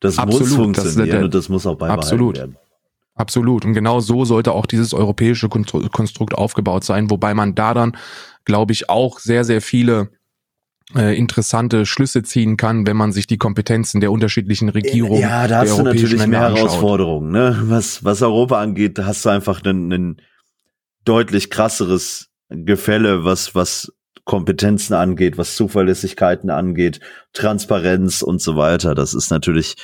Das 0.00 0.18
Absolut, 0.18 0.40
muss 0.40 0.48
das- 0.50 0.56
funktionieren 0.84 1.10
der- 1.10 1.24
und 1.24 1.34
das 1.34 1.48
muss 1.48 1.66
auch 1.66 1.76
beibehalten 1.76 2.02
Absolut. 2.02 2.36
werden. 2.36 2.56
Absolut. 3.16 3.64
Und 3.64 3.74
genau 3.74 4.00
so 4.00 4.24
sollte 4.24 4.52
auch 4.52 4.66
dieses 4.66 4.92
europäische 4.92 5.46
Konstru- 5.46 5.88
Konstrukt 5.88 6.34
aufgebaut 6.34 6.82
sein, 6.84 7.10
wobei 7.10 7.32
man 7.32 7.54
da 7.54 7.72
dann, 7.72 7.96
glaube 8.44 8.72
ich, 8.72 8.90
auch 8.90 9.20
sehr, 9.20 9.44
sehr 9.44 9.60
viele 9.60 10.10
äh, 10.94 11.16
interessante 11.16 11.86
Schlüsse 11.86 12.22
ziehen 12.22 12.56
kann, 12.56 12.86
wenn 12.86 12.96
man 12.96 13.12
sich 13.12 13.26
die 13.26 13.38
Kompetenzen 13.38 14.00
der 14.00 14.12
unterschiedlichen 14.12 14.68
Regierungen 14.68 15.20
Ja, 15.20 15.42
da 15.42 15.48
der 15.48 15.58
hast 15.60 15.78
du 15.78 15.82
natürlich 15.82 16.10
Länder 16.12 16.26
mehr 16.26 16.46
anschaut. 16.46 16.58
Herausforderungen. 16.58 17.30
Ne? 17.30 17.62
Was, 17.64 18.04
was 18.04 18.22
Europa 18.22 18.60
angeht, 18.60 18.98
da 18.98 19.06
hast 19.06 19.24
du 19.24 19.30
einfach 19.30 19.62
ein, 19.64 19.92
ein 19.92 20.16
deutlich 21.04 21.50
krasseres 21.50 22.30
Gefälle, 22.50 23.24
was, 23.24 23.54
was 23.54 23.92
Kompetenzen 24.24 24.94
angeht, 24.94 25.38
was 25.38 25.56
Zuverlässigkeiten 25.56 26.50
angeht, 26.50 27.00
Transparenz 27.32 28.22
und 28.22 28.40
so 28.40 28.56
weiter. 28.56 28.94
Das 28.94 29.14
ist 29.14 29.30
natürlich, 29.30 29.76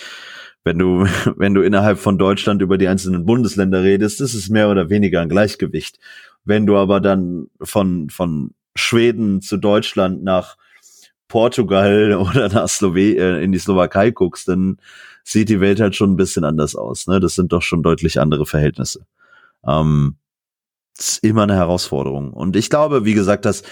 wenn 0.64 0.78
du, 0.78 1.06
wenn 1.36 1.54
du 1.54 1.62
innerhalb 1.62 1.98
von 1.98 2.18
Deutschland 2.18 2.60
über 2.62 2.78
die 2.78 2.88
einzelnen 2.88 3.24
Bundesländer 3.24 3.82
redest, 3.82 4.20
ist 4.20 4.34
es 4.34 4.48
mehr 4.48 4.70
oder 4.70 4.90
weniger 4.90 5.20
ein 5.20 5.28
Gleichgewicht. 5.28 5.98
Wenn 6.44 6.66
du 6.66 6.76
aber 6.76 7.00
dann 7.00 7.46
von, 7.60 8.10
von 8.10 8.52
Schweden 8.74 9.42
zu 9.42 9.56
Deutschland 9.56 10.22
nach 10.22 10.56
Portugal 11.30 12.12
oder 12.20 12.50
nach 12.50 12.68
Slowe 12.68 13.16
äh, 13.16 13.42
in 13.42 13.52
die 13.52 13.58
Slowakei 13.58 14.10
guckst, 14.10 14.48
dann 14.48 14.76
sieht 15.24 15.48
die 15.48 15.60
Welt 15.60 15.80
halt 15.80 15.96
schon 15.96 16.12
ein 16.12 16.16
bisschen 16.16 16.44
anders 16.44 16.76
aus. 16.76 17.06
Ne? 17.06 17.20
Das 17.20 17.34
sind 17.34 17.52
doch 17.52 17.62
schon 17.62 17.82
deutlich 17.82 18.20
andere 18.20 18.44
Verhältnisse. 18.44 19.06
Ähm, 19.66 20.16
ist 20.98 21.24
immer 21.24 21.44
eine 21.44 21.54
Herausforderung. 21.54 22.32
Und 22.32 22.56
ich 22.56 22.68
glaube, 22.68 23.06
wie 23.06 23.14
gesagt, 23.14 23.46
dass 23.46 23.62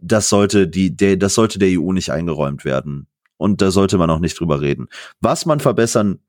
das 0.00 0.28
sollte 0.28 0.68
die, 0.68 0.94
der, 0.94 1.16
das 1.16 1.34
sollte 1.34 1.58
der 1.58 1.80
EU 1.80 1.92
nicht 1.92 2.12
eingeräumt 2.12 2.64
werden. 2.64 3.08
Und 3.38 3.60
da 3.60 3.70
sollte 3.70 3.98
man 3.98 4.10
auch 4.10 4.20
nicht 4.20 4.38
drüber 4.38 4.60
reden. 4.60 4.86
Was 5.20 5.46
man 5.46 5.58
verbessern 5.58 6.20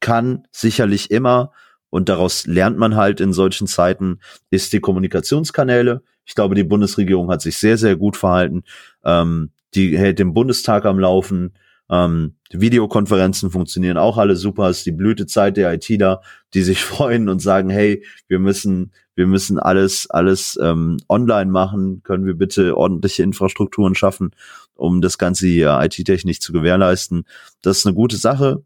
kann, 0.00 0.46
sicherlich 0.50 1.10
immer, 1.10 1.52
und 1.88 2.08
daraus 2.08 2.46
lernt 2.46 2.78
man 2.78 2.96
halt 2.96 3.20
in 3.20 3.32
solchen 3.32 3.66
Zeiten, 3.66 4.20
ist 4.50 4.72
die 4.72 4.80
Kommunikationskanäle. 4.80 6.02
Ich 6.24 6.34
glaube, 6.34 6.54
die 6.54 6.64
Bundesregierung 6.64 7.30
hat 7.30 7.42
sich 7.42 7.58
sehr, 7.58 7.76
sehr 7.78 7.96
gut 7.96 8.16
verhalten. 8.16 8.64
Ähm, 9.04 9.51
die 9.74 9.96
hält 9.96 10.18
den 10.18 10.34
Bundestag 10.34 10.84
am 10.84 10.98
Laufen. 10.98 11.54
Ähm, 11.90 12.36
Videokonferenzen 12.50 13.50
funktionieren 13.50 13.98
auch 13.98 14.18
alle 14.18 14.36
super. 14.36 14.68
Es 14.68 14.78
ist 14.78 14.86
die 14.86 14.92
Blütezeit 14.92 15.56
der 15.56 15.72
ITler, 15.72 16.22
die 16.54 16.62
sich 16.62 16.82
freuen 16.84 17.28
und 17.28 17.40
sagen, 17.40 17.70
hey, 17.70 18.04
wir 18.28 18.38
müssen, 18.38 18.92
wir 19.14 19.26
müssen 19.26 19.58
alles, 19.58 20.08
alles 20.08 20.58
ähm, 20.62 20.98
online 21.08 21.50
machen. 21.50 22.02
Können 22.02 22.26
wir 22.26 22.34
bitte 22.34 22.76
ordentliche 22.76 23.22
Infrastrukturen 23.22 23.94
schaffen, 23.94 24.30
um 24.74 25.00
das 25.00 25.18
Ganze 25.18 25.46
hier 25.46 25.78
IT-technisch 25.82 26.40
zu 26.40 26.52
gewährleisten? 26.52 27.24
Das 27.62 27.78
ist 27.78 27.86
eine 27.86 27.94
gute 27.94 28.16
Sache. 28.16 28.62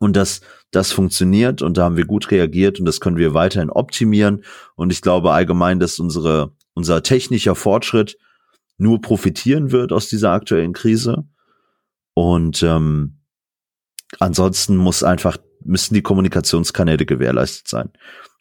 Und 0.00 0.16
das, 0.16 0.40
das 0.70 0.92
funktioniert 0.92 1.62
und 1.62 1.76
da 1.76 1.84
haben 1.84 1.96
wir 1.96 2.06
gut 2.06 2.30
reagiert 2.30 2.80
und 2.80 2.86
das 2.86 3.00
können 3.00 3.16
wir 3.16 3.34
weiterhin 3.34 3.70
optimieren. 3.70 4.42
Und 4.74 4.90
ich 4.90 5.02
glaube 5.02 5.32
allgemein, 5.32 5.78
dass 5.78 6.00
unsere, 6.00 6.52
unser 6.72 7.02
technischer 7.02 7.54
Fortschritt 7.54 8.16
nur 8.76 9.00
profitieren 9.00 9.72
wird 9.72 9.92
aus 9.92 10.08
dieser 10.08 10.32
aktuellen 10.32 10.72
Krise. 10.72 11.24
Und 12.14 12.62
ähm, 12.62 13.18
ansonsten 14.18 14.76
muss 14.76 15.02
einfach, 15.02 15.36
müssen 15.64 15.94
die 15.94 16.02
Kommunikationskanäle 16.02 17.06
gewährleistet 17.06 17.68
sein. 17.68 17.90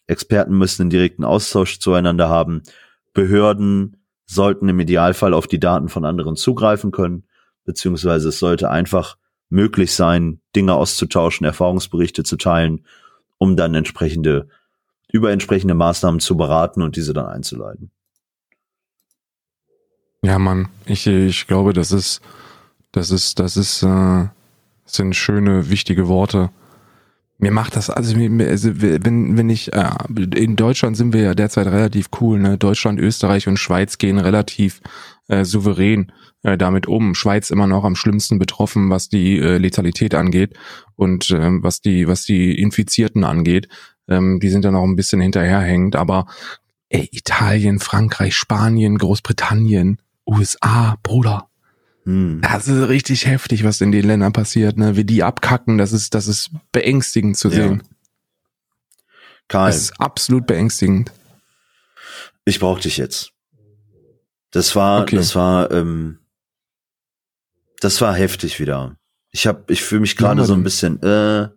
Experten 0.07 0.57
müssen 0.57 0.83
einen 0.83 0.89
direkten 0.89 1.23
Austausch 1.23 1.79
zueinander 1.79 2.29
haben. 2.29 2.63
Behörden 3.13 4.03
sollten 4.25 4.69
im 4.69 4.79
Idealfall 4.79 5.33
auf 5.33 5.47
die 5.47 5.59
Daten 5.59 5.89
von 5.89 6.05
anderen 6.05 6.35
zugreifen 6.35 6.91
können, 6.91 7.25
beziehungsweise 7.65 8.29
es 8.29 8.39
sollte 8.39 8.69
einfach 8.69 9.17
möglich 9.49 9.93
sein, 9.93 10.41
Dinge 10.55 10.73
auszutauschen, 10.73 11.45
Erfahrungsberichte 11.45 12.23
zu 12.23 12.37
teilen, 12.37 12.85
um 13.37 13.55
dann 13.55 13.75
entsprechende, 13.75 14.47
über 15.11 15.31
entsprechende 15.31 15.75
Maßnahmen 15.75 16.19
zu 16.19 16.35
beraten 16.35 16.81
und 16.81 16.95
diese 16.95 17.13
dann 17.13 17.27
einzuleiten. 17.27 17.91
Ja, 20.23 20.39
Mann, 20.39 20.69
ich, 20.85 21.05
ich 21.05 21.47
glaube, 21.47 21.73
das 21.73 21.91
ist, 21.91 22.21
das 22.93 23.11
ist, 23.11 23.39
das 23.39 23.57
ist, 23.57 23.83
äh, 23.83 24.27
sind 24.85 25.15
schöne, 25.17 25.69
wichtige 25.69 26.07
Worte. 26.07 26.49
Mir 27.39 27.51
macht 27.51 27.75
das, 27.75 27.89
also, 27.89 28.15
also 28.15 28.69
wenn, 28.79 29.37
wenn 29.37 29.49
ich, 29.49 29.73
äh, 29.73 29.89
in 30.35 30.55
Deutschland 30.55 30.95
sind 30.95 31.11
wir 31.11 31.23
ja 31.23 31.35
derzeit 31.35 31.67
relativ 31.67 32.07
cool, 32.21 32.39
ne? 32.39 32.57
Deutschland, 32.57 33.01
Österreich 33.01 33.49
und 33.49 33.59
Schweiz 33.59 33.97
gehen 33.97 34.17
relativ 34.17 34.79
äh, 35.27 35.43
souverän 35.43 36.13
äh, 36.43 36.57
damit 36.57 36.87
um. 36.87 37.15
Schweiz 37.15 37.49
immer 37.49 37.67
noch 37.67 37.83
am 37.83 37.97
schlimmsten 37.97 38.39
betroffen, 38.39 38.89
was 38.89 39.09
die 39.09 39.39
äh, 39.39 39.57
Letalität 39.57 40.15
angeht 40.15 40.53
und 40.95 41.31
ähm, 41.31 41.61
was 41.63 41.81
die, 41.81 42.07
was 42.07 42.23
die 42.23 42.57
Infizierten 42.57 43.25
angeht. 43.25 43.67
Ähm, 44.07 44.39
die 44.39 44.49
sind 44.49 44.63
da 44.63 44.71
noch 44.71 44.83
ein 44.83 44.95
bisschen 44.95 45.19
hinterherhängend, 45.19 45.97
aber 45.97 46.27
ey, 46.87 47.09
Italien, 47.11 47.79
Frankreich, 47.79 48.35
Spanien, 48.35 48.97
Großbritannien, 48.97 49.97
USA, 50.25 50.97
Bruder. 51.03 51.49
Hm. 52.05 52.41
Das 52.41 52.67
ist 52.67 52.87
richtig 52.89 53.25
heftig, 53.27 53.63
was 53.63 53.79
in 53.81 53.91
den 53.91 54.05
Ländern 54.05 54.33
passiert, 54.33 54.77
ne? 54.77 54.95
Wie 54.97 55.05
die 55.05 55.23
abkacken, 55.23 55.77
das 55.77 55.93
ist, 55.93 56.13
das 56.15 56.27
ist 56.27 56.51
beängstigend 56.71 57.37
zu 57.37 57.47
Ja. 57.49 57.55
sehen. 57.55 57.83
Karl, 59.47 59.67
Das 59.69 59.77
ist 59.77 59.99
absolut 59.99 60.45
beängstigend. 60.47 61.11
ich 62.45 62.59
brauch 62.59 62.79
dich 62.79 62.97
jetzt. 62.97 63.31
Das 64.51 64.75
war, 64.75 65.01
Okay. 65.03 65.15
das 65.15 65.35
war, 65.35 65.71
ähm, 65.71 66.19
das 67.79 67.99
war 68.01 68.13
heftig 68.15 68.59
wieder. 68.59 68.97
Ich 69.31 69.47
hab, 69.47 69.69
ich 69.71 69.81
fühle 69.81 70.01
mich 70.01 70.15
gerade 70.15 70.45
so 70.45 70.53
ein 70.53 70.63
bisschen, 70.63 71.01
äh, 71.01 71.49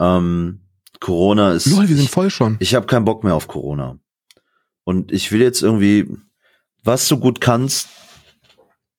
ähm, 0.00 0.60
Corona 1.00 1.52
ist. 1.52 1.66
Lol, 1.66 1.88
wir 1.88 1.96
sind 1.96 2.04
ich, 2.06 2.10
voll 2.10 2.30
schon. 2.30 2.56
ich 2.60 2.74
habe 2.74 2.86
keinen 2.86 3.04
Bock 3.04 3.24
mehr 3.24 3.34
auf 3.34 3.48
Corona. 3.48 3.98
Und 4.84 5.10
ich 5.12 5.32
will 5.32 5.40
jetzt 5.42 5.62
irgendwie, 5.62 6.08
was 6.84 7.08
du 7.08 7.18
gut 7.18 7.40
kannst, 7.40 7.88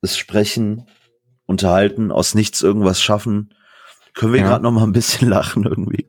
ist 0.02 0.18
sprechen, 0.18 0.88
unterhalten, 1.46 2.12
aus 2.12 2.36
nichts 2.36 2.62
irgendwas 2.62 3.02
schaffen. 3.02 3.54
Können 4.14 4.34
wir 4.34 4.42
Ja. 4.42 4.48
gerade 4.48 4.64
noch 4.64 4.72
mal 4.72 4.84
ein 4.84 4.92
bisschen 4.94 5.30
lachen 5.30 5.64
irgendwie? 5.66 6.08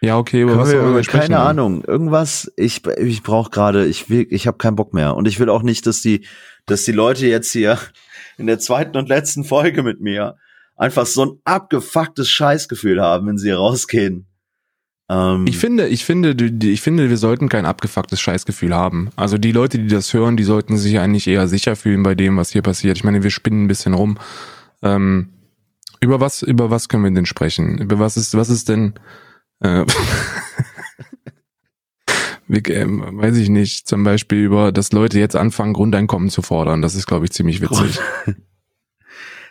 Ja, 0.00 0.16
okay, 0.16 0.42
aber 0.42 0.52
Können 0.52 0.62
was 0.62 0.72
wir, 0.72 0.94
wir 0.94 1.04
sprechen? 1.04 1.20
keine 1.32 1.40
Ahnung, 1.40 1.82
irgendwas. 1.84 2.52
Ich 2.56 2.86
ich 2.86 3.22
brauche 3.22 3.50
gerade, 3.50 3.86
ich 3.86 4.08
will, 4.08 4.26
ich 4.30 4.46
habe 4.46 4.56
keinen 4.58 4.76
Bock 4.76 4.94
mehr 4.94 5.16
und 5.16 5.26
ich 5.26 5.40
will 5.40 5.50
auch 5.50 5.62
nicht, 5.62 5.86
dass 5.86 6.00
die, 6.00 6.26
dass 6.66 6.84
die 6.84 6.92
Leute 6.92 7.26
jetzt 7.26 7.50
hier 7.50 7.78
in 8.36 8.46
der 8.46 8.60
zweiten 8.60 8.96
und 8.96 9.08
letzten 9.08 9.42
Folge 9.44 9.82
mit 9.82 10.00
mir 10.00 10.36
einfach 10.76 11.06
so 11.06 11.24
ein 11.24 11.40
abgefucktes 11.44 12.30
Scheißgefühl 12.30 13.00
haben, 13.02 13.26
wenn 13.26 13.38
sie 13.38 13.48
hier 13.48 13.56
rausgehen. 13.58 14.27
Ähm, 15.08 15.46
Ich 15.46 15.58
finde, 15.58 15.88
ich 15.88 16.04
finde, 16.04 16.36
ich 16.66 16.80
finde, 16.80 17.08
wir 17.08 17.16
sollten 17.16 17.48
kein 17.48 17.66
abgefucktes 17.66 18.20
Scheißgefühl 18.20 18.74
haben. 18.74 19.10
Also 19.16 19.38
die 19.38 19.52
Leute, 19.52 19.78
die 19.78 19.88
das 19.88 20.12
hören, 20.12 20.36
die 20.36 20.44
sollten 20.44 20.76
sich 20.76 20.98
eigentlich 20.98 21.26
eher 21.26 21.48
sicher 21.48 21.76
fühlen 21.76 22.02
bei 22.02 22.14
dem, 22.14 22.36
was 22.36 22.50
hier 22.50 22.62
passiert. 22.62 22.96
Ich 22.96 23.04
meine, 23.04 23.22
wir 23.22 23.30
spinnen 23.30 23.64
ein 23.64 23.68
bisschen 23.68 23.94
rum. 23.94 24.18
Ähm, 24.82 25.30
über 26.00 26.20
was, 26.20 26.42
über 26.42 26.70
was 26.70 26.88
können 26.88 27.04
wir 27.04 27.10
denn 27.10 27.26
sprechen? 27.26 27.78
Über 27.78 27.98
was 27.98 28.16
ist, 28.16 28.36
was 28.36 28.50
ist 28.50 28.68
denn, 28.68 28.94
äh, 29.60 29.84
ähm, 32.48 33.04
weiß 33.12 33.36
ich 33.36 33.48
nicht, 33.48 33.88
zum 33.88 34.04
Beispiel 34.04 34.44
über, 34.44 34.72
dass 34.72 34.92
Leute 34.92 35.18
jetzt 35.18 35.36
anfangen, 35.36 35.72
Grundeinkommen 35.72 36.30
zu 36.30 36.42
fordern. 36.42 36.82
Das 36.82 36.94
ist, 36.94 37.06
glaube 37.06 37.24
ich, 37.24 37.32
ziemlich 37.32 37.60
witzig. 37.60 37.98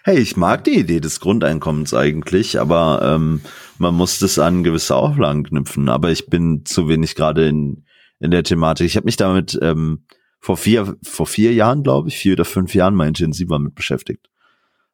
Hey, 0.04 0.20
ich 0.20 0.38
mag 0.38 0.64
die 0.64 0.80
Idee 0.80 1.02
des 1.02 1.20
Grundeinkommens 1.20 1.94
eigentlich, 1.94 2.62
aber 2.62 3.02
ähm, 3.04 3.42
man 3.80 3.96
muss 3.96 4.20
das 4.20 4.40
an 4.40 4.64
gewisse 4.64 4.96
Auflagen 4.96 5.44
knüpfen. 5.44 5.90
Aber 5.90 6.12
ich 6.12 6.28
bin 6.28 6.66
zu 6.66 6.88
wenig 6.88 7.16
gerade 7.16 7.48
in, 7.48 7.86
in 8.20 8.32
der 8.32 8.44
Thematik. 8.44 8.86
Ich 8.86 8.96
habe 8.96 9.06
mich 9.06 9.18
damit 9.18 9.58
ähm, 9.62 10.06
vor 10.40 10.58
vier, 10.58 10.96
vor 11.04 11.26
vier 11.26 11.54
Jahren, 11.54 11.84
glaube 11.84 12.10
ich, 12.10 12.18
vier 12.18 12.34
oder 12.34 12.46
fünf 12.46 12.74
Jahren 12.74 12.96
mal 12.96 13.08
intensiver 13.08 13.60
mit 13.60 13.76
beschäftigt. 13.76 14.30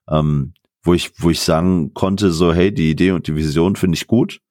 Ähm, 0.10 0.54
wo 0.84 0.94
ich, 0.94 1.12
wo 1.22 1.30
ich 1.30 1.40
sagen 1.40 1.94
konnte, 1.94 2.32
so, 2.32 2.54
hey, 2.54 2.74
die 2.74 2.92
Idee 2.92 3.12
und 3.12 3.28
die 3.28 3.36
Vision 3.36 3.76
finde 3.76 3.96
ich 3.96 4.08
gut 4.08 4.42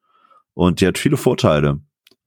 und 0.54 0.80
die 0.80 0.86
hat 0.86 0.96
viele 0.96 1.18
Vorteile. 1.18 1.80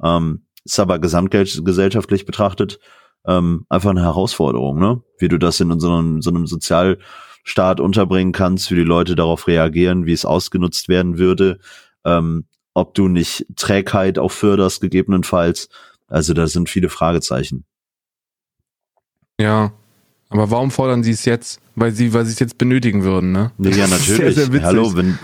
Ähm, 0.03 0.45
ist 0.64 0.80
aber 0.80 0.99
gesamtgesellschaftlich 0.99 2.26
betrachtet 2.26 2.80
ähm, 3.28 3.66
einfach 3.70 3.89
eine 3.89 4.03
Herausforderung, 4.03 4.80
ne? 4.80 5.01
Wie 5.18 5.28
du 5.28 5.38
das 5.38 5.60
in 5.60 5.72
unserem 5.72 6.22
so 6.22 6.30
einem 6.30 6.47
Sozialstaat 6.47 7.80
unterbringen 7.80 8.32
kannst, 8.32 8.72
wie 8.72 8.76
die 8.76 8.82
Leute 8.82 9.16
darauf 9.16 9.47
reagieren, 9.47 10.06
wie 10.06 10.14
es 10.14 10.26
ausgenutzt 10.26 10.89
werden 10.89 11.18
würde, 11.18 11.60
ähm, 12.06 12.45
ob 12.74 12.93
du 12.93 13.08
nicht 13.08 13.45
Trägheit 13.56 14.20
auch 14.20 14.32
förderst, 14.32 14.82
gegebenenfalls. 14.82 15.70
Also 16.08 16.34
da 16.34 16.47
sind 16.47 16.70
viele 16.70 16.89
Fragezeichen. 16.89 17.66
Ja, 19.39 19.74
aber 20.30 20.51
warum 20.51 20.72
fordern 20.72 21.03
sie 21.03 21.12
es 21.12 21.26
jetzt? 21.26 21.60
Weil 21.76 21.91
sie, 21.91 22.14
weil 22.14 22.26
sie 22.26 22.34
es 22.34 22.39
jetzt 22.39 22.58
benötigen 22.58 23.03
würden, 23.03 23.32
ne? 23.32 23.51
Ja, 23.58 23.88
natürlich. 23.88 24.36
Sehr, 24.36 24.51
sehr 24.51 24.64
Hallo, 24.64 24.95
wenn, 24.95 25.18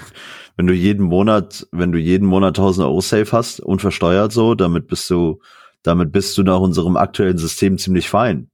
wenn 0.58 0.68
du 0.68 0.74
jeden 0.74 1.06
Monat, 1.06 1.68
wenn 1.72 1.92
du 1.92 1.98
jeden 1.98 2.28
Monat 2.28 2.58
1000 2.58 2.88
Euro 2.88 3.02
safe 3.02 3.32
hast, 3.32 3.60
unversteuert 3.62 4.32
so, 4.32 4.56
damit 4.56 4.88
bist 4.88 5.10
du, 5.10 5.42
damit 5.84 6.12
bist 6.12 6.38
du 6.38 6.44
nach 6.44 6.60
unserem 6.60 6.98
aktuellen 6.98 7.38
System 7.38 7.78
ziemlich 7.78 8.10
fein. 8.10 8.50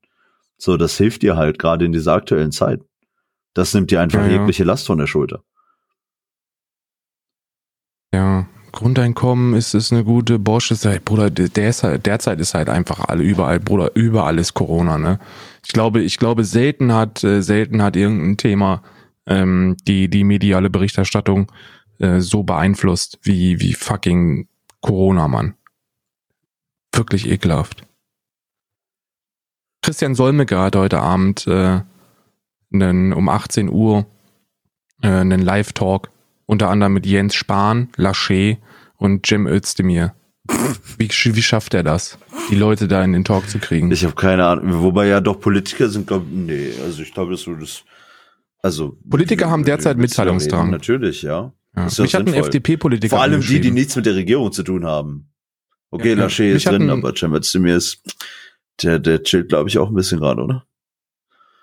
So, 0.57 0.77
das 0.77 0.97
hilft 0.97 1.21
dir 1.21 1.37
halt 1.37 1.59
gerade 1.59 1.85
in 1.85 1.91
dieser 1.91 2.13
aktuellen 2.13 2.51
Zeit. 2.51 2.81
Das 3.53 3.73
nimmt 3.73 3.91
dir 3.91 4.01
einfach 4.01 4.25
ja, 4.25 4.33
jegliche 4.33 4.63
Last 4.63 4.87
von 4.87 4.97
der 4.97 5.07
Schulter. 5.07 5.43
Ja, 8.13 8.47
Grundeinkommen 8.71 9.55
ist, 9.55 9.73
ist 9.73 9.91
eine 9.91 10.03
gute 10.03 10.39
Bosch 10.39 10.71
ist 10.71 10.85
halt, 10.85 11.03
Bruder, 11.03 11.29
der 11.29 11.69
ist 11.69 11.83
halt, 11.83 12.05
derzeit 12.05 12.39
ist 12.39 12.53
halt 12.53 12.69
einfach 12.69 12.99
alle 12.99 13.23
überall, 13.23 13.59
Bruder, 13.59 13.91
überall 13.95 14.37
ist 14.37 14.53
Corona, 14.53 14.97
ne? 14.97 15.19
Ich 15.65 15.73
glaube, 15.73 16.01
ich 16.01 16.17
glaube, 16.17 16.43
selten 16.43 16.93
hat, 16.93 17.23
äh, 17.23 17.41
selten 17.41 17.81
hat 17.81 17.95
irgendein 17.95 18.37
Thema 18.37 18.83
ähm, 19.25 19.75
die, 19.87 20.09
die 20.09 20.23
mediale 20.23 20.69
Berichterstattung 20.69 21.51
äh, 21.99 22.19
so 22.19 22.43
beeinflusst 22.43 23.19
wie, 23.23 23.59
wie 23.59 23.73
fucking 23.73 24.47
Corona, 24.81 25.27
Mann. 25.27 25.55
Wirklich 26.93 27.27
ekelhaft. 27.27 27.83
Christian 29.81 30.15
Solmecke 30.15 30.59
hat 30.59 30.75
heute 30.75 30.99
Abend 30.99 31.47
äh, 31.47 31.81
einen, 32.73 33.13
um 33.13 33.29
18 33.29 33.69
Uhr 33.69 34.05
äh, 35.01 35.07
einen 35.07 35.41
Live-Talk, 35.41 36.09
unter 36.47 36.69
anderem 36.69 36.93
mit 36.93 37.05
Jens 37.05 37.35
Spahn, 37.35 37.89
Lachey 37.95 38.57
und 38.95 39.27
Cem 39.27 39.45
Özdemir. 39.45 40.15
Wie, 40.97 41.09
wie 41.09 41.41
schafft 41.41 41.73
er 41.73 41.83
das, 41.83 42.17
die 42.49 42.55
Leute 42.55 42.87
da 42.87 43.03
in 43.03 43.11
den 43.11 43.25
Talk 43.25 43.49
zu 43.49 43.59
kriegen? 43.59 43.91
Ich 43.91 44.03
habe 44.05 44.15
keine 44.15 44.45
Ahnung. 44.45 44.81
Wobei 44.81 45.07
ja 45.07 45.19
doch 45.19 45.39
Politiker 45.39 45.89
sind, 45.89 46.07
glaube 46.07 46.25
nee, 46.31 46.71
also 46.83 47.03
ich 47.03 47.13
glaube, 47.13 47.31
das 47.31 47.41
so 47.41 47.53
das. 47.53 47.83
Also 48.63 48.97
Politiker 49.07 49.49
haben 49.49 49.65
derzeit 49.65 49.97
Mitteilungsdrang. 49.97 50.71
Natürlich, 50.71 51.21
ja. 51.21 51.53
ja. 51.75 51.83
Mich 51.83 52.15
hat 52.15 52.27
ein 52.27 52.33
FDP-Politiker. 52.33 53.17
Vor 53.17 53.23
allem 53.23 53.41
die, 53.41 53.59
die 53.59 53.71
nichts 53.71 53.95
mit 53.97 54.05
der 54.05 54.15
Regierung 54.15 54.51
zu 54.51 54.63
tun 54.63 54.85
haben. 54.85 55.29
Okay, 55.91 56.13
ja, 56.13 56.15
Lachey 56.15 56.51
ist 56.51 56.65
drin, 56.65 56.89
aber 56.89 57.13
Cem 57.13 57.33
Özdemir 57.33 57.75
ist, 57.75 58.01
der, 58.81 58.99
der 58.99 59.23
chillt, 59.23 59.49
glaube 59.49 59.69
ich, 59.69 59.77
auch 59.77 59.89
ein 59.89 59.95
bisschen 59.95 60.19
gerade, 60.19 60.41
oder? 60.41 60.65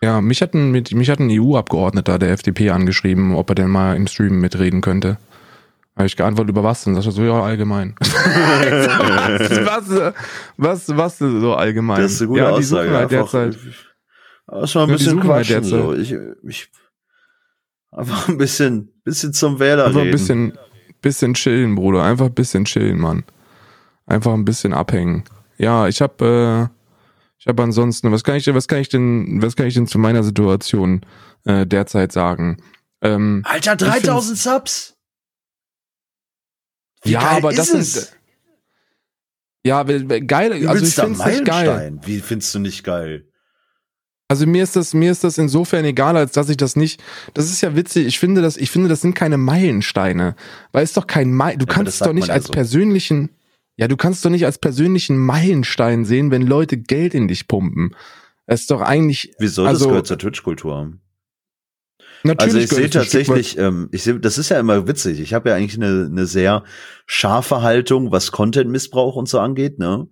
Ja, 0.05 0.21
mich 0.21 0.43
hat 0.43 0.53
ein, 0.53 0.71
mich 0.71 1.09
hat 1.09 1.19
ein 1.19 1.31
EU-Abgeordneter 1.31 2.19
der 2.19 2.33
FDP 2.33 2.69
angeschrieben, 2.69 3.35
ob 3.35 3.49
er 3.49 3.55
denn 3.55 3.71
mal 3.71 3.97
im 3.97 4.07
Stream 4.07 4.39
mitreden 4.39 4.83
könnte. 4.83 5.17
Habe 5.97 6.05
ich 6.07 6.15
geantwortet 6.15 6.51
über 6.51 6.63
was? 6.63 6.85
Dann 6.85 6.95
sagt 6.95 7.07
er 7.07 7.13
so, 7.13 7.23
ja, 7.23 7.43
allgemein. 7.43 7.95
was, 8.01 9.89
was, 9.89 10.13
was, 10.59 10.97
was 10.97 11.19
so 11.19 11.55
allgemein? 11.55 12.03
Das 12.03 12.13
ist 12.13 12.21
eine 12.21 12.29
gute 12.29 12.41
ja, 12.41 12.49
die 12.49 12.59
Aussage. 12.59 12.91
Halt 12.91 13.13
derzeit. 13.13 13.57
Das 14.47 14.75
war 14.75 14.87
ein 14.87 14.93
bisschen 14.93 15.21
quatschen, 15.21 15.55
halt 15.55 15.65
so. 15.65 15.95
Ich, 15.95 16.15
ich, 16.43 16.71
einfach 17.91 18.29
ein 18.29 18.37
bisschen, 18.37 18.93
bisschen 19.05 19.33
zum 19.33 19.59
Wähler 19.59 19.87
einfach 19.87 20.01
reden. 20.01 20.09
ein 20.11 20.13
bisschen, 20.13 20.59
bisschen 21.01 21.33
chillen, 21.33 21.77
Bruder. 21.77 22.05
Einfach 22.05 22.27
ein 22.27 22.35
bisschen 22.35 22.67
chillen, 22.67 22.99
Mann. 22.99 23.25
Einfach 24.05 24.35
ein 24.35 24.45
bisschen 24.45 24.75
abhängen. 24.75 25.25
Ja, 25.57 25.89
ich 25.89 26.03
habe, 26.03 26.71
äh, 26.71 26.84
ich 27.39 27.47
habe 27.47 27.63
ansonsten, 27.63 28.11
was 28.13 28.25
kann 28.25 28.37
ich, 28.37 28.53
was 28.53 28.69
kann 28.69 28.79
ich 28.79 28.89
denn, 28.89 29.43
was 29.43 29.57
kann 29.57 29.67
ich 29.67 29.75
denn 29.75 29.87
zu 29.87 29.99
meiner 29.99 30.23
Situation 30.23 31.05
äh, 31.45 31.67
derzeit 31.67 32.13
sagen? 32.13 32.59
Ähm, 33.03 33.43
Alter, 33.45 33.77
3000 33.77 34.39
Subs! 34.39 34.97
Wie 37.03 37.13
ja, 37.13 37.21
aber 37.21 37.53
das 37.53 37.71
ist 37.71 38.17
ja, 39.67 39.83
geil. 39.83 40.69
also 40.69 40.85
ich 40.85 40.95
finde 40.95 41.19
es 41.19 41.45
geil. 41.45 41.99
Wie 42.05 42.21
findest 42.21 42.55
du 42.55 42.59
nicht 42.59 42.85
geil? 42.85 43.27
Also 44.29 44.47
mir 44.47 44.63
ist 44.63 44.77
das 44.77 44.95
mir 44.95 45.11
ist 45.11 45.25
das 45.25 45.39
insofern 45.39 45.85
egal, 45.85 46.17
als 46.17 46.33
dass 46.33 46.49
ich 46.49 46.57
das 46.57 46.77
nicht. 46.77 47.03
Das 47.35 47.47
ist 47.47 47.61
ja 47.61 47.77
witzig. 47.77 48.07
Ich 48.07 48.19
finde 48.19 48.43
das 48.43 48.57
ich 48.57 48.71
finde 48.71 48.89
das 48.89 49.01
sind 49.01 49.15
keine 49.15 49.39
Meilensteine, 49.39 50.35
weil 50.73 50.85
es 50.85 50.93
doch 50.93 51.07
kein 51.07 51.31
Meil, 51.31 51.57
du 51.57 51.67
ja, 51.67 51.73
kannst 51.73 51.95
es 51.95 51.99
doch 51.99 52.13
nicht 52.13 52.31
als 52.31 52.47
so. 52.47 52.53
persönlichen 52.53 53.31
ja, 53.77 53.89
du 53.89 53.97
kannst 53.97 54.25
doch 54.25 54.31
nicht 54.31 54.45
als 54.45 54.59
persönlichen 54.59 55.19
Meilenstein 55.19 56.05
sehen, 56.05 56.31
wenn 56.31 56.43
Leute 56.43 56.77
Geld 56.77 57.15
in 57.15 57.29
dich 57.29 57.49
pumpen. 57.49 57.95
Das 58.47 58.63
ist 58.63 58.71
doch 58.71 58.81
eigentlich 58.81 59.35
Wieso 59.39 59.65
also, 59.65 59.85
das 59.85 59.89
gehört 59.89 60.07
zur 60.07 60.19
Twitch 60.19 60.43
Kultur? 60.43 60.93
Natürlich 62.27 62.55
also 62.55 62.59
ich 62.59 62.71
sehe 62.71 62.91
tatsächlich, 62.91 63.59
ähm, 63.59 63.89
ich 63.93 64.03
sehe, 64.03 64.19
das 64.19 64.39
ist 64.39 64.49
ja 64.49 64.59
immer 64.59 64.89
witzig. 64.89 65.21
Ich 65.21 65.35
habe 65.35 65.51
ja 65.51 65.57
eigentlich 65.57 65.77
eine, 65.77 66.07
eine 66.11 66.25
sehr 66.25 66.65
scharfe 67.05 67.61
Haltung, 67.61 68.13
was 68.13 68.33
Content-Missbrauch 68.33 69.17
und 69.17 69.29
so 69.29 69.41
angeht, 69.41 69.79
ne? 69.79 70.09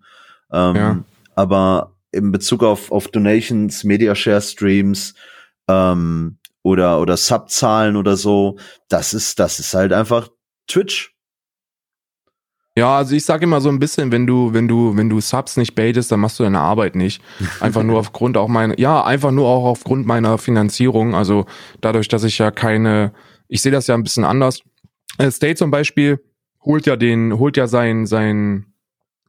Ähm, 0.52 0.76
ja. 0.76 1.04
Aber 1.34 1.96
in 2.10 2.30
Bezug 2.30 2.64
auf, 2.64 2.92
auf 2.92 3.08
Donations, 3.08 3.84
Media 3.84 4.14
Share 4.14 4.42
Streams 4.42 5.14
ähm, 5.68 6.36
oder 6.62 7.00
oder 7.00 7.16
Subzahlen 7.16 7.96
oder 7.96 8.18
so, 8.18 8.58
das 8.90 9.14
ist 9.14 9.38
das 9.38 9.58
ist 9.58 9.72
halt 9.72 9.94
einfach 9.94 10.28
Twitch. 10.68 11.11
Ja, 12.76 12.96
also 12.96 13.14
ich 13.14 13.24
sage 13.24 13.44
immer 13.44 13.60
so 13.60 13.68
ein 13.68 13.78
bisschen, 13.78 14.12
wenn 14.12 14.26
du, 14.26 14.54
wenn 14.54 14.66
du, 14.66 14.96
wenn 14.96 15.10
du 15.10 15.20
Subs 15.20 15.58
nicht 15.58 15.74
baitest, 15.74 16.10
dann 16.10 16.20
machst 16.20 16.38
du 16.38 16.44
deine 16.44 16.60
Arbeit 16.60 16.96
nicht. 16.96 17.22
Einfach 17.60 17.82
nur 17.82 17.98
aufgrund 17.98 18.38
auch 18.38 18.48
meiner, 18.48 18.78
ja, 18.78 19.04
einfach 19.04 19.30
nur 19.30 19.46
auch 19.46 19.64
aufgrund 19.64 20.06
meiner 20.06 20.38
Finanzierung. 20.38 21.14
Also 21.14 21.44
dadurch, 21.82 22.08
dass 22.08 22.24
ich 22.24 22.38
ja 22.38 22.50
keine, 22.50 23.12
ich 23.48 23.60
sehe 23.60 23.72
das 23.72 23.88
ja 23.88 23.94
ein 23.94 24.02
bisschen 24.02 24.24
anders. 24.24 24.62
Äh, 25.18 25.30
State 25.30 25.56
zum 25.56 25.70
Beispiel 25.70 26.24
holt 26.64 26.86
ja 26.86 26.96
den, 26.96 27.38
holt 27.38 27.58
ja 27.58 27.66
sein, 27.66 28.06
sein, 28.06 28.72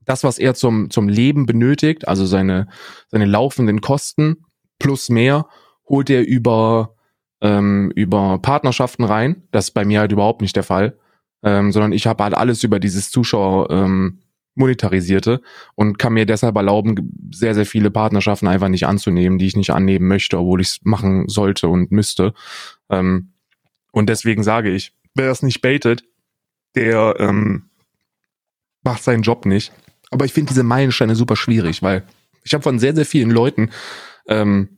das, 0.06 0.24
was 0.24 0.38
er 0.38 0.54
zum, 0.54 0.89
zum 0.89 1.10
Leben 1.10 1.45
benötigt, 1.45 2.07
also 2.07 2.26
seine, 2.26 2.68
seine 3.07 3.26
laufenden 3.26 3.82
Kosten 3.82 4.45
plus 4.80 5.10
mehr, 5.10 5.48
holt 5.90 6.10
er 6.10 6.26
über, 6.26 6.95
ähm, 7.41 7.91
über 7.95 8.40
Partnerschaften 8.41 9.03
rein. 9.03 9.44
Das 9.52 9.65
ist 9.65 9.72
bei 9.72 9.84
mir 9.84 9.99
halt 9.99 10.14
überhaupt 10.14 10.41
nicht 10.41 10.56
der 10.56 10.64
Fall 10.64 10.98
ähm, 11.44 11.72
sondern 11.72 11.91
ich 11.91 12.07
habe 12.07 12.24
halt 12.24 12.34
alles 12.34 12.64
über 12.64 12.80
dieses 12.80 13.11
Zuschauer 13.11 13.70
ähm, 13.70 14.20
monetarisierte 14.56 15.41
und 15.76 15.98
kann 15.98 16.14
mir 16.14 16.26
deshalb 16.26 16.56
erlauben, 16.56 17.30
sehr, 17.34 17.56
sehr 17.56 17.65
viele 17.65 17.91
Partnerschaften 17.91 18.48
einfach 18.48 18.70
nicht 18.70 18.86
anzunehmen, 18.86 19.40
die 19.40 19.48
ich 19.48 19.56
nicht 19.56 19.72
annehmen 19.72 20.07
möchte, 20.07 20.38
obwohl 20.38 20.61
ich 20.61 20.68
es 20.68 20.80
machen 20.84 21.28
sollte 21.28 21.68
und 21.68 21.91
müsste. 21.91 22.34
Ähm, 22.90 23.34
und 23.91 24.10
deswegen 24.10 24.44
sage 24.44 24.72
ich, 24.72 24.94
wer 25.15 25.28
das 25.28 25.44
nicht 25.44 25.61
baitet, 25.61 26.03
der 26.76 27.15
ähm, 27.20 27.70
macht 28.84 29.03
seinen 29.03 29.24
Job 29.24 29.45
nicht. 29.45 29.72
Aber 30.11 30.26
ich 30.26 30.34
finde 30.34 30.49
diese 30.49 30.64
Meilensteine 30.64 31.15
super 31.15 31.36
schwierig, 31.36 31.82
weil 31.82 32.03
ich 32.44 32.53
habe 32.53 32.64
von 32.64 32.80
sehr, 32.80 32.94
sehr 32.94 33.06
vielen 33.06 33.32
Leuten 33.32 33.72
ähm, 34.28 34.78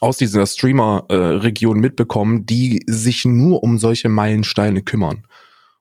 aus 0.00 0.18
dieser 0.18 0.46
Streamer-Region 0.46 1.78
äh, 1.78 1.80
mitbekommen, 1.80 2.44
die 2.44 2.82
sich 2.86 3.24
nur 3.24 3.62
um 3.62 3.78
solche 3.78 4.08
Meilensteine 4.08 4.82
kümmern. 4.82 5.26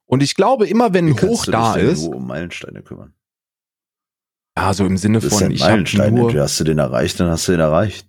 Und 0.06 0.22
ich 0.22 0.36
glaube, 0.36 0.68
immer 0.68 0.94
wenn 0.94 1.08
Wie 1.08 1.28
hoch 1.28 1.46
da 1.46 1.76
ist. 1.76 2.04
Nur 2.06 2.18
um 2.18 2.28
Meilensteine 2.28 2.84
kümmern. 2.84 3.14
Ja, 4.58 4.74
so 4.74 4.86
im 4.86 4.98
Sinne 4.98 5.20
von. 5.22 5.52
Ist 5.52 5.62
ja 5.62 5.68
Meilenstein. 5.68 6.14
Nur, 6.14 6.34
hast 6.34 6.60
du 6.60 6.64
den 6.64 6.78
erreicht, 6.78 7.20
dann 7.20 7.30
hast 7.30 7.48
du 7.48 7.54
den 7.54 7.62
erreicht. 7.62 8.08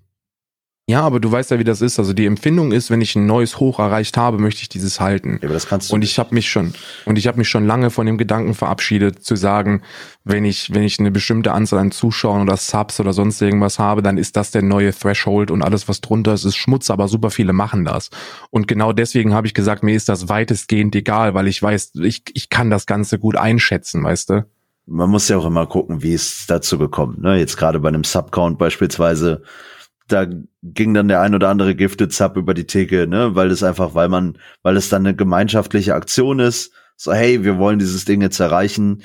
Ja, 0.89 1.01
aber 1.01 1.19
du 1.19 1.33
weißt 1.33 1.51
ja, 1.51 1.59
wie 1.59 1.65
das 1.65 1.81
ist. 1.81 1.99
Also 1.99 2.13
die 2.13 2.27
Empfindung 2.27 2.71
ist, 2.71 2.93
wenn 2.93 3.01
ich 3.01 3.17
ein 3.17 3.27
neues 3.27 3.59
Hoch 3.59 3.81
erreicht 3.81 4.17
habe, 4.17 4.39
möchte 4.39 4.63
ich 4.63 4.69
dieses 4.69 5.01
halten. 5.01 5.41
Ja, 5.43 5.49
aber 5.49 5.55
das 5.55 5.67
kannst 5.67 5.91
du. 5.91 5.95
Und 5.95 6.05
ich 6.05 6.17
habe 6.21 6.33
mich 6.33 6.49
schon 6.49 6.75
und 7.07 7.19
ich 7.19 7.27
habe 7.27 7.39
mich 7.39 7.49
schon 7.49 7.67
lange 7.67 7.91
von 7.91 8.07
dem 8.07 8.19
Gedanken 8.19 8.55
verabschiedet, 8.55 9.25
zu 9.25 9.35
sagen, 9.35 9.83
wenn 10.23 10.45
ich 10.45 10.73
wenn 10.73 10.85
ich 10.85 11.01
eine 11.01 11.11
bestimmte 11.11 11.51
Anzahl 11.51 11.81
an 11.81 11.91
Zuschauern 11.91 12.41
oder 12.43 12.57
Subs 12.57 13.01
oder 13.01 13.13
sonst 13.13 13.43
irgendwas 13.43 13.81
habe, 13.81 14.01
dann 14.01 14.17
ist 14.17 14.37
das 14.37 14.53
der 14.53 14.63
neue 14.63 14.93
Threshold 14.95 15.51
und 15.51 15.63
alles 15.63 15.89
was 15.89 16.01
drunter 16.01 16.35
ist, 16.35 16.45
ist 16.45 16.57
Schmutz. 16.57 16.89
Aber 16.89 17.09
super 17.09 17.31
viele 17.31 17.53
machen 17.53 17.85
das. 17.85 18.11
Und 18.51 18.69
genau 18.69 18.93
deswegen 18.93 19.35
habe 19.35 19.49
ich 19.49 19.55
gesagt, 19.55 19.83
mir 19.83 19.97
ist 19.97 20.09
das 20.09 20.29
weitestgehend 20.29 20.95
egal, 20.95 21.35
weil 21.35 21.49
ich 21.49 21.61
weiß, 21.61 21.97
ich 21.97 22.23
ich 22.33 22.49
kann 22.49 22.71
das 22.71 22.87
Ganze 22.87 23.19
gut 23.19 23.37
einschätzen, 23.37 24.05
weißt 24.05 24.31
du. 24.31 24.47
Man 24.89 25.11
muss 25.11 25.29
ja 25.29 25.37
auch 25.37 25.47
immer 25.47 25.67
gucken, 25.67 26.05
wie 26.05 26.15
es 26.15 26.45
dazu 26.47 26.79
gekommen. 26.79 27.21
Ne? 27.21 27.39
Jetzt 27.39 27.57
gerade 27.57 27.81
bei 27.81 27.89
einem 27.89 28.05
Subcount 28.05 28.57
beispielsweise 28.57 29.43
da 30.09 30.27
ging 30.63 30.95
dann 30.95 31.09
der 31.09 31.21
ein 31.21 31.35
oder 31.35 31.49
andere 31.49 31.75
Gifted 31.75 32.13
Sub 32.13 32.37
über 32.37 32.55
die 32.55 32.67
Theke, 32.67 33.07
ne, 33.07 33.35
weil 33.35 33.51
es 33.51 33.63
einfach, 33.63 33.95
weil 33.95 34.09
man, 34.09 34.39
weil 34.63 34.77
es 34.77 34.89
dann 34.89 35.07
eine 35.07 35.17
gemeinschaftliche 35.17 35.95
Aktion 35.95 36.39
ist, 36.39 36.73
So, 36.97 37.13
hey, 37.13 37.45
wir 37.45 37.59
wollen 37.59 37.79
dieses 37.79 38.05
Ding 38.05 38.23
jetzt 38.23 38.41
erreichen. 38.41 39.03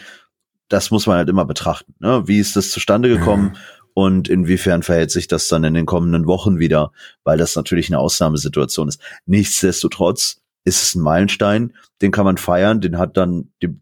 Das 0.69 0.91
muss 0.91 1.07
man 1.07 1.17
halt 1.17 1.29
immer 1.29 1.45
betrachten. 1.45 1.93
Ne? 1.99 2.27
Wie 2.27 2.39
ist 2.39 2.55
das 2.55 2.71
zustande 2.71 3.09
gekommen? 3.09 3.51
Ja. 3.53 3.61
Und 3.93 4.29
inwiefern 4.29 4.83
verhält 4.83 5.11
sich 5.11 5.27
das 5.27 5.49
dann 5.49 5.65
in 5.65 5.73
den 5.73 5.85
kommenden 5.85 6.25
Wochen 6.25 6.59
wieder? 6.59 6.93
Weil 7.25 7.37
das 7.37 7.57
natürlich 7.57 7.89
eine 7.89 7.99
Ausnahmesituation 7.99 8.87
ist. 8.87 9.01
Nichtsdestotrotz 9.25 10.41
ist 10.63 10.81
es 10.81 10.95
ein 10.95 11.01
Meilenstein, 11.01 11.73
den 12.01 12.11
kann 12.11 12.23
man 12.23 12.37
feiern, 12.37 12.79
den 12.79 12.97
hat 12.97 13.17
dann 13.17 13.51
die, 13.61 13.77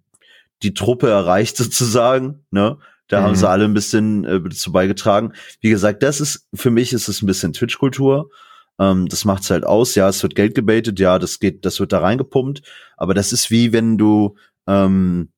die 0.63 0.73
Truppe 0.73 1.09
erreicht 1.09 1.57
sozusagen, 1.57 2.45
ne? 2.49 2.77
Da 3.09 3.19
mhm. 3.19 3.25
haben 3.25 3.35
sie 3.35 3.49
alle 3.49 3.65
ein 3.65 3.73
bisschen 3.73 4.23
äh, 4.23 4.39
dazu 4.39 4.71
beigetragen. 4.71 5.33
Wie 5.59 5.69
gesagt, 5.69 6.01
das 6.01 6.21
ist, 6.21 6.47
für 6.53 6.71
mich 6.71 6.93
ist 6.93 7.09
es 7.09 7.21
ein 7.21 7.25
bisschen 7.25 7.51
Twitch-Kultur. 7.51 8.29
Ähm, 8.79 9.07
das 9.09 9.25
macht's 9.25 9.49
halt 9.49 9.65
aus. 9.65 9.95
Ja, 9.95 10.07
es 10.07 10.23
wird 10.23 10.35
Geld 10.35 10.55
gebaitet, 10.55 10.99
ja, 10.99 11.19
das 11.19 11.39
geht, 11.39 11.65
das 11.65 11.79
wird 11.81 11.91
da 11.91 11.99
reingepumpt. 11.99 12.61
Aber 12.95 13.13
das 13.13 13.33
ist 13.33 13.51
wie 13.51 13.73
wenn 13.73 13.97
du, 13.97 14.35
ähm, 14.67 15.29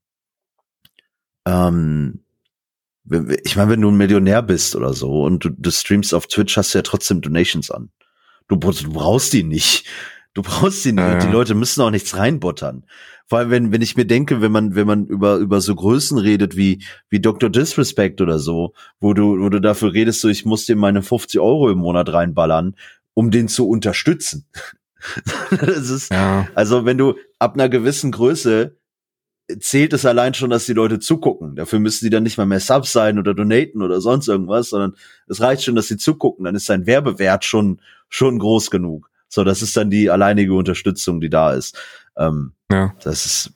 ähm, 1.47 2.23
ich 3.43 3.55
meine, 3.55 3.71
wenn 3.71 3.81
du 3.81 3.89
ein 3.89 3.97
Millionär 3.97 4.43
bist 4.43 4.75
oder 4.75 4.93
so 4.93 5.23
und 5.23 5.43
du, 5.43 5.49
du 5.49 5.71
streamst 5.71 6.13
auf 6.13 6.27
Twitch, 6.27 6.55
hast 6.55 6.73
du 6.73 6.77
ja 6.77 6.83
trotzdem 6.83 7.21
Donations 7.21 7.71
an. 7.71 7.89
Du, 8.47 8.57
du 8.57 8.91
brauchst 8.91 9.33
die 9.33 9.43
nicht. 9.43 9.85
Du 10.33 10.41
brauchst 10.41 10.85
die 10.85 10.93
nicht. 10.93 11.03
Ja, 11.03 11.13
ja. 11.13 11.19
Die 11.19 11.31
Leute 11.31 11.55
müssen 11.55 11.81
auch 11.81 11.91
nichts 11.91 12.15
reinbuttern. 12.15 12.85
Vor 13.27 13.39
allem, 13.39 13.49
wenn, 13.49 13.71
wenn 13.71 13.81
ich 13.81 13.95
mir 13.95 14.05
denke, 14.05 14.41
wenn 14.41 14.51
man, 14.51 14.75
wenn 14.75 14.87
man 14.87 15.05
über, 15.05 15.37
über 15.37 15.61
so 15.61 15.75
Größen 15.75 16.17
redet 16.17 16.55
wie, 16.57 16.83
wie 17.09 17.19
Dr. 17.19 17.49
Disrespect 17.49 18.21
oder 18.21 18.39
so, 18.39 18.73
wo 18.99 19.13
du, 19.13 19.39
wo 19.39 19.49
du 19.49 19.59
dafür 19.59 19.93
redest, 19.93 20.21
so, 20.21 20.29
ich 20.29 20.45
muss 20.45 20.65
dir 20.65 20.75
meine 20.75 21.01
50 21.01 21.39
Euro 21.39 21.69
im 21.69 21.77
Monat 21.79 22.11
reinballern, 22.11 22.75
um 23.13 23.31
den 23.31 23.47
zu 23.47 23.67
unterstützen. 23.67 24.47
das 25.49 25.89
ist, 25.89 26.11
ja. 26.11 26.47
also 26.55 26.85
wenn 26.85 26.97
du 26.97 27.15
ab 27.39 27.55
einer 27.55 27.69
gewissen 27.69 28.11
Größe 28.11 28.77
zählt 29.59 29.91
es 29.93 30.05
allein 30.05 30.33
schon, 30.33 30.49
dass 30.49 30.65
die 30.65 30.73
Leute 30.73 30.99
zugucken. 30.99 31.55
Dafür 31.55 31.79
müssen 31.79 32.05
die 32.05 32.09
dann 32.09 32.23
nicht 32.23 32.37
mal 32.37 32.45
mehr 32.45 32.59
Subs 32.59 32.93
sein 32.93 33.19
oder 33.19 33.33
donaten 33.33 33.81
oder 33.81 33.99
sonst 33.99 34.27
irgendwas, 34.27 34.69
sondern 34.69 34.95
es 35.27 35.41
reicht 35.41 35.63
schon, 35.63 35.75
dass 35.75 35.87
sie 35.87 35.97
zugucken. 35.97 36.45
Dann 36.45 36.55
ist 36.55 36.65
sein 36.65 36.85
Werbewert 36.85 37.43
schon, 37.43 37.81
schon 38.07 38.39
groß 38.39 38.71
genug. 38.71 39.10
So, 39.33 39.45
das 39.45 39.61
ist 39.61 39.77
dann 39.77 39.89
die 39.89 40.09
alleinige 40.09 40.53
Unterstützung, 40.53 41.21
die 41.21 41.29
da 41.29 41.53
ist. 41.53 41.77
Ähm, 42.17 42.51
ja. 42.69 42.93
Das 43.03 43.25
ist. 43.25 43.53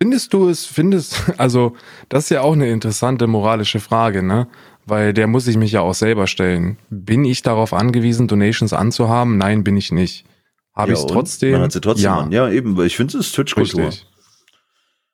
Findest 0.00 0.34
du 0.34 0.48
es, 0.48 0.66
findest, 0.66 1.22
also, 1.38 1.76
das 2.08 2.24
ist 2.24 2.30
ja 2.30 2.42
auch 2.42 2.54
eine 2.54 2.68
interessante 2.68 3.28
moralische 3.28 3.78
Frage, 3.78 4.22
ne? 4.22 4.48
Weil 4.84 5.14
der 5.14 5.28
muss 5.28 5.46
ich 5.46 5.56
mich 5.56 5.72
ja 5.72 5.80
auch 5.80 5.94
selber 5.94 6.26
stellen. 6.26 6.76
Bin 6.90 7.24
ich 7.24 7.42
darauf 7.42 7.72
angewiesen, 7.72 8.28
Donations 8.28 8.72
anzuhaben? 8.72 9.38
Nein, 9.38 9.64
bin 9.64 9.76
ich 9.76 9.92
nicht. 9.92 10.26
Habe 10.74 10.90
ja, 10.90 10.98
ich 10.98 11.04
es 11.04 11.06
trotzdem? 11.06 11.52
Man 11.52 11.62
hat 11.62 11.72
sie 11.72 11.80
trotzdem 11.80 12.04
ja. 12.04 12.18
an. 12.18 12.32
Ja, 12.32 12.50
eben, 12.50 12.76
weil 12.76 12.88
ich 12.88 12.96
finde, 12.96 13.16
es 13.16 13.28
ist 13.28 13.34
Twitch-Kultur. 13.34 13.92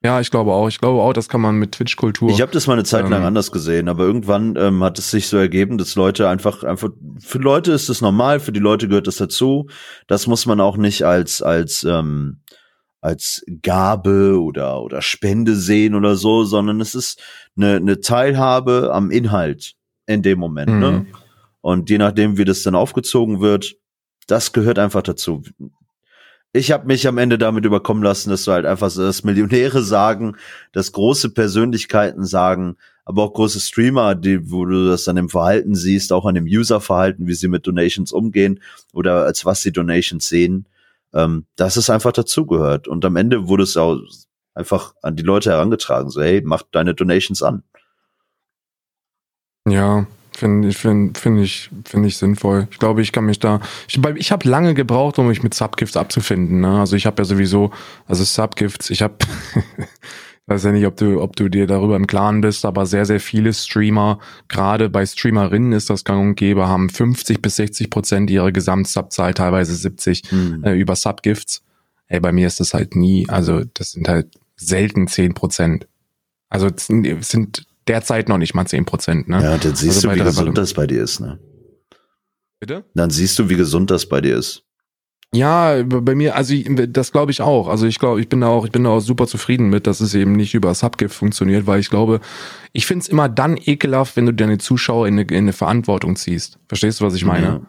Ja, 0.02 0.18
ich 0.20 0.31
glaube 0.31 0.52
auch. 0.52 0.68
Ich 0.68 0.78
glaube 0.78 1.02
auch, 1.02 1.12
das 1.12 1.28
kann 1.28 1.43
man 1.43 1.56
mit 1.56 1.72
Twitch-Kultur. 1.72 2.31
Ich 2.31 2.40
habe 2.40 2.52
das 2.52 2.66
mal 2.66 2.72
eine 2.72 2.85
Zeit 2.85 3.09
lang 3.10 3.20
ähm, 3.20 3.27
anders 3.27 3.52
gesehen, 3.52 3.89
aber 3.89 4.05
irgendwann 4.05 4.56
ähm, 4.56 4.82
hat 4.82 4.98
es 4.98 5.10
sich 5.10 5.28
so 5.28 5.36
ergeben, 5.36 5.77
dass 5.77 5.94
Leute 5.94 6.28
einfach, 6.28 6.64
einfach, 6.64 6.89
für 7.18 7.39
Leute 7.39 7.72
ist 7.72 7.90
das 7.90 8.01
normal, 8.01 8.40
für 8.40 8.52
die 8.52 8.60
Leute 8.60 8.89
gehört 8.89 9.06
das 9.06 9.16
dazu. 9.16 9.68
Das 10.06 10.27
muss 10.27 10.47
man 10.47 10.59
auch 10.59 10.78
nicht 10.78 11.02
als, 11.05 11.43
als, 11.43 11.85
ähm, 11.85 12.40
als 13.02 13.44
Gabe 13.62 14.40
oder, 14.40 14.82
oder 14.82 15.02
Spende 15.02 15.55
sehen 15.55 15.94
oder 15.94 16.16
so, 16.16 16.44
sondern 16.44 16.81
es 16.81 16.94
ist 16.94 17.20
eine, 17.56 17.77
eine 17.77 18.01
Teilhabe 18.01 18.90
am 18.94 19.10
Inhalt 19.10 19.74
in 20.06 20.22
dem 20.22 20.39
Moment. 20.39 20.70
Ne? 20.70 20.90
Mhm. 20.93 20.97
Ne? 20.97 21.06
Und 21.60 21.90
je 21.90 21.98
nachdem, 21.98 22.39
wie 22.39 22.47
das 22.47 22.62
dann 22.62 22.74
aufgezogen 22.74 23.40
wird, 23.40 23.74
das 24.27 24.52
gehört 24.52 24.78
einfach 24.78 25.02
dazu 25.02 25.43
ich 26.52 26.72
habe 26.72 26.86
mich 26.86 27.06
am 27.06 27.18
Ende 27.18 27.39
damit 27.39 27.64
überkommen 27.64 28.02
lassen, 28.02 28.31
dass 28.31 28.44
du 28.44 28.52
halt 28.52 28.66
einfach 28.66 28.90
so, 28.90 29.02
dass 29.02 29.24
Millionäre 29.24 29.82
sagen, 29.82 30.36
dass 30.72 30.93
große 30.93 31.31
Persönlichkeiten 31.31 32.24
sagen, 32.24 32.77
aber 33.05 33.22
auch 33.22 33.32
große 33.32 33.60
Streamer, 33.60 34.14
die, 34.14 34.51
wo 34.51 34.64
du 34.64 34.89
das 34.89 35.05
dann 35.05 35.16
im 35.16 35.28
Verhalten 35.28 35.74
siehst, 35.74 36.12
auch 36.12 36.27
an 36.27 36.35
dem 36.35 36.47
Userverhalten, 36.47 37.27
wie 37.27 37.35
sie 37.35 37.48
mit 37.48 37.66
Donations 37.66 38.12
umgehen 38.12 38.60
oder 38.93 39.24
als 39.24 39.44
was 39.44 39.62
sie 39.62 39.72
Donations 39.72 40.28
sehen, 40.28 40.66
ähm, 41.12 41.47
dass 41.56 41.77
es 41.77 41.90
einfach 41.90 42.12
dazugehört. 42.12 42.89
Und 42.89 43.05
am 43.05 43.16
Ende 43.16 43.48
wurde 43.48 43.62
es 43.62 43.77
auch 43.77 44.01
einfach 44.55 44.94
an 45.02 45.16
die 45.16 45.22
Leute 45.22 45.51
herangetragen, 45.51 46.10
so 46.10 46.20
hey, 46.20 46.43
mach 46.44 46.62
deine 46.70 46.94
Donations 46.94 47.43
an. 47.43 47.62
Ja, 49.68 50.06
Finde 50.40 50.68
ich, 50.68 50.78
finde 50.78 51.20
find 51.20 51.38
ich, 51.38 51.68
finde 51.84 52.08
ich 52.08 52.16
sinnvoll. 52.16 52.66
Ich 52.70 52.78
glaube, 52.78 53.02
ich 53.02 53.12
kann 53.12 53.26
mich 53.26 53.40
da. 53.40 53.60
Ich, 53.86 54.00
ich 54.16 54.32
habe 54.32 54.48
lange 54.48 54.72
gebraucht, 54.72 55.18
um 55.18 55.28
mich 55.28 55.42
mit 55.42 55.52
Subgifts 55.52 55.98
abzufinden. 55.98 56.60
Ne? 56.60 56.80
Also 56.80 56.96
ich 56.96 57.04
habe 57.04 57.20
ja 57.20 57.26
sowieso, 57.26 57.72
also 58.06 58.24
Subgifts, 58.24 58.88
ich 58.88 59.02
habe, 59.02 59.16
weiß 60.46 60.64
ja 60.64 60.72
nicht, 60.72 60.86
ob 60.86 60.96
du, 60.96 61.20
ob 61.20 61.36
du 61.36 61.50
dir 61.50 61.66
darüber 61.66 61.94
im 61.96 62.06
Klaren 62.06 62.40
bist, 62.40 62.64
aber 62.64 62.86
sehr, 62.86 63.04
sehr 63.04 63.20
viele 63.20 63.52
Streamer, 63.52 64.18
gerade 64.48 64.88
bei 64.88 65.04
Streamerinnen 65.04 65.72
ist 65.72 65.90
das 65.90 66.04
gang 66.04 66.22
und 66.22 66.36
gäbe, 66.36 66.66
haben 66.66 66.88
50 66.88 67.42
bis 67.42 67.56
60 67.56 67.90
Prozent 67.90 68.30
ihrer 68.30 68.50
Gesamtsubzahl, 68.50 69.34
teilweise 69.34 69.74
70, 69.74 70.22
hm. 70.30 70.64
äh, 70.64 70.72
über 70.72 70.96
Subgifts. 70.96 71.62
Ey, 72.06 72.18
bei 72.18 72.32
mir 72.32 72.46
ist 72.46 72.60
das 72.60 72.72
halt 72.72 72.96
nie, 72.96 73.28
also 73.28 73.62
das 73.74 73.90
sind 73.90 74.08
halt 74.08 74.28
selten 74.56 75.06
10 75.06 75.34
Prozent. 75.34 75.86
Also 76.48 76.68
es 76.68 76.86
sind 76.86 77.66
derzeit 77.89 78.28
noch 78.28 78.39
nicht 78.39 78.55
mal 78.55 78.66
10 78.66 78.85
Prozent. 78.85 79.28
Ne? 79.28 79.43
Ja, 79.43 79.59
dann 79.59 79.74
siehst 79.74 79.97
also 79.97 80.09
du, 80.09 80.15
wie 80.15 80.24
gesund 80.24 80.59
das 80.59 80.74
bei 80.74 80.86
dir 80.86 81.02
ist. 81.02 81.20
Ne? 81.20 81.39
Bitte? 82.61 82.85
Dann 82.94 83.11
siehst 83.11 83.39
du, 83.39 83.48
wie 83.48 83.57
gesund 83.57 83.90
das 83.90 84.07
bei 84.07 84.20
dir 84.20 84.36
ist. 84.36 84.65
Ja, 85.32 85.85
bei 85.85 86.16
mir, 86.16 86.35
also 86.35 86.55
ich, 86.55 86.69
das 86.89 87.12
glaube 87.12 87.31
ich 87.31 87.40
auch. 87.40 87.69
Also 87.69 87.86
ich 87.86 88.01
glaube, 88.01 88.20
ich 88.20 88.28
bin 88.28 88.40
da 88.40 88.48
auch, 88.48 88.65
ich 88.65 88.73
bin 88.73 88.82
da 88.82 88.90
auch 88.90 89.01
super 89.01 89.28
zufrieden 89.28 89.70
mit, 89.70 89.86
dass 89.86 90.01
es 90.01 90.12
eben 90.15 90.32
nicht 90.32 90.55
über 90.55 90.74
Subgift 90.74 91.15
funktioniert, 91.15 91.69
weil 91.69 91.78
ich 91.78 91.89
glaube, 91.89 92.20
ich 92.73 92.85
finde 92.85 93.05
es 93.05 93.09
immer 93.09 93.28
dann 93.28 93.57
ekelhaft, 93.57 94.16
wenn 94.16 94.27
du 94.27 94.35
deine 94.35 94.59
Zuschauer 94.59 95.07
in 95.07 95.15
eine, 95.15 95.23
in 95.23 95.36
eine 95.36 95.52
Verantwortung 95.52 96.16
ziehst. 96.16 96.59
Verstehst 96.66 97.01
du, 97.01 97.05
was 97.05 97.15
ich 97.15 97.24
meine? 97.24 97.47
Ja. 97.47 97.61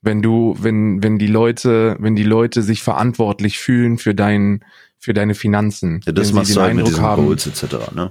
Wenn 0.00 0.22
du, 0.22 0.56
wenn, 0.58 1.02
wenn 1.02 1.18
die 1.18 1.26
Leute, 1.26 1.96
wenn 2.00 2.16
die 2.16 2.24
Leute 2.24 2.62
sich 2.62 2.82
verantwortlich 2.82 3.58
fühlen 3.58 3.98
für 3.98 4.14
dein, 4.14 4.64
für 4.98 5.12
deine 5.12 5.34
Finanzen. 5.34 6.00
Ja, 6.06 6.12
das 6.12 6.32
machst 6.32 6.56
du 6.56 6.62
halt 6.62 6.74
mit 6.74 6.86
diesen 6.86 7.02
haben, 7.02 7.26
Goals 7.26 7.46
etc., 7.46 7.92
ne? 7.94 8.10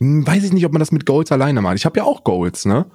Hm, 0.00 0.26
weiß 0.26 0.44
ich 0.44 0.52
nicht, 0.52 0.64
ob 0.64 0.72
man 0.72 0.80
das 0.80 0.92
mit 0.92 1.06
Goals 1.06 1.32
alleine 1.32 1.60
macht. 1.60 1.76
Ich 1.76 1.84
habe 1.84 1.98
ja 1.98 2.04
auch 2.04 2.24
Goals, 2.24 2.64
ne? 2.64 2.86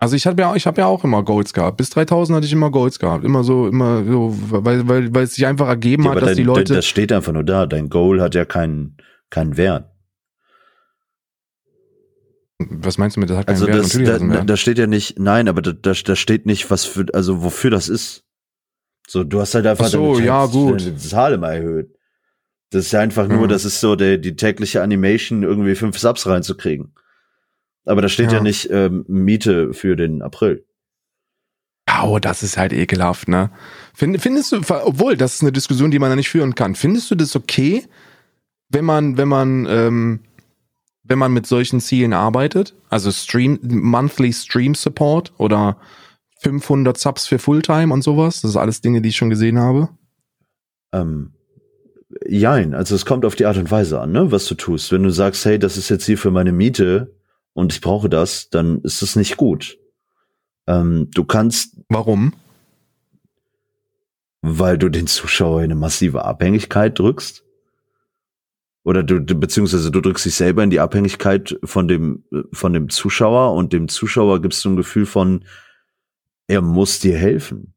Also 0.00 0.14
ich 0.14 0.26
habe 0.28 0.40
ja, 0.40 0.54
ich 0.54 0.66
habe 0.66 0.80
ja 0.80 0.86
auch 0.86 1.02
immer 1.02 1.24
Goals 1.24 1.52
gehabt. 1.52 1.76
Bis 1.76 1.90
3000 1.90 2.36
hatte 2.36 2.46
ich 2.46 2.52
immer 2.52 2.70
Goals 2.70 3.00
gehabt. 3.00 3.24
Immer 3.24 3.42
so, 3.42 3.66
immer 3.66 4.04
so, 4.04 4.32
weil, 4.50 4.86
weil, 4.88 5.12
weil 5.12 5.24
es 5.24 5.34
sich 5.34 5.44
einfach 5.44 5.66
ergeben 5.66 6.04
ja, 6.04 6.10
hat, 6.10 6.18
dass 6.18 6.26
dein, 6.26 6.36
die 6.36 6.42
Leute. 6.44 6.74
Das 6.74 6.86
steht 6.86 7.10
einfach 7.10 7.32
nur 7.32 7.42
da. 7.42 7.66
Dein 7.66 7.88
Goal 7.88 8.20
hat 8.20 8.36
ja 8.36 8.44
keinen, 8.44 8.96
keinen 9.28 9.56
Wert. 9.56 9.90
Was 12.58 12.96
meinst 12.96 13.16
du 13.16 13.20
mit, 13.20 13.30
das 13.30 13.38
hat 13.38 13.46
keinen 13.46 13.56
also 13.56 13.66
Wert? 13.66 13.78
Das, 13.78 13.92
da, 13.92 14.18
da, 14.18 14.44
da 14.44 14.56
steht 14.56 14.78
ja 14.78 14.86
nicht, 14.86 15.18
nein, 15.18 15.48
aber 15.48 15.62
da, 15.62 15.72
da, 15.72 15.92
da 15.92 16.16
steht 16.16 16.46
nicht, 16.46 16.70
was 16.70 16.84
für, 16.84 17.06
also 17.12 17.42
wofür 17.42 17.70
das 17.70 17.88
ist. 17.88 18.24
So, 19.08 19.24
du 19.24 19.40
hast 19.40 19.54
halt 19.54 19.66
einfach 19.66 19.86
Ach 19.86 19.90
so, 19.90 20.18
ja, 20.18 20.46
gut. 20.46 20.80
deine 20.80 20.96
Zahl 20.96 21.32
immer 21.34 21.52
erhöht. 21.52 21.97
Das 22.70 22.86
ist 22.86 22.92
ja 22.92 23.00
einfach 23.00 23.28
nur, 23.28 23.44
mhm. 23.44 23.48
das 23.48 23.64
ist 23.64 23.80
so 23.80 23.96
der, 23.96 24.18
die 24.18 24.36
tägliche 24.36 24.82
Animation, 24.82 25.42
irgendwie 25.42 25.74
fünf 25.74 25.98
Subs 25.98 26.26
reinzukriegen. 26.26 26.92
Aber 27.84 28.02
da 28.02 28.08
steht 28.08 28.30
ja, 28.30 28.38
ja 28.38 28.42
nicht 28.42 28.68
ähm, 28.70 29.04
Miete 29.08 29.72
für 29.72 29.96
den 29.96 30.20
April. 30.20 30.66
Oh, 32.02 32.18
das 32.18 32.42
ist 32.42 32.58
halt 32.58 32.74
ekelhaft, 32.74 33.28
ne? 33.28 33.50
Find, 33.94 34.20
findest 34.20 34.52
du, 34.52 34.60
obwohl, 34.68 35.16
das 35.16 35.36
ist 35.36 35.42
eine 35.42 35.52
Diskussion, 35.52 35.90
die 35.90 35.98
man 35.98 36.10
da 36.10 36.16
nicht 36.16 36.28
führen 36.28 36.54
kann. 36.54 36.74
Findest 36.74 37.10
du 37.10 37.14
das 37.14 37.34
okay, 37.34 37.86
wenn 38.68 38.84
man, 38.84 39.16
wenn 39.16 39.28
man, 39.28 39.66
ähm, 39.66 40.20
wenn 41.02 41.18
man 41.18 41.32
mit 41.32 41.46
solchen 41.46 41.80
Zielen 41.80 42.12
arbeitet? 42.12 42.74
Also 42.90 43.10
Stream, 43.10 43.58
Monthly 43.62 44.34
Stream 44.34 44.74
Support 44.74 45.32
oder 45.38 45.78
500 46.42 46.98
Subs 46.98 47.26
für 47.26 47.38
Fulltime 47.38 47.92
und 47.92 48.02
sowas? 48.02 48.42
Das 48.42 48.50
ist 48.50 48.56
alles 48.56 48.82
Dinge, 48.82 49.00
die 49.00 49.08
ich 49.08 49.16
schon 49.16 49.30
gesehen 49.30 49.58
habe. 49.58 49.88
Ähm, 50.92 51.32
jein, 52.26 52.74
also 52.74 52.94
es 52.94 53.06
kommt 53.06 53.24
auf 53.24 53.34
die 53.34 53.46
Art 53.46 53.56
und 53.56 53.70
Weise 53.70 54.00
an, 54.00 54.12
ne, 54.12 54.30
was 54.32 54.46
du 54.46 54.54
tust. 54.54 54.92
Wenn 54.92 55.02
du 55.02 55.10
sagst, 55.10 55.44
hey, 55.44 55.58
das 55.58 55.76
ist 55.76 55.88
jetzt 55.88 56.06
hier 56.06 56.18
für 56.18 56.30
meine 56.30 56.52
Miete 56.52 57.14
und 57.52 57.72
ich 57.72 57.80
brauche 57.80 58.08
das, 58.08 58.50
dann 58.50 58.80
ist 58.82 59.02
es 59.02 59.16
nicht 59.16 59.36
gut. 59.36 59.78
Ähm, 60.66 61.08
du 61.12 61.24
kannst. 61.24 61.76
Warum? 61.88 62.34
Weil 64.42 64.78
du 64.78 64.88
den 64.88 65.06
Zuschauer 65.06 65.60
in 65.60 65.72
eine 65.72 65.74
massive 65.74 66.24
Abhängigkeit 66.24 66.98
drückst. 66.98 67.44
Oder 68.84 69.02
du, 69.02 69.20
beziehungsweise 69.20 69.90
du 69.90 70.00
drückst 70.00 70.24
dich 70.24 70.34
selber 70.34 70.62
in 70.62 70.70
die 70.70 70.80
Abhängigkeit 70.80 71.58
von 71.64 71.88
dem, 71.88 72.24
von 72.52 72.72
dem 72.72 72.88
Zuschauer 72.88 73.54
und 73.54 73.72
dem 73.72 73.88
Zuschauer 73.88 74.40
gibst 74.40 74.64
du 74.64 74.70
ein 74.70 74.76
Gefühl 74.76 75.04
von, 75.04 75.44
er 76.46 76.62
muss 76.62 76.98
dir 76.98 77.16
helfen. 77.18 77.74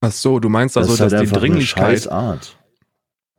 Ach 0.00 0.12
so, 0.12 0.38
du 0.38 0.48
meinst 0.48 0.76
also, 0.76 0.90
das 0.90 1.00
halt 1.00 1.12
dass 1.12 1.20
die 1.22 1.34
Dringlichkeit. 1.34 2.06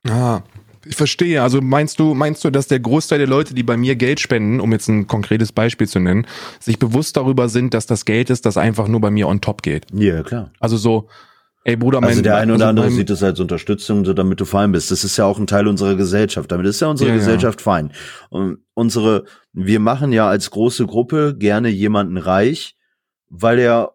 Ah, 0.08 0.42
ich 0.86 0.96
verstehe. 0.96 1.42
Also 1.42 1.62
meinst 1.62 2.00
du, 2.00 2.14
meinst 2.14 2.44
du, 2.44 2.50
dass 2.50 2.68
der 2.68 2.80
Großteil 2.80 3.20
der 3.20 3.28
Leute, 3.28 3.54
die 3.54 3.64
bei 3.64 3.78
mir 3.78 3.96
Geld 3.96 4.20
spenden, 4.20 4.60
um 4.60 4.72
jetzt 4.72 4.88
ein 4.88 5.08
konkretes 5.08 5.52
Beispiel 5.52 5.88
zu 5.88 6.00
nennen, 6.00 6.26
sich 6.60 6.80
bewusst 6.80 7.18
darüber 7.18 7.50
sind, 7.50 7.74
dass 7.74 7.86
das 7.86 8.06
Geld 8.06 8.30
ist, 8.30 8.46
das 8.46 8.58
einfach 8.58 8.88
nur 8.88 9.02
bei 9.02 9.12
mir 9.12 9.28
on 9.28 9.42
top 9.42 9.62
geht? 9.62 9.86
Ja, 9.94 10.24
klar. 10.24 10.52
Also 10.60 10.78
so, 10.78 11.10
Ey 11.66 11.76
Bruder, 11.76 12.00
mein, 12.00 12.12
also 12.12 12.22
der 12.22 12.38
eine 12.38 12.54
oder 12.54 12.68
also 12.68 12.70
andere 12.70 12.92
sieht 12.92 13.10
es 13.10 13.22
als 13.22 13.40
Unterstützung, 13.40 14.06
so 14.06 14.14
damit 14.14 14.40
du 14.40 14.46
fein 14.46 14.72
bist. 14.72 14.92
Das 14.92 15.04
ist 15.04 15.18
ja 15.18 15.26
auch 15.26 15.38
ein 15.38 15.46
Teil 15.46 15.68
unserer 15.68 15.96
Gesellschaft. 15.96 16.52
Damit 16.52 16.66
ist 16.66 16.80
ja 16.80 16.88
unsere 16.88 17.10
Ja, 17.10 17.16
ja. 17.16 17.20
Gesellschaft 17.20 17.62
fein. 17.62 17.92
Und 18.30 18.60
unsere, 18.74 19.26
wir 19.52 19.80
machen 19.80 20.14
ja 20.14 20.30
als 20.30 20.50
große 20.52 20.88
Gruppe 20.88 21.36
gerne 21.38 21.68
jemanden 21.68 22.18
reich, 22.18 22.76
weil 23.30 23.60
er, 23.60 23.92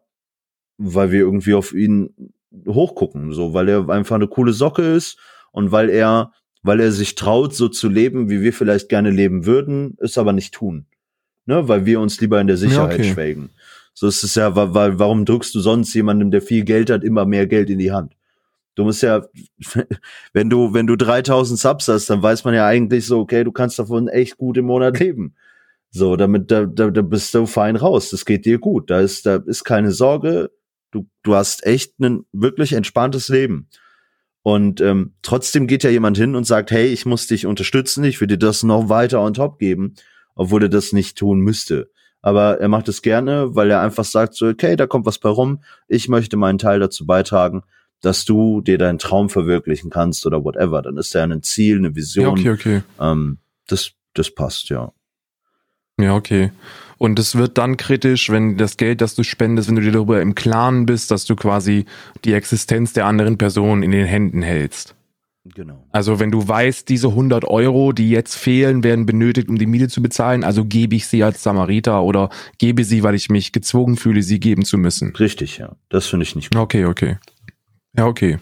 weil 0.77 1.11
wir 1.11 1.21
irgendwie 1.21 1.55
auf 1.55 1.73
ihn 1.73 2.11
hochgucken, 2.69 3.33
so, 3.33 3.55
weil 3.55 3.69
er 3.69 3.89
einfach 3.89 4.17
eine 4.17 4.29
coole 4.29 4.53
Socke 4.53 4.83
ist 4.83 5.19
und 5.55 5.71
weil 5.71 5.89
er, 5.89 6.33
weil 6.63 6.81
er 6.81 6.91
sich 6.91 7.15
traut, 7.15 7.55
so 7.55 7.69
zu 7.69 7.89
leben, 7.89 8.29
wie 8.29 8.41
wir 8.41 8.53
vielleicht 8.53 8.89
gerne 8.89 9.11
leben 9.11 9.47
würden, 9.47 9.97
es 10.01 10.19
aber 10.19 10.33
nicht 10.33 10.53
tun. 10.53 10.87
Ne, 11.47 11.69
weil 11.69 11.87
wir 11.87 12.01
uns 12.01 12.21
lieber 12.21 12.41
in 12.41 12.47
der 12.47 12.57
Sicherheit 12.57 12.99
okay. 12.99 13.13
schwelgen. 13.13 13.51
So 13.93 14.09
ist 14.09 14.25
es 14.25 14.35
ja, 14.35 14.57
weil, 14.57 14.75
weil, 14.75 14.99
warum 14.99 15.25
drückst 15.25 15.55
du 15.55 15.61
sonst 15.61 15.95
jemandem, 15.95 16.31
der 16.31 16.43
viel 16.43 16.65
Geld 16.65 16.91
hat, 16.91 17.05
immer 17.05 17.25
mehr 17.25 17.47
Geld 17.47 17.71
in 17.71 17.79
die 17.79 17.93
Hand? 17.93 18.17
Du 18.75 18.83
musst 18.83 19.03
ja, 19.03 19.23
wenn 20.33 20.51
du, 20.51 20.75
wenn 20.75 20.89
du 20.89 20.97
3000 20.97 21.61
Subs 21.61 21.87
hast, 21.87 22.11
dann 22.11 22.23
weiß 22.23 22.45
man 22.45 22.55
ja 22.55 22.67
eigentlich 22.67 23.07
so, 23.07 23.21
okay, 23.21 23.45
du 23.45 23.53
kannst 23.53 23.79
davon 23.79 24.09
echt 24.09 24.37
gut 24.39 24.57
im 24.57 24.65
Monat 24.65 24.99
leben. 24.99 25.35
So, 25.91 26.17
damit, 26.17 26.51
da, 26.51 26.65
da, 26.65 26.91
da 26.91 27.03
bist 27.03 27.33
du 27.35 27.47
fein 27.47 27.77
raus. 27.77 28.11
Das 28.11 28.25
geht 28.25 28.47
dir 28.47 28.59
gut. 28.59 28.91
Da 28.91 28.99
ist, 28.99 29.27
da 29.27 29.37
ist 29.37 29.63
keine 29.63 29.93
Sorge. 29.93 30.51
Du, 30.91 31.07
du 31.23 31.37
hast 31.37 31.65
echt 31.65 32.01
ein 32.01 32.25
wirklich 32.33 32.73
entspanntes 32.73 33.29
Leben. 33.29 33.69
Und 34.45 34.83
ähm, 34.83 35.15
trotzdem 35.23 35.67
geht 35.67 35.85
ja 35.85 35.91
jemand 35.91 36.19
hin 36.19 36.37
und 36.37 36.45
sagt, 36.45 36.71
hey, 36.71 36.89
ich 36.89 37.07
muss 37.07 37.27
dich 37.27 37.47
unterstützen, 37.47 38.05
ich 38.05 38.21
will 38.21 38.29
dir 38.29 38.37
das 38.37 38.63
noch 38.63 38.91
weiter 38.91 39.23
on 39.23 39.33
top 39.33 39.59
geben, 39.59 39.95
obwohl 40.35 40.65
er 40.65 40.69
das 40.69 40.93
nicht 40.93 41.17
tun 41.17 41.41
müsste. 41.41 41.91
Aber 42.21 42.61
er 42.61 42.69
macht 42.69 42.87
es 42.89 43.01
gerne, 43.01 43.55
weil 43.55 43.71
er 43.71 43.81
einfach 43.81 44.05
sagt 44.05 44.35
so, 44.35 44.47
okay, 44.47 44.77
da 44.77 44.87
kommt 44.87 45.07
was 45.07 45.19
bei 45.19 45.31
rum, 45.31 45.63
ich 45.89 46.11
möchte 46.11 46.37
meinen 46.37 46.59
Teil 46.59 46.79
dazu 46.79 47.07
beitragen, 47.07 47.63
dass 48.03 48.27
du 48.27 48.61
dir 48.61 48.77
deinen 48.77 48.99
Traum 48.99 49.31
verwirklichen 49.31 49.89
kannst 49.89 50.27
oder 50.27 50.45
whatever. 50.45 50.83
Dann 50.83 50.99
ist 50.99 51.15
er 51.15 51.23
ein 51.23 51.43
Ziel, 51.43 51.79
eine 51.79 51.89
ja, 51.89 51.95
Vision. 51.95 52.39
okay, 52.39 52.51
okay. 52.51 52.83
Ähm, 53.01 53.39
das, 53.67 53.93
das 54.13 54.35
passt, 54.35 54.69
ja. 54.69 54.93
Ja, 55.99 56.17
okay. 56.17 56.53
Und 57.05 57.19
es 57.19 57.37
wird 57.37 57.59
dann 57.59 57.77
kritisch, 57.77 58.31
wenn 58.31 58.57
das 58.57 58.79
Geld, 58.79 59.03
das 59.03 59.15
du 59.15 59.25
spendest, 59.25 59.69
wenn 59.69 59.77
du 59.77 59.83
dir 59.83 59.93
darüber 59.93 60.23
im 60.23 60.35
Klaren 60.35 60.87
bist, 60.87 61.11
dass 61.11 61.27
du 61.27 61.37
quasi 61.37 61.85
die 62.25 62.33
Existenz 62.33 62.95
der 62.95 63.05
anderen 63.05 63.37
Person 63.37 63.83
in 63.83 63.91
den 63.91 64.07
Händen 64.07 64.41
hältst. 64.41 64.95
Genau. 65.45 65.85
Also 65.93 66.19
wenn 66.19 66.31
du 66.31 66.49
weißt, 66.49 66.89
diese 66.89 67.09
100 67.09 67.45
Euro, 67.45 67.93
die 67.93 68.09
jetzt 68.09 68.37
fehlen, 68.37 68.83
werden 68.85 69.05
benötigt, 69.05 69.51
um 69.51 69.59
die 69.59 69.67
Miete 69.67 69.89
zu 69.89 70.01
bezahlen, 70.01 70.45
also 70.45 70.65
gebe 70.65 70.97
ich 70.97 71.07
sie 71.07 71.23
als 71.23 71.43
Samariter 71.43 72.03
oder 72.03 72.31
gebe 72.57 72.85
sie, 72.85 73.03
weil 73.03 73.15
ich 73.15 73.29
mich 73.29 73.53
gezwungen 73.53 73.99
fühle, 73.99 74.23
sie 74.23 74.41
geben 74.41 74.65
zu 74.65 74.79
müssen. 74.79 75.15
Richtig, 75.15 75.59
ja. 75.59 75.77
Das 75.91 76.07
finde 76.07 76.23
ich 76.23 76.35
nicht 76.35 76.53
gut. 76.53 76.59
Okay, 76.59 76.87
okay. 76.87 77.19
Ja, 77.95 78.07
okay. 78.07 78.39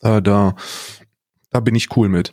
Äh, 0.00 0.22
da, 0.22 0.56
da 1.50 1.60
bin 1.60 1.74
ich 1.74 1.94
cool 1.98 2.08
mit. 2.08 2.32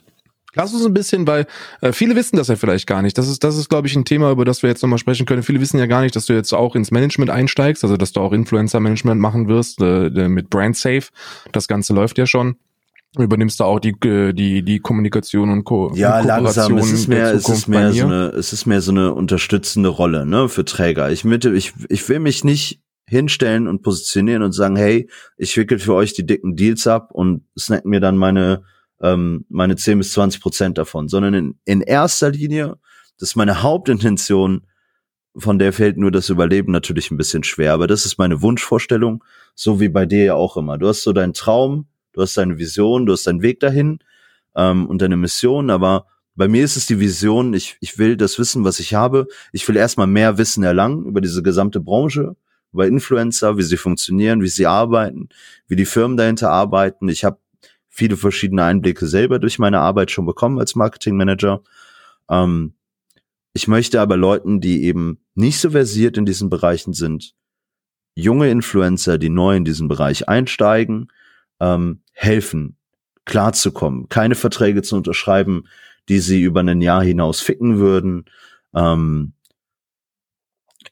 Lass 0.58 0.74
uns 0.74 0.84
ein 0.84 0.92
bisschen, 0.92 1.26
weil 1.28 1.46
äh, 1.80 1.92
viele 1.92 2.16
wissen 2.16 2.36
das 2.36 2.48
ja 2.48 2.56
vielleicht 2.56 2.88
gar 2.88 3.00
nicht. 3.00 3.16
Das 3.16 3.28
ist, 3.28 3.44
das 3.44 3.56
ist, 3.56 3.68
glaube 3.68 3.86
ich, 3.86 3.94
ein 3.94 4.04
Thema, 4.04 4.32
über 4.32 4.44
das 4.44 4.62
wir 4.62 4.68
jetzt 4.68 4.82
nochmal 4.82 4.98
sprechen 4.98 5.24
können. 5.24 5.44
Viele 5.44 5.60
wissen 5.60 5.78
ja 5.78 5.86
gar 5.86 6.02
nicht, 6.02 6.16
dass 6.16 6.26
du 6.26 6.32
jetzt 6.32 6.52
auch 6.52 6.74
ins 6.74 6.90
Management 6.90 7.30
einsteigst, 7.30 7.84
also 7.84 7.96
dass 7.96 8.10
du 8.10 8.20
auch 8.20 8.32
Influencer-Management 8.32 9.20
machen 9.20 9.48
wirst 9.48 9.80
äh, 9.80 10.28
mit 10.28 10.50
Brand 10.50 10.76
Safe. 10.76 11.04
Das 11.52 11.68
Ganze 11.68 11.94
läuft 11.94 12.18
ja 12.18 12.26
schon. 12.26 12.56
Du 13.14 13.22
übernimmst 13.22 13.60
da 13.60 13.64
auch 13.64 13.78
die, 13.78 13.94
äh, 14.04 14.32
die, 14.32 14.64
die 14.64 14.80
Kommunikation 14.80 15.50
und 15.50 15.62
Ko 15.62 15.92
Ja, 15.94 16.18
und 16.18 16.26
langsam. 16.26 16.76
Es 16.76 16.90
ist 16.90 17.06
mehr, 17.06 17.32
es 17.32 17.48
ist 17.48 17.68
mehr 17.68 17.92
so 17.92 18.04
eine, 18.06 18.26
es 18.30 18.52
ist 18.52 18.66
mehr 18.66 18.80
so 18.80 18.90
eine 18.90 19.14
unterstützende 19.14 19.88
Rolle, 19.90 20.26
ne, 20.26 20.48
für 20.48 20.64
Träger. 20.64 21.10
Ich 21.12 21.24
mitte, 21.24 21.54
ich, 21.54 21.72
ich 21.88 22.08
will 22.08 22.18
mich 22.18 22.42
nicht 22.42 22.80
hinstellen 23.06 23.68
und 23.68 23.82
positionieren 23.82 24.42
und 24.42 24.52
sagen, 24.52 24.74
hey, 24.74 25.08
ich 25.36 25.56
wickel 25.56 25.78
für 25.78 25.94
euch 25.94 26.14
die 26.14 26.26
dicken 26.26 26.56
Deals 26.56 26.88
ab 26.88 27.10
und 27.12 27.42
snack 27.56 27.84
mir 27.84 28.00
dann 28.00 28.16
meine, 28.16 28.64
ähm, 29.00 29.44
meine 29.48 29.76
10 29.76 29.98
bis 29.98 30.12
20 30.12 30.40
Prozent 30.40 30.78
davon, 30.78 31.08
sondern 31.08 31.34
in, 31.34 31.58
in 31.64 31.80
erster 31.80 32.30
Linie, 32.30 32.78
das 33.18 33.30
ist 33.30 33.36
meine 33.36 33.62
Hauptintention, 33.62 34.66
von 35.36 35.58
der 35.58 35.72
fällt 35.72 35.96
nur 35.96 36.10
das 36.10 36.28
Überleben 36.30 36.72
natürlich 36.72 37.10
ein 37.10 37.16
bisschen 37.16 37.44
schwer, 37.44 37.72
aber 37.72 37.86
das 37.86 38.04
ist 38.04 38.18
meine 38.18 38.42
Wunschvorstellung, 38.42 39.22
so 39.54 39.80
wie 39.80 39.88
bei 39.88 40.06
dir 40.06 40.24
ja 40.24 40.34
auch 40.34 40.56
immer. 40.56 40.78
Du 40.78 40.88
hast 40.88 41.02
so 41.02 41.12
deinen 41.12 41.34
Traum, 41.34 41.86
du 42.12 42.22
hast 42.22 42.36
deine 42.36 42.58
Vision, 42.58 43.06
du 43.06 43.12
hast 43.12 43.26
deinen 43.26 43.42
Weg 43.42 43.60
dahin 43.60 44.00
ähm, 44.56 44.86
und 44.86 45.00
deine 45.00 45.16
Mission, 45.16 45.70
aber 45.70 46.06
bei 46.34 46.48
mir 46.48 46.64
ist 46.64 46.76
es 46.76 46.86
die 46.86 47.00
Vision, 47.00 47.52
ich, 47.54 47.76
ich 47.80 47.98
will 47.98 48.16
das 48.16 48.38
Wissen, 48.38 48.64
was 48.64 48.78
ich 48.80 48.94
habe, 48.94 49.26
ich 49.52 49.66
will 49.68 49.76
erstmal 49.76 50.06
mehr 50.06 50.38
Wissen 50.38 50.62
erlangen 50.62 51.04
über 51.04 51.20
diese 51.20 51.42
gesamte 51.42 51.80
Branche, 51.80 52.36
über 52.72 52.86
Influencer, 52.86 53.56
wie 53.56 53.62
sie 53.62 53.76
funktionieren, 53.76 54.42
wie 54.42 54.48
sie 54.48 54.66
arbeiten, 54.66 55.28
wie 55.66 55.76
die 55.76 55.84
Firmen 55.84 56.16
dahinter 56.16 56.50
arbeiten. 56.50 57.08
Ich 57.08 57.24
habe 57.24 57.38
viele 57.98 58.16
verschiedene 58.16 58.62
Einblicke 58.62 59.08
selber 59.08 59.40
durch 59.40 59.58
meine 59.58 59.80
Arbeit 59.80 60.12
schon 60.12 60.24
bekommen 60.24 60.60
als 60.60 60.76
Marketingmanager. 60.76 61.62
Ähm, 62.30 62.74
ich 63.54 63.66
möchte 63.66 64.00
aber 64.00 64.16
Leuten, 64.16 64.60
die 64.60 64.84
eben 64.84 65.18
nicht 65.34 65.58
so 65.58 65.70
versiert 65.70 66.16
in 66.16 66.24
diesen 66.24 66.48
Bereichen 66.48 66.92
sind, 66.92 67.34
junge 68.14 68.50
Influencer, 68.50 69.18
die 69.18 69.30
neu 69.30 69.56
in 69.56 69.64
diesen 69.64 69.88
Bereich 69.88 70.28
einsteigen, 70.28 71.08
ähm, 71.58 72.02
helfen, 72.12 72.76
klarzukommen, 73.24 74.08
keine 74.08 74.36
Verträge 74.36 74.82
zu 74.82 74.94
unterschreiben, 74.94 75.64
die 76.08 76.20
sie 76.20 76.40
über 76.40 76.60
ein 76.60 76.80
Jahr 76.80 77.02
hinaus 77.02 77.40
ficken 77.40 77.78
würden, 77.78 78.26
ähm, 78.76 79.32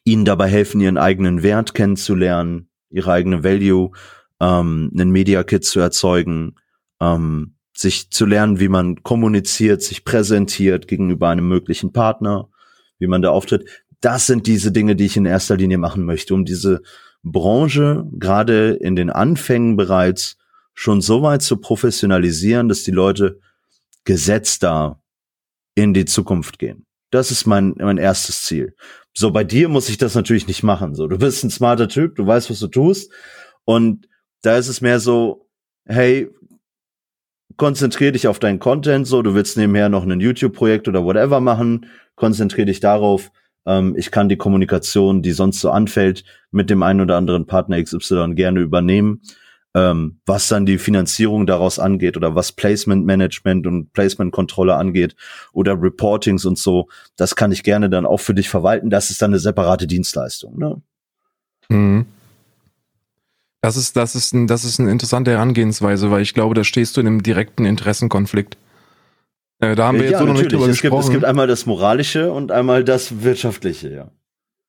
ihnen 0.03 0.25
dabei 0.25 0.49
helfen, 0.49 0.81
ihren 0.81 0.97
eigenen 0.97 1.41
Wert 1.41 1.73
kennenzulernen, 1.73 2.67
ihre 2.89 3.13
eigene 3.13 3.45
Value, 3.45 3.91
ähm, 4.41 4.91
einen 4.93 5.11
Media 5.11 5.43
Kit 5.43 5.63
zu 5.63 5.79
erzeugen, 5.79 6.55
ähm, 6.99 7.55
sich 7.73 8.09
zu 8.09 8.25
lernen, 8.25 8.59
wie 8.59 8.69
man 8.69 9.03
kommuniziert, 9.03 9.81
sich 9.81 10.03
präsentiert 10.03 10.87
gegenüber 10.87 11.29
einem 11.29 11.47
möglichen 11.47 11.93
Partner, 11.93 12.49
wie 12.99 13.07
man 13.07 13.21
da 13.21 13.29
auftritt. 13.29 13.67
Das 14.01 14.25
sind 14.25 14.47
diese 14.47 14.71
Dinge, 14.71 14.95
die 14.95 15.05
ich 15.05 15.17
in 15.17 15.25
erster 15.25 15.57
Linie 15.57 15.77
machen 15.77 16.03
möchte, 16.03 16.33
um 16.33 16.45
diese 16.45 16.81
Branche 17.23 18.05
gerade 18.13 18.71
in 18.73 18.95
den 18.95 19.09
Anfängen 19.09 19.75
bereits 19.75 20.37
schon 20.73 21.01
so 21.01 21.21
weit 21.21 21.41
zu 21.41 21.57
professionalisieren, 21.57 22.69
dass 22.69 22.83
die 22.83 22.91
Leute 22.91 23.39
gesetzter 24.05 25.01
in 25.75 25.93
die 25.93 26.05
Zukunft 26.05 26.59
gehen. 26.59 26.85
Das 27.11 27.31
ist 27.31 27.45
mein, 27.45 27.73
mein 27.77 27.97
erstes 27.97 28.43
Ziel. 28.43 28.75
So, 29.13 29.31
bei 29.31 29.43
dir 29.43 29.69
muss 29.69 29.89
ich 29.89 29.97
das 29.97 30.15
natürlich 30.15 30.47
nicht 30.47 30.63
machen. 30.63 30.93
So, 30.93 31.07
du 31.07 31.17
bist 31.17 31.43
ein 31.43 31.49
smarter 31.49 31.87
Typ, 31.87 32.15
du 32.15 32.25
weißt, 32.25 32.49
was 32.49 32.59
du 32.59 32.67
tust. 32.67 33.11
Und 33.65 34.07
da 34.41 34.57
ist 34.57 34.67
es 34.67 34.81
mehr 34.81 34.99
so, 34.99 35.47
hey, 35.85 36.29
konzentrier 37.57 38.11
dich 38.11 38.27
auf 38.27 38.39
deinen 38.39 38.59
Content, 38.59 39.07
so, 39.07 39.21
du 39.21 39.33
willst 39.33 39.57
nebenher 39.57 39.89
noch 39.89 40.05
ein 40.05 40.19
YouTube-Projekt 40.19 40.87
oder 40.87 41.03
whatever 41.03 41.39
machen, 41.39 41.87
konzentrier 42.15 42.65
dich 42.65 42.79
darauf. 42.79 43.31
Ähm, 43.65 43.95
ich 43.97 44.11
kann 44.11 44.29
die 44.29 44.37
Kommunikation, 44.37 45.21
die 45.21 45.31
sonst 45.31 45.59
so 45.59 45.71
anfällt, 45.71 46.23
mit 46.51 46.69
dem 46.69 46.83
einen 46.83 47.01
oder 47.01 47.17
anderen 47.17 47.45
Partner 47.45 47.81
XY 47.81 48.33
gerne 48.35 48.61
übernehmen. 48.61 49.21
Ähm, 49.75 50.19
was 50.25 50.47
dann 50.47 50.65
die 50.65 50.77
Finanzierung 50.77 51.45
daraus 51.45 51.77
angeht 51.77 52.17
oder 52.17 52.33
was 52.33 52.51
Placement 52.51 53.05
Management 53.05 53.67
und 53.67 53.91
Placement 53.93 54.31
Kontrolle 54.31 54.75
angeht 54.75 55.15
oder 55.51 55.79
Reportings 55.79 56.45
und 56.45 56.57
so, 56.57 56.87
das 57.15 57.35
kann 57.35 57.51
ich 57.51 57.63
gerne 57.63 57.89
dann 57.89 58.05
auch 58.05 58.19
für 58.19 58.33
dich 58.33 58.49
verwalten. 58.49 58.89
Das 58.89 59.11
ist 59.11 59.21
dann 59.21 59.31
eine 59.31 59.39
separate 59.39 59.85
Dienstleistung. 59.85 60.57
Ne? 60.57 60.81
Mhm. 61.69 62.05
Das 63.67 63.75
ist, 63.75 63.97
das 63.97 64.15
ist 64.15 64.33
ein, 64.33 64.47
das 64.47 64.63
ist 64.63 64.79
eine 64.79 64.89
interessante 64.91 65.31
Herangehensweise, 65.31 66.09
weil 66.09 66.21
ich 66.21 66.33
glaube, 66.33 66.55
da 66.55 66.63
stehst 66.63 66.95
du 66.95 67.01
in 67.01 67.07
einem 67.07 67.21
direkten 67.21 67.65
Interessenkonflikt. 67.65 68.57
Äh, 69.59 69.75
da 69.75 69.87
haben 69.87 69.99
wir 69.99 70.09
jetzt 70.09 70.19
so 70.19 70.25
noch 70.25 70.35
nicht 70.35 70.53
drüber 70.53 70.67
es 70.69 70.79
gibt, 70.79 70.83
gesprochen. 70.83 71.03
es 71.07 71.11
gibt 71.11 71.25
einmal 71.25 71.47
das 71.47 71.65
Moralische 71.65 72.31
und 72.31 72.49
einmal 72.53 72.85
das 72.85 73.23
Wirtschaftliche, 73.23 73.93
ja. 73.93 74.11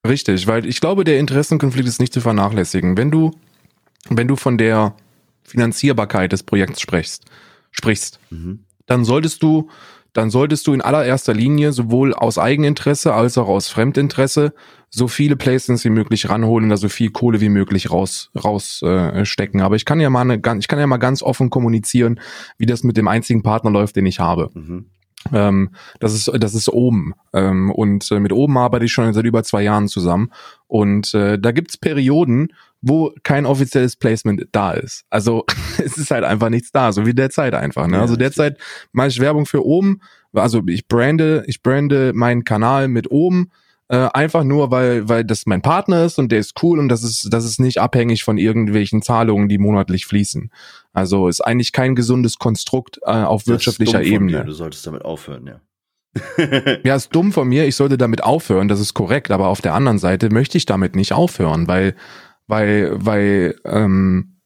Richtig, 0.05 0.49
weil 0.49 0.67
ich 0.67 0.81
glaube, 0.81 1.05
der 1.05 1.21
Interessenkonflikt 1.21 1.87
ist 1.87 2.01
nicht 2.01 2.13
zu 2.13 2.21
vernachlässigen. 2.21 2.97
Wenn 2.97 3.13
du, 3.13 3.31
wenn 4.09 4.27
du 4.27 4.35
von 4.35 4.59
der 4.59 4.97
Finanzierbarkeit 5.45 6.33
des 6.33 6.43
Projekts 6.43 6.81
sprichst, 6.81 7.25
sprichst, 7.71 8.19
Mhm. 8.31 8.65
dann 8.87 9.05
solltest 9.05 9.45
du, 9.45 9.69
dann 10.13 10.31
solltest 10.31 10.67
du 10.67 10.73
in 10.73 10.81
allererster 10.81 11.35
Linie 11.35 11.71
sowohl 11.71 12.15
aus 12.15 12.37
Eigeninteresse 12.37 13.15
als 13.15 13.39
auch 13.39 13.47
aus 13.47 13.69
Fremdinteresse 13.69 14.55
so 14.91 15.09
viele 15.09 15.37
Placements 15.37 15.85
wie 15.85 15.91
möglich 15.91 16.29
ranholen, 16.29 16.69
da 16.69 16.77
so 16.77 16.89
viel 16.89 17.11
Kohle 17.11 17.41
wie 17.41 17.49
möglich 17.49 17.91
raus 17.91 18.31
rausstecken. 18.43 19.17
Äh, 19.21 19.27
stecken. 19.27 19.61
Aber 19.61 19.77
ich 19.77 19.85
kann 19.85 20.01
ja 20.01 20.11
mal 20.11 20.23
eine, 20.23 20.41
ganz- 20.41 20.65
ich 20.65 20.69
kann 20.69 20.79
ja 20.79 20.87
mal 20.87 20.97
ganz 20.97 21.23
offen 21.23 21.51
kommunizieren, 21.51 22.21
wie 22.57 22.67
das 22.67 22.85
mit 22.85 22.97
dem 22.97 23.09
einzigen 23.09 23.43
Partner 23.43 23.71
läuft, 23.71 23.97
den 23.97 24.07
ich 24.07 24.21
habe. 24.21 24.51
Mhm. 24.55 24.87
Ähm, 25.33 25.71
das 25.99 26.15
ist 26.15 26.31
das 26.39 26.55
ist 26.55 26.69
oben 26.69 27.13
ähm, 27.35 27.71
und 27.73 28.11
äh, 28.13 28.21
mit 28.21 28.33
oben 28.33 28.57
arbeite 28.57 28.85
ich 28.85 28.93
schon 28.93 29.13
seit 29.13 29.25
über 29.25 29.43
zwei 29.43 29.63
Jahren 29.63 29.89
zusammen 29.89 30.31
und 30.69 31.13
äh, 31.13 31.39
da 31.39 31.51
gibt's 31.51 31.77
Perioden, 31.77 32.53
wo 32.81 33.13
kein 33.25 33.45
offizielles 33.45 33.97
Placement 33.97 34.47
da 34.53 34.73
ist. 34.73 35.05
Also 35.11 35.45
es 35.85 35.99
ist 35.99 36.13
halt 36.13 36.25
einfach 36.25 36.51
nichts 36.51 36.71
da, 36.71 36.93
so 36.93 37.05
wie 37.05 37.15
derzeit 37.15 37.55
einfach. 37.55 37.89
Ne? 37.89 37.97
Ja, 37.97 38.03
also 38.03 38.15
derzeit 38.17 38.59
mache 38.93 39.09
ich 39.09 39.19
Werbung 39.21 39.45
für 39.45 39.67
oben, 39.67 40.01
also 40.33 40.63
ich 40.67 40.87
brande 40.87 41.43
ich 41.47 41.63
brande 41.65 42.13
meinen 42.15 42.45
Kanal 42.45 42.87
mit 42.87 43.11
oben 43.11 43.51
äh, 43.89 44.09
einfach 44.13 44.45
nur, 44.45 44.71
weil, 44.71 45.09
weil 45.09 45.25
das 45.25 45.47
mein 45.47 45.63
Partner 45.63 46.05
ist 46.05 46.19
und 46.19 46.31
der 46.31 46.41
ist 46.41 46.63
cool 46.63 46.79
und 46.79 46.89
das 46.89 47.03
ist, 47.03 47.33
das 47.33 47.45
ist 47.45 47.59
nicht 47.59 47.79
abhängig 47.79 48.23
von 48.23 48.37
irgendwelchen 48.37 49.03
Zahlungen, 49.03 49.49
die 49.49 49.59
monatlich 49.59 50.07
fließen. 50.07 50.51
Also 50.93 51.29
ist 51.29 51.41
eigentlich 51.41 51.73
kein 51.73 51.95
gesundes 51.95 52.39
Konstrukt 52.39 52.99
äh, 53.05 53.11
auf 53.11 53.47
wirtschaftlicher 53.47 54.03
Ebene. 54.03 54.45
Du 54.45 54.53
solltest 54.53 54.87
damit 54.87 55.05
aufhören, 55.05 55.47
ja. 55.47 55.61
ja, 56.85 56.97
ist 56.97 57.15
dumm 57.15 57.33
von 57.33 57.49
mir, 57.49 57.67
ich 57.67 57.77
sollte 57.77 57.99
damit 57.99 58.23
aufhören, 58.25 58.69
das 58.69 58.81
ist 58.81 58.95
korrekt, 58.95 59.31
aber 59.31 59.49
auf 59.49 59.61
der 59.61 59.75
anderen 59.75 59.99
Seite 59.99 60.31
möchte 60.31 60.59
ich 60.59 60.67
damit 60.67 60.97
nicht 60.97 61.13
aufhören, 61.13 61.69
weil, 61.69 61.95
weil, 62.47 62.93
weil, 62.95 63.57
ähm, 63.65 64.38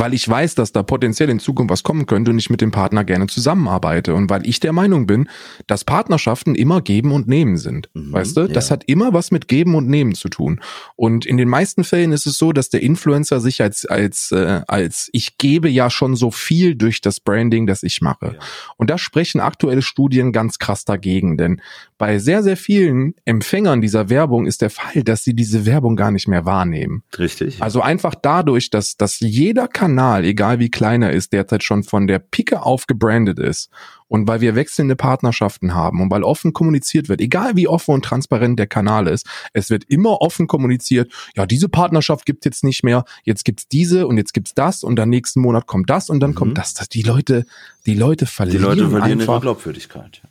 weil 0.00 0.14
ich 0.14 0.28
weiß, 0.28 0.54
dass 0.54 0.72
da 0.72 0.82
potenziell 0.82 1.28
in 1.28 1.38
Zukunft 1.38 1.70
was 1.70 1.82
kommen 1.82 2.06
könnte 2.06 2.30
und 2.30 2.38
ich 2.38 2.50
mit 2.50 2.60
dem 2.60 2.70
Partner 2.70 3.04
gerne 3.04 3.26
zusammenarbeite 3.26 4.14
und 4.14 4.30
weil 4.30 4.46
ich 4.46 4.58
der 4.58 4.72
Meinung 4.72 5.06
bin, 5.06 5.28
dass 5.66 5.84
Partnerschaften 5.84 6.54
immer 6.54 6.80
geben 6.80 7.12
und 7.12 7.28
nehmen 7.28 7.58
sind. 7.58 7.90
Mhm, 7.94 8.12
weißt 8.12 8.36
du? 8.36 8.40
Ja. 8.42 8.48
Das 8.48 8.70
hat 8.70 8.84
immer 8.86 9.12
was 9.12 9.30
mit 9.30 9.46
geben 9.46 9.74
und 9.74 9.88
nehmen 9.88 10.14
zu 10.14 10.28
tun. 10.28 10.60
Und 10.96 11.26
in 11.26 11.36
den 11.36 11.48
meisten 11.48 11.84
Fällen 11.84 12.12
ist 12.12 12.26
es 12.26 12.38
so, 12.38 12.52
dass 12.52 12.70
der 12.70 12.82
Influencer 12.82 13.40
sich 13.40 13.60
als 13.62 13.84
als 13.84 14.32
äh, 14.32 14.62
als 14.66 15.10
ich 15.12 15.36
gebe 15.36 15.68
ja 15.68 15.90
schon 15.90 16.16
so 16.16 16.30
viel 16.30 16.74
durch 16.74 17.00
das 17.02 17.20
Branding, 17.20 17.66
das 17.66 17.82
ich 17.82 18.00
mache. 18.00 18.36
Ja. 18.38 18.46
Und 18.78 18.90
da 18.90 18.96
sprechen 18.96 19.40
aktuelle 19.40 19.82
Studien 19.82 20.32
ganz 20.32 20.58
krass 20.58 20.84
dagegen, 20.84 21.36
denn 21.36 21.60
bei 22.00 22.18
sehr 22.18 22.42
sehr 22.42 22.56
vielen 22.56 23.14
Empfängern 23.26 23.82
dieser 23.82 24.08
Werbung 24.08 24.46
ist 24.46 24.62
der 24.62 24.70
Fall, 24.70 25.04
dass 25.04 25.22
sie 25.22 25.34
diese 25.34 25.66
Werbung 25.66 25.96
gar 25.96 26.10
nicht 26.10 26.28
mehr 26.28 26.46
wahrnehmen. 26.46 27.02
Richtig. 27.18 27.60
Also 27.60 27.82
einfach 27.82 28.14
dadurch, 28.14 28.70
dass 28.70 28.96
dass 28.96 29.20
jeder 29.20 29.68
Kanal, 29.68 30.24
egal 30.24 30.60
wie 30.60 30.70
klein 30.70 31.02
er 31.02 31.12
ist, 31.12 31.34
derzeit 31.34 31.62
schon 31.62 31.82
von 31.82 32.06
der 32.06 32.18
Picke 32.18 32.62
auf 32.62 32.86
gebrandet 32.86 33.38
ist 33.38 33.68
und 34.08 34.26
weil 34.26 34.40
wir 34.40 34.54
wechselnde 34.54 34.96
Partnerschaften 34.96 35.74
haben 35.74 36.00
und 36.00 36.10
weil 36.10 36.24
offen 36.24 36.54
kommuniziert 36.54 37.10
wird, 37.10 37.20
egal 37.20 37.54
wie 37.54 37.68
offen 37.68 37.92
und 37.92 38.02
transparent 38.02 38.58
der 38.58 38.66
Kanal 38.66 39.06
ist, 39.06 39.26
es 39.52 39.68
wird 39.68 39.84
immer 39.84 40.22
offen 40.22 40.46
kommuniziert, 40.46 41.12
ja, 41.36 41.44
diese 41.44 41.68
Partnerschaft 41.68 42.24
gibt 42.24 42.46
jetzt 42.46 42.64
nicht 42.64 42.82
mehr, 42.82 43.04
jetzt 43.24 43.44
gibt's 43.44 43.68
diese 43.68 44.06
und 44.06 44.16
jetzt 44.16 44.32
gibt's 44.32 44.54
das 44.54 44.84
und 44.84 44.96
dann 44.96 45.10
nächsten 45.10 45.42
Monat 45.42 45.66
kommt 45.66 45.90
das 45.90 46.08
und 46.08 46.20
dann 46.20 46.30
mhm. 46.30 46.36
kommt 46.36 46.56
das, 46.56 46.72
das. 46.72 46.88
Die 46.88 47.02
Leute, 47.02 47.44
die 47.84 47.94
Leute 47.94 48.24
verlieren, 48.24 48.58
die 48.58 48.64
Leute 48.64 48.88
verlieren 48.88 49.20
einfach, 49.20 49.34
ihre 49.34 49.40
Glaubwürdigkeit. 49.42 50.22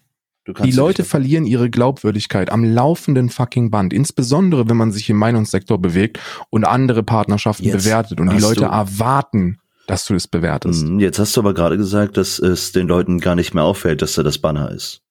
Die 0.64 0.72
Leute 0.72 1.04
verlieren 1.04 1.46
ihre 1.46 1.70
Glaubwürdigkeit 1.70 2.52
am 2.52 2.64
laufenden 2.64 3.30
fucking 3.30 3.72
Band, 3.72 3.94
insbesondere 3.94 4.70
wenn 4.70 4.78
man 4.78 4.92
sich 4.92 5.10
im 5.10 5.18
Meinungssektor 5.18 5.80
bewegt 5.80 6.20
und 6.50 6.66
andere 6.66 7.04
Partnerschaften 7.04 7.66
Jetzt 7.66 7.84
bewertet 7.84 8.20
und 8.20 8.32
die 8.32 8.40
Leute 8.40 8.66
erwarten, 8.66 9.60
dass 9.88 10.06
du 10.06 10.14
es 10.16 10.28
bewertest. 10.28 10.86
Mhm, 10.86 11.00
jetzt 11.00 11.20
hast 11.20 11.36
du 11.36 11.42
aber 11.42 11.54
gerade 11.54 11.78
gesagt, 11.78 12.18
dass 12.18 12.40
es 12.40 12.72
den 12.72 12.88
Leuten 12.88 13.20
gar 13.20 13.36
nicht 13.36 13.54
mehr 13.54 13.64
auffällt, 13.64 14.02
dass 14.02 14.14
da 14.14 14.24
das 14.24 14.38
Banner 14.38 14.72
ist. 14.72 15.02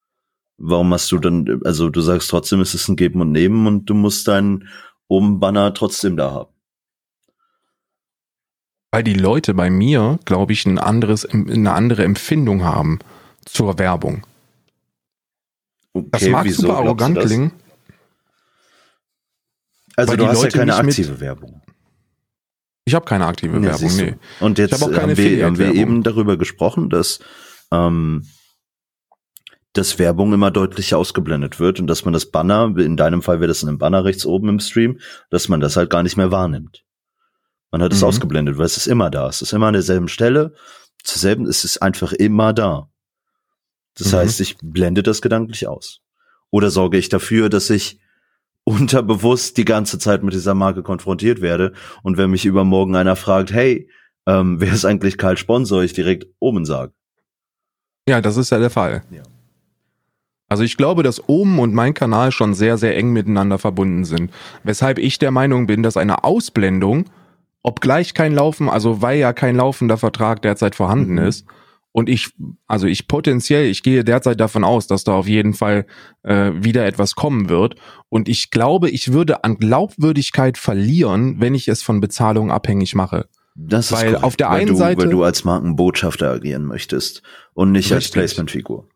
Warum 0.57 0.93
hast 0.93 1.11
du 1.13 1.19
dann, 1.19 1.61
also 1.65 1.89
du 1.89 2.01
sagst 2.01 2.31
trotzdem, 2.31 2.61
es 2.61 2.75
ist 2.75 2.89
ein 2.89 2.97
Geben 2.97 3.21
und 3.21 3.33
Nehmen 3.33 3.67
und 3.67 3.87
du 3.87 3.95
musst 3.95 4.27
deinen 4.27 4.69
oben 5.09 5.41
Banner 5.41 5.73
trotzdem 5.75 6.17
da 6.17 6.33
haben. 6.33 6.53
Weil 8.91 9.05
die 9.05 9.15
Leute 9.15 9.55
bei 9.55 9.69
mir, 9.69 10.19
glaube 10.25 10.53
ich, 10.53 10.65
ein 10.65 10.79
anderes, 10.79 11.27
eine 11.27 11.73
andere 11.73 12.05
Empfindung 12.05 12.65
haben 12.65 12.99
zur 13.45 13.79
Werbung. 13.79 14.27
Okay, 15.99 16.09
das 16.13 16.29
mag 16.29 16.45
wieso 16.45 16.63
super 16.63 16.77
arrogant 16.77 17.19
klingen. 17.19 17.53
Also 19.97 20.17
du 20.17 20.27
hast 20.29 20.43
Leute 20.43 20.59
ja 20.59 20.65
keine 20.65 20.77
aktive 20.77 21.21
Werbung. 21.21 21.63
Ich 22.85 22.95
habe 22.95 23.05
keine 23.05 23.27
aktive 23.27 23.59
nee, 23.59 23.67
Werbung, 23.67 23.97
nee. 23.97 24.17
Und 24.41 24.59
jetzt 24.59 24.81
haben 24.81 25.17
wir, 25.17 25.45
haben 25.45 25.59
wir 25.59 25.75
eben 25.75 26.03
darüber 26.03 26.37
gesprochen, 26.37 26.89
dass 26.89 27.19
ähm, 27.71 28.27
dass 29.75 29.99
Werbung 29.99 30.33
immer 30.33 30.51
deutlich 30.51 30.95
ausgeblendet 30.95 31.61
wird 31.61 31.79
und 31.81 31.87
dass 31.87 32.05
man 32.05 32.15
das 32.15 32.27
Banner, 32.27 32.75
in 32.79 32.97
deinem 32.97 33.23
Fall 33.23 33.41
wäre 33.41 33.49
das 33.49 33.63
in 33.63 33.69
einem 33.69 33.79
Banner 33.79 34.05
rechts 34.05 34.27
oben 34.27 34.49
im 34.49 34.61
Stream, 34.61 34.99
dass 35.31 35.49
man 35.49 35.61
das 35.61 35.77
halt 35.77 35.91
gar 35.91 36.03
nicht 36.03 36.17
mehr 36.17 36.31
wahrnimmt. 36.31 36.85
Man 37.71 37.83
hat 37.83 37.93
es 37.93 38.01
mhm. 38.01 38.09
ausgeblendet, 38.09 38.59
weil 38.59 38.67
es 38.67 38.77
ist 38.77 38.87
immer 38.87 39.11
da. 39.11 39.29
Es 39.29 39.43
ist 39.43 39.53
immer 39.53 39.67
an 39.67 39.75
derselben 39.75 40.09
Stelle. 40.09 40.55
Zur 41.05 41.21
selben, 41.21 41.47
es 41.47 41.65
ist 41.65 41.83
einfach 41.83 42.13
immer 42.13 42.53
da. 42.53 42.91
Das 43.99 44.13
mhm. 44.13 44.17
heißt, 44.17 44.41
ich 44.41 44.57
blende 44.63 45.03
das 45.03 45.23
gedanklich 45.23 45.67
aus. 45.67 46.01
Oder 46.51 46.71
sorge 46.71 46.99
ich 46.99 47.09
dafür, 47.09 47.49
dass 47.49 47.71
ich 47.71 47.99
unterbewusst 48.65 49.57
die 49.57 49.65
ganze 49.65 49.99
Zeit 49.99 50.23
mit 50.23 50.35
dieser 50.35 50.55
Marke 50.55 50.83
konfrontiert 50.83 51.41
werde 51.41 51.73
und 52.03 52.19
wenn 52.19 52.31
mich 52.31 52.45
übermorgen 52.45 52.97
einer 52.97 53.17
fragt, 53.17 53.53
hey, 53.53 53.89
ähm, 54.27 54.61
wer 54.61 54.73
ist 54.73 54.85
eigentlich 54.85 55.17
Karl 55.17 55.39
Sponsor, 55.39 55.83
ich 55.83 55.95
direkt 55.95 56.27
oben 56.39 56.67
sage. 56.67 56.93
Ja, 58.07 58.21
das 58.21 58.37
ist 58.37 58.51
ja 58.51 58.59
der 58.59 58.71
Fall. 58.71 59.03
Ja. 59.11 59.23
Also 60.49 60.63
ich 60.63 60.77
glaube, 60.77 61.03
dass 61.03 61.29
Omen 61.29 61.59
und 61.59 61.75
mein 61.75 61.95
Kanal 61.95 62.33
schon 62.33 62.55
sehr, 62.55 62.79
sehr 62.79 62.97
eng 62.97 63.13
miteinander 63.13 63.59
verbunden 63.59 64.05
sind. 64.05 64.31
Weshalb 64.65 64.99
ich 64.99 65.19
der 65.19 65.31
Meinung 65.31 65.67
bin, 65.67 65.83
dass 65.83 65.97
eine 65.97 66.25
Ausblendung, 66.25 67.05
obgleich 67.63 68.15
kein 68.15 68.35
Laufen, 68.35 68.69
also 68.69 69.03
weil 69.03 69.19
ja 69.19 69.33
kein 69.33 69.57
laufender 69.57 69.99
Vertrag 69.99 70.43
derzeit 70.43 70.75
vorhanden 70.75 71.13
mhm. 71.13 71.27
ist, 71.27 71.47
und 71.93 72.09
ich, 72.09 72.31
also 72.67 72.87
ich 72.87 73.09
potenziell, 73.09 73.67
ich 73.67 73.83
gehe 73.83 74.05
derzeit 74.05 74.41
davon 74.41 74.65
aus, 74.65 74.87
dass 74.87 75.05
da 75.05 75.15
auf 75.15 75.27
jeden 75.27 75.55
Fall 75.55 75.87
äh, 76.23 76.53
wieder 76.55 76.87
etwas 76.87 77.15
kommen 77.15 77.49
wird. 77.49 77.77
Und 78.09 78.29
ich 78.29 78.51
glaube, 78.51 78.91
ich 78.91 79.13
würde 79.13 79.43
an 79.45 79.57
Glaubwürdigkeit 79.57 80.59
verlieren, 80.59 81.41
wenn 81.41 81.55
ich 81.55 81.69
es 81.69 81.83
von 81.83 82.01
Bezahlung 82.01 82.51
abhängig 82.51 82.95
mache. 82.95 83.27
Das 83.55 83.91
weil 83.91 83.99
ist 83.99 84.05
korrekt, 84.13 84.25
auf 84.25 84.37
der 84.37 84.51
einen 84.51 84.69
du, 84.69 84.77
Seite, 84.77 85.03
weil 85.03 85.09
du 85.09 85.25
als 85.25 85.45
Markenbotschafter 85.45 86.31
agieren 86.31 86.65
möchtest 86.65 87.23
und 87.55 87.73
nicht 87.73 87.87
richtig. 87.87 87.97
als 87.97 88.11
Placementfigur. 88.11 88.89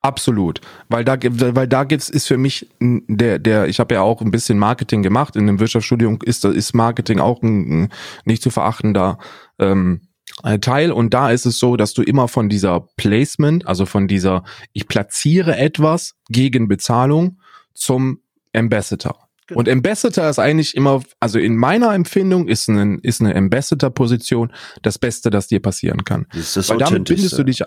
Absolut, 0.00 0.60
weil 0.90 1.02
da 1.02 1.16
weil 1.18 1.66
da 1.66 1.84
gibt's 1.84 2.10
ist 2.10 2.26
für 2.26 2.36
mich 2.36 2.68
der 2.80 3.38
der 3.38 3.68
ich 3.68 3.80
habe 3.80 3.94
ja 3.94 4.02
auch 4.02 4.20
ein 4.20 4.30
bisschen 4.30 4.58
Marketing 4.58 5.02
gemacht 5.02 5.34
in 5.34 5.46
dem 5.46 5.60
Wirtschaftsstudium 5.60 6.18
ist 6.22 6.44
ist 6.44 6.74
Marketing 6.74 7.20
auch 7.20 7.42
ein, 7.42 7.84
ein 7.84 7.88
nicht 8.26 8.42
zu 8.42 8.50
verachtender 8.50 9.18
ähm, 9.58 10.02
äh, 10.02 10.13
Teil 10.60 10.90
und 10.90 11.14
da 11.14 11.30
ist 11.30 11.46
es 11.46 11.58
so, 11.58 11.76
dass 11.76 11.94
du 11.94 12.02
immer 12.02 12.28
von 12.28 12.48
dieser 12.48 12.80
Placement, 12.96 13.66
also 13.66 13.86
von 13.86 14.08
dieser 14.08 14.42
ich 14.72 14.88
platziere 14.88 15.56
etwas 15.56 16.14
gegen 16.28 16.66
Bezahlung 16.66 17.38
zum 17.74 18.20
Ambassador. 18.52 19.28
Genau. 19.46 19.60
Und 19.60 19.68
Ambassador 19.68 20.28
ist 20.28 20.38
eigentlich 20.38 20.74
immer, 20.74 21.02
also 21.20 21.38
in 21.38 21.56
meiner 21.56 21.92
Empfindung 21.94 22.48
ist 22.48 22.68
eine, 22.68 22.98
ist 23.02 23.20
eine 23.20 23.36
Ambassador-Position 23.36 24.52
das 24.82 24.98
Beste, 24.98 25.28
das 25.28 25.48
dir 25.48 25.60
passieren 25.60 26.04
kann. 26.04 26.26
Das 26.32 26.56
ist 26.56 26.70
weil 26.70 26.78
damit 26.78 27.04
bindest 27.04 27.38
du 27.38 27.44
dich, 27.44 27.62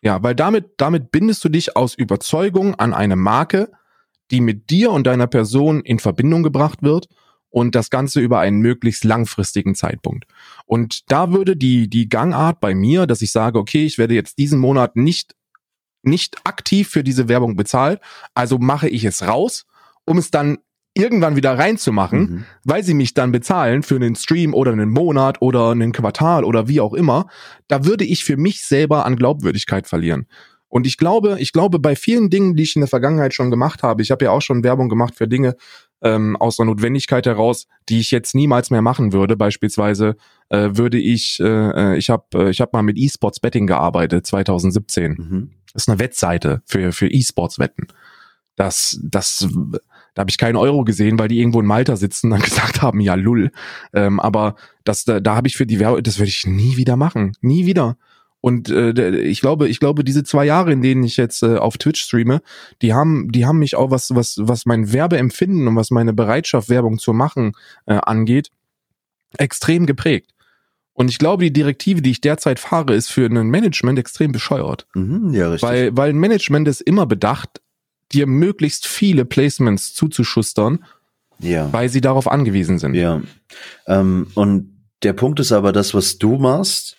ja, 0.00 0.22
weil 0.22 0.36
damit, 0.36 0.74
damit 0.76 1.10
bindest 1.10 1.44
du 1.44 1.48
dich 1.48 1.76
aus 1.76 1.94
Überzeugung 1.94 2.76
an 2.76 2.94
eine 2.94 3.16
Marke, 3.16 3.70
die 4.30 4.40
mit 4.40 4.70
dir 4.70 4.92
und 4.92 5.06
deiner 5.06 5.26
Person 5.26 5.80
in 5.80 5.98
Verbindung 5.98 6.44
gebracht 6.44 6.82
wird 6.82 7.08
und 7.52 7.74
das 7.74 7.90
Ganze 7.90 8.20
über 8.20 8.40
einen 8.40 8.60
möglichst 8.60 9.04
langfristigen 9.04 9.74
Zeitpunkt. 9.74 10.24
Und 10.64 11.10
da 11.12 11.32
würde 11.32 11.56
die, 11.56 11.88
die 11.88 12.08
Gangart 12.08 12.60
bei 12.60 12.74
mir, 12.74 13.06
dass 13.06 13.22
ich 13.22 13.30
sage, 13.30 13.58
okay, 13.58 13.84
ich 13.84 13.98
werde 13.98 14.14
jetzt 14.14 14.38
diesen 14.38 14.58
Monat 14.58 14.96
nicht, 14.96 15.36
nicht 16.02 16.38
aktiv 16.44 16.88
für 16.88 17.04
diese 17.04 17.28
Werbung 17.28 17.54
bezahlt, 17.54 18.00
also 18.34 18.58
mache 18.58 18.88
ich 18.88 19.04
es 19.04 19.22
raus, 19.22 19.66
um 20.06 20.18
es 20.18 20.30
dann 20.30 20.58
irgendwann 20.94 21.36
wieder 21.36 21.58
reinzumachen, 21.58 22.20
mhm. 22.20 22.44
weil 22.64 22.82
sie 22.82 22.94
mich 22.94 23.14
dann 23.14 23.32
bezahlen 23.32 23.82
für 23.82 23.96
einen 23.96 24.14
Stream 24.14 24.54
oder 24.54 24.72
einen 24.72 24.90
Monat 24.90 25.40
oder 25.40 25.70
einen 25.70 25.92
Quartal 25.92 26.44
oder 26.44 26.68
wie 26.68 26.80
auch 26.80 26.94
immer, 26.94 27.28
da 27.68 27.84
würde 27.84 28.04
ich 28.04 28.24
für 28.24 28.36
mich 28.36 28.64
selber 28.64 29.04
an 29.04 29.16
Glaubwürdigkeit 29.16 29.86
verlieren. 29.86 30.26
Und 30.68 30.86
ich 30.86 30.96
glaube, 30.96 31.36
ich 31.38 31.52
glaube, 31.52 31.78
bei 31.78 31.96
vielen 31.96 32.30
Dingen, 32.30 32.56
die 32.56 32.62
ich 32.62 32.76
in 32.76 32.80
der 32.80 32.88
Vergangenheit 32.88 33.34
schon 33.34 33.50
gemacht 33.50 33.82
habe, 33.82 34.00
ich 34.00 34.10
habe 34.10 34.24
ja 34.24 34.30
auch 34.30 34.40
schon 34.40 34.64
Werbung 34.64 34.88
gemacht 34.88 35.14
für 35.14 35.28
Dinge, 35.28 35.54
ähm, 36.02 36.36
aus 36.36 36.56
der 36.56 36.66
Notwendigkeit 36.66 37.26
heraus, 37.26 37.66
die 37.88 38.00
ich 38.00 38.10
jetzt 38.10 38.34
niemals 38.34 38.70
mehr 38.70 38.82
machen 38.82 39.12
würde. 39.12 39.36
Beispielsweise 39.36 40.16
äh, 40.48 40.70
würde 40.72 40.98
ich, 40.98 41.40
äh, 41.40 41.44
äh 41.94 41.96
ich 41.96 42.10
habe 42.10 42.24
äh, 42.34 42.50
ich 42.50 42.60
hab 42.60 42.72
mal 42.72 42.82
mit 42.82 42.98
E-Sports 42.98 43.40
Betting 43.40 43.66
gearbeitet 43.66 44.26
2017. 44.26 45.12
Mhm. 45.12 45.50
Das 45.72 45.84
ist 45.84 45.88
eine 45.88 45.98
Wettseite 45.98 46.62
für 46.66 46.92
für 46.92 47.08
E-Sports 47.08 47.58
Wetten. 47.58 47.86
Das 48.56 48.98
das 49.02 49.48
da 50.14 50.20
habe 50.20 50.30
ich 50.30 50.36
keinen 50.36 50.56
Euro 50.56 50.84
gesehen, 50.84 51.18
weil 51.18 51.28
die 51.28 51.38
irgendwo 51.38 51.60
in 51.60 51.66
Malta 51.66 51.96
sitzen 51.96 52.32
und 52.32 52.42
gesagt 52.44 52.82
haben, 52.82 53.00
ja 53.00 53.14
lull. 53.14 53.50
Ähm, 53.94 54.20
aber 54.20 54.56
das 54.84 55.04
da, 55.04 55.20
da 55.20 55.36
habe 55.36 55.48
ich 55.48 55.56
für 55.56 55.66
die 55.66 55.80
Werbung, 55.80 56.02
das 56.02 56.18
würde 56.18 56.28
ich 56.28 56.46
nie 56.46 56.76
wieder 56.76 56.96
machen, 56.96 57.32
nie 57.40 57.66
wieder. 57.66 57.96
Und 58.42 58.68
äh, 58.70 59.20
ich 59.20 59.40
glaube, 59.40 59.68
ich 59.68 59.78
glaube, 59.78 60.02
diese 60.02 60.24
zwei 60.24 60.44
Jahre, 60.44 60.72
in 60.72 60.82
denen 60.82 61.04
ich 61.04 61.16
jetzt 61.16 61.44
äh, 61.44 61.56
auf 61.56 61.78
Twitch 61.78 62.02
streame, 62.02 62.42
die 62.82 62.92
haben, 62.92 63.30
die 63.30 63.46
haben 63.46 63.60
mich 63.60 63.76
auch 63.76 63.92
was, 63.92 64.14
was, 64.16 64.36
was 64.40 64.66
mein 64.66 64.92
Werbeempfinden 64.92 65.68
und 65.68 65.76
was 65.76 65.92
meine 65.92 66.12
Bereitschaft, 66.12 66.68
Werbung 66.68 66.98
zu 66.98 67.12
machen, 67.12 67.52
äh, 67.86 67.94
angeht, 67.94 68.50
extrem 69.38 69.86
geprägt. 69.86 70.32
Und 70.92 71.08
ich 71.08 71.18
glaube, 71.18 71.44
die 71.44 71.52
Direktive, 71.52 72.02
die 72.02 72.10
ich 72.10 72.20
derzeit 72.20 72.58
fahre, 72.58 72.94
ist 72.94 73.12
für 73.12 73.26
ein 73.26 73.48
Management 73.48 74.00
extrem 74.00 74.32
bescheuert. 74.32 74.88
Mhm, 74.94 75.32
ja, 75.32 75.48
richtig. 75.48 75.68
Weil, 75.68 75.96
weil 75.96 76.10
ein 76.10 76.18
Management 76.18 76.66
ist 76.66 76.80
immer 76.80 77.06
bedacht, 77.06 77.60
dir 78.10 78.26
möglichst 78.26 78.88
viele 78.88 79.24
Placements 79.24 79.94
zuzuschustern, 79.94 80.84
ja. 81.38 81.72
weil 81.72 81.88
sie 81.88 82.00
darauf 82.00 82.26
angewiesen 82.26 82.80
sind. 82.80 82.94
Ja. 82.94 83.22
Ähm, 83.86 84.26
und 84.34 84.76
der 85.04 85.12
Punkt 85.12 85.38
ist 85.38 85.52
aber, 85.52 85.72
das, 85.72 85.94
was 85.94 86.18
du 86.18 86.38
machst, 86.38 86.96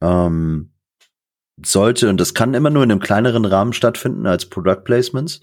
ähm, 0.00 0.72
sollte, 1.64 2.08
und 2.08 2.20
das 2.20 2.34
kann 2.34 2.54
immer 2.54 2.70
nur 2.70 2.82
in 2.82 2.90
einem 2.90 3.00
kleineren 3.00 3.44
Rahmen 3.44 3.72
stattfinden 3.72 4.26
als 4.26 4.46
Product 4.46 4.82
Placements, 4.84 5.40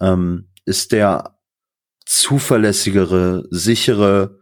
ähm, 0.00 0.48
ist 0.64 0.92
der 0.92 1.38
zuverlässigere, 2.04 3.46
sichere 3.50 4.38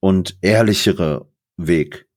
und 0.00 0.36
ehrlichere 0.40 1.30
Weg. 1.56 2.08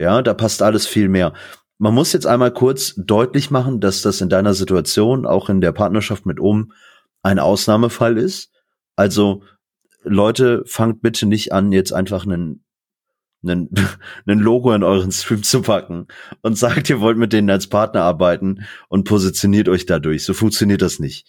Ja, 0.00 0.22
da 0.22 0.34
passt 0.34 0.62
alles 0.62 0.86
viel 0.86 1.08
mehr. 1.08 1.32
Man 1.78 1.94
muss 1.94 2.12
jetzt 2.12 2.26
einmal 2.26 2.52
kurz 2.52 2.94
deutlich 2.96 3.50
machen, 3.50 3.80
dass 3.80 4.02
das 4.02 4.20
in 4.20 4.28
deiner 4.28 4.54
Situation, 4.54 5.26
auch 5.26 5.48
in 5.48 5.60
der 5.60 5.72
Partnerschaft 5.72 6.26
mit 6.26 6.40
Um, 6.40 6.72
ein 7.22 7.38
Ausnahmefall 7.38 8.18
ist. 8.18 8.52
Also 8.96 9.42
Leute, 10.02 10.62
fangt 10.66 11.02
bitte 11.02 11.26
nicht 11.26 11.52
an, 11.52 11.72
jetzt 11.72 11.92
einfach 11.92 12.24
einen 12.24 12.64
einen, 13.42 13.68
einen 14.26 14.40
Logo 14.40 14.72
in 14.72 14.82
euren 14.82 15.12
Stream 15.12 15.42
zu 15.42 15.62
packen 15.62 16.06
und 16.42 16.58
sagt, 16.58 16.90
ihr 16.90 17.00
wollt 17.00 17.18
mit 17.18 17.32
denen 17.32 17.50
als 17.50 17.66
Partner 17.66 18.02
arbeiten 18.02 18.64
und 18.88 19.04
positioniert 19.04 19.68
euch 19.68 19.86
dadurch. 19.86 20.24
So 20.24 20.34
funktioniert 20.34 20.82
das 20.82 20.98
nicht. 20.98 21.26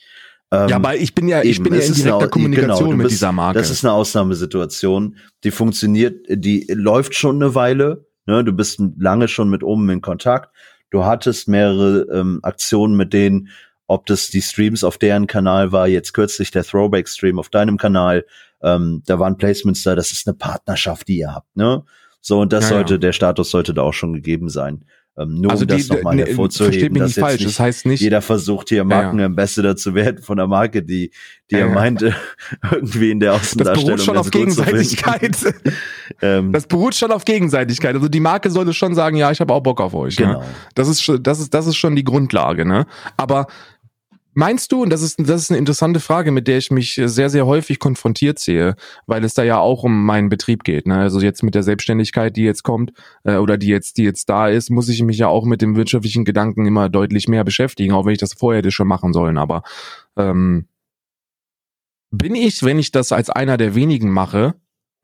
Ähm, 0.52 0.70
ja, 0.70 0.76
aber 0.78 0.96
ich 0.96 1.14
bin 1.14 1.28
ja, 1.28 1.44
ich 1.44 1.62
bin 1.62 1.74
ja 1.74 1.82
in 1.82 1.94
direkter 1.94 2.28
Kommunikation 2.28 2.86
genau, 2.86 2.98
mit 2.98 3.04
bist, 3.04 3.14
dieser 3.14 3.32
Marke. 3.32 3.60
Das 3.60 3.70
ist 3.70 3.86
eine 3.86 3.94
Ausnahmesituation. 3.94 5.18
Die 5.44 5.52
funktioniert, 5.52 6.26
die 6.28 6.66
läuft 6.74 7.14
schon 7.16 7.36
eine 7.36 7.54
Weile. 7.54 8.08
Ne? 8.26 8.44
Du 8.44 8.54
bist 8.54 8.82
lange 8.98 9.28
schon 9.28 9.50
mit 9.50 9.64
oben 9.64 9.90
in 9.90 10.02
Kontakt. 10.02 10.50
Du 10.90 11.06
hattest 11.06 11.48
mehrere 11.48 12.08
ähm, 12.12 12.40
Aktionen 12.42 12.96
mit 12.96 13.14
denen, 13.14 13.50
ob 13.86 14.08
das 14.08 14.30
die 14.30 14.42
Streams 14.42 14.84
auf 14.84 14.98
deren 14.98 15.28
Kanal 15.28 15.72
war, 15.72 15.88
jetzt 15.88 16.14
kürzlich 16.14 16.50
der 16.50 16.64
Throwback-Stream 16.64 17.38
auf 17.38 17.50
deinem 17.50 17.78
Kanal. 17.78 18.26
Ähm, 18.62 19.04
da 19.06 19.20
waren 19.20 19.38
Placements 19.38 19.84
da, 19.84 19.96
das 19.96 20.12
ist 20.12 20.28
eine 20.28 20.36
Partnerschaft, 20.36 21.08
die 21.08 21.20
ihr 21.20 21.34
habt, 21.34 21.56
ne? 21.56 21.84
So, 22.22 22.40
und 22.40 22.54
das 22.54 22.66
ja, 22.66 22.76
sollte, 22.76 22.94
ja. 22.96 22.98
der 23.00 23.14
Status 23.14 23.50
sollte 23.52 23.74
da 23.74 23.82
auch 23.82 23.94
schon 23.94 24.14
gegeben 24.14 24.50
sein. 24.50 24.86
Ähm, 25.20 25.42
nur 25.42 25.52
also 25.52 25.64
um 25.64 25.68
das 25.68 25.90
nochmal 25.90 26.16
ne, 26.16 26.26
hervorzuheben, 26.26 26.98
dass 26.98 27.16
jetzt 27.16 27.20
falsch. 27.20 27.40
Nicht 27.40 27.50
das 27.50 27.60
heißt 27.60 27.86
nicht, 27.88 28.00
jeder 28.00 28.22
versucht 28.22 28.70
hier 28.70 28.86
Markenambassador 28.86 29.72
ja, 29.72 29.76
zu 29.76 29.94
werden 29.94 30.22
von 30.22 30.38
der 30.38 30.48
Marke, 30.48 30.82
die, 30.82 31.12
die 31.52 31.56
er 31.56 31.68
meinte, 31.68 32.16
irgendwie 32.72 33.12
in 33.12 33.20
der 33.20 33.34
Außendarstellung. 33.34 33.98
Das 33.98 34.06
beruht 34.06 34.06
schon 34.06 34.18
auf 34.18 34.32
Gegenseitigkeit. 34.32 35.38
ähm, 36.22 36.54
das 36.54 36.68
beruht 36.68 36.96
schon 36.96 37.12
auf 37.12 37.26
Gegenseitigkeit. 37.26 37.96
Also 37.96 38.08
die 38.08 38.22
Marke 38.22 38.50
sollte 38.50 38.74
schon 38.74 38.96
sagen, 38.96 39.18
ja, 39.18 39.30
ich 39.30 39.42
habe 39.42 39.54
auch 39.54 39.62
Bock 39.62 39.82
auf 39.82 39.94
euch. 39.94 40.18
Ne? 40.20 40.26
Genau. 40.26 40.40
Ne? 40.40 40.46
Das 40.76 40.88
ist, 40.88 41.12
das 41.22 41.40
ist, 41.40 41.54
das 41.54 41.68
ist 41.68 41.76
schon 41.76 41.98
die 41.98 42.06
Grundlage, 42.06 42.66
ne? 42.66 42.86
Aber 43.18 43.48
Meinst 44.34 44.72
du, 44.72 44.84
und 44.84 44.92
das 44.92 45.02
ist, 45.02 45.20
das 45.20 45.42
ist 45.42 45.52
eine 45.52 45.58
interessante 45.58 46.00
Frage, 46.00 46.32
mit 46.32 46.48
der 46.48 46.60
ich 46.60 46.70
mich 46.70 47.02
sehr, 47.04 47.30
sehr 47.30 47.46
häufig 47.48 47.80
konfrontiert 47.80 48.38
sehe, 48.38 48.76
weil 49.08 49.24
es 49.24 49.34
da 49.34 49.44
ja 49.44 49.58
auch 49.58 49.84
um 49.84 50.06
meinen 50.06 50.30
Betrieb 50.30 50.64
geht. 50.64 50.86
Ne? 50.86 50.98
Also 50.98 51.20
jetzt 51.20 51.42
mit 51.42 51.56
der 51.56 51.64
Selbstständigkeit, 51.64 52.36
die 52.36 52.44
jetzt 52.44 52.64
kommt 52.64 52.94
äh, 53.24 53.38
oder 53.38 53.58
die 53.58 53.68
jetzt, 53.68 53.98
die 53.98 54.04
jetzt 54.04 54.30
da 54.30 54.48
ist, 54.48 54.70
muss 54.70 54.88
ich 54.88 55.02
mich 55.02 55.18
ja 55.18 55.28
auch 55.28 55.46
mit 55.46 55.62
dem 55.62 55.76
wirtschaftlichen 55.76 56.26
Gedanken 56.26 56.66
immer 56.66 56.90
deutlich 56.90 57.28
mehr 57.28 57.44
beschäftigen, 57.44 57.94
auch 57.94 58.06
wenn 58.06 58.14
ich 58.14 58.20
das 58.20 58.34
vorher 58.34 58.60
hätte 58.60 58.72
schon 58.72 58.88
machen 58.88 59.14
sollen. 59.14 59.38
Aber 59.38 59.64
ähm, 60.16 60.68
bin 62.12 62.36
ich, 62.36 62.64
wenn 62.64 62.80
ich 62.80 62.92
das 62.92 63.12
als 63.12 63.30
einer 63.30 63.58
der 63.58 63.74
wenigen 63.74 64.10
mache, 64.10 64.56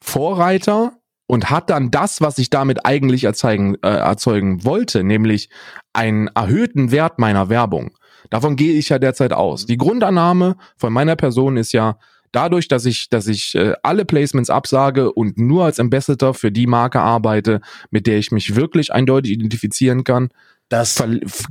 Vorreiter 0.01 0.93
und 1.27 1.49
hat 1.49 1.71
dann 1.71 1.89
das, 1.89 2.21
was 2.21 2.37
ich 2.37 2.51
damit 2.51 2.85
eigentlich 2.85 3.23
erzeugen, 3.23 3.75
äh, 3.81 3.89
erzeugen 3.89 4.63
wollte, 4.63 5.03
nämlich 5.03 5.49
einen 5.93 6.27
erhöhten 6.27 6.91
Wert 6.91 7.17
meiner 7.17 7.49
Werbung 7.49 7.91
Davon 8.29 8.55
gehe 8.55 8.73
ich 8.73 8.89
ja 8.89 8.99
derzeit 8.99 9.33
aus. 9.33 9.65
Die 9.65 9.77
Grundannahme 9.77 10.55
von 10.77 10.91
meiner 10.91 11.15
Person 11.15 11.57
ist 11.57 11.71
ja, 11.71 11.97
dadurch, 12.35 12.67
dass 12.67 12.85
ich, 12.85 13.09
dass 13.09 13.27
ich 13.27 13.55
äh, 13.55 13.73
alle 13.81 14.05
Placements 14.05 14.49
absage 14.49 15.11
und 15.11 15.37
nur 15.37 15.65
als 15.65 15.79
Ambassador 15.79 16.33
für 16.33 16.51
die 16.51 16.67
Marke 16.67 16.99
arbeite, 16.99 17.61
mit 17.91 18.07
der 18.07 18.17
ich 18.17 18.31
mich 18.31 18.55
wirklich 18.55 18.93
eindeutig 18.93 19.31
identifizieren 19.31 20.03
kann, 20.03 20.29
das 20.69 21.01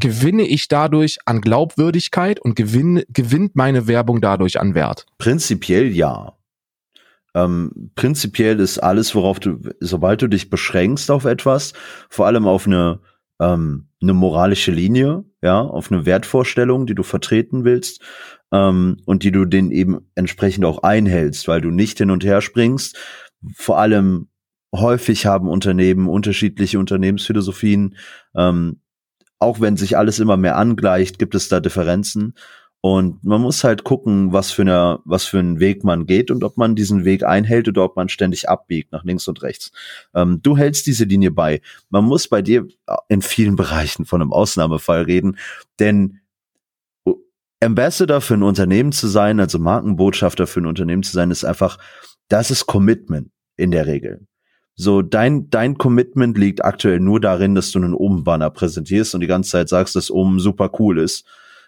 gewinne 0.00 0.42
ich 0.42 0.68
dadurch 0.68 1.18
an 1.24 1.40
Glaubwürdigkeit 1.40 2.40
und 2.40 2.56
gewinne, 2.56 3.04
gewinnt 3.08 3.54
meine 3.54 3.86
Werbung 3.86 4.20
dadurch 4.20 4.60
an 4.60 4.74
Wert. 4.74 5.06
Prinzipiell 5.18 5.92
ja. 5.92 6.34
Ähm, 7.36 7.90
prinzipiell 7.94 8.60
ist 8.60 8.78
alles, 8.78 9.14
worauf 9.14 9.40
du, 9.40 9.58
sobald 9.80 10.22
du 10.22 10.28
dich 10.28 10.50
beschränkst 10.50 11.10
auf 11.10 11.24
etwas, 11.24 11.72
vor 12.08 12.26
allem 12.26 12.46
auf 12.46 12.66
eine 12.66 13.00
ähm, 13.40 13.88
eine 14.00 14.12
moralische 14.12 14.70
Linie, 14.70 15.24
ja, 15.44 15.60
auf 15.60 15.92
eine 15.92 16.06
Wertvorstellung, 16.06 16.86
die 16.86 16.94
du 16.94 17.02
vertreten 17.02 17.64
willst 17.64 18.00
ähm, 18.50 18.96
und 19.04 19.24
die 19.24 19.30
du 19.30 19.44
den 19.44 19.70
eben 19.70 20.10
entsprechend 20.14 20.64
auch 20.64 20.82
einhältst, 20.82 21.46
weil 21.48 21.60
du 21.60 21.70
nicht 21.70 21.98
hin 21.98 22.10
und 22.10 22.24
her 22.24 22.40
springst. 22.40 22.96
Vor 23.54 23.78
allem 23.78 24.28
häufig 24.74 25.26
haben 25.26 25.48
Unternehmen 25.48 26.08
unterschiedliche 26.08 26.78
Unternehmensphilosophien. 26.78 27.96
Ähm, 28.34 28.80
auch 29.38 29.60
wenn 29.60 29.76
sich 29.76 29.98
alles 29.98 30.18
immer 30.18 30.38
mehr 30.38 30.56
angleicht, 30.56 31.18
gibt 31.18 31.34
es 31.34 31.50
da 31.50 31.60
Differenzen. 31.60 32.32
Und 32.84 33.24
man 33.24 33.40
muss 33.40 33.64
halt 33.64 33.82
gucken, 33.82 34.34
was 34.34 34.50
für 34.50 34.60
eine, 34.60 34.98
was 35.06 35.24
für 35.24 35.38
einen 35.38 35.58
Weg 35.58 35.84
man 35.84 36.04
geht 36.04 36.30
und 36.30 36.44
ob 36.44 36.58
man 36.58 36.74
diesen 36.74 37.06
Weg 37.06 37.22
einhält 37.22 37.66
oder 37.66 37.82
ob 37.82 37.96
man 37.96 38.10
ständig 38.10 38.50
abbiegt 38.50 38.92
nach 38.92 39.04
links 39.04 39.26
und 39.26 39.40
rechts. 39.40 39.72
Ähm, 40.14 40.40
du 40.42 40.54
hältst 40.54 40.86
diese 40.86 41.04
Linie 41.06 41.30
bei. 41.30 41.62
Man 41.88 42.04
muss 42.04 42.28
bei 42.28 42.42
dir 42.42 42.68
in 43.08 43.22
vielen 43.22 43.56
Bereichen 43.56 44.04
von 44.04 44.20
einem 44.20 44.34
Ausnahmefall 44.34 45.00
reden, 45.00 45.38
denn 45.78 46.20
Ambassador 47.58 48.20
für 48.20 48.34
ein 48.34 48.42
Unternehmen 48.42 48.92
zu 48.92 49.08
sein, 49.08 49.40
also 49.40 49.58
Markenbotschafter 49.58 50.46
für 50.46 50.60
ein 50.60 50.66
Unternehmen 50.66 51.04
zu 51.04 51.12
sein, 51.12 51.30
ist 51.30 51.44
einfach, 51.44 51.78
das 52.28 52.50
ist 52.50 52.66
Commitment 52.66 53.30
in 53.56 53.70
der 53.70 53.86
Regel. 53.86 54.26
So, 54.74 55.00
dein, 55.00 55.48
dein 55.48 55.78
Commitment 55.78 56.36
liegt 56.36 56.62
aktuell 56.62 57.00
nur 57.00 57.18
darin, 57.18 57.54
dass 57.54 57.70
du 57.70 57.78
einen 57.78 57.94
Oben-Banner 57.94 58.50
präsentierst 58.50 59.14
und 59.14 59.22
die 59.22 59.26
ganze 59.26 59.52
Zeit 59.52 59.70
sagst, 59.70 59.96
dass 59.96 60.10
oben 60.10 60.38
super 60.38 60.70
cool 60.78 60.98
ist 60.98 61.24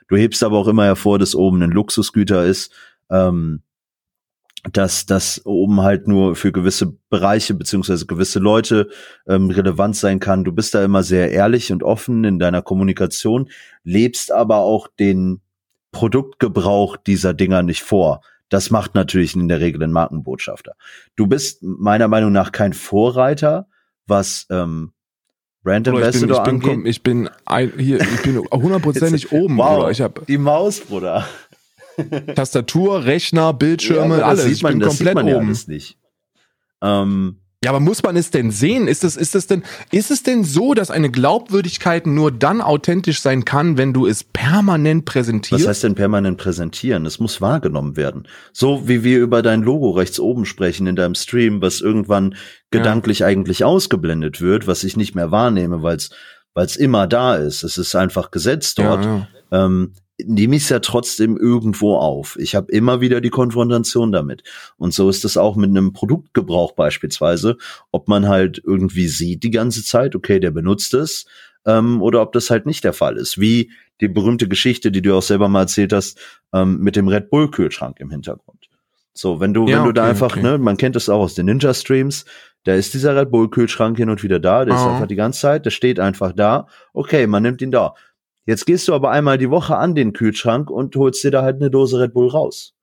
Du 0.08 0.16
hebst 0.16 0.42
aber 0.44 0.58
auch 0.58 0.68
immer 0.68 0.84
hervor, 0.84 1.18
dass 1.18 1.34
oben 1.34 1.62
ein 1.62 1.70
Luxusgüter 1.70 2.44
ist, 2.44 2.72
ähm, 3.10 3.62
dass 4.72 5.06
das 5.06 5.44
oben 5.44 5.82
halt 5.82 6.08
nur 6.08 6.34
für 6.34 6.52
gewisse 6.52 6.96
Bereiche 7.08 7.54
beziehungsweise 7.54 8.06
gewisse 8.06 8.38
Leute 8.38 8.88
ähm, 9.26 9.50
relevant 9.50 9.96
sein 9.96 10.18
kann. 10.18 10.44
Du 10.44 10.52
bist 10.52 10.74
da 10.74 10.84
immer 10.84 11.02
sehr 11.02 11.30
ehrlich 11.30 11.72
und 11.72 11.82
offen 11.82 12.24
in 12.24 12.38
deiner 12.38 12.62
Kommunikation, 12.62 13.48
lebst 13.84 14.32
aber 14.32 14.58
auch 14.58 14.88
den 14.88 15.40
Produktgebrauch 15.92 16.96
dieser 16.96 17.32
Dinger 17.32 17.62
nicht 17.62 17.82
vor. 17.82 18.22
Das 18.48 18.70
macht 18.70 18.94
natürlich 18.94 19.34
in 19.34 19.48
der 19.48 19.60
Regel 19.60 19.82
ein 19.82 19.92
Markenbotschafter. 19.92 20.74
Du 21.16 21.26
bist 21.26 21.62
meiner 21.62 22.08
Meinung 22.08 22.32
nach 22.32 22.52
kein 22.52 22.72
Vorreiter, 22.72 23.68
was 24.06 24.46
ähm, 24.50 24.92
Brand 25.66 25.88
Ambassador 25.88 26.38
ich 26.38 26.60
bin, 26.60 26.86
ich 26.86 27.02
bin, 27.02 27.24
ich 27.24 27.42
bin 27.44 27.76
hier, 27.76 28.00
ich 28.00 28.22
bin 28.22 28.38
hundertprozentig 28.52 29.32
oben, 29.32 29.58
wow, 29.58 29.78
Bruder. 29.78 29.90
Ich 29.90 30.00
hab 30.00 30.24
die 30.26 30.38
Maus, 30.38 30.78
Bruder. 30.78 31.26
Tastatur, 32.36 33.04
Rechner, 33.04 33.52
Bildschirme, 33.52 34.18
ja, 34.18 34.26
alles. 34.26 34.44
Sieht 34.44 34.62
man, 34.62 34.74
ich 34.74 34.78
bin 34.78 34.88
komplett 34.88 35.16
oben. 35.16 35.28
Ja 35.28 35.38
alles 35.38 35.66
nicht. 35.66 35.98
Ähm, 36.82 37.40
ja, 37.66 37.72
aber 37.72 37.80
muss 37.80 38.00
man 38.04 38.14
es 38.14 38.30
denn 38.30 38.52
sehen? 38.52 38.86
Ist 38.86 39.02
es, 39.02 39.16
ist 39.16 39.34
es 39.34 39.48
denn, 39.48 39.64
ist 39.90 40.12
es 40.12 40.22
denn 40.22 40.44
so, 40.44 40.72
dass 40.72 40.92
eine 40.92 41.10
Glaubwürdigkeit 41.10 42.06
nur 42.06 42.30
dann 42.30 42.60
authentisch 42.60 43.20
sein 43.20 43.44
kann, 43.44 43.76
wenn 43.76 43.92
du 43.92 44.06
es 44.06 44.22
permanent 44.22 45.04
präsentierst? 45.04 45.64
Was 45.64 45.68
heißt 45.68 45.82
denn 45.82 45.96
permanent 45.96 46.38
präsentieren? 46.38 47.04
Es 47.06 47.18
muss 47.18 47.40
wahrgenommen 47.40 47.96
werden. 47.96 48.28
So 48.52 48.86
wie 48.86 49.02
wir 49.02 49.18
über 49.18 49.42
dein 49.42 49.62
Logo 49.62 49.90
rechts 49.90 50.20
oben 50.20 50.46
sprechen 50.46 50.86
in 50.86 50.94
deinem 50.94 51.16
Stream, 51.16 51.60
was 51.60 51.80
irgendwann 51.80 52.36
gedanklich 52.70 53.18
ja. 53.18 53.26
eigentlich 53.26 53.64
ausgeblendet 53.64 54.40
wird, 54.40 54.68
was 54.68 54.84
ich 54.84 54.96
nicht 54.96 55.16
mehr 55.16 55.32
wahrnehme, 55.32 55.82
weil 55.82 55.96
es 55.96 56.10
weil 56.54 56.66
es 56.66 56.76
immer 56.76 57.08
da 57.08 57.34
ist. 57.34 57.64
Es 57.64 57.78
ist 57.78 57.96
einfach 57.96 58.30
gesetzt 58.30 58.78
dort. 58.78 59.04
Ja, 59.04 59.28
ja. 59.50 59.64
Ähm, 59.66 59.92
nehme 60.24 60.56
ich 60.56 60.62
es 60.62 60.68
ja 60.70 60.78
trotzdem 60.80 61.36
irgendwo 61.36 61.96
auf. 61.96 62.36
Ich 62.38 62.54
habe 62.54 62.72
immer 62.72 63.00
wieder 63.00 63.20
die 63.20 63.30
Konfrontation 63.30 64.12
damit. 64.12 64.42
Und 64.78 64.94
so 64.94 65.08
ist 65.10 65.24
es 65.24 65.36
auch 65.36 65.56
mit 65.56 65.70
einem 65.70 65.92
Produktgebrauch 65.92 66.72
beispielsweise, 66.72 67.56
ob 67.92 68.08
man 68.08 68.28
halt 68.28 68.62
irgendwie 68.64 69.08
sieht 69.08 69.42
die 69.42 69.50
ganze 69.50 69.84
Zeit, 69.84 70.14
okay, 70.14 70.40
der 70.40 70.50
benutzt 70.50 70.94
es, 70.94 71.26
ähm, 71.66 72.00
oder 72.00 72.22
ob 72.22 72.32
das 72.32 72.50
halt 72.50 72.64
nicht 72.64 72.84
der 72.84 72.92
Fall 72.92 73.16
ist. 73.16 73.38
Wie 73.38 73.70
die 74.00 74.08
berühmte 74.08 74.48
Geschichte, 74.48 74.90
die 74.90 75.02
du 75.02 75.14
auch 75.14 75.22
selber 75.22 75.48
mal 75.48 75.62
erzählt 75.62 75.92
hast, 75.92 76.18
ähm, 76.52 76.78
mit 76.80 76.96
dem 76.96 77.08
Red 77.08 77.30
Bull 77.30 77.50
Kühlschrank 77.50 78.00
im 78.00 78.10
Hintergrund. 78.10 78.68
So, 79.12 79.40
wenn 79.40 79.54
du, 79.54 79.66
ja, 79.66 79.76
wenn 79.76 79.84
du 79.84 79.90
okay, 79.90 79.94
da 79.94 80.04
einfach, 80.04 80.32
okay. 80.32 80.42
ne, 80.42 80.58
man 80.58 80.76
kennt 80.76 80.94
das 80.94 81.08
auch 81.08 81.20
aus 81.20 81.34
den 81.34 81.46
Ninja 81.46 81.72
Streams, 81.72 82.26
da 82.64 82.74
ist 82.74 82.92
dieser 82.94 83.16
Red 83.16 83.30
Bull 83.30 83.48
Kühlschrank 83.48 83.96
hin 83.96 84.10
und 84.10 84.22
wieder 84.22 84.38
da, 84.38 84.64
der 84.64 84.74
oh. 84.74 84.76
ist 84.76 84.84
einfach 84.84 85.06
die 85.06 85.16
ganze 85.16 85.40
Zeit, 85.40 85.64
der 85.64 85.70
steht 85.70 86.00
einfach 86.00 86.32
da. 86.32 86.66
Okay, 86.92 87.26
man 87.26 87.42
nimmt 87.42 87.62
ihn 87.62 87.70
da. 87.70 87.94
Jetzt 88.46 88.64
gehst 88.64 88.88
du 88.88 88.94
aber 88.94 89.10
einmal 89.10 89.38
die 89.38 89.50
Woche 89.50 89.76
an 89.76 89.94
den 89.94 90.12
Kühlschrank 90.12 90.70
und 90.70 90.94
holst 90.96 91.22
dir 91.24 91.32
da 91.32 91.42
halt 91.42 91.56
eine 91.56 91.70
Dose 91.70 92.00
Red 92.00 92.14
Bull 92.14 92.28
raus. 92.28 92.74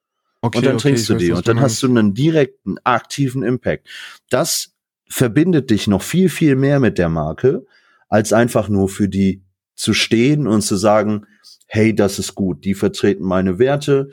Okay, 0.42 0.58
und 0.58 0.66
dann 0.66 0.76
okay, 0.76 0.82
trinkst 0.82 1.10
du 1.10 1.16
die 1.16 1.32
und 1.32 1.48
dann 1.48 1.62
hast 1.62 1.82
du 1.82 1.88
einen 1.88 2.14
direkten, 2.14 2.76
aktiven 2.84 3.44
Impact. 3.44 3.88
Das 4.30 4.74
verbindet 5.08 5.70
dich 5.70 5.88
noch 5.88 6.02
viel, 6.02 6.28
viel 6.28 6.58
mehr 6.58 6.82
mit 6.82 6.98
der 6.98 7.08
Marke, 7.08 7.66
als 8.10 8.34
einfach 8.34 8.68
nur 8.68 8.90
für 8.90 9.08
die 9.08 9.42
zu 9.76 9.94
stehen 9.94 10.46
und 10.46 10.62
zu 10.62 10.76
sagen, 10.76 11.26
hey, 11.66 11.96
das 11.96 12.20
ist 12.20 12.36
gut, 12.36 12.66
die 12.66 12.74
vertreten 12.74 13.24
meine 13.24 13.58
Werte. 13.58 14.10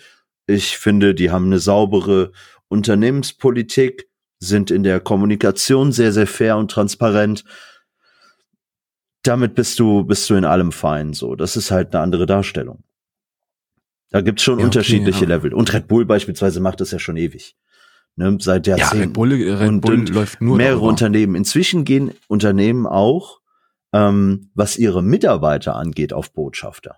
Ich 0.47 0.79
finde, 0.79 1.15
die 1.15 1.31
haben 1.31 1.47
eine 1.47 1.59
saubere 1.59 2.31
Unternehmenspolitik, 2.69 4.09
sind 4.39 4.71
in 4.71 4.85
der 4.85 5.01
Kommunikation 5.01 5.91
sehr, 5.91 6.13
sehr 6.13 6.27
fair 6.27 6.57
und 6.57 6.71
transparent 6.71 7.45
damit 9.23 9.55
bist 9.55 9.79
du, 9.79 10.05
bist 10.05 10.29
du 10.31 10.35
in 10.35 10.45
allem 10.45 10.73
fein, 10.73 11.13
so. 11.13 11.35
Das 11.35 11.57
ist 11.57 11.71
halt 11.71 11.95
eine 11.95 12.03
andere 12.03 12.27
Darstellung. 12.27 12.83
Da 14.11 14.21
gibt's 14.23 14.43
schon 14.43 14.55
Ja, 14.59 14.65
okay, 14.65 14.65
unterschiedliche 14.67 15.25
ja. 15.25 15.29
Level. 15.29 15.55
Und 15.55 15.73
Red 15.73 15.87
Bull 15.89 16.05
beispielsweise 16.05 16.61
macht 16.61 16.81
das 16.81 16.91
ja 16.91 16.99
schon 16.99 17.17
ewig. 17.17 17.57
Ne, 18.17 18.37
seit 18.41 18.67
Ja, 18.67 18.77
Jahrzehnten. 18.77 19.05
Red 19.05 19.13
Bull, 19.13 19.33
Red 19.33 19.69
Und- 19.69 19.81
Bull 19.83 19.95
und 19.95 20.09
läuft 20.11 20.41
nur 20.41 20.57
mehrere 20.57 20.75
darüber. 20.77 20.89
Unternehmen. 20.91 21.35
Inzwischen 21.37 21.85
gehen 21.85 22.13
Unternehmen 22.27 22.87
auch, 22.87 23.41
ähm, 23.93 24.51
was 24.55 24.79
ihre 24.79 25.03
Mitarbeiter 25.03 25.77
angeht, 25.77 26.13
auf 26.13 26.33
Botschafter. 26.33 26.97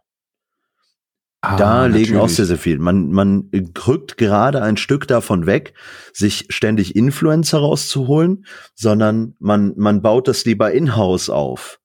Ah, 1.44 1.56
da 1.56 1.86
legen 1.86 2.12
auch 2.16 2.20
natürlich. 2.22 2.36
sehr, 2.36 2.46
sehr 2.46 2.58
viel. 2.58 2.78
Man, 2.78 3.10
man 3.10 3.50
rückt 3.86 4.16
gerade 4.16 4.62
ein 4.62 4.76
Stück 4.76 5.08
davon 5.08 5.44
weg, 5.44 5.74
sich 6.12 6.46
ständig 6.50 6.94
Influencer 6.94 7.58
rauszuholen, 7.58 8.46
sondern 8.74 9.34
man, 9.40 9.74
man 9.76 10.02
baut 10.02 10.28
das 10.28 10.44
lieber 10.44 10.70
in-house 10.72 11.28
auf. 11.30 11.80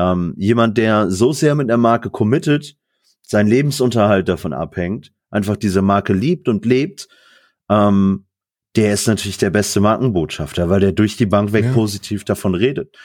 Ähm, 0.00 0.34
jemand, 0.38 0.78
der 0.78 1.10
so 1.10 1.32
sehr 1.32 1.54
mit 1.54 1.68
der 1.68 1.76
Marke 1.76 2.08
committet, 2.08 2.76
sein 3.22 3.46
Lebensunterhalt 3.46 4.28
davon 4.28 4.52
abhängt, 4.54 5.12
einfach 5.30 5.56
diese 5.56 5.82
Marke 5.82 6.14
liebt 6.14 6.48
und 6.48 6.64
lebt, 6.64 7.08
ähm, 7.68 8.24
der 8.76 8.94
ist 8.94 9.06
natürlich 9.06 9.36
der 9.36 9.50
beste 9.50 9.80
Markenbotschafter, 9.80 10.70
weil 10.70 10.80
der 10.80 10.92
durch 10.92 11.16
die 11.16 11.26
Bank 11.26 11.52
weg 11.52 11.66
Ja. 11.66 11.72
positiv 11.72 12.24
davon 12.24 12.54
redet. 12.54 12.96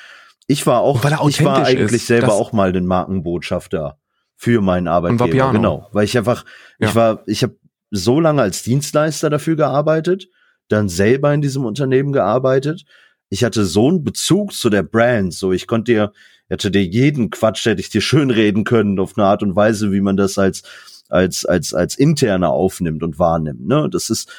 Ich 0.48 0.66
war 0.68 0.80
auch, 0.82 1.04
ich 1.28 1.44
war 1.44 1.66
eigentlich 1.66 2.02
ist, 2.02 2.08
selber 2.08 2.34
auch 2.34 2.54
mal 2.54 2.72
den 2.72 2.86
Markenbotschafter 2.86 3.98
für 4.36 4.62
meinen 4.62 4.88
Arbeitgeber. 4.88 5.52
Genau, 5.52 5.90
weil 5.92 6.06
ich 6.06 6.18
einfach, 6.18 6.46
Ja. 6.80 6.90
ich 6.90 6.96
war, 6.96 7.24
ich 7.26 7.44
habe 7.44 7.58
so 7.92 8.20
lange 8.20 8.42
als 8.42 8.64
Dienstleister 8.64 9.30
dafür 9.30 9.56
gearbeitet, 9.56 10.28
dann 10.68 10.88
selber 10.88 11.34
in 11.34 11.42
diesem 11.42 11.66
Unternehmen 11.66 12.14
gearbeitet. 12.14 12.86
Ich 13.30 13.44
hatte 13.44 13.66
so 13.66 13.90
einen 13.90 14.04
Bezug 14.04 14.54
zu 14.54 14.70
der 14.70 14.84
Brand, 14.84 15.34
so 15.34 15.52
ich 15.52 15.68
konnte 15.68 15.92
dir, 15.92 16.12
hätte 16.50 16.72
dir 16.72 16.84
jeden 16.84 17.30
Quatsch 17.30 17.66
hätte 17.66 17.82
ich 17.82 17.90
dir 17.90 18.02
schön 18.02 18.30
reden 18.32 18.64
können 18.64 19.00
auf 19.00 19.18
eine 19.18 19.28
Art 19.28 19.44
und 19.44 19.56
Weise, 19.56 19.92
wie 19.92 20.02
man 20.02 20.18
das 20.18 20.38
als 20.38 20.64
als 21.10 21.46
als 21.46 21.74
als 21.74 21.96
interne 21.96 22.50
aufnimmt 22.50 23.04
und 23.04 23.20
wahrnimmt. 23.20 23.66
Ne, 23.66 23.90
das 23.92 24.10
ist 24.10 24.32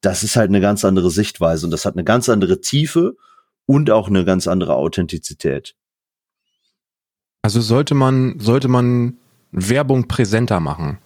das 0.00 0.22
ist 0.22 0.36
halt 0.36 0.48
eine 0.48 0.60
ganz 0.60 0.84
andere 0.84 1.10
Sichtweise 1.10 1.66
und 1.66 1.70
das 1.70 1.84
hat 1.84 1.94
eine 1.94 2.04
ganz 2.04 2.28
andere 2.28 2.60
Tiefe 2.60 3.16
und 3.66 3.90
auch 3.90 4.08
eine 4.08 4.24
ganz 4.24 4.46
andere 4.46 4.74
Authentizität. 4.74 5.74
Also 7.42 7.60
sollte 7.60 7.94
man, 7.94 8.40
sollte 8.40 8.68
man 8.68 9.18
Werbung 9.52 10.08
präsenter 10.08 10.60
machen. 10.60 10.98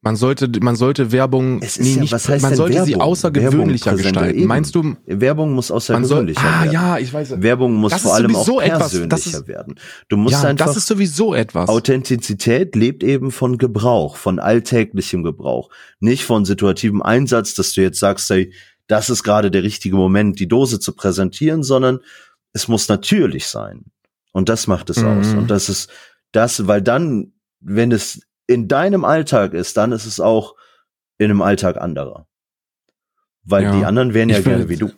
Man 0.00 0.14
sollte, 0.14 0.48
man 0.60 0.76
sollte 0.76 1.10
Werbung 1.10 1.60
Es 1.60 1.76
ist 1.76 1.94
ja- 1.96 2.00
nicht, 2.02 2.12
was 2.12 2.28
heißt 2.28 2.40
man 2.42 2.54
sollte 2.54 2.84
sie 2.84 2.90
Werbung? 2.92 3.02
außergewöhnlicher 3.08 3.86
Werbung 3.86 3.96
präsenter, 3.98 4.20
gestalten. 4.20 4.38
eben. 4.38 4.46
Meinst 4.48 4.74
du, 4.76 4.96
Werbung 5.06 5.52
muss 5.54 5.70
man 5.70 5.80
soll, 5.80 5.96
außergewöhnlicher 5.96 6.40
ah, 6.40 6.62
werden. 6.62 6.72
ja, 6.72 6.98
ich 6.98 7.12
weiß. 7.12 7.42
Werbung 7.42 7.74
muss 7.74 7.94
vor 7.94 8.14
allem 8.14 8.36
auch 8.36 8.60
etwas, 8.62 8.78
persönlicher 8.78 9.08
das 9.08 9.26
ist- 9.26 9.48
werden. 9.48 9.74
Du 10.08 10.16
musst 10.16 10.34
Ja, 10.34 10.48
einfach 10.48 10.66
das 10.66 10.76
ist 10.76 10.86
sowieso 10.86 11.34
etwas. 11.34 11.68
Authentizität 11.68 12.76
lebt 12.76 13.02
eben 13.02 13.32
von 13.32 13.58
Gebrauch, 13.58 14.16
von 14.16 14.38
alltäglichem 14.38 15.24
Gebrauch, 15.24 15.68
nicht 15.98 16.24
von 16.24 16.44
situativem 16.44 17.02
Einsatz, 17.02 17.54
dass 17.54 17.72
du 17.72 17.82
jetzt 17.82 17.98
sagst, 17.98 18.30
hey, 18.30 18.52
das 18.86 19.10
ist 19.10 19.24
gerade 19.24 19.50
der 19.50 19.64
richtige 19.64 19.96
Moment, 19.96 20.38
die 20.38 20.46
Dose 20.48 20.78
zu 20.78 20.92
präsentieren, 20.94 21.62
sondern 21.64 21.98
es 22.52 22.68
muss 22.68 22.88
natürlich 22.88 23.46
sein. 23.48 23.84
Und 24.32 24.48
das 24.48 24.68
macht 24.68 24.90
es 24.90 24.98
Mhm. 24.98 25.06
aus. 25.08 25.26
Und 25.34 25.50
das 25.50 25.68
ist 25.68 25.90
das, 26.32 26.68
weil 26.68 26.82
dann, 26.82 27.32
wenn 27.60 27.90
es 27.90 28.20
in 28.48 28.66
deinem 28.66 29.04
Alltag 29.04 29.52
ist, 29.54 29.76
dann 29.76 29.92
ist 29.92 30.06
es 30.06 30.18
auch 30.18 30.56
in 31.18 31.30
einem 31.30 31.42
Alltag 31.42 31.76
anderer. 31.76 32.26
Weil 33.44 33.62
Ja. 33.64 33.76
die 33.76 33.84
anderen 33.84 34.14
wären 34.14 34.28
ja 34.30 34.38
Ich 34.38 34.44
gerne 34.44 34.68
wie 34.68 34.76
du. 34.76 34.90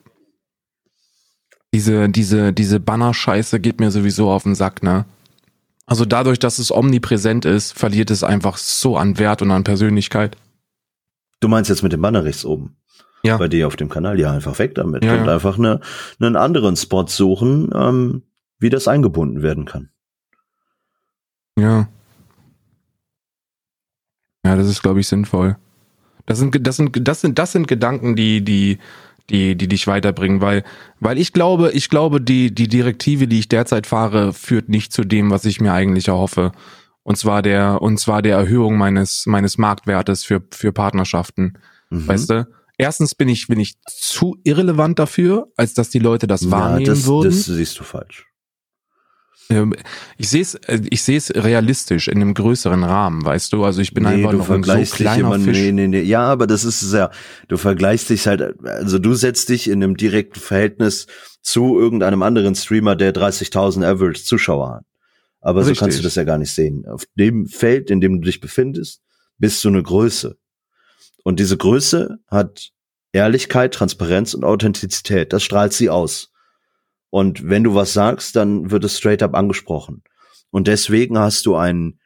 Diese, 1.74 2.08
diese, 2.08 2.52
diese 2.52 2.80
Banner-Scheiße 2.80 3.60
geht 3.60 3.78
mir 3.80 3.90
sowieso 3.90 4.30
auf 4.30 4.44
den 4.44 4.54
Sack, 4.54 4.82
ne? 4.82 5.04
Also 5.86 6.04
dadurch, 6.04 6.38
dass 6.38 6.58
es 6.58 6.70
omnipräsent 6.72 7.44
ist, 7.44 7.76
verliert 7.76 8.10
es 8.10 8.22
einfach 8.22 8.56
so 8.56 8.96
an 8.96 9.18
Wert 9.18 9.42
und 9.42 9.50
an 9.50 9.64
Persönlichkeit. 9.64 10.36
Du 11.40 11.48
meinst 11.48 11.68
jetzt 11.70 11.82
mit 11.82 11.92
dem 11.92 12.00
Banner 12.00 12.24
rechts 12.24 12.44
oben? 12.44 12.76
Ja. 13.22 13.36
Bei 13.36 13.48
dir 13.48 13.66
auf 13.66 13.76
dem 13.76 13.88
Kanal? 13.88 14.18
Ja, 14.18 14.32
einfach 14.32 14.58
weg 14.58 14.74
damit. 14.76 15.04
Ja, 15.04 15.14
und 15.14 15.26
ja. 15.26 15.34
einfach 15.34 15.58
eine, 15.58 15.80
einen 16.20 16.36
anderen 16.36 16.76
Spot 16.76 17.06
suchen, 17.06 17.70
ähm, 17.74 18.22
wie 18.58 18.70
das 18.70 18.88
eingebunden 18.88 19.42
werden 19.42 19.64
kann. 19.64 19.90
Ja. 21.58 21.88
Ja, 24.44 24.56
das 24.56 24.68
ist, 24.68 24.82
glaube 24.82 25.00
ich, 25.00 25.08
sinnvoll. 25.08 25.56
Das 26.26 26.38
sind, 26.38 26.66
das 26.66 26.76
sind, 26.76 27.08
das 27.08 27.20
sind, 27.20 27.38
das 27.38 27.52
sind 27.52 27.68
Gedanken, 27.68 28.16
die, 28.16 28.42
die, 28.44 28.78
die, 29.30 29.56
die 29.56 29.68
dich 29.68 29.86
weiterbringen, 29.86 30.40
weil, 30.40 30.64
weil 30.98 31.18
ich 31.18 31.32
glaube, 31.32 31.70
ich 31.72 31.88
glaube, 31.88 32.20
die, 32.20 32.54
die 32.54 32.68
Direktive, 32.68 33.26
die 33.26 33.38
ich 33.38 33.48
derzeit 33.48 33.86
fahre, 33.86 34.32
führt 34.32 34.68
nicht 34.68 34.92
zu 34.92 35.04
dem, 35.04 35.30
was 35.30 35.44
ich 35.44 35.60
mir 35.60 35.72
eigentlich 35.72 36.08
erhoffe. 36.08 36.52
Und 37.02 37.16
zwar 37.16 37.42
der, 37.42 37.80
und 37.80 37.98
zwar 37.98 38.22
der 38.22 38.36
Erhöhung 38.36 38.76
meines, 38.76 39.26
meines 39.26 39.58
Marktwertes 39.58 40.24
für, 40.24 40.42
für 40.50 40.72
Partnerschaften. 40.72 41.54
Mhm. 41.90 42.08
Weißt 42.08 42.30
du? 42.30 42.48
Erstens 42.76 43.14
bin 43.14 43.28
ich, 43.28 43.46
bin 43.46 43.60
ich 43.60 43.74
zu 43.86 44.38
irrelevant 44.42 44.98
dafür, 44.98 45.48
als 45.56 45.74
dass 45.74 45.90
die 45.90 45.98
Leute 45.98 46.26
das 46.26 46.42
ja, 46.42 46.50
wahrnehmen 46.50 46.86
das, 46.86 47.06
würden. 47.06 47.30
das 47.30 47.44
siehst 47.44 47.78
du 47.78 47.84
falsch. 47.84 48.29
Ähm, 49.50 49.74
Ich 50.16 50.28
sehe 50.30 50.42
es, 50.42 50.58
ich 50.88 51.02
sehe 51.02 51.18
es 51.18 51.34
realistisch 51.34 52.08
in 52.08 52.20
einem 52.20 52.34
größeren 52.34 52.84
Rahmen, 52.84 53.24
weißt 53.24 53.52
du? 53.52 53.64
Also 53.64 53.80
ich 53.80 53.92
bin 53.92 54.06
einfach 54.06 54.30
du 54.30 54.38
noch 54.38 54.44
ein 54.44 54.46
so 54.46 54.52
vergleichst 54.52 54.94
kleiner 54.94 55.34
immer, 55.34 55.40
Fisch. 55.40 55.56
nee, 55.58 55.72
nee, 55.72 55.88
nee. 55.88 56.02
Ja, 56.02 56.22
aber 56.22 56.46
das 56.46 56.64
ist 56.64 56.82
es 56.82 56.92
ja, 56.92 57.10
du 57.48 57.56
vergleichst 57.56 58.10
dich 58.10 58.26
halt, 58.26 58.54
also 58.64 58.98
du 58.98 59.14
setzt 59.14 59.48
dich 59.48 59.68
in 59.68 59.82
einem 59.82 59.96
direkten 59.96 60.40
Verhältnis 60.40 61.06
zu 61.42 61.78
irgendeinem 61.78 62.22
anderen 62.22 62.54
Streamer, 62.54 62.96
der 62.96 63.14
30.000 63.14 63.84
Average 63.84 64.22
Zuschauer 64.24 64.76
hat. 64.76 64.84
Aber 65.40 65.62
so 65.62 65.68
Richtig. 65.70 65.80
kannst 65.80 65.98
du 65.98 66.02
das 66.02 66.14
ja 66.14 66.24
gar 66.24 66.38
nicht 66.38 66.52
sehen. 66.52 66.86
Auf 66.86 67.04
dem 67.14 67.46
Feld, 67.46 67.90
in 67.90 68.00
dem 68.00 68.20
du 68.20 68.26
dich 68.26 68.40
befindest, 68.40 69.00
bist 69.38 69.64
du 69.64 69.68
eine 69.68 69.82
Größe. 69.82 70.36
Und 71.24 71.40
diese 71.40 71.56
Größe 71.56 72.18
hat 72.28 72.70
Ehrlichkeit, 73.12 73.74
Transparenz 73.74 74.34
und 74.34 74.44
Authentizität. 74.44 75.32
Das 75.32 75.42
strahlt 75.42 75.72
sie 75.72 75.90
aus. 75.90 76.29
Und 77.10 77.48
wenn 77.48 77.64
du 77.64 77.74
was 77.74 77.92
sagst, 77.92 78.36
dann 78.36 78.70
wird 78.70 78.84
es 78.84 78.96
straight 78.96 79.22
up 79.22 79.34
angesprochen. 79.34 80.02
Und 80.50 80.66
deswegen 80.68 81.18
hast 81.18 81.46
du 81.46 81.56
einen 81.56 81.98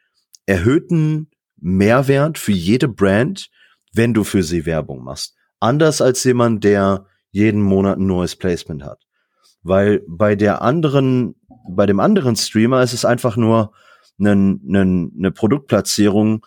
erhöhten 0.45 1.29
Mehrwert 1.57 2.37
für 2.37 2.51
jede 2.51 2.87
Brand, 2.87 3.49
wenn 3.93 4.13
du 4.13 4.23
für 4.23 4.43
sie 4.43 4.65
Werbung 4.65 5.03
machst. 5.03 5.35
Anders 5.59 6.01
als 6.01 6.23
jemand, 6.23 6.63
der 6.63 7.05
jeden 7.31 7.61
Monat 7.61 7.97
ein 7.97 8.07
neues 8.07 8.35
Placement 8.35 8.83
hat. 8.83 9.03
Weil 9.63 10.03
bei 10.07 10.35
der 10.35 10.61
anderen, 10.61 11.35
bei 11.69 11.85
dem 11.85 11.99
anderen 11.99 12.35
Streamer 12.35 12.83
ist 12.83 12.93
es 12.93 13.05
einfach 13.05 13.35
nur 13.35 13.73
eine, 14.19 14.31
eine, 14.31 15.09
eine 15.17 15.31
Produktplatzierung 15.31 16.45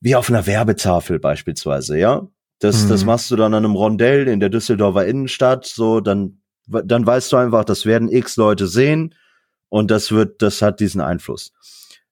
wie 0.00 0.16
auf 0.16 0.28
einer 0.28 0.46
Werbetafel 0.46 1.18
beispielsweise, 1.18 1.98
ja. 1.98 2.26
Das, 2.60 2.84
Mhm. 2.84 2.88
das 2.90 3.04
machst 3.04 3.30
du 3.30 3.36
dann 3.36 3.54
an 3.54 3.64
einem 3.64 3.74
Rondell 3.74 4.28
in 4.28 4.40
der 4.40 4.48
Düsseldorfer 4.48 5.06
Innenstadt, 5.06 5.66
so, 5.66 6.00
dann, 6.00 6.40
dann 6.66 7.06
weißt 7.06 7.32
du 7.32 7.36
einfach, 7.36 7.64
das 7.64 7.86
werden 7.86 8.10
x 8.10 8.36
Leute 8.36 8.66
sehen 8.66 9.14
und 9.68 9.90
das 9.90 10.12
wird, 10.12 10.40
das 10.42 10.62
hat 10.62 10.80
diesen 10.80 11.00
Einfluss. 11.00 11.52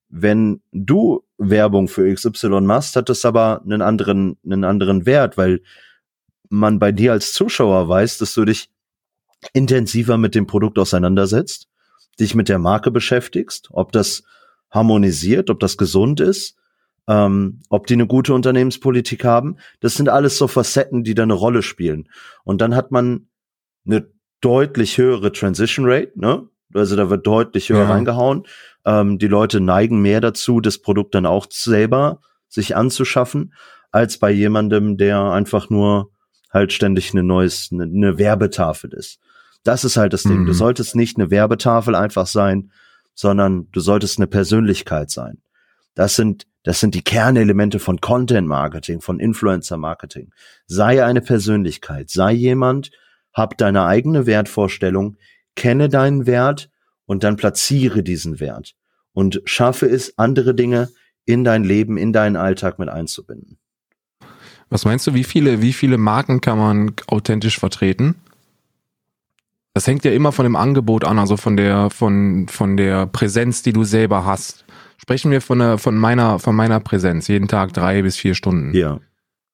Wenn 0.08 0.60
du 0.72 1.24
Werbung 1.38 1.88
für 1.88 2.12
XY 2.12 2.60
machst, 2.60 2.96
hat 2.96 3.08
das 3.08 3.24
aber 3.24 3.62
einen 3.62 3.80
anderen, 3.80 4.36
einen 4.44 4.64
anderen 4.64 5.06
Wert, 5.06 5.38
weil 5.38 5.62
man 6.50 6.78
bei 6.78 6.92
dir 6.92 7.12
als 7.12 7.32
Zuschauer 7.32 7.88
weiß, 7.88 8.18
dass 8.18 8.34
du 8.34 8.44
dich 8.44 8.70
intensiver 9.54 10.18
mit 10.18 10.34
dem 10.34 10.46
Produkt 10.46 10.78
auseinandersetzt, 10.78 11.68
dich 12.20 12.34
mit 12.34 12.48
der 12.48 12.58
Marke 12.58 12.90
beschäftigst, 12.90 13.68
ob 13.70 13.92
das 13.92 14.22
harmonisiert, 14.70 15.50
ob 15.50 15.60
das 15.60 15.76
gesund 15.76 16.20
ist, 16.20 16.56
ähm, 17.08 17.60
ob 17.68 17.86
die 17.86 17.94
eine 17.94 18.06
gute 18.06 18.34
Unternehmenspolitik 18.34 19.24
haben. 19.24 19.56
Das 19.80 19.94
sind 19.94 20.08
alles 20.08 20.38
so 20.38 20.46
Facetten, 20.46 21.04
die 21.04 21.14
da 21.14 21.22
eine 21.22 21.32
Rolle 21.32 21.62
spielen. 21.62 22.08
Und 22.44 22.60
dann 22.60 22.74
hat 22.74 22.90
man 22.90 23.28
eine 23.86 24.06
deutlich 24.42 24.98
höhere 24.98 25.32
Transition 25.32 25.86
Rate, 25.88 26.12
ne? 26.16 26.46
Also 26.74 26.96
da 26.96 27.08
wird 27.10 27.26
deutlich 27.26 27.68
höher 27.70 27.84
Ja. 27.84 27.90
reingehauen. 27.90 28.44
Ähm, 28.84 29.18
die 29.18 29.28
Leute 29.28 29.60
neigen 29.60 30.00
mehr 30.02 30.20
dazu, 30.20 30.60
das 30.60 30.78
Produkt 30.78 31.14
dann 31.14 31.26
auch 31.26 31.46
selber 31.50 32.20
sich 32.48 32.76
anzuschaffen, 32.76 33.54
als 33.90 34.18
bei 34.18 34.30
jemandem, 34.30 34.96
der 34.96 35.20
einfach 35.32 35.70
nur 35.70 36.10
halt 36.50 36.72
ständig 36.72 37.12
eine 37.12 37.22
neues, 37.22 37.70
eine, 37.72 37.84
eine 37.84 38.18
Werbetafel 38.18 38.92
ist. 38.92 39.18
Das 39.64 39.84
ist 39.84 39.96
halt 39.96 40.12
das 40.12 40.24
Ding. 40.24 40.40
Mhm. 40.40 40.46
Du 40.46 40.52
solltest 40.52 40.96
nicht 40.96 41.16
eine 41.18 41.30
Werbetafel 41.30 41.94
einfach 41.94 42.26
sein, 42.26 42.72
sondern 43.14 43.68
du 43.70 43.80
solltest 43.80 44.18
eine 44.18 44.26
Persönlichkeit 44.26 45.10
sein. 45.10 45.42
Das 45.94 46.16
sind, 46.16 46.46
das 46.62 46.80
sind 46.80 46.94
die 46.94 47.02
Kernelemente 47.04 47.78
von 47.78 48.00
Content 48.00 48.48
Marketing, 48.48 49.00
von 49.02 49.20
Influencer 49.20 49.76
Marketing. 49.76 50.32
Sei 50.66 51.04
eine 51.04 51.20
Persönlichkeit, 51.20 52.08
sei 52.08 52.32
jemand, 52.32 52.90
hab 53.32 53.56
deine 53.58 53.84
eigene 53.84 54.26
Wertvorstellung, 54.26 55.16
kenne 55.54 55.88
deinen 55.88 56.26
Wert 56.26 56.70
und 57.06 57.24
dann 57.24 57.36
platziere 57.36 58.02
diesen 58.02 58.40
Wert 58.40 58.74
und 59.12 59.42
schaffe 59.44 59.86
es, 59.86 60.18
andere 60.18 60.54
Dinge 60.54 60.88
in 61.24 61.44
dein 61.44 61.64
Leben, 61.64 61.96
in 61.96 62.12
deinen 62.12 62.36
Alltag 62.36 62.78
mit 62.78 62.88
einzubinden. 62.88 63.58
Was 64.70 64.84
meinst 64.84 65.06
du, 65.06 65.14
wie 65.14 65.24
viele, 65.24 65.60
wie 65.60 65.72
viele 65.72 65.98
Marken 65.98 66.40
kann 66.40 66.58
man 66.58 66.92
authentisch 67.06 67.58
vertreten? 67.58 68.16
Das 69.74 69.86
hängt 69.86 70.04
ja 70.04 70.12
immer 70.12 70.32
von 70.32 70.44
dem 70.44 70.56
Angebot 70.56 71.04
an, 71.04 71.18
also 71.18 71.36
von 71.36 71.56
der, 71.56 71.90
von, 71.90 72.46
von 72.48 72.76
der 72.76 73.06
Präsenz, 73.06 73.62
die 73.62 73.72
du 73.72 73.84
selber 73.84 74.24
hast. 74.24 74.64
Sprechen 74.98 75.30
wir 75.30 75.40
von, 75.40 75.58
der, 75.58 75.78
von 75.78 75.96
meiner, 75.96 76.38
von 76.38 76.54
meiner 76.54 76.80
Präsenz, 76.80 77.28
jeden 77.28 77.48
Tag 77.48 77.72
drei 77.72 78.02
bis 78.02 78.16
vier 78.16 78.34
Stunden. 78.34 78.74
Ja. 78.74 79.00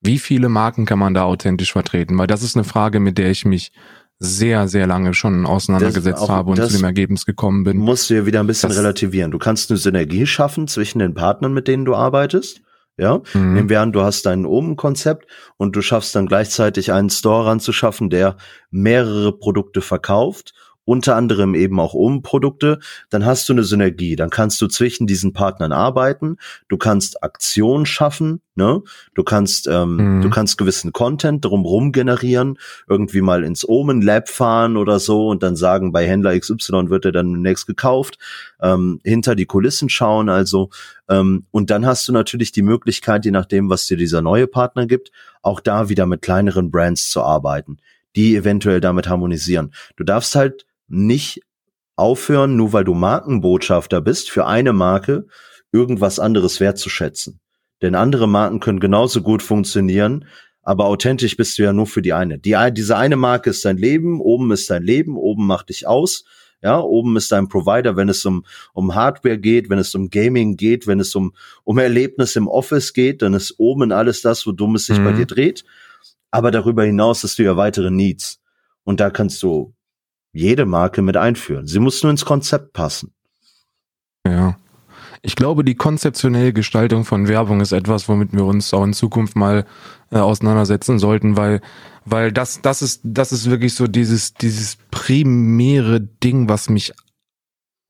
Wie 0.00 0.18
viele 0.18 0.48
Marken 0.48 0.86
kann 0.86 0.98
man 0.98 1.14
da 1.14 1.24
authentisch 1.24 1.72
vertreten? 1.72 2.16
Weil 2.18 2.26
das 2.26 2.42
ist 2.42 2.56
eine 2.56 2.64
Frage, 2.64 3.00
mit 3.00 3.18
der 3.18 3.30
ich 3.30 3.44
mich 3.44 3.72
sehr, 4.20 4.66
sehr 4.68 4.86
lange 4.86 5.14
schon 5.14 5.46
auseinandergesetzt 5.46 6.22
auch- 6.22 6.28
habe 6.28 6.50
und 6.50 6.56
zu 6.56 6.76
dem 6.76 6.84
Ergebnis 6.84 7.24
gekommen 7.24 7.62
bin. 7.64 7.76
musst 7.78 8.10
du 8.10 8.14
ja 8.14 8.26
wieder 8.26 8.40
ein 8.40 8.46
bisschen 8.48 8.70
relativieren. 8.72 9.30
Du 9.30 9.38
kannst 9.38 9.70
eine 9.70 9.78
Synergie 9.78 10.26
schaffen 10.26 10.66
zwischen 10.66 10.98
den 10.98 11.14
Partnern, 11.14 11.52
mit 11.54 11.68
denen 11.68 11.84
du 11.84 11.94
arbeitest. 11.94 12.60
Ja, 13.00 13.20
Mhm. 13.32 13.54
nehmen 13.54 13.68
wir 13.68 13.80
an, 13.80 13.92
du 13.92 14.02
hast 14.02 14.26
dein 14.26 14.44
Omen-Konzept 14.44 15.28
und 15.56 15.76
du 15.76 15.82
schaffst 15.82 16.16
dann 16.16 16.26
gleichzeitig 16.26 16.90
einen 16.92 17.10
Store 17.10 17.46
ranzuschaffen, 17.46 18.10
der 18.10 18.36
mehrere 18.72 19.30
Produkte 19.38 19.82
verkauft, 19.82 20.52
unter 20.89 21.16
anderem 21.16 21.55
eben 21.55 21.78
auch 21.81 21.93
Omen-Produkte. 21.93 22.78
Dann 23.10 23.27
hast 23.27 23.47
du 23.48 23.52
eine 23.52 23.62
Synergie. 23.62 24.16
Dann 24.16 24.31
kannst 24.31 24.60
du 24.62 24.69
zwischen 24.69 25.06
diesen 25.06 25.35
Partnern 25.35 25.70
arbeiten. 25.70 26.39
Du 26.69 26.78
kannst 26.78 27.23
Aktionen 27.23 27.85
schaffen. 27.85 28.40
Ne? 28.55 28.81
Du 29.15 29.23
kannst, 29.23 29.69
ähm, 29.69 29.97
Mhm. 29.97 30.23
du 30.23 30.31
kannst 30.31 30.56
gewissen 30.56 30.93
Content 30.93 31.44
drumherum 31.44 31.93
generieren, 31.93 32.59
irgendwie 32.89 33.20
mal 33.20 33.44
ins 33.44 33.69
Omen 33.69 34.01
Lab 34.01 34.31
fahren 34.31 34.78
oder 34.78 34.98
so 34.98 35.28
und 35.28 35.43
dann 35.43 35.56
sagen, 35.56 35.93
bei 35.93 36.09
Händler 36.09 36.35
XY 36.36 36.89
wird 36.89 37.05
er 37.05 37.12
dann 37.12 37.32
demnächst 37.35 37.66
gekauft, 37.66 38.19
ähm, 38.60 38.98
hinter 39.05 39.36
die 39.36 39.47
Kulissen 39.47 39.89
schauen, 39.90 40.28
also 40.28 40.70
ähm, 41.09 41.44
und 41.52 41.70
dann 41.70 41.86
hast 41.86 42.09
du 42.09 42.12
natürlich 42.12 42.51
die 42.51 42.62
Möglichkeit, 42.62 43.24
je 43.27 43.31
nachdem, 43.31 43.70
was 43.70 43.86
dir 43.86 43.97
dieser 43.97 44.23
neue 44.23 44.47
Partner 44.48 44.86
gibt, 44.86 45.12
auch 45.43 45.60
da 45.60 45.89
wieder 45.89 46.06
mit 46.06 46.23
kleineren 46.23 46.70
Brands 46.73 47.10
zu 47.10 47.23
arbeiten, 47.23 47.77
die 48.16 48.35
eventuell 48.35 48.81
damit 48.81 49.09
harmonisieren. 49.09 49.73
Du 49.97 50.02
darfst 50.02 50.35
halt 50.35 50.66
nicht 50.89 51.40
aufhören, 51.97 52.56
nur 52.56 52.73
weil 52.73 52.85
du 52.85 52.94
Markenbotschafter 52.94 54.01
bist, 54.01 54.31
für 54.31 54.47
eine 54.47 54.73
Marke 54.73 55.27
irgendwas 55.73 56.19
anderes 56.19 56.60
wertzuschätzen. 56.60 57.40
Denn 57.82 57.94
andere 57.94 58.28
Marken 58.28 58.60
können 58.60 58.81
genauso 58.81 59.23
gut 59.23 59.43
funktionieren, 59.43 60.27
aber 60.62 60.86
authentisch 60.86 61.36
bist 61.36 61.59
du 61.59 61.62
ja 61.62 61.73
nur 61.73 61.86
für 61.86 62.02
die 62.02 62.12
eine. 62.12 62.39
Die, 62.39 62.56
diese 62.73 62.97
eine 62.97 63.16
Marke 63.16 63.51
ist 63.51 63.65
dein 63.65 63.77
Leben, 63.78 64.20
oben 64.20 64.51
ist 64.52 64.69
dein 64.70 64.82
Leben, 64.82 65.16
oben 65.16 65.47
macht 65.47 65.69
dich 65.70 65.86
aus. 65.86 66.24
Ja, 66.60 66.81
oben 66.81 67.16
ist 67.16 67.31
dein 67.31 67.48
Provider, 67.48 67.97
wenn 67.97 68.09
es 68.09 68.24
um, 68.27 68.44
um 68.73 68.97
Hardware 68.97 69.39
geht, 69.39 69.70
wenn 69.70 69.78
es 69.78 69.94
um 69.94 70.10
Gaming 70.10 70.56
geht, 70.56 70.89
wenn 70.89 70.98
es 70.98 71.15
um, 71.15 71.32
um 71.62 71.78
Erlebnis 71.78 72.35
im 72.35 72.48
Office 72.48 72.93
geht, 72.93 73.23
dann 73.23 73.32
ist 73.35 73.55
oben 73.59 73.93
alles 73.93 74.23
das, 74.23 74.44
wo 74.44 74.51
dumm 74.51 74.74
es 74.74 74.86
sich 74.86 74.98
bei 74.98 75.12
Mhm. 75.12 75.16
dir 75.16 75.27
dreht. 75.27 75.65
Aber 76.32 76.51
darüber 76.51 76.82
hinaus 76.85 77.23
hast 77.23 77.39
du 77.39 77.44
ja 77.44 77.56
weitere 77.56 77.93
Needs. 77.93 78.40
Und 78.82 78.98
da 78.98 79.09
kannst 79.10 79.40
du 79.44 79.73
jede 80.32 80.66
Marke 80.66 81.02
mit 81.02 81.16
einführen. 81.16 81.66
Sie 81.66 81.78
muss 81.78 82.02
nur 82.02 82.10
ins 82.10 82.24
Konzept 82.24 82.72
passen. 82.72 83.12
Ja. 84.26 84.56
Ich 85.22 85.34
glaube, 85.34 85.64
die 85.64 85.74
konzeptionelle 85.74 86.52
Gestaltung 86.52 87.05
von 87.05 87.26
Werbung 87.26 87.60
ist 87.60 87.72
etwas, 87.72 88.09
womit 88.09 88.32
wir 88.32 88.44
uns 88.44 88.72
auch 88.72 88.84
in 88.84 88.92
Zukunft 88.92 89.36
mal 89.36 89.66
äh, 90.10 90.18
auseinandersetzen 90.18 90.98
sollten, 90.98 91.36
weil, 91.36 91.60
weil 92.05 92.32
das, 92.32 92.62
das 92.62 92.82
ist, 92.82 93.00
das 93.02 93.32
ist 93.32 93.50
wirklich 93.50 93.74
so 93.74 93.88
dieses, 93.88 94.34
dieses 94.34 94.78
primäre 94.90 96.00
Ding, 96.00 96.48
was 96.48 96.70
mich 96.70 96.92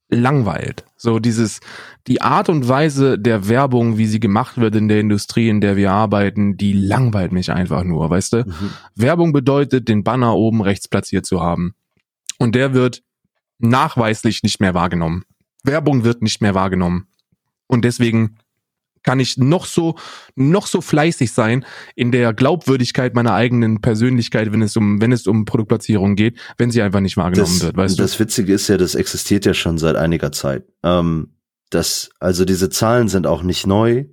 langweilt. 0.09 0.85
So 0.97 1.19
dieses, 1.19 1.61
die 2.07 2.23
Art 2.23 2.49
und 2.49 2.67
Weise 2.67 3.19
der 3.19 3.49
Werbung, 3.49 3.99
wie 3.99 4.07
sie 4.07 4.21
gemacht 4.21 4.57
wird 4.57 4.75
in 4.75 4.89
der 4.89 5.01
Industrie, 5.01 5.49
in 5.49 5.61
der 5.61 5.77
wir 5.77 5.93
arbeiten, 5.93 6.57
die 6.57 6.73
langweilt 6.73 7.33
mich 7.33 7.53
einfach 7.53 7.85
nur, 7.85 8.09
weißt 8.09 8.33
du? 8.33 8.37
Mhm. 8.39 8.71
Werbung 8.95 9.33
bedeutet, 9.33 9.89
den 9.89 10.03
Banner 10.03 10.35
oben 10.35 10.63
rechts 10.63 10.89
platziert 10.89 11.27
zu 11.27 11.43
haben. 11.43 11.75
Und 12.39 12.55
der 12.55 12.73
wird 12.73 13.03
nachweislich 13.59 14.43
nicht 14.43 14.61
mehr 14.61 14.75
wahrgenommen. 14.75 15.25
Werbung 15.65 16.05
wird 16.05 16.23
nicht 16.23 16.41
mehr 16.41 16.55
wahrgenommen. 16.55 17.09
Und 17.67 17.85
deswegen 17.85 18.39
kann 19.03 19.21
ich 19.21 19.37
noch 19.39 19.67
so, 19.67 19.97
noch 20.35 20.67
so 20.67 20.81
fleißig 20.81 21.33
sein 21.33 21.65
in 21.95 22.13
der 22.13 22.35
Glaubwürdigkeit 22.35 23.15
meiner 23.15 23.33
eigenen 23.33 23.81
Persönlichkeit, 23.81 24.53
wenn 24.53 24.63
es 24.63 24.77
um, 24.77 25.01
wenn 25.01 25.13
es 25.13 25.27
um 25.27 25.45
Produktplatzierung 25.45 26.15
geht, 26.15 26.39
wenn 26.59 26.71
sie 26.71 26.83
einfach 26.83 27.01
nicht 27.01 27.17
wahrgenommen 27.17 27.53
das, 27.53 27.63
wird, 27.63 27.77
weißt 27.77 27.99
du? 27.99 28.03
das 28.03 28.19
Witzige 28.19 28.53
ist 28.53 28.69
ja, 28.69 28.77
das 28.77 28.95
existiert 28.95 29.47
ja 29.47 29.55
schon 29.55 29.79
seit 29.79 29.97
einiger 29.97 30.33
Zeit. 30.33 30.65
Ähm, 30.83 31.35
das, 31.71 32.11
also 32.19 32.45
diese 32.45 32.71
Zahlen 32.71 33.09
sind 33.09 33.27
auch 33.27 33.43
nicht 33.43 33.67
neu. 33.67 34.07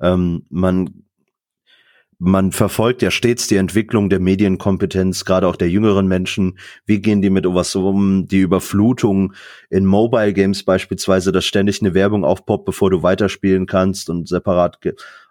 Ähm, 0.00 0.46
man, 0.50 1.04
man 2.20 2.50
verfolgt 2.50 3.00
ja 3.02 3.12
stets 3.12 3.46
die 3.46 3.56
Entwicklung 3.56 4.10
der 4.10 4.18
Medienkompetenz, 4.18 5.24
gerade 5.24 5.46
auch 5.46 5.54
der 5.54 5.70
jüngeren 5.70 6.08
Menschen. 6.08 6.58
Wie 6.84 7.00
gehen 7.00 7.22
die 7.22 7.30
mit 7.30 7.44
was 7.46 7.76
um? 7.76 8.26
Die 8.26 8.40
Überflutung 8.40 9.34
in 9.70 9.86
Mobile 9.86 10.32
Games 10.32 10.64
beispielsweise, 10.64 11.30
dass 11.30 11.44
ständig 11.44 11.80
eine 11.80 11.94
Werbung 11.94 12.24
aufpoppt, 12.24 12.64
bevor 12.64 12.90
du 12.90 13.04
weiterspielen 13.04 13.66
kannst 13.66 14.10
und 14.10 14.26
separat 14.26 14.80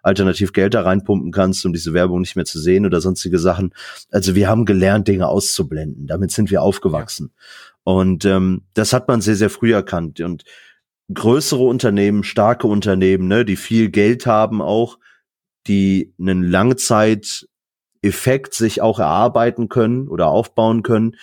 alternativ 0.02 0.54
Geld 0.54 0.72
da 0.72 0.80
reinpumpen 0.80 1.30
kannst, 1.30 1.66
um 1.66 1.74
diese 1.74 1.92
Werbung 1.92 2.20
nicht 2.20 2.36
mehr 2.36 2.46
zu 2.46 2.58
sehen 2.58 2.86
oder 2.86 3.02
sonstige 3.02 3.38
Sachen. 3.38 3.74
Also 4.10 4.34
wir 4.34 4.48
haben 4.48 4.64
gelernt, 4.64 5.08
Dinge 5.08 5.28
auszublenden. 5.28 6.06
Damit 6.06 6.32
sind 6.32 6.50
wir 6.50 6.62
aufgewachsen. 6.62 7.32
Und 7.84 8.24
ähm, 8.24 8.62
das 8.72 8.94
hat 8.94 9.08
man 9.08 9.20
sehr, 9.20 9.36
sehr 9.36 9.50
früh 9.50 9.74
erkannt. 9.74 10.22
Und 10.22 10.44
größere 11.12 11.62
Unternehmen, 11.62 12.24
starke 12.24 12.66
Unternehmen, 12.66 13.28
ne, 13.28 13.44
die 13.44 13.56
viel 13.56 13.90
Geld 13.90 14.26
haben 14.26 14.62
auch, 14.62 14.98
die 15.68 16.14
einen 16.18 16.42
Langzeiteffekt 16.42 18.54
sich 18.54 18.80
auch 18.80 18.98
erarbeiten 18.98 19.68
können 19.68 20.08
oder 20.08 20.28
aufbauen 20.28 20.82
können, 20.82 21.16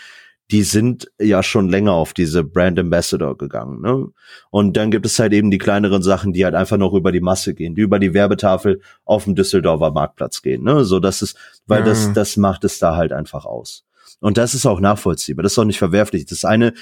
die 0.52 0.62
sind 0.62 1.12
ja 1.20 1.42
schon 1.42 1.70
länger 1.70 1.94
auf 1.94 2.14
diese 2.14 2.44
Brand 2.44 2.78
Ambassador 2.78 3.36
gegangen. 3.36 3.82
Ne? 3.82 4.10
Und 4.52 4.78
dann 4.78 4.92
gibt 4.92 5.08
es 5.08 5.18
halt 5.18 5.34
eben 5.34 5.50
die 5.50 5.58
kleineren 5.58 6.04
Sachen, 6.04 6.34
die 6.34 6.46
halt 6.46 6.54
einfach 6.54 6.78
noch 6.78 6.94
über 6.94 7.12
die 7.12 7.22
Masse 7.22 7.56
gehen, 7.56 7.74
die 7.74 7.82
über 7.82 7.98
die 7.98 8.14
Werbetafel 8.14 8.80
auf 9.06 9.24
dem 9.24 9.34
Düsseldorfer 9.34 9.92
Marktplatz 9.92 10.44
gehen. 10.44 10.64
Ne? 10.64 10.84
So, 10.84 11.00
das 11.00 11.24
ist, 11.24 11.36
weil 11.66 11.84
das, 11.84 12.10
Mhm. 12.10 12.14
das 12.14 12.38
macht 12.38 12.64
es 12.64 12.78
da 12.78 12.96
halt 12.96 13.12
einfach 13.12 13.46
aus. 13.46 13.86
Und 14.20 14.38
das 14.38 14.54
ist 14.54 14.68
auch 14.68 14.80
nachvollziehbar. 14.80 15.42
Das 15.42 15.54
ist 15.54 15.60
auch 15.60 15.66
nicht 15.66 15.80
verwerflich. 15.80 16.28
Das 16.28 16.46
eine, 16.46 16.74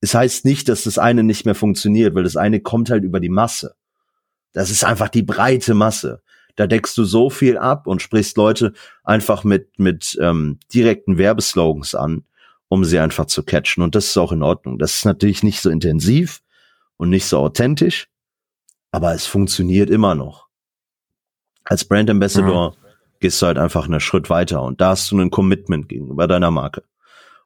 es 0.00 0.14
heißt 0.14 0.46
nicht, 0.46 0.70
dass 0.70 0.84
das 0.84 0.96
eine 0.96 1.22
nicht 1.22 1.44
mehr 1.44 1.54
funktioniert, 1.54 2.14
weil 2.14 2.24
das 2.24 2.36
eine 2.36 2.60
kommt 2.60 2.88
halt 2.88 3.04
über 3.04 3.20
die 3.20 3.28
Masse. 3.28 3.74
Das 4.54 4.70
ist 4.70 4.82
einfach 4.82 5.10
die 5.10 5.22
breite 5.22 5.74
Masse. 5.74 6.22
Da 6.60 6.66
deckst 6.66 6.98
du 6.98 7.04
so 7.04 7.30
viel 7.30 7.56
ab 7.56 7.86
und 7.86 8.02
sprichst 8.02 8.36
Leute 8.36 8.74
einfach 9.02 9.44
mit, 9.44 9.78
mit 9.78 10.18
ähm, 10.20 10.58
direkten 10.74 11.16
Werbeslogans 11.16 11.94
an, 11.94 12.24
um 12.68 12.84
sie 12.84 12.98
einfach 12.98 13.24
zu 13.24 13.42
catchen. 13.44 13.82
Und 13.82 13.94
das 13.94 14.08
ist 14.08 14.18
auch 14.18 14.30
in 14.30 14.42
Ordnung. 14.42 14.78
Das 14.78 14.96
ist 14.96 15.06
natürlich 15.06 15.42
nicht 15.42 15.62
so 15.62 15.70
intensiv 15.70 16.42
und 16.98 17.08
nicht 17.08 17.24
so 17.24 17.38
authentisch, 17.38 18.08
aber 18.90 19.14
es 19.14 19.24
funktioniert 19.24 19.88
immer 19.88 20.14
noch. 20.14 20.48
Als 21.64 21.86
Brand 21.86 22.10
Ambassador 22.10 22.76
gehst 23.20 23.40
du 23.40 23.46
halt 23.46 23.56
einfach 23.56 23.86
einen 23.86 24.00
Schritt 24.00 24.28
weiter 24.28 24.60
und 24.60 24.82
da 24.82 24.90
hast 24.90 25.10
du 25.10 25.18
ein 25.18 25.30
Commitment 25.30 25.88
gegenüber 25.88 26.28
deiner 26.28 26.50
Marke. 26.50 26.82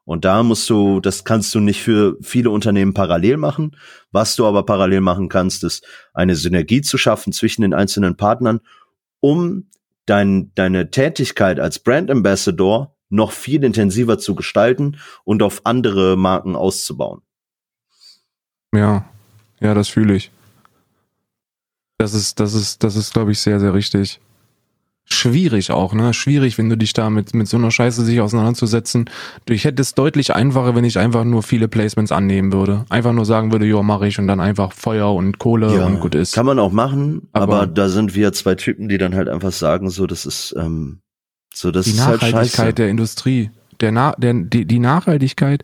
Und 0.03 0.25
da 0.25 0.43
musst 0.43 0.69
du, 0.69 0.99
das 0.99 1.23
kannst 1.23 1.55
du 1.55 1.61
nicht 1.61 1.81
für 1.81 2.17
viele 2.21 2.49
Unternehmen 2.49 2.93
parallel 2.93 3.37
machen. 3.37 3.77
Was 4.11 4.35
du 4.35 4.45
aber 4.45 4.65
parallel 4.65 4.99
machen 4.99 5.29
kannst, 5.29 5.63
ist 5.63 5.87
eine 6.13 6.35
Synergie 6.35 6.81
zu 6.81 6.97
schaffen 6.97 7.31
zwischen 7.31 7.61
den 7.61 7.73
einzelnen 7.73 8.17
Partnern, 8.17 8.59
um 9.25 9.71
dein, 10.05 10.51
deine 10.53 10.91
Tätigkeit 10.91 11.59
als 11.59 11.79
Brand 11.79 12.11
Ambassador 12.11 12.95
noch 13.09 13.31
viel 13.31 13.63
intensiver 13.63 14.19
zu 14.19 14.35
gestalten 14.35 14.97
und 15.23 15.41
auf 15.41 15.65
andere 15.65 16.15
Marken 16.15 16.55
auszubauen. 16.55 17.23
Ja, 18.71 19.09
ja, 19.59 19.73
das 19.73 19.89
fühle 19.89 20.15
ich. 20.15 20.29
Das 21.97 22.13
ist, 22.13 22.39
das 22.39 22.53
ist, 22.53 22.83
das 22.83 22.95
ist, 22.95 23.13
glaube 23.13 23.31
ich, 23.31 23.39
sehr, 23.39 23.59
sehr 23.59 23.73
richtig. 23.73 24.19
Schwierig 25.07 25.69
auch, 25.71 25.93
ne? 25.93 26.13
Schwierig, 26.15 26.57
wenn 26.57 26.67
du 26.69 26.75
dich 26.77 26.93
da 26.93 27.11
mit, 27.11 27.35
mit 27.35 27.47
so 27.47 27.57
einer 27.57 27.69
Scheiße 27.69 28.03
sich 28.03 28.21
auseinanderzusetzen. 28.21 29.07
Ich 29.47 29.63
hätte 29.63 29.81
es 29.81 29.93
deutlich 29.93 30.33
einfacher, 30.35 30.73
wenn 30.75 30.83
ich 30.83 30.97
einfach 30.97 31.23
nur 31.23 31.43
viele 31.43 31.67
Placements 31.67 32.11
annehmen 32.11 32.51
würde. 32.51 32.85
Einfach 32.89 33.13
nur 33.13 33.25
sagen 33.25 33.51
würde, 33.51 33.67
ja, 33.67 33.83
mache 33.83 34.07
ich 34.07 34.17
und 34.17 34.27
dann 34.27 34.39
einfach 34.39 34.73
Feuer 34.73 35.13
und 35.13 35.37
Kohle 35.37 35.85
und 35.85 35.99
gut 35.99 36.15
ist. 36.15 36.33
Kann 36.33 36.47
man 36.47 36.57
auch 36.57 36.71
machen, 36.71 37.27
aber, 37.33 37.57
Aber- 37.61 37.67
da 37.67 37.87
sind 37.87 38.15
wir 38.15 38.33
zwei 38.33 38.55
Typen, 38.55 38.89
die 38.89 38.97
dann 38.97 39.13
halt 39.13 39.29
einfach 39.29 39.51
sagen, 39.51 39.89
so, 39.91 40.07
das 40.07 40.25
ist, 40.25 40.55
ähm, 40.57 40.99
so, 41.53 41.69
das 41.71 41.85
die 41.85 41.91
ist 41.91 41.99
halt 42.05 42.21
Nachhaltigkeit 42.21 42.51
scheiße. 42.65 42.73
der 42.73 42.89
Industrie. 42.89 43.51
Der, 43.81 43.91
Na 43.91 44.13
der, 44.17 44.33
die, 44.33 44.65
die 44.65 44.79
Nachhaltigkeit 44.79 45.61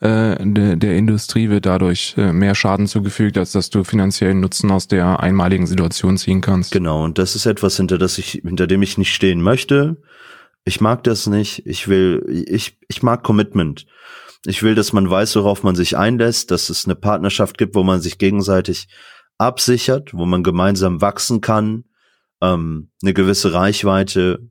äh, 0.00 0.36
der, 0.40 0.96
Industrie 0.96 1.50
wird 1.50 1.66
dadurch 1.66 2.14
äh, 2.16 2.32
mehr 2.32 2.54
Schaden 2.54 2.86
zugefügt, 2.86 3.36
als 3.36 3.52
dass 3.52 3.68
du 3.68 3.84
finanziellen 3.84 4.40
Nutzen 4.40 4.70
aus 4.70 4.88
der 4.88 5.20
einmaligen 5.20 5.66
Situation 5.66 6.16
ziehen 6.16 6.40
kannst. 6.40 6.72
Genau, 6.72 7.04
und 7.04 7.18
das 7.18 7.36
ist 7.36 7.46
etwas, 7.46 7.76
hinter 7.76 7.98
das 7.98 8.16
ich, 8.16 8.40
hinter 8.42 8.66
dem 8.66 8.82
ich 8.82 8.96
nicht 8.96 9.14
stehen 9.14 9.42
möchte. 9.42 10.00
Ich 10.64 10.80
mag 10.80 11.04
das 11.04 11.26
nicht. 11.26 11.66
Ich 11.66 11.88
will, 11.88 12.24
ich, 12.48 12.78
ich 12.88 13.02
mag 13.02 13.22
Commitment. 13.22 13.86
Ich 14.46 14.62
will, 14.62 14.74
dass 14.74 14.94
man 14.94 15.10
weiß, 15.10 15.36
worauf 15.36 15.62
man 15.62 15.74
sich 15.74 15.98
einlässt, 15.98 16.50
dass 16.50 16.70
es 16.70 16.86
eine 16.86 16.94
Partnerschaft 16.94 17.58
gibt, 17.58 17.74
wo 17.74 17.82
man 17.82 18.00
sich 18.00 18.16
gegenseitig 18.16 18.88
absichert, 19.36 20.14
wo 20.14 20.24
man 20.24 20.42
gemeinsam 20.42 21.02
wachsen 21.02 21.40
kann, 21.40 21.84
ähm, 22.40 22.90
eine 23.02 23.12
gewisse 23.12 23.52
Reichweite 23.52 24.50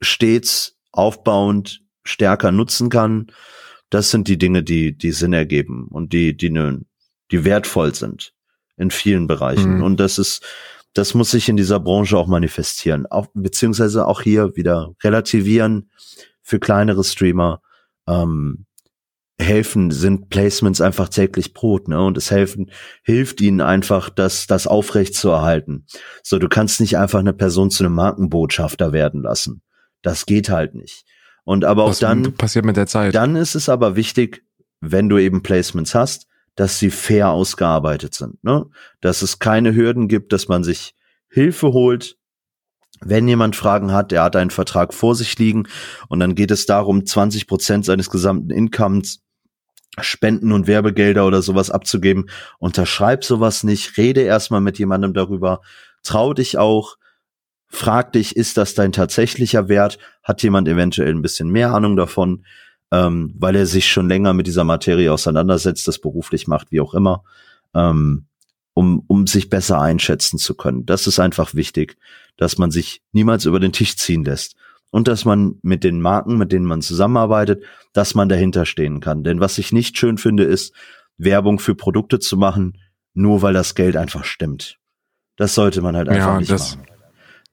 stets 0.00 0.78
aufbauend 0.90 1.82
stärker 2.02 2.50
nutzen 2.52 2.88
kann. 2.88 3.26
Das 3.94 4.10
sind 4.10 4.26
die 4.26 4.38
Dinge, 4.38 4.64
die, 4.64 4.98
die 4.98 5.12
Sinn 5.12 5.32
ergeben 5.32 5.86
und 5.88 6.12
die, 6.12 6.36
die, 6.36 6.50
ne, 6.50 6.80
die 7.30 7.44
wertvoll 7.44 7.94
sind 7.94 8.34
in 8.76 8.90
vielen 8.90 9.28
Bereichen. 9.28 9.76
Mhm. 9.76 9.82
Und 9.84 10.00
das 10.00 10.18
ist, 10.18 10.44
das 10.94 11.14
muss 11.14 11.30
sich 11.30 11.48
in 11.48 11.56
dieser 11.56 11.78
Branche 11.78 12.18
auch 12.18 12.26
manifestieren. 12.26 13.06
Auch, 13.06 13.28
beziehungsweise 13.34 14.08
auch 14.08 14.20
hier 14.20 14.56
wieder 14.56 14.96
relativieren 15.04 15.90
für 16.42 16.58
kleinere 16.58 17.04
Streamer. 17.04 17.62
Ähm, 18.08 18.66
helfen, 19.38 19.92
sind 19.92 20.28
Placements 20.28 20.80
einfach 20.80 21.08
täglich 21.08 21.54
Brot, 21.54 21.86
ne? 21.86 22.00
Und 22.02 22.16
es 22.16 22.32
helfen, 22.32 22.72
hilft 23.04 23.40
ihnen 23.40 23.60
einfach, 23.60 24.10
das, 24.10 24.48
das 24.48 24.66
aufrecht 24.66 25.14
zu 25.14 25.28
erhalten. 25.28 25.86
So, 26.24 26.40
du 26.40 26.48
kannst 26.48 26.80
nicht 26.80 26.98
einfach 26.98 27.20
eine 27.20 27.32
Person 27.32 27.70
zu 27.70 27.84
einem 27.84 27.94
Markenbotschafter 27.94 28.92
werden 28.92 29.22
lassen. 29.22 29.62
Das 30.02 30.26
geht 30.26 30.50
halt 30.50 30.74
nicht. 30.74 31.04
Und 31.44 31.64
aber 31.64 31.84
auch 31.84 31.90
Was 31.90 31.98
dann 31.98 32.32
passiert 32.34 32.64
mit 32.64 32.76
der 32.76 32.86
Zeit. 32.86 33.14
Dann 33.14 33.36
ist 33.36 33.54
es 33.54 33.68
aber 33.68 33.96
wichtig, 33.96 34.44
wenn 34.80 35.08
du 35.08 35.18
eben 35.18 35.42
Placements 35.42 35.94
hast, 35.94 36.26
dass 36.56 36.78
sie 36.78 36.90
fair 36.90 37.30
ausgearbeitet 37.30 38.14
sind, 38.14 38.42
ne? 38.44 38.66
Dass 39.00 39.22
es 39.22 39.38
keine 39.38 39.74
Hürden 39.74 40.08
gibt, 40.08 40.32
dass 40.32 40.48
man 40.48 40.64
sich 40.64 40.94
Hilfe 41.28 41.72
holt, 41.72 42.16
wenn 43.00 43.26
jemand 43.28 43.56
Fragen 43.56 43.92
hat, 43.92 44.12
er 44.12 44.22
hat 44.22 44.36
einen 44.36 44.50
Vertrag 44.50 44.94
vor 44.94 45.14
sich 45.14 45.38
liegen 45.38 45.66
und 46.08 46.20
dann 46.20 46.34
geht 46.34 46.50
es 46.50 46.64
darum, 46.66 47.04
20 47.04 47.46
Prozent 47.46 47.84
seines 47.84 48.08
gesamten 48.08 48.50
Incomes 48.50 49.20
Spenden 50.00 50.52
und 50.52 50.66
Werbegelder 50.66 51.24
oder 51.26 51.40
sowas 51.40 51.70
abzugeben. 51.70 52.28
Unterschreib 52.58 53.24
sowas 53.24 53.62
nicht, 53.62 53.96
rede 53.96 54.22
erstmal 54.22 54.60
mit 54.60 54.78
jemandem 54.78 55.14
darüber, 55.14 55.60
trau 56.02 56.34
dich 56.34 56.58
auch, 56.58 56.96
frag 57.74 58.12
dich, 58.12 58.36
ist 58.36 58.56
das 58.56 58.74
dein 58.74 58.92
tatsächlicher 58.92 59.68
Wert? 59.68 59.98
Hat 60.22 60.42
jemand 60.42 60.68
eventuell 60.68 61.10
ein 61.10 61.22
bisschen 61.22 61.50
mehr 61.50 61.72
Ahnung 61.72 61.96
davon, 61.96 62.44
ähm, 62.92 63.34
weil 63.38 63.56
er 63.56 63.66
sich 63.66 63.90
schon 63.90 64.08
länger 64.08 64.32
mit 64.32 64.46
dieser 64.46 64.64
Materie 64.64 65.12
auseinandersetzt, 65.12 65.86
das 65.88 65.98
beruflich 65.98 66.46
macht, 66.46 66.70
wie 66.70 66.80
auch 66.80 66.94
immer, 66.94 67.24
ähm, 67.74 68.26
um, 68.74 69.04
um 69.06 69.26
sich 69.26 69.50
besser 69.50 69.80
einschätzen 69.80 70.38
zu 70.38 70.54
können. 70.54 70.86
Das 70.86 71.06
ist 71.06 71.18
einfach 71.18 71.54
wichtig, 71.54 71.96
dass 72.36 72.58
man 72.58 72.70
sich 72.70 73.02
niemals 73.12 73.44
über 73.44 73.60
den 73.60 73.72
Tisch 73.72 73.96
ziehen 73.96 74.24
lässt 74.24 74.56
und 74.90 75.08
dass 75.08 75.24
man 75.24 75.58
mit 75.62 75.84
den 75.84 76.00
Marken, 76.00 76.38
mit 76.38 76.52
denen 76.52 76.66
man 76.66 76.82
zusammenarbeitet, 76.82 77.64
dass 77.92 78.14
man 78.14 78.28
dahinter 78.28 78.66
stehen 78.66 79.00
kann. 79.00 79.24
Denn 79.24 79.40
was 79.40 79.58
ich 79.58 79.72
nicht 79.72 79.98
schön 79.98 80.18
finde, 80.18 80.44
ist, 80.44 80.74
Werbung 81.16 81.58
für 81.58 81.74
Produkte 81.74 82.18
zu 82.18 82.36
machen, 82.36 82.78
nur 83.12 83.42
weil 83.42 83.54
das 83.54 83.74
Geld 83.74 83.96
einfach 83.96 84.24
stimmt. 84.24 84.78
Das 85.36 85.54
sollte 85.54 85.82
man 85.82 85.96
halt 85.96 86.08
einfach 86.08 86.34
ja, 86.34 86.38
nicht 86.38 86.50
das, 86.50 86.76
machen. 86.76 86.93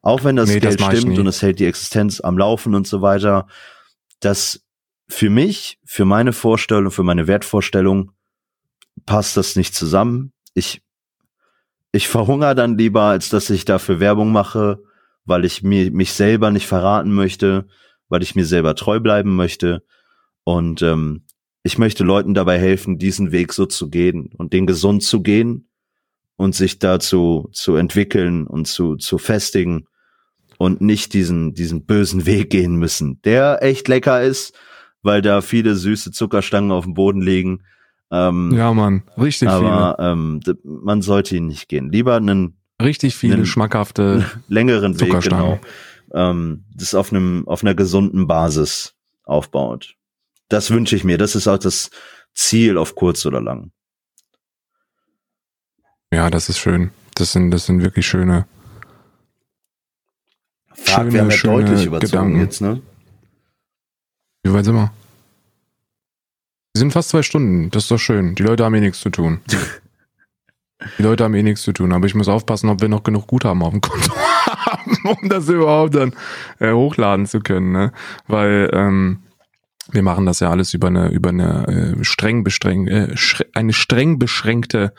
Auch 0.02 0.24
wenn 0.24 0.36
das 0.36 0.50
nee, 0.50 0.60
Geld 0.60 0.80
das 0.80 0.98
stimmt 0.98 1.20
und 1.20 1.28
es 1.28 1.42
hält 1.42 1.60
die 1.60 1.66
Existenz 1.66 2.22
am 2.22 2.38
Laufen 2.38 2.74
und 2.74 2.88
so 2.88 3.02
weiter, 3.02 3.48
das 4.20 4.66
für 5.08 5.30
mich, 5.30 5.80
für 5.86 6.06
meine 6.06 6.34
Vorstellung, 6.34 6.92
für 6.92 7.04
meine 7.04 7.28
Wertvorstellung 7.28 8.12
passt 9.06 9.38
das 9.38 9.56
nicht 9.56 9.76
zusammen. 9.76 10.34
Ich, 10.54 10.82
ich 11.92 12.08
verhungere 12.08 12.56
dann 12.56 12.78
lieber, 12.78 13.04
als 13.04 13.30
dass 13.30 13.50
ich 13.50 13.66
dafür 13.66 14.00
Werbung 14.00 14.32
mache 14.32 14.80
weil 15.26 15.46
ich 15.46 15.64
mir 15.64 15.92
mich 15.92 16.14
selber 16.14 16.52
nicht 16.52 16.68
verraten 16.68 17.14
möchte, 17.14 17.68
weil 18.10 18.24
ich 18.24 18.36
mir 18.36 18.46
selber 18.46 18.76
treu 18.76 19.00
bleiben 19.00 19.36
möchte. 19.36 19.84
Und 20.44 20.82
ähm, 20.82 21.24
ich 21.64 21.78
möchte 21.78 22.04
Leuten 22.04 22.34
dabei 22.34 22.58
helfen, 22.60 22.98
diesen 22.98 23.32
Weg 23.32 23.54
so 23.54 23.66
zu 23.66 23.90
gehen 23.90 24.32
und 24.38 24.54
den 24.54 24.66
gesund 24.66 25.04
zu 25.04 25.22
gehen 25.22 25.70
und 26.36 26.56
sich 26.56 26.80
dazu 26.80 27.50
zu 27.52 27.76
entwickeln 27.76 28.48
und 28.48 28.68
zu, 28.68 28.96
zu 28.96 29.18
festigen 29.18 29.88
und 30.62 30.80
nicht 30.80 31.16
diesen, 31.16 31.56
diesen 31.56 31.88
bösen 31.88 32.28
Weg 32.28 32.52
gehen 32.52 32.76
müssen, 32.76 33.20
der 33.24 33.64
echt 33.64 33.88
lecker 33.88 34.22
ist, 34.22 34.54
weil 35.02 35.24
da 35.24 35.42
viele 35.42 35.74
süße 35.74 36.12
Zuckerstangen 36.12 36.72
auf 36.72 36.84
dem 36.84 36.94
Boden 36.94 37.20
liegen. 37.20 37.64
Ähm, 38.12 38.52
ja, 38.54 38.72
man, 38.72 39.02
richtig 39.18 39.50
aber, 39.50 39.96
viele. 39.98 40.12
Ähm, 40.12 40.40
man 40.64 41.02
sollte 41.02 41.36
ihn 41.36 41.48
nicht 41.48 41.68
gehen. 41.68 41.92
Lieber 41.92 42.16
einen 42.16 42.60
Richtig 42.80 43.16
viele 43.16 43.48
schmackhafte 43.48 44.24
längeren 44.48 45.00
Weg, 45.00 45.20
genau. 45.22 45.60
Ähm, 46.14 46.66
das 46.76 46.94
auf 46.94 47.12
einem 47.12 47.48
auf 47.48 47.64
einer 47.64 47.74
gesunden 47.74 48.28
Basis 48.28 48.94
aufbaut. 49.24 49.96
Das 50.48 50.70
wünsche 50.70 50.96
ich 50.96 51.04
mir. 51.04 51.18
Das 51.18 51.36
ist 51.36 51.48
auch 51.48 51.58
das 51.58 51.90
Ziel 52.36 52.78
auf 52.78 52.94
kurz 52.94 53.26
oder 53.26 53.42
lang. 53.42 53.72
Ja, 56.14 56.30
das 56.30 56.50
ist 56.50 56.60
schön. 56.60 56.92
Das 57.16 57.32
sind 57.32 57.50
das 57.50 57.66
sind 57.66 57.82
wirklich 57.82 58.06
schöne. 58.06 58.46
Fuck, 60.84 60.96
schöne, 60.96 61.14
wir 61.14 61.22
haben 61.22 61.30
ja 61.30 61.38
deutlich 61.38 61.86
überzogen 61.86 62.12
Gedanken. 62.12 62.40
jetzt, 62.40 62.62
ne? 62.62 62.82
Wie 64.44 64.54
weit 64.54 64.66
sind 64.66 64.76
wir? 64.76 64.92
Wir 66.74 66.80
sind 66.80 66.94
fast 66.94 67.10
zwei 67.10 67.22
Stunden. 67.22 67.70
Das 67.72 67.84
ist 67.84 67.92
doch 67.92 67.98
schön. 67.98 68.36
Die 68.36 68.44
Leute 68.44 68.64
haben 68.64 68.74
eh 68.76 68.80
nichts 68.80 69.02
zu 69.02 69.10
tun. 69.10 69.42
Die 70.98 71.04
Leute 71.04 71.24
haben 71.24 71.36
eh 71.36 71.44
nichts 71.44 71.62
zu 71.62 71.74
tun, 71.74 71.94
aber 71.94 72.08
ich 72.08 72.16
muss 72.16 72.28
aufpassen, 72.28 72.68
ob 72.70 72.82
wir 72.82 72.90
noch 72.90 73.04
genug 73.04 73.28
Guthaben 73.28 73.62
auf 73.62 73.70
dem 73.70 73.82
Konto 73.82 74.16
haben, 74.16 74.98
um 75.04 75.30
das 75.30 75.48
überhaupt 75.48 75.94
dann 75.94 76.16
äh, 76.60 76.72
hochladen 76.72 77.28
zu 77.28 77.40
können, 77.40 77.72
ne? 77.72 77.92
Weil 78.28 78.68
ähm, 78.74 79.20
wir 79.92 80.02
machen 80.02 80.26
das 80.26 80.40
ja 80.40 80.50
alles 80.50 80.74
über 80.74 80.88
eine 80.88 81.10
über 81.10 81.30
eine 81.30 81.96
äh, 82.00 82.04
streng 82.04 82.44
beschränkte 82.44 83.12
äh, 83.12 83.44
eine 83.54 83.74
streng 83.74 84.18
beschränkte 84.18 84.94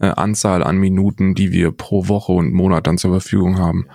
äh, 0.00 0.08
Anzahl 0.08 0.64
an 0.64 0.78
Minuten, 0.78 1.36
die 1.36 1.52
wir 1.52 1.70
pro 1.70 2.08
Woche 2.08 2.32
und 2.32 2.52
Monat 2.52 2.88
dann 2.88 2.98
zur 2.98 3.12
Verfügung 3.12 3.58
haben. 3.58 3.86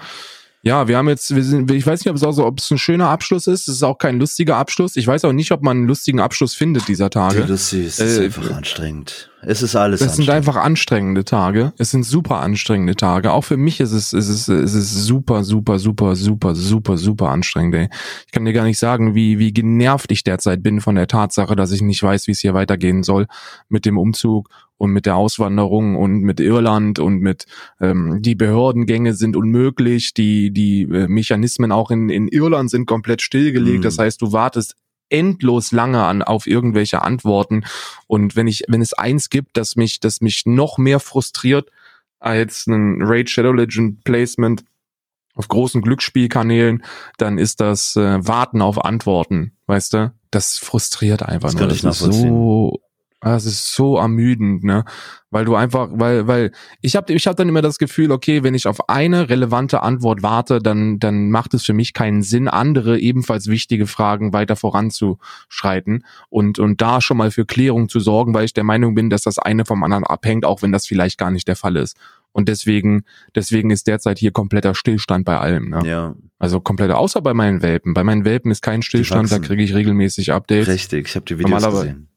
Ja, 0.68 0.88
wir 0.88 0.98
haben 0.98 1.08
jetzt, 1.08 1.36
wir 1.36 1.44
sind, 1.44 1.70
ich 1.70 1.86
weiß 1.86 2.00
nicht, 2.00 2.10
ob 2.10 2.16
es 2.16 2.24
auch 2.24 2.32
so, 2.32 2.44
ob 2.44 2.58
es 2.58 2.72
ein 2.72 2.80
schöner 2.80 3.10
Abschluss 3.10 3.46
ist. 3.46 3.68
Es 3.68 3.76
ist 3.76 3.84
auch 3.84 4.00
kein 4.00 4.18
lustiger 4.18 4.58
Abschluss. 4.58 4.96
Ich 4.96 5.06
weiß 5.06 5.24
auch 5.26 5.32
nicht, 5.32 5.52
ob 5.52 5.62
man 5.62 5.78
einen 5.78 5.88
lustigen 5.88 6.20
Abschluss 6.20 6.56
findet 6.56 6.88
dieser 6.88 7.12
Tage. 7.12 7.42
Ja, 7.42 7.46
das 7.46 7.72
ist, 7.72 8.00
äh, 8.00 8.08
ist 8.08 8.20
einfach 8.20 8.50
anstrengend. 8.50 9.30
Es 9.44 9.62
ist 9.62 9.76
alles. 9.76 10.02
Es 10.02 10.16
sind 10.16 10.28
einfach 10.28 10.56
anstrengende 10.56 11.24
Tage. 11.24 11.72
Es 11.78 11.92
sind 11.92 12.04
super 12.04 12.40
anstrengende 12.40 12.96
Tage. 12.96 13.32
Auch 13.32 13.44
für 13.44 13.58
mich 13.58 13.80
ist 13.80 13.92
es, 13.92 14.12
ist 14.12 14.28
es, 14.28 14.48
ist 14.48 14.74
es 14.74 15.06
super, 15.06 15.44
super, 15.44 15.78
super, 15.78 16.16
super, 16.16 16.56
super, 16.56 16.98
super 16.98 17.30
anstrengend. 17.30 17.76
Ey. 17.76 17.90
Ich 18.26 18.32
kann 18.32 18.44
dir 18.44 18.54
gar 18.54 18.64
nicht 18.64 18.80
sagen, 18.80 19.14
wie 19.14 19.38
wie 19.38 19.54
genervt 19.54 20.12
ich 20.12 20.24
derzeit 20.24 20.64
bin 20.64 20.82
von 20.82 20.96
der 20.96 21.06
Tatsache, 21.06 21.56
dass 21.56 21.72
ich 21.74 21.84
nicht 21.84 22.02
weiß, 22.02 22.26
wie 22.26 22.32
es 22.32 22.40
hier 22.40 22.56
weitergehen 22.56 23.04
soll 23.04 23.28
mit 23.70 23.86
dem 23.86 24.00
Umzug 24.00 24.50
und 24.78 24.92
mit 24.92 25.06
der 25.06 25.16
Auswanderung 25.16 25.96
und 25.96 26.22
mit 26.22 26.40
Irland 26.40 27.00
und 27.00 27.20
mit 27.20 27.46
ähm, 27.80 28.22
die 28.22 28.36
Behördengänge 28.36 29.14
sind 29.14 29.36
unmöglich, 29.36 30.14
die 30.14 30.52
die 30.52 30.84
äh, 30.84 31.08
Mechanismen 31.08 31.72
auch 31.72 31.92
in 31.92 32.10
in 32.10 32.28
Irland 32.28 32.70
sind 32.70 32.86
komplett 32.86 33.22
stillgelegt. 33.22 33.80
Mhm. 33.80 33.84
Das 33.84 33.98
heißt, 33.98 34.22
du 34.22 34.32
wartest 34.32 34.76
endlos 35.10 35.72
lange 35.72 36.04
an 36.04 36.24
auf 36.24 36.48
irgendwelche 36.48 37.04
Antworten 37.04 37.64
und 38.08 38.36
wenn 38.36 38.48
ich 38.48 38.64
wenn 38.68 38.82
es 38.82 38.94
eins 38.94 39.30
gibt, 39.30 39.56
das 39.58 39.76
mich 39.76 40.00
das 40.00 40.22
mich 40.22 40.44
noch 40.46 40.78
mehr 40.78 41.00
frustriert 41.00 41.70
als 42.20 42.66
ein 42.68 43.02
Raid 43.02 43.30
Shadow 43.30 43.54
Legend 43.54 44.04
Placement 44.04 44.64
auf 45.36 45.48
großen 45.48 45.82
Glücksspielkanälen, 45.82 46.84
dann 47.18 47.38
ist 47.38 47.60
das 47.60 47.96
äh, 47.98 48.26
Warten 48.26 48.62
auf 48.62 48.84
Antworten, 48.84 49.52
weißt 49.68 49.94
du? 49.94 50.14
Das 50.32 50.58
frustriert 50.58 51.24
einfach 51.24 51.54
das 51.54 51.60
nur. 51.60 51.68
Das 51.68 52.02
ist 52.02 52.22
so 52.22 52.82
das 53.22 53.46
ist 53.46 53.74
so 53.74 53.98
ermüdend, 53.98 54.64
ne? 54.64 54.86
Weil 55.32 55.46
du 55.46 55.56
einfach, 55.56 55.90
weil, 55.92 56.28
weil 56.28 56.52
ich 56.82 56.96
habe 56.96 57.12
ich 57.12 57.28
hab 57.28 57.36
dann 57.36 57.50
immer 57.50 57.62
das 57.62 57.78
Gefühl, 57.78 58.12
okay, 58.12 58.44
wenn 58.44 58.54
ich 58.54 58.68
auf 58.68 58.88
eine 58.88 59.30
relevante 59.30 59.82
Antwort 59.82 60.22
warte, 60.22 60.60
dann, 60.60 61.00
dann 61.00 61.32
macht 61.32 61.54
es 61.54 61.66
für 61.66 61.74
mich 61.74 61.94
keinen 61.94 62.22
Sinn, 62.22 62.48
andere 62.48 63.00
ebenfalls 63.00 63.48
wichtige 63.48 63.88
Fragen 63.88 64.32
weiter 64.32 64.56
voranzuschreiten 64.56 66.06
und, 66.30 66.60
und 66.60 66.82
da 66.82 67.02
schon 67.02 67.18
mal 67.18 67.32
für 67.32 67.46
Klärung 67.46 67.90
zu 67.90 68.00
sorgen, 68.00 68.34
weil 68.34 68.46
ich 68.46 68.54
der 68.54 68.64
Meinung 68.64 68.96
bin, 68.96 69.10
dass 69.10 69.24
das 69.24 69.40
eine 69.40 69.66
vom 69.66 69.84
anderen 69.84 70.04
abhängt, 70.04 70.46
auch 70.46 70.62
wenn 70.62 70.72
das 70.72 70.86
vielleicht 70.86 71.18
gar 71.18 71.32
nicht 71.32 71.48
der 71.48 71.56
Fall 71.56 71.78
ist. 71.78 71.98
Und 72.32 72.50
deswegen, 72.50 73.06
deswegen 73.34 73.72
ist 73.72 73.88
derzeit 73.88 74.20
hier 74.20 74.32
kompletter 74.32 74.76
Stillstand 74.76 75.26
bei 75.26 75.38
allem. 75.38 75.70
Ne? 75.70 75.82
Ja. 75.86 76.16
Also 76.38 76.60
kompletter, 76.60 76.98
außer 76.98 77.22
bei 77.22 77.34
meinen 77.34 77.62
Welpen. 77.62 77.94
Bei 77.94 78.04
meinen 78.04 78.26
Welpen 78.26 78.52
ist 78.52 78.62
kein 78.62 78.82
Stillstand, 78.82 79.32
da 79.32 79.40
kriege 79.40 79.64
ich 79.64 79.74
regelmäßig 79.74 80.34
Updates. 80.34 80.68
Richtig, 80.68 81.08
ich 81.08 81.16
habe 81.16 81.26
die 81.26 81.40
Videos 81.40 81.64
gesehen. 81.64 82.10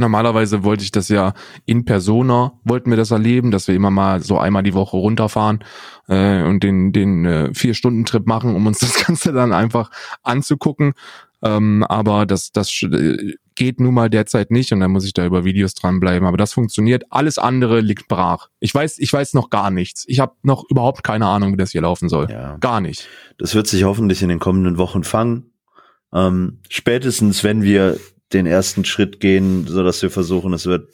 Normalerweise 0.00 0.64
wollte 0.64 0.82
ich 0.82 0.90
das 0.90 1.08
ja 1.08 1.34
in 1.66 1.84
Persona, 1.84 2.52
wollten 2.64 2.90
wir 2.90 2.96
das 2.96 3.10
erleben, 3.10 3.50
dass 3.50 3.68
wir 3.68 3.74
immer 3.74 3.90
mal 3.90 4.22
so 4.22 4.38
einmal 4.38 4.62
die 4.62 4.74
Woche 4.74 4.96
runterfahren 4.96 5.62
äh, 6.08 6.42
und 6.42 6.62
den, 6.62 6.92
den 6.92 7.24
äh, 7.26 7.54
Vier-Stunden-Trip 7.54 8.26
machen, 8.26 8.56
um 8.56 8.66
uns 8.66 8.78
das 8.80 8.94
Ganze 9.06 9.32
dann 9.32 9.52
einfach 9.52 9.90
anzugucken. 10.22 10.94
Ähm, 11.42 11.84
aber 11.88 12.26
das, 12.26 12.52
das 12.52 12.82
äh, 12.82 13.34
geht 13.54 13.80
nun 13.80 13.94
mal 13.94 14.10
derzeit 14.10 14.50
nicht 14.50 14.72
und 14.72 14.80
dann 14.80 14.90
muss 14.90 15.04
ich 15.04 15.12
da 15.12 15.24
über 15.24 15.44
Videos 15.44 15.74
dranbleiben. 15.74 16.26
Aber 16.26 16.36
das 16.36 16.52
funktioniert. 16.52 17.04
Alles 17.10 17.38
andere 17.38 17.80
liegt 17.80 18.08
brach. 18.08 18.48
Ich 18.58 18.74
weiß, 18.74 18.98
ich 18.98 19.12
weiß 19.12 19.34
noch 19.34 19.50
gar 19.50 19.70
nichts. 19.70 20.04
Ich 20.06 20.20
habe 20.20 20.34
noch 20.42 20.64
überhaupt 20.68 21.02
keine 21.02 21.26
Ahnung, 21.26 21.52
wie 21.52 21.56
das 21.56 21.72
hier 21.72 21.82
laufen 21.82 22.08
soll. 22.08 22.28
Ja. 22.30 22.56
Gar 22.58 22.80
nicht. 22.80 23.08
Das 23.38 23.54
wird 23.54 23.66
sich 23.66 23.84
hoffentlich 23.84 24.22
in 24.22 24.28
den 24.28 24.38
kommenden 24.38 24.78
Wochen 24.78 25.04
fangen. 25.04 25.52
Ähm, 26.12 26.58
spätestens, 26.68 27.44
wenn 27.44 27.62
wir 27.62 27.98
den 28.32 28.46
ersten 28.46 28.84
Schritt 28.84 29.20
gehen, 29.20 29.66
so 29.66 29.82
dass 29.82 30.02
wir 30.02 30.10
versuchen, 30.10 30.52
es 30.52 30.66
wird 30.66 30.90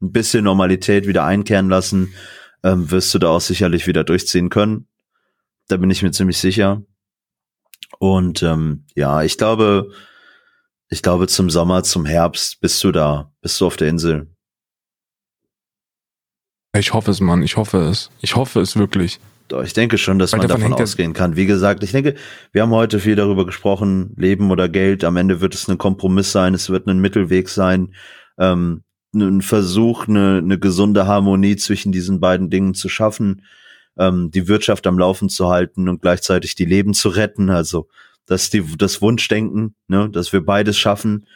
ein 0.00 0.12
bisschen 0.12 0.44
Normalität 0.44 1.06
wieder 1.06 1.24
einkehren 1.24 1.68
lassen, 1.68 2.14
ähm, 2.62 2.90
wirst 2.90 3.12
du 3.14 3.18
da 3.18 3.28
auch 3.28 3.40
sicherlich 3.40 3.86
wieder 3.86 4.04
durchziehen 4.04 4.48
können. 4.48 4.86
Da 5.68 5.76
bin 5.76 5.90
ich 5.90 6.02
mir 6.02 6.12
ziemlich 6.12 6.38
sicher. 6.38 6.82
Und 7.98 8.42
ähm, 8.42 8.84
ja, 8.94 9.22
ich 9.22 9.38
glaube, 9.38 9.90
Ich 10.90 11.02
glaube, 11.02 11.26
zum 11.26 11.50
Sommer, 11.50 11.82
zum 11.82 12.06
Herbst 12.06 12.60
bist 12.62 12.82
du 12.82 12.92
da, 12.92 13.30
bist 13.42 13.60
du 13.60 13.66
auf 13.66 13.76
der 13.76 13.88
Insel. 13.88 14.34
Ich 16.74 16.94
hoffe 16.94 17.10
es, 17.10 17.20
Mann. 17.20 17.42
Ich 17.42 17.56
hoffe 17.56 17.78
es. 17.78 18.10
Ich 18.22 18.36
hoffe 18.36 18.60
es 18.60 18.76
wirklich. 18.76 19.20
Doch, 19.48 19.62
ich 19.62 19.72
denke 19.72 19.96
schon, 19.96 20.18
dass 20.18 20.32
Weil 20.32 20.40
man 20.40 20.48
davon 20.48 20.74
ausgehen 20.74 21.14
kann. 21.14 21.36
Wie 21.36 21.46
gesagt, 21.46 21.82
ich 21.82 21.92
denke, 21.92 22.14
wir 22.52 22.62
haben 22.62 22.70
heute 22.70 23.00
viel 23.00 23.16
darüber 23.16 23.46
gesprochen, 23.46 24.12
Leben 24.16 24.50
oder 24.50 24.68
Geld. 24.68 25.04
Am 25.04 25.16
Ende 25.16 25.40
wird 25.40 25.54
es 25.54 25.68
ein 25.68 25.78
Kompromiss 25.78 26.32
sein, 26.32 26.52
es 26.52 26.68
wird 26.68 26.86
ein 26.86 26.98
Mittelweg 26.98 27.48
sein, 27.48 27.94
ähm, 28.38 28.84
ein 29.14 29.40
Versuch, 29.40 30.06
eine, 30.06 30.38
eine 30.38 30.58
gesunde 30.58 31.06
Harmonie 31.06 31.56
zwischen 31.56 31.92
diesen 31.92 32.20
beiden 32.20 32.50
Dingen 32.50 32.74
zu 32.74 32.90
schaffen, 32.90 33.42
ähm, 33.98 34.30
die 34.30 34.48
Wirtschaft 34.48 34.86
am 34.86 34.98
Laufen 34.98 35.30
zu 35.30 35.48
halten 35.48 35.88
und 35.88 36.02
gleichzeitig 36.02 36.54
die 36.54 36.66
Leben 36.66 36.92
zu 36.92 37.08
retten. 37.08 37.48
Also 37.48 37.88
das 38.26 38.50
die 38.50 38.62
das 38.76 39.00
Wunschdenken, 39.00 39.74
ne, 39.88 40.10
dass 40.10 40.32
wir 40.34 40.44
beides 40.44 40.76
schaffen 40.76 41.26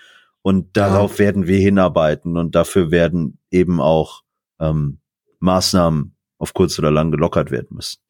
und 0.43 0.76
darauf 0.76 1.12
ja. 1.18 1.26
werden 1.26 1.47
wir 1.47 1.59
hinarbeiten 1.59 2.36
und 2.36 2.55
dafür 2.55 2.90
werden 2.90 3.39
eben 3.51 3.80
auch 3.80 4.22
ähm, 4.60 4.98
Maßnahmen 5.40 6.11
auf 6.43 6.55
kurz 6.55 6.77
oder 6.78 6.90
lang 6.90 7.12
gelockert 7.12 7.52
werden 7.52 7.69
müssen. 7.70 8.01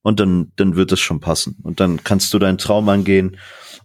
Und 0.00 0.18
dann, 0.18 0.50
dann 0.56 0.76
wird 0.76 0.92
es 0.92 1.00
schon 1.00 1.20
passen. 1.20 1.58
Und 1.62 1.78
dann 1.78 2.02
kannst 2.02 2.32
du 2.32 2.38
deinen 2.38 2.58
Traum 2.58 2.88
angehen. 2.88 3.36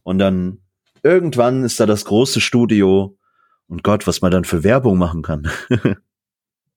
Und 0.04 0.18
dann 0.18 0.60
irgendwann 1.04 1.64
ist 1.64 1.80
da 1.80 1.86
das 1.86 2.06
große 2.06 2.40
Studio. 2.40 3.18
Und 3.68 3.84
Gott, 3.84 4.08
was 4.08 4.22
man 4.22 4.32
dann 4.32 4.46
für 4.46 4.64
Werbung 4.64 4.98
machen 4.98 5.24
kann. 5.24 5.50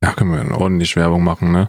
ja, 0.03 0.13
können 0.13 0.33
wir 0.33 0.59
ordentlich 0.59 0.97
Werbung 0.97 1.23
machen, 1.23 1.53
ne? 1.53 1.69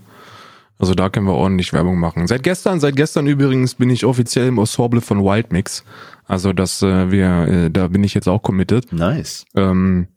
Also 0.78 0.94
da 0.94 1.10
können 1.10 1.28
wir 1.28 1.36
ordentlich 1.36 1.74
Werbung 1.74 2.00
machen. 2.00 2.28
Seit 2.28 2.44
gestern, 2.44 2.80
seit 2.80 2.96
gestern 2.96 3.28
übrigens 3.28 3.76
bin 3.76 3.90
ich 3.90 4.04
offiziell 4.04 4.48
im 4.48 4.58
Ensemble 4.58 5.00
von 5.00 5.24
Wildmix. 5.24 5.86
Also 6.26 6.54
das 6.54 6.82
äh, 6.82 7.12
wir, 7.12 7.48
äh, 7.48 7.72
da 7.72 7.88
bin 7.88 8.04
ich 8.04 8.14
jetzt 8.14 8.28
auch 8.28 8.42
committed. 8.42 8.92
Nice. 8.92 9.46
Ähm, 9.56 10.08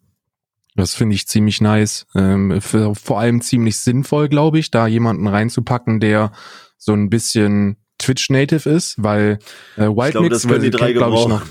das 0.79 0.95
finde 0.95 1.17
ich 1.17 1.27
ziemlich 1.27 1.61
nice. 1.61 2.07
Ähm, 2.15 2.61
für, 2.61 2.95
vor 2.95 3.19
allem 3.19 3.41
ziemlich 3.41 3.79
sinnvoll, 3.79 4.29
glaube 4.29 4.61
ich, 4.61 4.71
da 4.71 4.87
jemanden 4.87 5.27
reinzupacken, 5.27 5.99
der 5.99 6.31
so 6.77 6.93
ein 6.93 7.11
bisschen 7.11 7.79
Twitch-Native 7.99 8.71
ist, 8.71 8.95
weil 9.03 9.41
äh, 9.77 9.87
glaube, 10.13 10.29
die 10.61 10.71
drei 10.71 10.93
glaube 10.93 11.17
ich, 11.17 11.27
noch. 11.27 11.47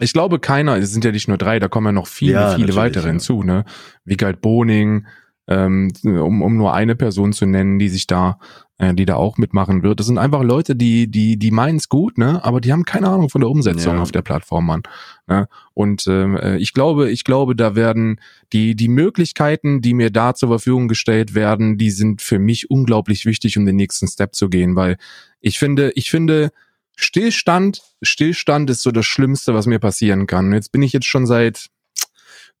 Ich 0.00 0.12
glaube 0.12 0.38
keiner, 0.38 0.76
es 0.76 0.92
sind 0.92 1.02
ja 1.02 1.12
nicht 1.12 1.28
nur 1.28 1.38
drei, 1.38 1.58
da 1.58 1.68
kommen 1.68 1.86
ja 1.86 1.92
noch 1.92 2.06
viele, 2.06 2.32
ja, 2.32 2.56
viele 2.56 2.74
weitere 2.74 3.06
ja. 3.06 3.10
hinzu, 3.10 3.42
ne? 3.42 3.64
Wiegald 4.04 4.42
Boning, 4.42 5.06
ähm, 5.48 5.90
um, 6.04 6.42
um 6.42 6.56
nur 6.58 6.74
eine 6.74 6.96
Person 6.96 7.32
zu 7.32 7.46
nennen, 7.46 7.78
die 7.78 7.88
sich 7.88 8.06
da 8.06 8.38
äh, 8.80 8.94
die 8.94 9.04
da 9.04 9.16
auch 9.16 9.36
mitmachen 9.36 9.82
wird. 9.82 10.00
Das 10.00 10.06
sind 10.06 10.16
einfach 10.16 10.42
Leute, 10.42 10.74
die, 10.74 11.06
die, 11.06 11.36
die 11.36 11.50
meinen 11.50 11.76
es 11.76 11.90
gut, 11.90 12.16
ne? 12.16 12.42
aber 12.42 12.62
die 12.62 12.72
haben 12.72 12.84
keine 12.84 13.08
Ahnung 13.08 13.28
von 13.28 13.42
der 13.42 13.50
Umsetzung 13.50 13.96
ja. 13.96 14.02
auf 14.02 14.10
der 14.10 14.22
Plattform, 14.22 14.66
Mann. 14.66 14.82
Ne? 15.26 15.48
Und 15.74 16.06
ähm, 16.08 16.36
äh, 16.36 16.56
ich 16.56 16.72
glaube, 16.72 17.10
ich 17.10 17.24
glaube, 17.24 17.54
da 17.54 17.74
werden 17.76 18.20
die, 18.54 18.74
die 18.74 18.88
Möglichkeiten, 18.88 19.82
die 19.82 19.92
mir 19.92 20.10
da 20.10 20.34
zur 20.34 20.48
Verfügung 20.48 20.88
gestellt 20.88 21.34
werden, 21.34 21.76
die 21.76 21.90
sind 21.90 22.22
für 22.22 22.38
mich 22.38 22.70
unglaublich 22.70 23.26
wichtig, 23.26 23.58
um 23.58 23.66
den 23.66 23.76
nächsten 23.76 24.08
Step 24.08 24.34
zu 24.34 24.48
gehen, 24.48 24.76
weil 24.76 24.96
ich 25.40 25.58
finde, 25.58 25.92
ich 25.94 26.10
finde, 26.10 26.50
Stillstand, 26.96 27.82
Stillstand 28.00 28.70
ist 28.70 28.82
so 28.82 28.92
das 28.92 29.04
Schlimmste, 29.04 29.54
was 29.54 29.66
mir 29.66 29.78
passieren 29.78 30.26
kann. 30.26 30.54
Jetzt 30.54 30.72
bin 30.72 30.82
ich 30.82 30.94
jetzt 30.94 31.06
schon 31.06 31.26
seit 31.26 31.66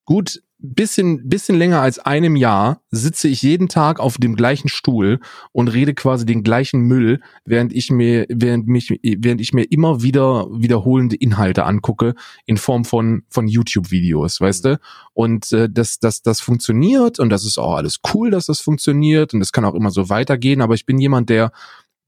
gut 0.04 0.42
bisschen, 0.62 1.28
bisschen 1.28 1.56
länger 1.56 1.80
als 1.80 1.98
einem 1.98 2.36
Jahr 2.36 2.82
sitze 2.90 3.28
ich 3.28 3.42
jeden 3.42 3.68
Tag 3.68 4.00
auf 4.00 4.18
dem 4.18 4.36
gleichen 4.36 4.68
Stuhl 4.68 5.20
und 5.52 5.68
rede 5.68 5.94
quasi 5.94 6.26
den 6.26 6.42
gleichen 6.42 6.82
Müll, 6.82 7.20
während 7.44 7.72
ich 7.72 7.90
mir, 7.90 8.26
während 8.28 8.66
mich, 8.66 8.98
während 9.02 9.40
ich 9.40 9.52
mir 9.52 9.64
immer 9.64 10.02
wieder 10.02 10.46
wiederholende 10.50 11.16
Inhalte 11.16 11.64
angucke 11.64 12.14
in 12.46 12.56
Form 12.56 12.84
von, 12.84 13.22
von 13.28 13.48
YouTube-Videos, 13.48 14.40
weißt 14.40 14.64
mhm. 14.64 14.68
du? 14.68 14.78
Und 15.14 15.52
äh, 15.52 15.68
das, 15.70 15.98
das, 15.98 16.22
das 16.22 16.40
funktioniert 16.40 17.18
und 17.18 17.30
das 17.30 17.44
ist 17.44 17.58
auch 17.58 17.74
alles 17.74 18.00
cool, 18.14 18.30
dass 18.30 18.46
das 18.46 18.60
funktioniert 18.60 19.34
und 19.34 19.40
das 19.40 19.52
kann 19.52 19.64
auch 19.64 19.74
immer 19.74 19.90
so 19.90 20.08
weitergehen, 20.08 20.60
aber 20.62 20.74
ich 20.74 20.86
bin 20.86 20.98
jemand, 20.98 21.30
der 21.30 21.52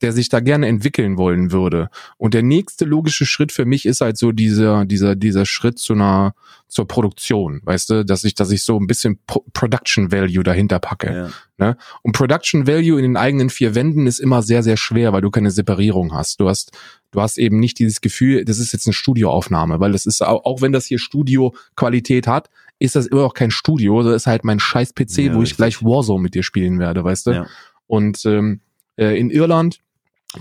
der 0.02 0.12
sich 0.12 0.28
da 0.28 0.40
gerne 0.40 0.66
entwickeln 0.66 1.16
wollen 1.16 1.52
würde. 1.52 1.88
Und 2.16 2.34
der 2.34 2.42
nächste 2.42 2.84
logische 2.84 3.26
Schritt 3.26 3.52
für 3.52 3.64
mich 3.64 3.86
ist 3.86 4.00
halt 4.00 4.18
so 4.18 4.32
dieser, 4.32 4.84
dieser, 4.84 5.14
dieser 5.14 5.46
Schritt 5.46 5.78
zu 5.78 5.94
einer, 5.94 6.34
zur 6.68 6.88
Produktion, 6.88 7.60
weißt 7.64 7.90
du, 7.90 8.04
dass 8.04 8.24
ich, 8.24 8.34
dass 8.34 8.50
ich 8.50 8.62
so 8.62 8.78
ein 8.78 8.86
bisschen 8.86 9.18
Pro 9.26 9.44
Production 9.52 10.10
Value 10.10 10.42
dahinter 10.42 10.78
packe. 10.78 11.14
Ja. 11.14 11.30
Ne? 11.58 11.76
Und 12.00 12.12
Production 12.12 12.66
Value 12.66 12.98
in 12.98 13.02
den 13.02 13.16
eigenen 13.18 13.50
vier 13.50 13.74
Wänden 13.74 14.06
ist 14.06 14.18
immer 14.18 14.42
sehr, 14.42 14.62
sehr 14.62 14.78
schwer, 14.78 15.12
weil 15.12 15.20
du 15.20 15.30
keine 15.30 15.50
Separierung 15.50 16.14
hast. 16.14 16.40
Du 16.40 16.48
hast, 16.48 16.72
du 17.10 17.20
hast 17.20 17.36
eben 17.36 17.60
nicht 17.60 17.78
dieses 17.78 18.00
Gefühl, 18.00 18.44
das 18.46 18.58
ist 18.58 18.72
jetzt 18.72 18.86
eine 18.86 18.94
Studioaufnahme, 18.94 19.80
weil 19.80 19.92
das 19.92 20.06
ist, 20.06 20.22
auch, 20.22 20.62
wenn 20.62 20.72
das 20.72 20.86
hier 20.86 20.98
Studio-Qualität 20.98 22.26
hat, 22.26 22.48
ist 22.78 22.96
das 22.96 23.06
immer 23.06 23.22
auch 23.22 23.34
kein 23.34 23.50
Studio, 23.50 24.02
das 24.02 24.22
ist 24.22 24.26
halt 24.26 24.44
mein 24.44 24.58
scheiß 24.58 24.94
PC, 24.94 25.18
ja, 25.18 25.34
wo 25.34 25.40
richtig. 25.40 25.52
ich 25.52 25.56
gleich 25.56 25.82
Warzone 25.84 26.22
mit 26.22 26.34
dir 26.34 26.42
spielen 26.42 26.78
werde, 26.78 27.04
weißt 27.04 27.26
du? 27.26 27.30
Ja. 27.32 27.46
Und 27.86 28.24
ähm, 28.24 28.60
äh, 28.96 29.18
in 29.18 29.30
Irland 29.30 29.80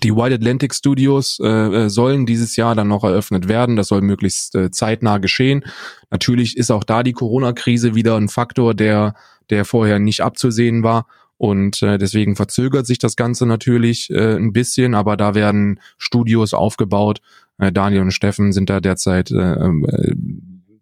die 0.03 0.15
White 0.15 0.35
Atlantic 0.35 0.73
Studios 0.73 1.39
äh, 1.41 1.47
äh, 1.47 1.89
sollen 1.89 2.25
dieses 2.25 2.55
Jahr 2.55 2.75
dann 2.75 2.87
noch 2.87 3.03
eröffnet 3.03 3.47
werden. 3.47 3.75
Das 3.75 3.89
soll 3.89 4.01
möglichst 4.01 4.55
äh, 4.55 4.71
zeitnah 4.71 5.17
geschehen. 5.17 5.65
Natürlich 6.09 6.57
ist 6.57 6.71
auch 6.71 6.83
da 6.83 7.03
die 7.03 7.13
Corona-Krise 7.13 7.93
wieder 7.93 8.15
ein 8.15 8.29
Faktor, 8.29 8.73
der, 8.73 9.15
der 9.49 9.65
vorher 9.65 9.99
nicht 9.99 10.21
abzusehen 10.21 10.83
war. 10.83 11.07
Und 11.37 11.81
äh, 11.81 11.97
deswegen 11.97 12.35
verzögert 12.35 12.85
sich 12.85 12.99
das 12.99 13.15
Ganze 13.15 13.45
natürlich 13.45 14.09
äh, 14.11 14.35
ein 14.35 14.53
bisschen, 14.53 14.93
aber 14.93 15.17
da 15.17 15.35
werden 15.35 15.79
Studios 15.97 16.53
aufgebaut. 16.53 17.19
Äh, 17.57 17.71
Daniel 17.71 18.01
und 18.01 18.11
Steffen 18.11 18.53
sind 18.53 18.69
da 18.69 18.79
derzeit 18.79 19.31
äh, 19.31 19.53
äh, 19.53 20.15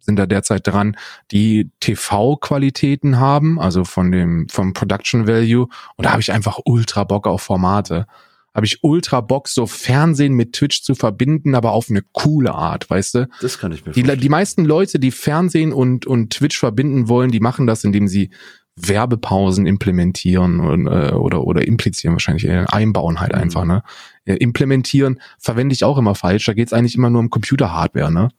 sind 0.01 0.15
da 0.17 0.25
derzeit 0.25 0.65
dran, 0.65 0.97
die 1.31 1.69
TV-Qualitäten 1.81 3.19
haben, 3.19 3.59
also 3.59 3.83
von 3.83 4.11
dem 4.11 4.47
vom 4.49 4.73
Production 4.73 5.27
Value. 5.27 5.67
Und 5.95 6.05
da 6.05 6.11
habe 6.11 6.21
ich 6.21 6.31
einfach 6.31 6.59
ultra 6.65 7.03
Bock 7.03 7.27
auf 7.27 7.41
Formate 7.41 8.07
habe 8.53 8.65
ich 8.65 8.79
ultra 8.83 9.21
Bock, 9.21 9.47
so 9.47 9.65
Fernsehen 9.67 10.33
mit 10.33 10.53
Twitch 10.53 10.83
zu 10.83 10.95
verbinden, 10.95 11.55
aber 11.55 11.71
auf 11.71 11.89
eine 11.89 12.01
coole 12.11 12.53
Art, 12.53 12.89
weißt 12.89 13.15
du? 13.15 13.29
Das 13.41 13.57
kann 13.59 13.71
ich 13.71 13.85
mir 13.85 13.91
die, 13.91 14.01
vorstellen. 14.01 14.21
Die 14.21 14.29
meisten 14.29 14.65
Leute, 14.65 14.99
die 14.99 15.11
Fernsehen 15.11 15.71
und, 15.71 16.05
und 16.05 16.33
Twitch 16.33 16.57
verbinden 16.57 17.07
wollen, 17.07 17.31
die 17.31 17.39
machen 17.39 17.67
das, 17.67 17.83
indem 17.83 18.07
sie 18.07 18.31
Werbepausen 18.75 19.65
implementieren 19.65 20.59
und, 20.59 20.87
äh, 20.87 21.11
oder, 21.11 21.43
oder 21.43 21.67
implizieren 21.67 22.13
wahrscheinlich, 22.13 22.45
äh, 22.45 22.65
einbauen 22.67 23.19
halt 23.19 23.33
mhm. 23.33 23.41
einfach, 23.41 23.65
ne? 23.65 23.83
Äh, 24.25 24.35
implementieren 24.35 25.19
verwende 25.37 25.73
ich 25.73 25.83
auch 25.83 25.97
immer 25.97 26.15
falsch, 26.15 26.45
da 26.45 26.53
geht's 26.53 26.73
eigentlich 26.73 26.95
immer 26.95 27.09
nur 27.09 27.19
um 27.19 27.29
Computerhardware, 27.29 28.11
ne? 28.11 28.29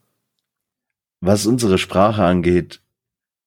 Was 1.20 1.46
unsere 1.46 1.76
Sprache 1.76 2.24
angeht, 2.24 2.80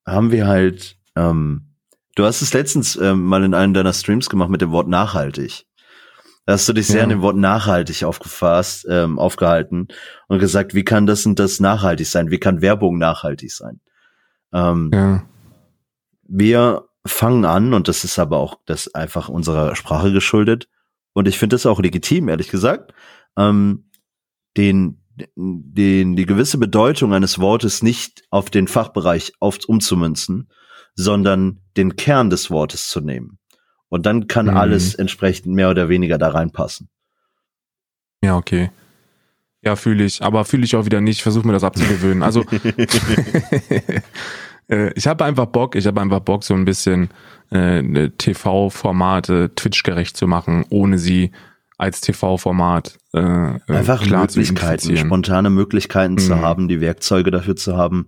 haben 0.06 0.32
wir 0.32 0.46
halt, 0.46 0.98
ähm, 1.16 1.74
du 2.16 2.26
hast 2.26 2.42
es 2.42 2.54
letztens 2.54 2.96
ähm, 2.96 3.24
mal 3.24 3.44
in 3.44 3.56
einem 3.56 3.74
deiner 3.74 3.94
Streams 3.94 4.30
gemacht 4.30 4.50
mit 4.50 4.62
dem 4.62 4.72
Wort 4.72 4.88
nachhaltig. 4.88 5.66
Da 6.46 6.54
hast 6.54 6.68
du 6.68 6.74
dich 6.74 6.88
sehr 6.88 6.98
ja. 6.98 7.04
an 7.04 7.10
dem 7.10 7.22
Wort 7.22 7.38
nachhaltig 7.38 8.04
aufgefasst, 8.04 8.86
ähm, 8.90 9.18
aufgehalten 9.18 9.88
und 10.28 10.40
gesagt, 10.40 10.74
wie 10.74 10.84
kann 10.84 11.06
das 11.06 11.26
und 11.26 11.40
das 11.40 11.60
nachhaltig 11.60 12.08
sein? 12.08 12.32
Wie 12.32 12.40
kann 12.40 12.62
Werbung 12.62 12.98
nachhaltig 12.98 13.52
sein? 13.52 13.80
Ähm, 14.52 14.92
ja. 14.94 15.24
Wir 16.24 16.86
fangen 17.06 17.46
an, 17.46 17.74
und 17.74 17.88
das 17.88 18.04
ist 18.04 18.20
aber 18.20 18.38
auch 18.38 18.58
das 18.66 18.94
einfach 18.94 19.30
unserer 19.30 19.76
Sprache 19.76 20.12
geschuldet, 20.12 20.68
und 21.14 21.28
ich 21.28 21.38
finde 21.38 21.54
das 21.54 21.66
auch 21.66 21.80
legitim, 21.80 22.28
ehrlich 22.28 22.50
gesagt, 22.50 22.94
ähm, 23.38 23.90
den, 24.58 25.02
den, 25.36 26.16
die 26.16 26.26
gewisse 26.26 26.58
Bedeutung 26.58 27.14
eines 27.14 27.40
Wortes 27.40 27.84
nicht 27.84 28.24
auf 28.30 28.50
den 28.50 28.68
Fachbereich 28.68 29.34
auf, 29.40 29.60
umzumünzen, 29.68 30.50
sondern 30.96 31.62
den 31.78 31.96
Kern 31.96 32.30
des 32.30 32.52
Wortes 32.52 32.88
zu 32.88 33.00
nehmen. 33.00 33.38
Und 33.94 34.08
dann 34.08 34.26
kann 34.26 34.48
mhm. 34.48 34.58
alles 34.58 34.96
entsprechend 34.96 35.54
mehr 35.54 35.70
oder 35.70 35.88
weniger 35.88 36.18
da 36.18 36.30
reinpassen. 36.30 36.90
Ja, 38.24 38.38
okay. 38.38 38.72
Ja, 39.62 39.76
fühle 39.76 40.04
ich. 40.04 40.24
Aber 40.24 40.46
fühle 40.46 40.64
ich 40.64 40.76
auch 40.76 40.86
wieder 40.86 41.00
nicht. 41.00 41.22
Versuche 41.22 41.46
mir 41.46 41.54
das 41.54 41.64
abzugewöhnen. 41.64 42.24
Also 42.24 42.44
äh, 44.68 44.92
ich 44.96 45.06
habe 45.06 45.26
einfach 45.26 45.46
Bock, 45.46 45.76
ich 45.76 45.86
habe 45.86 46.02
einfach 46.02 46.22
Bock, 46.22 46.44
so 46.44 46.56
ein 46.56 46.66
bisschen 46.66 47.10
äh, 47.52 48.10
TV-Formate 48.10 49.52
Twitch-gerecht 49.56 50.18
zu 50.18 50.26
machen, 50.26 50.66
ohne 50.72 50.98
sie 50.98 51.32
als 51.78 52.02
TV-Format 52.02 52.98
äh, 53.14 53.20
äh, 53.20 53.60
einfach 53.68 54.02
klar 54.02 54.22
Möglichkeiten, 54.22 54.98
spontane 54.98 55.52
Möglichkeiten 55.52 56.14
mhm. 56.14 56.18
zu 56.18 56.42
haben, 56.42 56.68
die 56.68 56.82
Werkzeuge 56.82 57.30
dafür 57.30 57.56
zu 57.56 57.78
haben. 57.78 58.08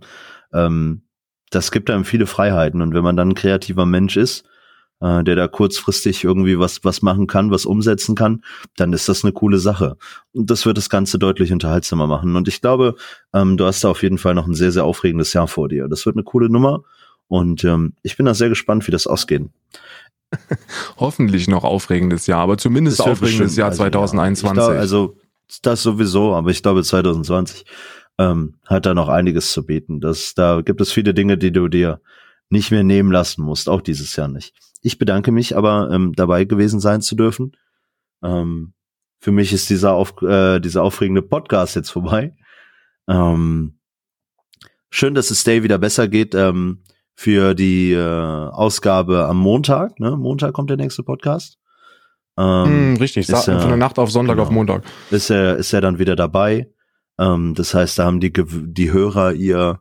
Ähm, 0.52 1.03
das 1.52 1.70
gibt 1.70 1.91
einem 1.91 2.06
viele 2.06 2.26
Freiheiten. 2.26 2.82
Und 2.82 2.95
wenn 2.95 3.03
man 3.03 3.16
dann 3.16 3.30
ein 3.30 3.36
kreativer 3.36 3.86
Mensch 3.86 4.18
ist, 4.18 4.45
äh, 5.01 5.23
der 5.23 5.35
da 5.35 5.47
kurzfristig 5.47 6.23
irgendwie 6.23 6.59
was, 6.59 6.84
was 6.84 7.01
machen 7.01 7.27
kann, 7.27 7.51
was 7.51 7.65
umsetzen 7.65 8.15
kann, 8.15 8.43
dann 8.76 8.93
ist 8.93 9.09
das 9.09 9.23
eine 9.23 9.34
coole 9.34 9.59
Sache. 9.59 9.97
Und 10.34 10.49
das 10.49 10.65
wird 10.65 10.77
das 10.77 10.89
Ganze 10.89 11.19
deutlich 11.19 11.51
unterhaltsamer 11.51 12.07
machen. 12.07 12.35
Und 12.35 12.47
ich 12.47 12.61
glaube, 12.61 12.95
ähm, 13.34 13.57
du 13.57 13.65
hast 13.65 13.84
da 13.84 13.89
auf 13.89 14.03
jeden 14.03 14.17
Fall 14.17 14.35
noch 14.35 14.47
ein 14.47 14.55
sehr, 14.55 14.72
sehr 14.72 14.85
aufregendes 14.85 15.34
Jahr 15.34 15.47
vor 15.47 15.69
dir. 15.69 15.88
Das 15.88 16.05
wird 16.05 16.15
eine 16.15 16.23
coole 16.23 16.49
Nummer. 16.49 16.84
Und 17.27 17.63
ähm, 17.63 17.93
ich 18.03 18.17
bin 18.17 18.26
da 18.26 18.34
sehr 18.34 18.49
gespannt, 18.49 18.88
wie 18.88 18.91
das 18.91 19.07
ausgeht. 19.07 19.43
Hoffentlich 20.97 21.47
noch 21.47 21.63
aufregendes 21.63 22.27
Jahr, 22.27 22.41
aber 22.41 22.57
zumindest 22.57 23.01
aufregendes 23.01 23.55
Jahr 23.55 23.72
2021. 23.72 24.59
Also, 24.59 24.73
ja. 24.73 24.80
Also 24.80 25.17
das 25.61 25.84
sowieso, 25.84 26.34
aber 26.34 26.49
ich 26.51 26.61
glaube 26.63 26.84
2020. 26.84 27.65
ähm, 28.17 28.55
hat 28.65 28.85
da 28.85 28.93
noch 28.93 29.09
einiges 29.09 29.51
zu 29.51 29.65
bieten. 29.65 29.99
Das, 29.99 30.34
da 30.35 30.61
gibt 30.61 30.81
es 30.81 30.91
viele 30.91 31.13
Dinge, 31.13 31.38
die 31.38 31.51
du 31.51 31.67
dir 31.67 31.99
nicht 32.49 32.72
mehr 32.72 32.84
nehmen 32.84 33.11
lassen 33.11 33.43
musst, 33.43 33.69
auch 33.69 33.81
dieses 33.81 34.15
Jahr 34.15 34.27
nicht. 34.27 34.53
Ich 34.86 34.99
bedanke 34.99 35.32
mich 35.32 35.57
aber, 35.57 35.90
ähm, 35.91 36.14
dabei 36.14 36.45
gewesen 36.45 36.80
sein 36.80 37.02
zu 37.02 37.16
dürfen. 37.16 37.57
Ähm, 38.24 38.74
für 39.20 39.32
mich 39.32 39.52
ist 39.52 39.72
dieser, 39.72 39.94
auf, 39.94 40.22
äh, 40.22 40.60
dieser 40.60 40.84
aufregende 40.84 41.24
Podcast 41.24 41.76
jetzt 41.76 41.90
vorbei. 41.90 42.36
Ähm, 43.07 43.80
schön, 44.91 45.16
dass 45.16 45.32
es 45.32 45.44
Day 45.44 45.64
wieder 45.64 45.80
besser 45.80 46.07
geht. 46.07 46.36
Ähm, 46.36 46.84
für 47.16 47.56
die 47.56 47.94
äh, 47.94 47.99
Ausgabe 47.99 49.26
am 49.26 49.38
Montag. 49.38 49.99
Ne? 49.99 50.16
Montag 50.18 50.53
kommt 50.53 50.70
der 50.70 50.78
nächste 50.78 51.02
Podcast. 51.02 51.57
Ähm, 52.38 52.94
mm, 52.94 52.98
richtig, 52.98 53.28
ist, 53.28 53.45
von 53.45 53.68
der 53.68 53.78
Nacht 53.78 53.98
auf 53.98 54.12
Sonntag 54.12 54.36
genau, 54.36 54.44
auf 54.44 54.52
Montag. 54.52 54.84
Ist 55.10 55.32
er, 55.32 55.56
ist 55.56 55.74
er 55.74 55.82
dann 55.82 55.98
wieder 55.98 56.16
dabei. 56.16 56.70
Ähm, 57.18 57.56
das 57.56 57.74
heißt, 57.74 57.98
da 57.98 58.06
haben 58.06 58.20
die, 58.20 58.32
die 58.32 58.91
Hörer 58.91 59.34
ihr, 59.34 59.80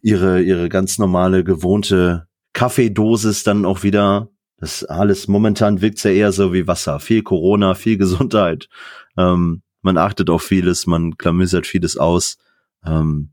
ihre, 0.00 0.42
ihre 0.42 0.68
ganz 0.68 0.98
normale, 0.98 1.44
gewohnte 1.44 2.26
Kaffeedosis 2.52 3.44
dann 3.44 3.64
auch 3.64 3.82
wieder. 3.82 4.28
Das 4.58 4.84
alles 4.84 5.28
momentan 5.28 5.80
wirkt's 5.80 6.04
ja 6.04 6.10
eher 6.10 6.32
so 6.32 6.52
wie 6.52 6.66
Wasser. 6.66 7.00
Viel 7.00 7.22
Corona, 7.22 7.74
viel 7.74 7.96
Gesundheit. 7.96 8.68
Ähm, 9.16 9.62
man 9.80 9.98
achtet 9.98 10.30
auf 10.30 10.42
vieles, 10.42 10.86
man 10.86 11.16
klamüsert 11.18 11.66
vieles 11.66 11.96
aus. 11.96 12.38
Ähm, 12.84 13.32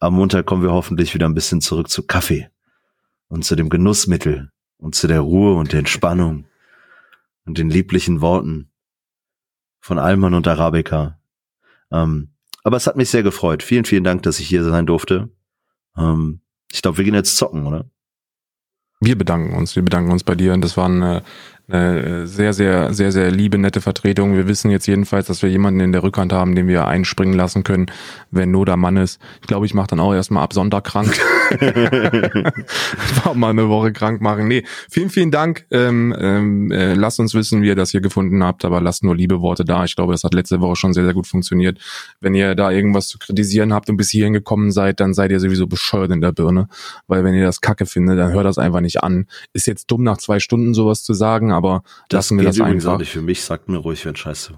am 0.00 0.14
Montag 0.14 0.46
kommen 0.46 0.62
wir 0.62 0.72
hoffentlich 0.72 1.14
wieder 1.14 1.26
ein 1.26 1.34
bisschen 1.34 1.60
zurück 1.60 1.88
zu 1.88 2.06
Kaffee 2.06 2.48
und 3.28 3.44
zu 3.44 3.56
dem 3.56 3.68
Genussmittel 3.68 4.50
und 4.76 4.94
zu 4.94 5.06
der 5.06 5.20
Ruhe 5.20 5.54
und 5.54 5.72
der 5.72 5.78
Entspannung 5.78 6.46
und 7.46 7.58
den 7.58 7.70
lieblichen 7.70 8.20
Worten 8.20 8.70
von 9.80 9.98
Alman 9.98 10.34
und 10.34 10.48
Arabica. 10.48 11.20
Ähm, 11.90 12.34
aber 12.64 12.76
es 12.76 12.86
hat 12.86 12.96
mich 12.96 13.10
sehr 13.10 13.22
gefreut. 13.22 13.62
Vielen, 13.62 13.84
vielen 13.84 14.04
Dank, 14.04 14.22
dass 14.22 14.40
ich 14.40 14.48
hier 14.48 14.64
sein 14.64 14.86
durfte. 14.86 15.30
Ähm, 15.96 16.40
ich 16.72 16.82
glaube, 16.82 16.98
wir 16.98 17.04
gehen 17.04 17.14
jetzt 17.14 17.36
zocken, 17.36 17.66
oder? 17.66 17.88
Wir 19.04 19.18
bedanken 19.18 19.54
uns. 19.54 19.76
Wir 19.76 19.82
bedanken 19.82 20.10
uns 20.10 20.24
bei 20.24 20.34
dir. 20.34 20.54
Und 20.54 20.62
das 20.62 20.76
war 20.76 20.86
eine, 20.86 21.22
eine 21.68 22.26
sehr, 22.26 22.52
sehr, 22.52 22.94
sehr, 22.94 23.12
sehr 23.12 23.30
liebe, 23.30 23.58
nette 23.58 23.80
Vertretung. 23.80 24.34
Wir 24.34 24.48
wissen 24.48 24.70
jetzt 24.70 24.86
jedenfalls, 24.86 25.26
dass 25.26 25.42
wir 25.42 25.50
jemanden 25.50 25.80
in 25.80 25.92
der 25.92 26.02
Rückhand 26.02 26.32
haben, 26.32 26.54
den 26.54 26.68
wir 26.68 26.86
einspringen 26.86 27.34
lassen 27.34 27.64
können, 27.64 27.86
wenn 28.30 28.50
nur 28.50 28.66
der 28.66 28.76
Mann 28.76 28.96
ist. 28.96 29.20
Ich 29.42 29.46
glaube, 29.46 29.66
ich 29.66 29.74
mache 29.74 29.88
dann 29.88 30.00
auch 30.00 30.14
erstmal 30.14 30.42
ab 30.42 30.52
Sonntag 30.54 30.84
krank. 30.84 31.14
war 33.24 33.34
mal 33.34 33.50
eine 33.50 33.68
Woche 33.68 33.92
krank 33.92 34.20
machen. 34.20 34.48
Nee, 34.48 34.64
vielen, 34.90 35.10
vielen 35.10 35.30
Dank. 35.30 35.66
Ähm, 35.70 36.14
ähm, 36.18 36.70
äh, 36.70 36.94
lasst 36.94 37.20
uns 37.20 37.34
wissen, 37.34 37.62
wie 37.62 37.68
ihr 37.68 37.74
das 37.74 37.90
hier 37.90 38.00
gefunden 38.00 38.42
habt, 38.42 38.64
aber 38.64 38.80
lasst 38.80 39.04
nur 39.04 39.16
liebe 39.16 39.40
Worte 39.40 39.64
da. 39.64 39.84
Ich 39.84 39.96
glaube, 39.96 40.12
das 40.12 40.24
hat 40.24 40.34
letzte 40.34 40.60
Woche 40.60 40.76
schon 40.76 40.92
sehr, 40.92 41.04
sehr 41.04 41.14
gut 41.14 41.26
funktioniert. 41.26 41.78
Wenn 42.20 42.34
ihr 42.34 42.54
da 42.54 42.70
irgendwas 42.70 43.08
zu 43.08 43.18
kritisieren 43.18 43.72
habt 43.72 43.88
und 43.90 43.96
bis 43.96 44.10
hierhin 44.10 44.32
gekommen 44.32 44.70
seid, 44.70 45.00
dann 45.00 45.14
seid 45.14 45.30
ihr 45.30 45.40
sowieso 45.40 45.66
bescheuert 45.66 46.10
in 46.10 46.20
der 46.20 46.32
Birne. 46.32 46.68
Weil 47.06 47.24
wenn 47.24 47.34
ihr 47.34 47.44
das 47.44 47.60
Kacke 47.60 47.86
findet, 47.86 48.18
dann 48.18 48.32
hört 48.32 48.46
das 48.46 48.58
einfach 48.58 48.80
nicht 48.80 49.02
an. 49.02 49.26
Ist 49.52 49.66
jetzt 49.66 49.90
dumm, 49.90 50.02
nach 50.02 50.18
zwei 50.18 50.40
Stunden 50.40 50.74
sowas 50.74 51.02
zu 51.02 51.14
sagen, 51.14 51.52
aber 51.52 51.82
das 52.08 52.18
lassen 52.18 52.38
wir 52.38 52.44
das 52.44 52.60
einfach. 52.60 52.94
Auch 52.94 52.98
nicht 52.98 53.12
für 53.12 53.22
mich, 53.22 53.42
sagt 53.42 53.68
mir 53.68 53.78
ruhig, 53.78 54.04
wenn 54.06 54.16
scheiße. 54.16 54.54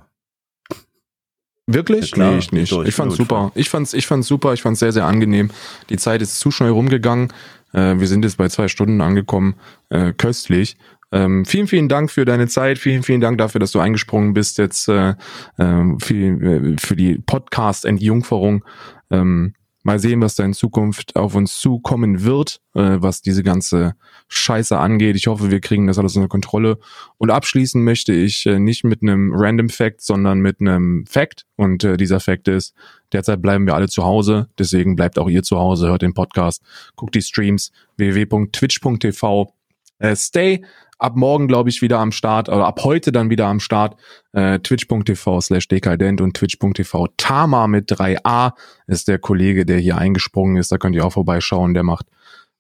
Wirklich? 1.67 2.15
Ja, 2.17 2.31
nee, 2.31 2.39
ich 2.39 2.53
nicht. 2.53 2.73
Ich 2.73 2.95
fand's 2.95 3.17
super. 3.17 3.51
Ich 3.55 3.69
fand's, 3.69 3.93
ich 3.93 4.07
fand's 4.07 4.29
super. 4.29 4.53
Ich 4.55 4.63
fand's 4.63 4.81
sehr, 4.81 4.93
sehr 4.93 5.05
angenehm. 5.05 5.51
Die 5.91 5.97
Zeit 5.97 6.23
ist 6.23 6.39
zu 6.39 6.51
schnell 6.51 6.71
rumgegangen. 6.71 7.33
Äh, 7.73 7.99
wir 7.99 8.07
sind 8.07 8.25
jetzt 8.25 8.37
bei 8.37 8.49
zwei 8.49 8.69
Stunden 8.69 9.01
angekommen. 9.01 9.57
Äh, 9.89 10.13
köstlich. 10.13 10.77
Ähm, 11.13 11.45
vielen, 11.45 11.67
vielen 11.67 11.89
Dank 11.89 12.11
für 12.11 12.25
deine 12.25 12.47
Zeit. 12.47 12.79
Vielen, 12.79 13.03
vielen 13.03 13.21
Dank 13.21 13.39
dafür, 13.39 13.59
dass 13.59 13.73
du 13.73 13.81
eingesprungen 13.81 14.33
bist 14.35 14.59
jetzt 14.59 14.89
äh, 14.89 15.15
ähm, 15.59 15.99
für, 15.99 16.15
äh, 16.15 16.77
für 16.79 16.95
die 16.95 17.19
Podcast-Entjungferung. 17.19 18.65
Ähm, 19.11 19.55
Mal 19.87 20.01
sehen, 20.01 20.21
was 20.21 20.35
da 20.35 20.45
in 20.45 20.53
Zukunft 20.53 21.15
auf 21.15 21.37
uns 21.37 21.61
zukommen 21.61 22.25
wird, 22.25 22.61
äh, 22.75 22.97
was 22.99 23.23
diese 23.23 23.45
ganze 23.45 23.95
Scheiße 24.27 24.77
angeht. 24.77 25.15
Ich 25.15 25.29
hoffe, 25.29 25.53
wir 25.53 25.61
kriegen 25.61 25.87
das 25.87 25.97
alles 25.97 26.17
unter 26.17 26.27
Kontrolle. 26.27 26.81
Und 27.19 27.31
abschließen 27.31 27.85
möchte 27.85 28.13
ich 28.13 28.47
äh, 28.47 28.59
nicht 28.59 28.83
mit 28.83 29.03
einem 29.03 29.33
Random 29.33 29.69
Fact, 29.69 30.01
sondern 30.01 30.41
mit 30.41 30.61
einem 30.61 31.07
Fact. 31.07 31.47
Und 31.55 31.85
äh, 31.85 31.97
dieser 31.97 32.19
Fact 32.19 32.49
ist, 32.49 32.75
derzeit 33.13 33.41
bleiben 33.41 33.65
wir 33.65 33.77
alle 33.77 33.87
zu 33.89 34.03
Hause. 34.03 34.49
Deswegen 34.59 34.97
bleibt 34.97 35.21
auch 35.21 35.29
ihr 35.29 35.45
zu 35.45 35.57
Hause, 35.57 35.87
hört 35.87 36.03
den 36.03 36.15
Podcast, 36.15 36.63
guckt 36.97 37.15
die 37.15 37.23
Streams 37.23 37.71
www.twitch.tv. 37.97 39.55
Äh, 40.01 40.17
stay 40.17 40.65
ab 40.98 41.16
morgen, 41.16 41.48
glaube 41.48 41.68
ich, 41.70 41.82
wieder 41.82 41.98
am 41.98 42.12
Start, 42.12 42.48
oder 42.48 42.66
ab 42.66 42.81
heute 42.85 43.12
dann 43.12 43.31
wieder 43.31 43.47
am 43.47 43.60
Start. 43.60 43.97
Äh, 44.32 44.59
Twitch.tv 44.60 45.40
slash 45.40 45.68
dekadent 45.68 46.20
und 46.20 46.36
Twitch.tv 46.36 47.09
Tama 47.16 47.66
mit 47.66 47.90
3a 47.90 48.52
ist 48.86 49.09
der 49.09 49.18
Kollege, 49.18 49.66
der 49.66 49.78
hier 49.78 49.98
eingesprungen 49.98 50.56
ist. 50.56 50.73
Da 50.73 50.78
könnt 50.78 50.94
ihr 50.94 51.05
auch 51.05 51.12
vorbeischauen. 51.12 51.74
Der 51.74 51.82
macht 51.82 52.06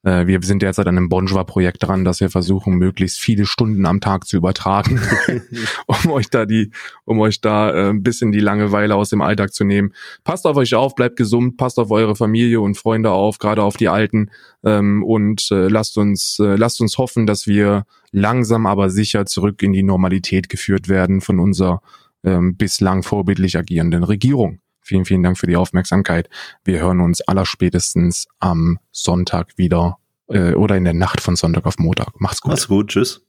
äh, 0.06 0.26
wir 0.28 0.40
sind 0.42 0.62
derzeit 0.62 0.86
an 0.86 0.96
einem 0.96 1.08
Bonjour-Projekt 1.08 1.82
dran, 1.82 2.04
dass 2.04 2.20
wir 2.20 2.30
versuchen, 2.30 2.74
möglichst 2.74 3.18
viele 3.18 3.44
Stunden 3.44 3.84
am 3.86 4.00
Tag 4.00 4.26
zu 4.26 4.36
übertragen, 4.36 5.00
um 5.86 6.12
euch 6.12 6.30
da 6.30 6.46
die, 6.46 6.70
um 7.04 7.18
euch 7.18 7.40
da 7.40 7.70
äh, 7.72 7.90
ein 7.90 8.04
bisschen 8.04 8.30
die 8.30 8.40
Langeweile 8.40 8.94
aus 8.94 9.10
dem 9.10 9.20
Alltag 9.20 9.52
zu 9.52 9.64
nehmen. 9.64 9.92
Passt 10.22 10.46
auf 10.46 10.56
euch 10.56 10.74
auf, 10.74 10.94
bleibt 10.94 11.16
gesund, 11.16 11.56
passt 11.56 11.78
auf 11.80 11.90
eure 11.90 12.14
Familie 12.14 12.60
und 12.60 12.76
Freunde 12.76 13.10
auf, 13.10 13.38
gerade 13.38 13.64
auf 13.64 13.76
die 13.76 13.88
Alten 13.88 14.30
ähm, 14.64 15.02
und 15.02 15.50
äh, 15.50 15.66
lasst 15.66 15.98
uns, 15.98 16.38
äh, 16.38 16.54
lasst 16.54 16.80
uns 16.80 16.98
hoffen, 16.98 17.26
dass 17.26 17.48
wir 17.48 17.84
langsam 18.12 18.66
aber 18.66 18.90
sicher 18.90 19.26
zurück 19.26 19.60
in 19.64 19.72
die 19.72 19.82
Normalität 19.82 20.48
geführt 20.48 20.88
werden 20.88 21.20
von 21.20 21.40
unserer 21.40 21.82
ähm, 22.22 22.56
bislang 22.56 23.02
vorbildlich 23.02 23.58
agierenden 23.58 24.04
Regierung. 24.04 24.60
Vielen, 24.86 25.04
vielen 25.04 25.24
Dank 25.24 25.36
für 25.36 25.48
die 25.48 25.56
Aufmerksamkeit. 25.56 26.30
Wir 26.62 26.78
hören 26.78 27.00
uns 27.00 27.20
allerspätestens 27.20 28.28
am 28.38 28.78
Sonntag 28.92 29.58
wieder 29.58 29.98
äh, 30.28 30.54
oder 30.54 30.76
in 30.76 30.84
der 30.84 30.94
Nacht 30.94 31.20
von 31.20 31.34
Sonntag 31.34 31.66
auf 31.66 31.78
Montag. 31.78 32.20
Macht's 32.20 32.40
gut. 32.40 32.50
Macht's 32.50 32.68
gut. 32.68 32.88
Tschüss. 32.88 33.26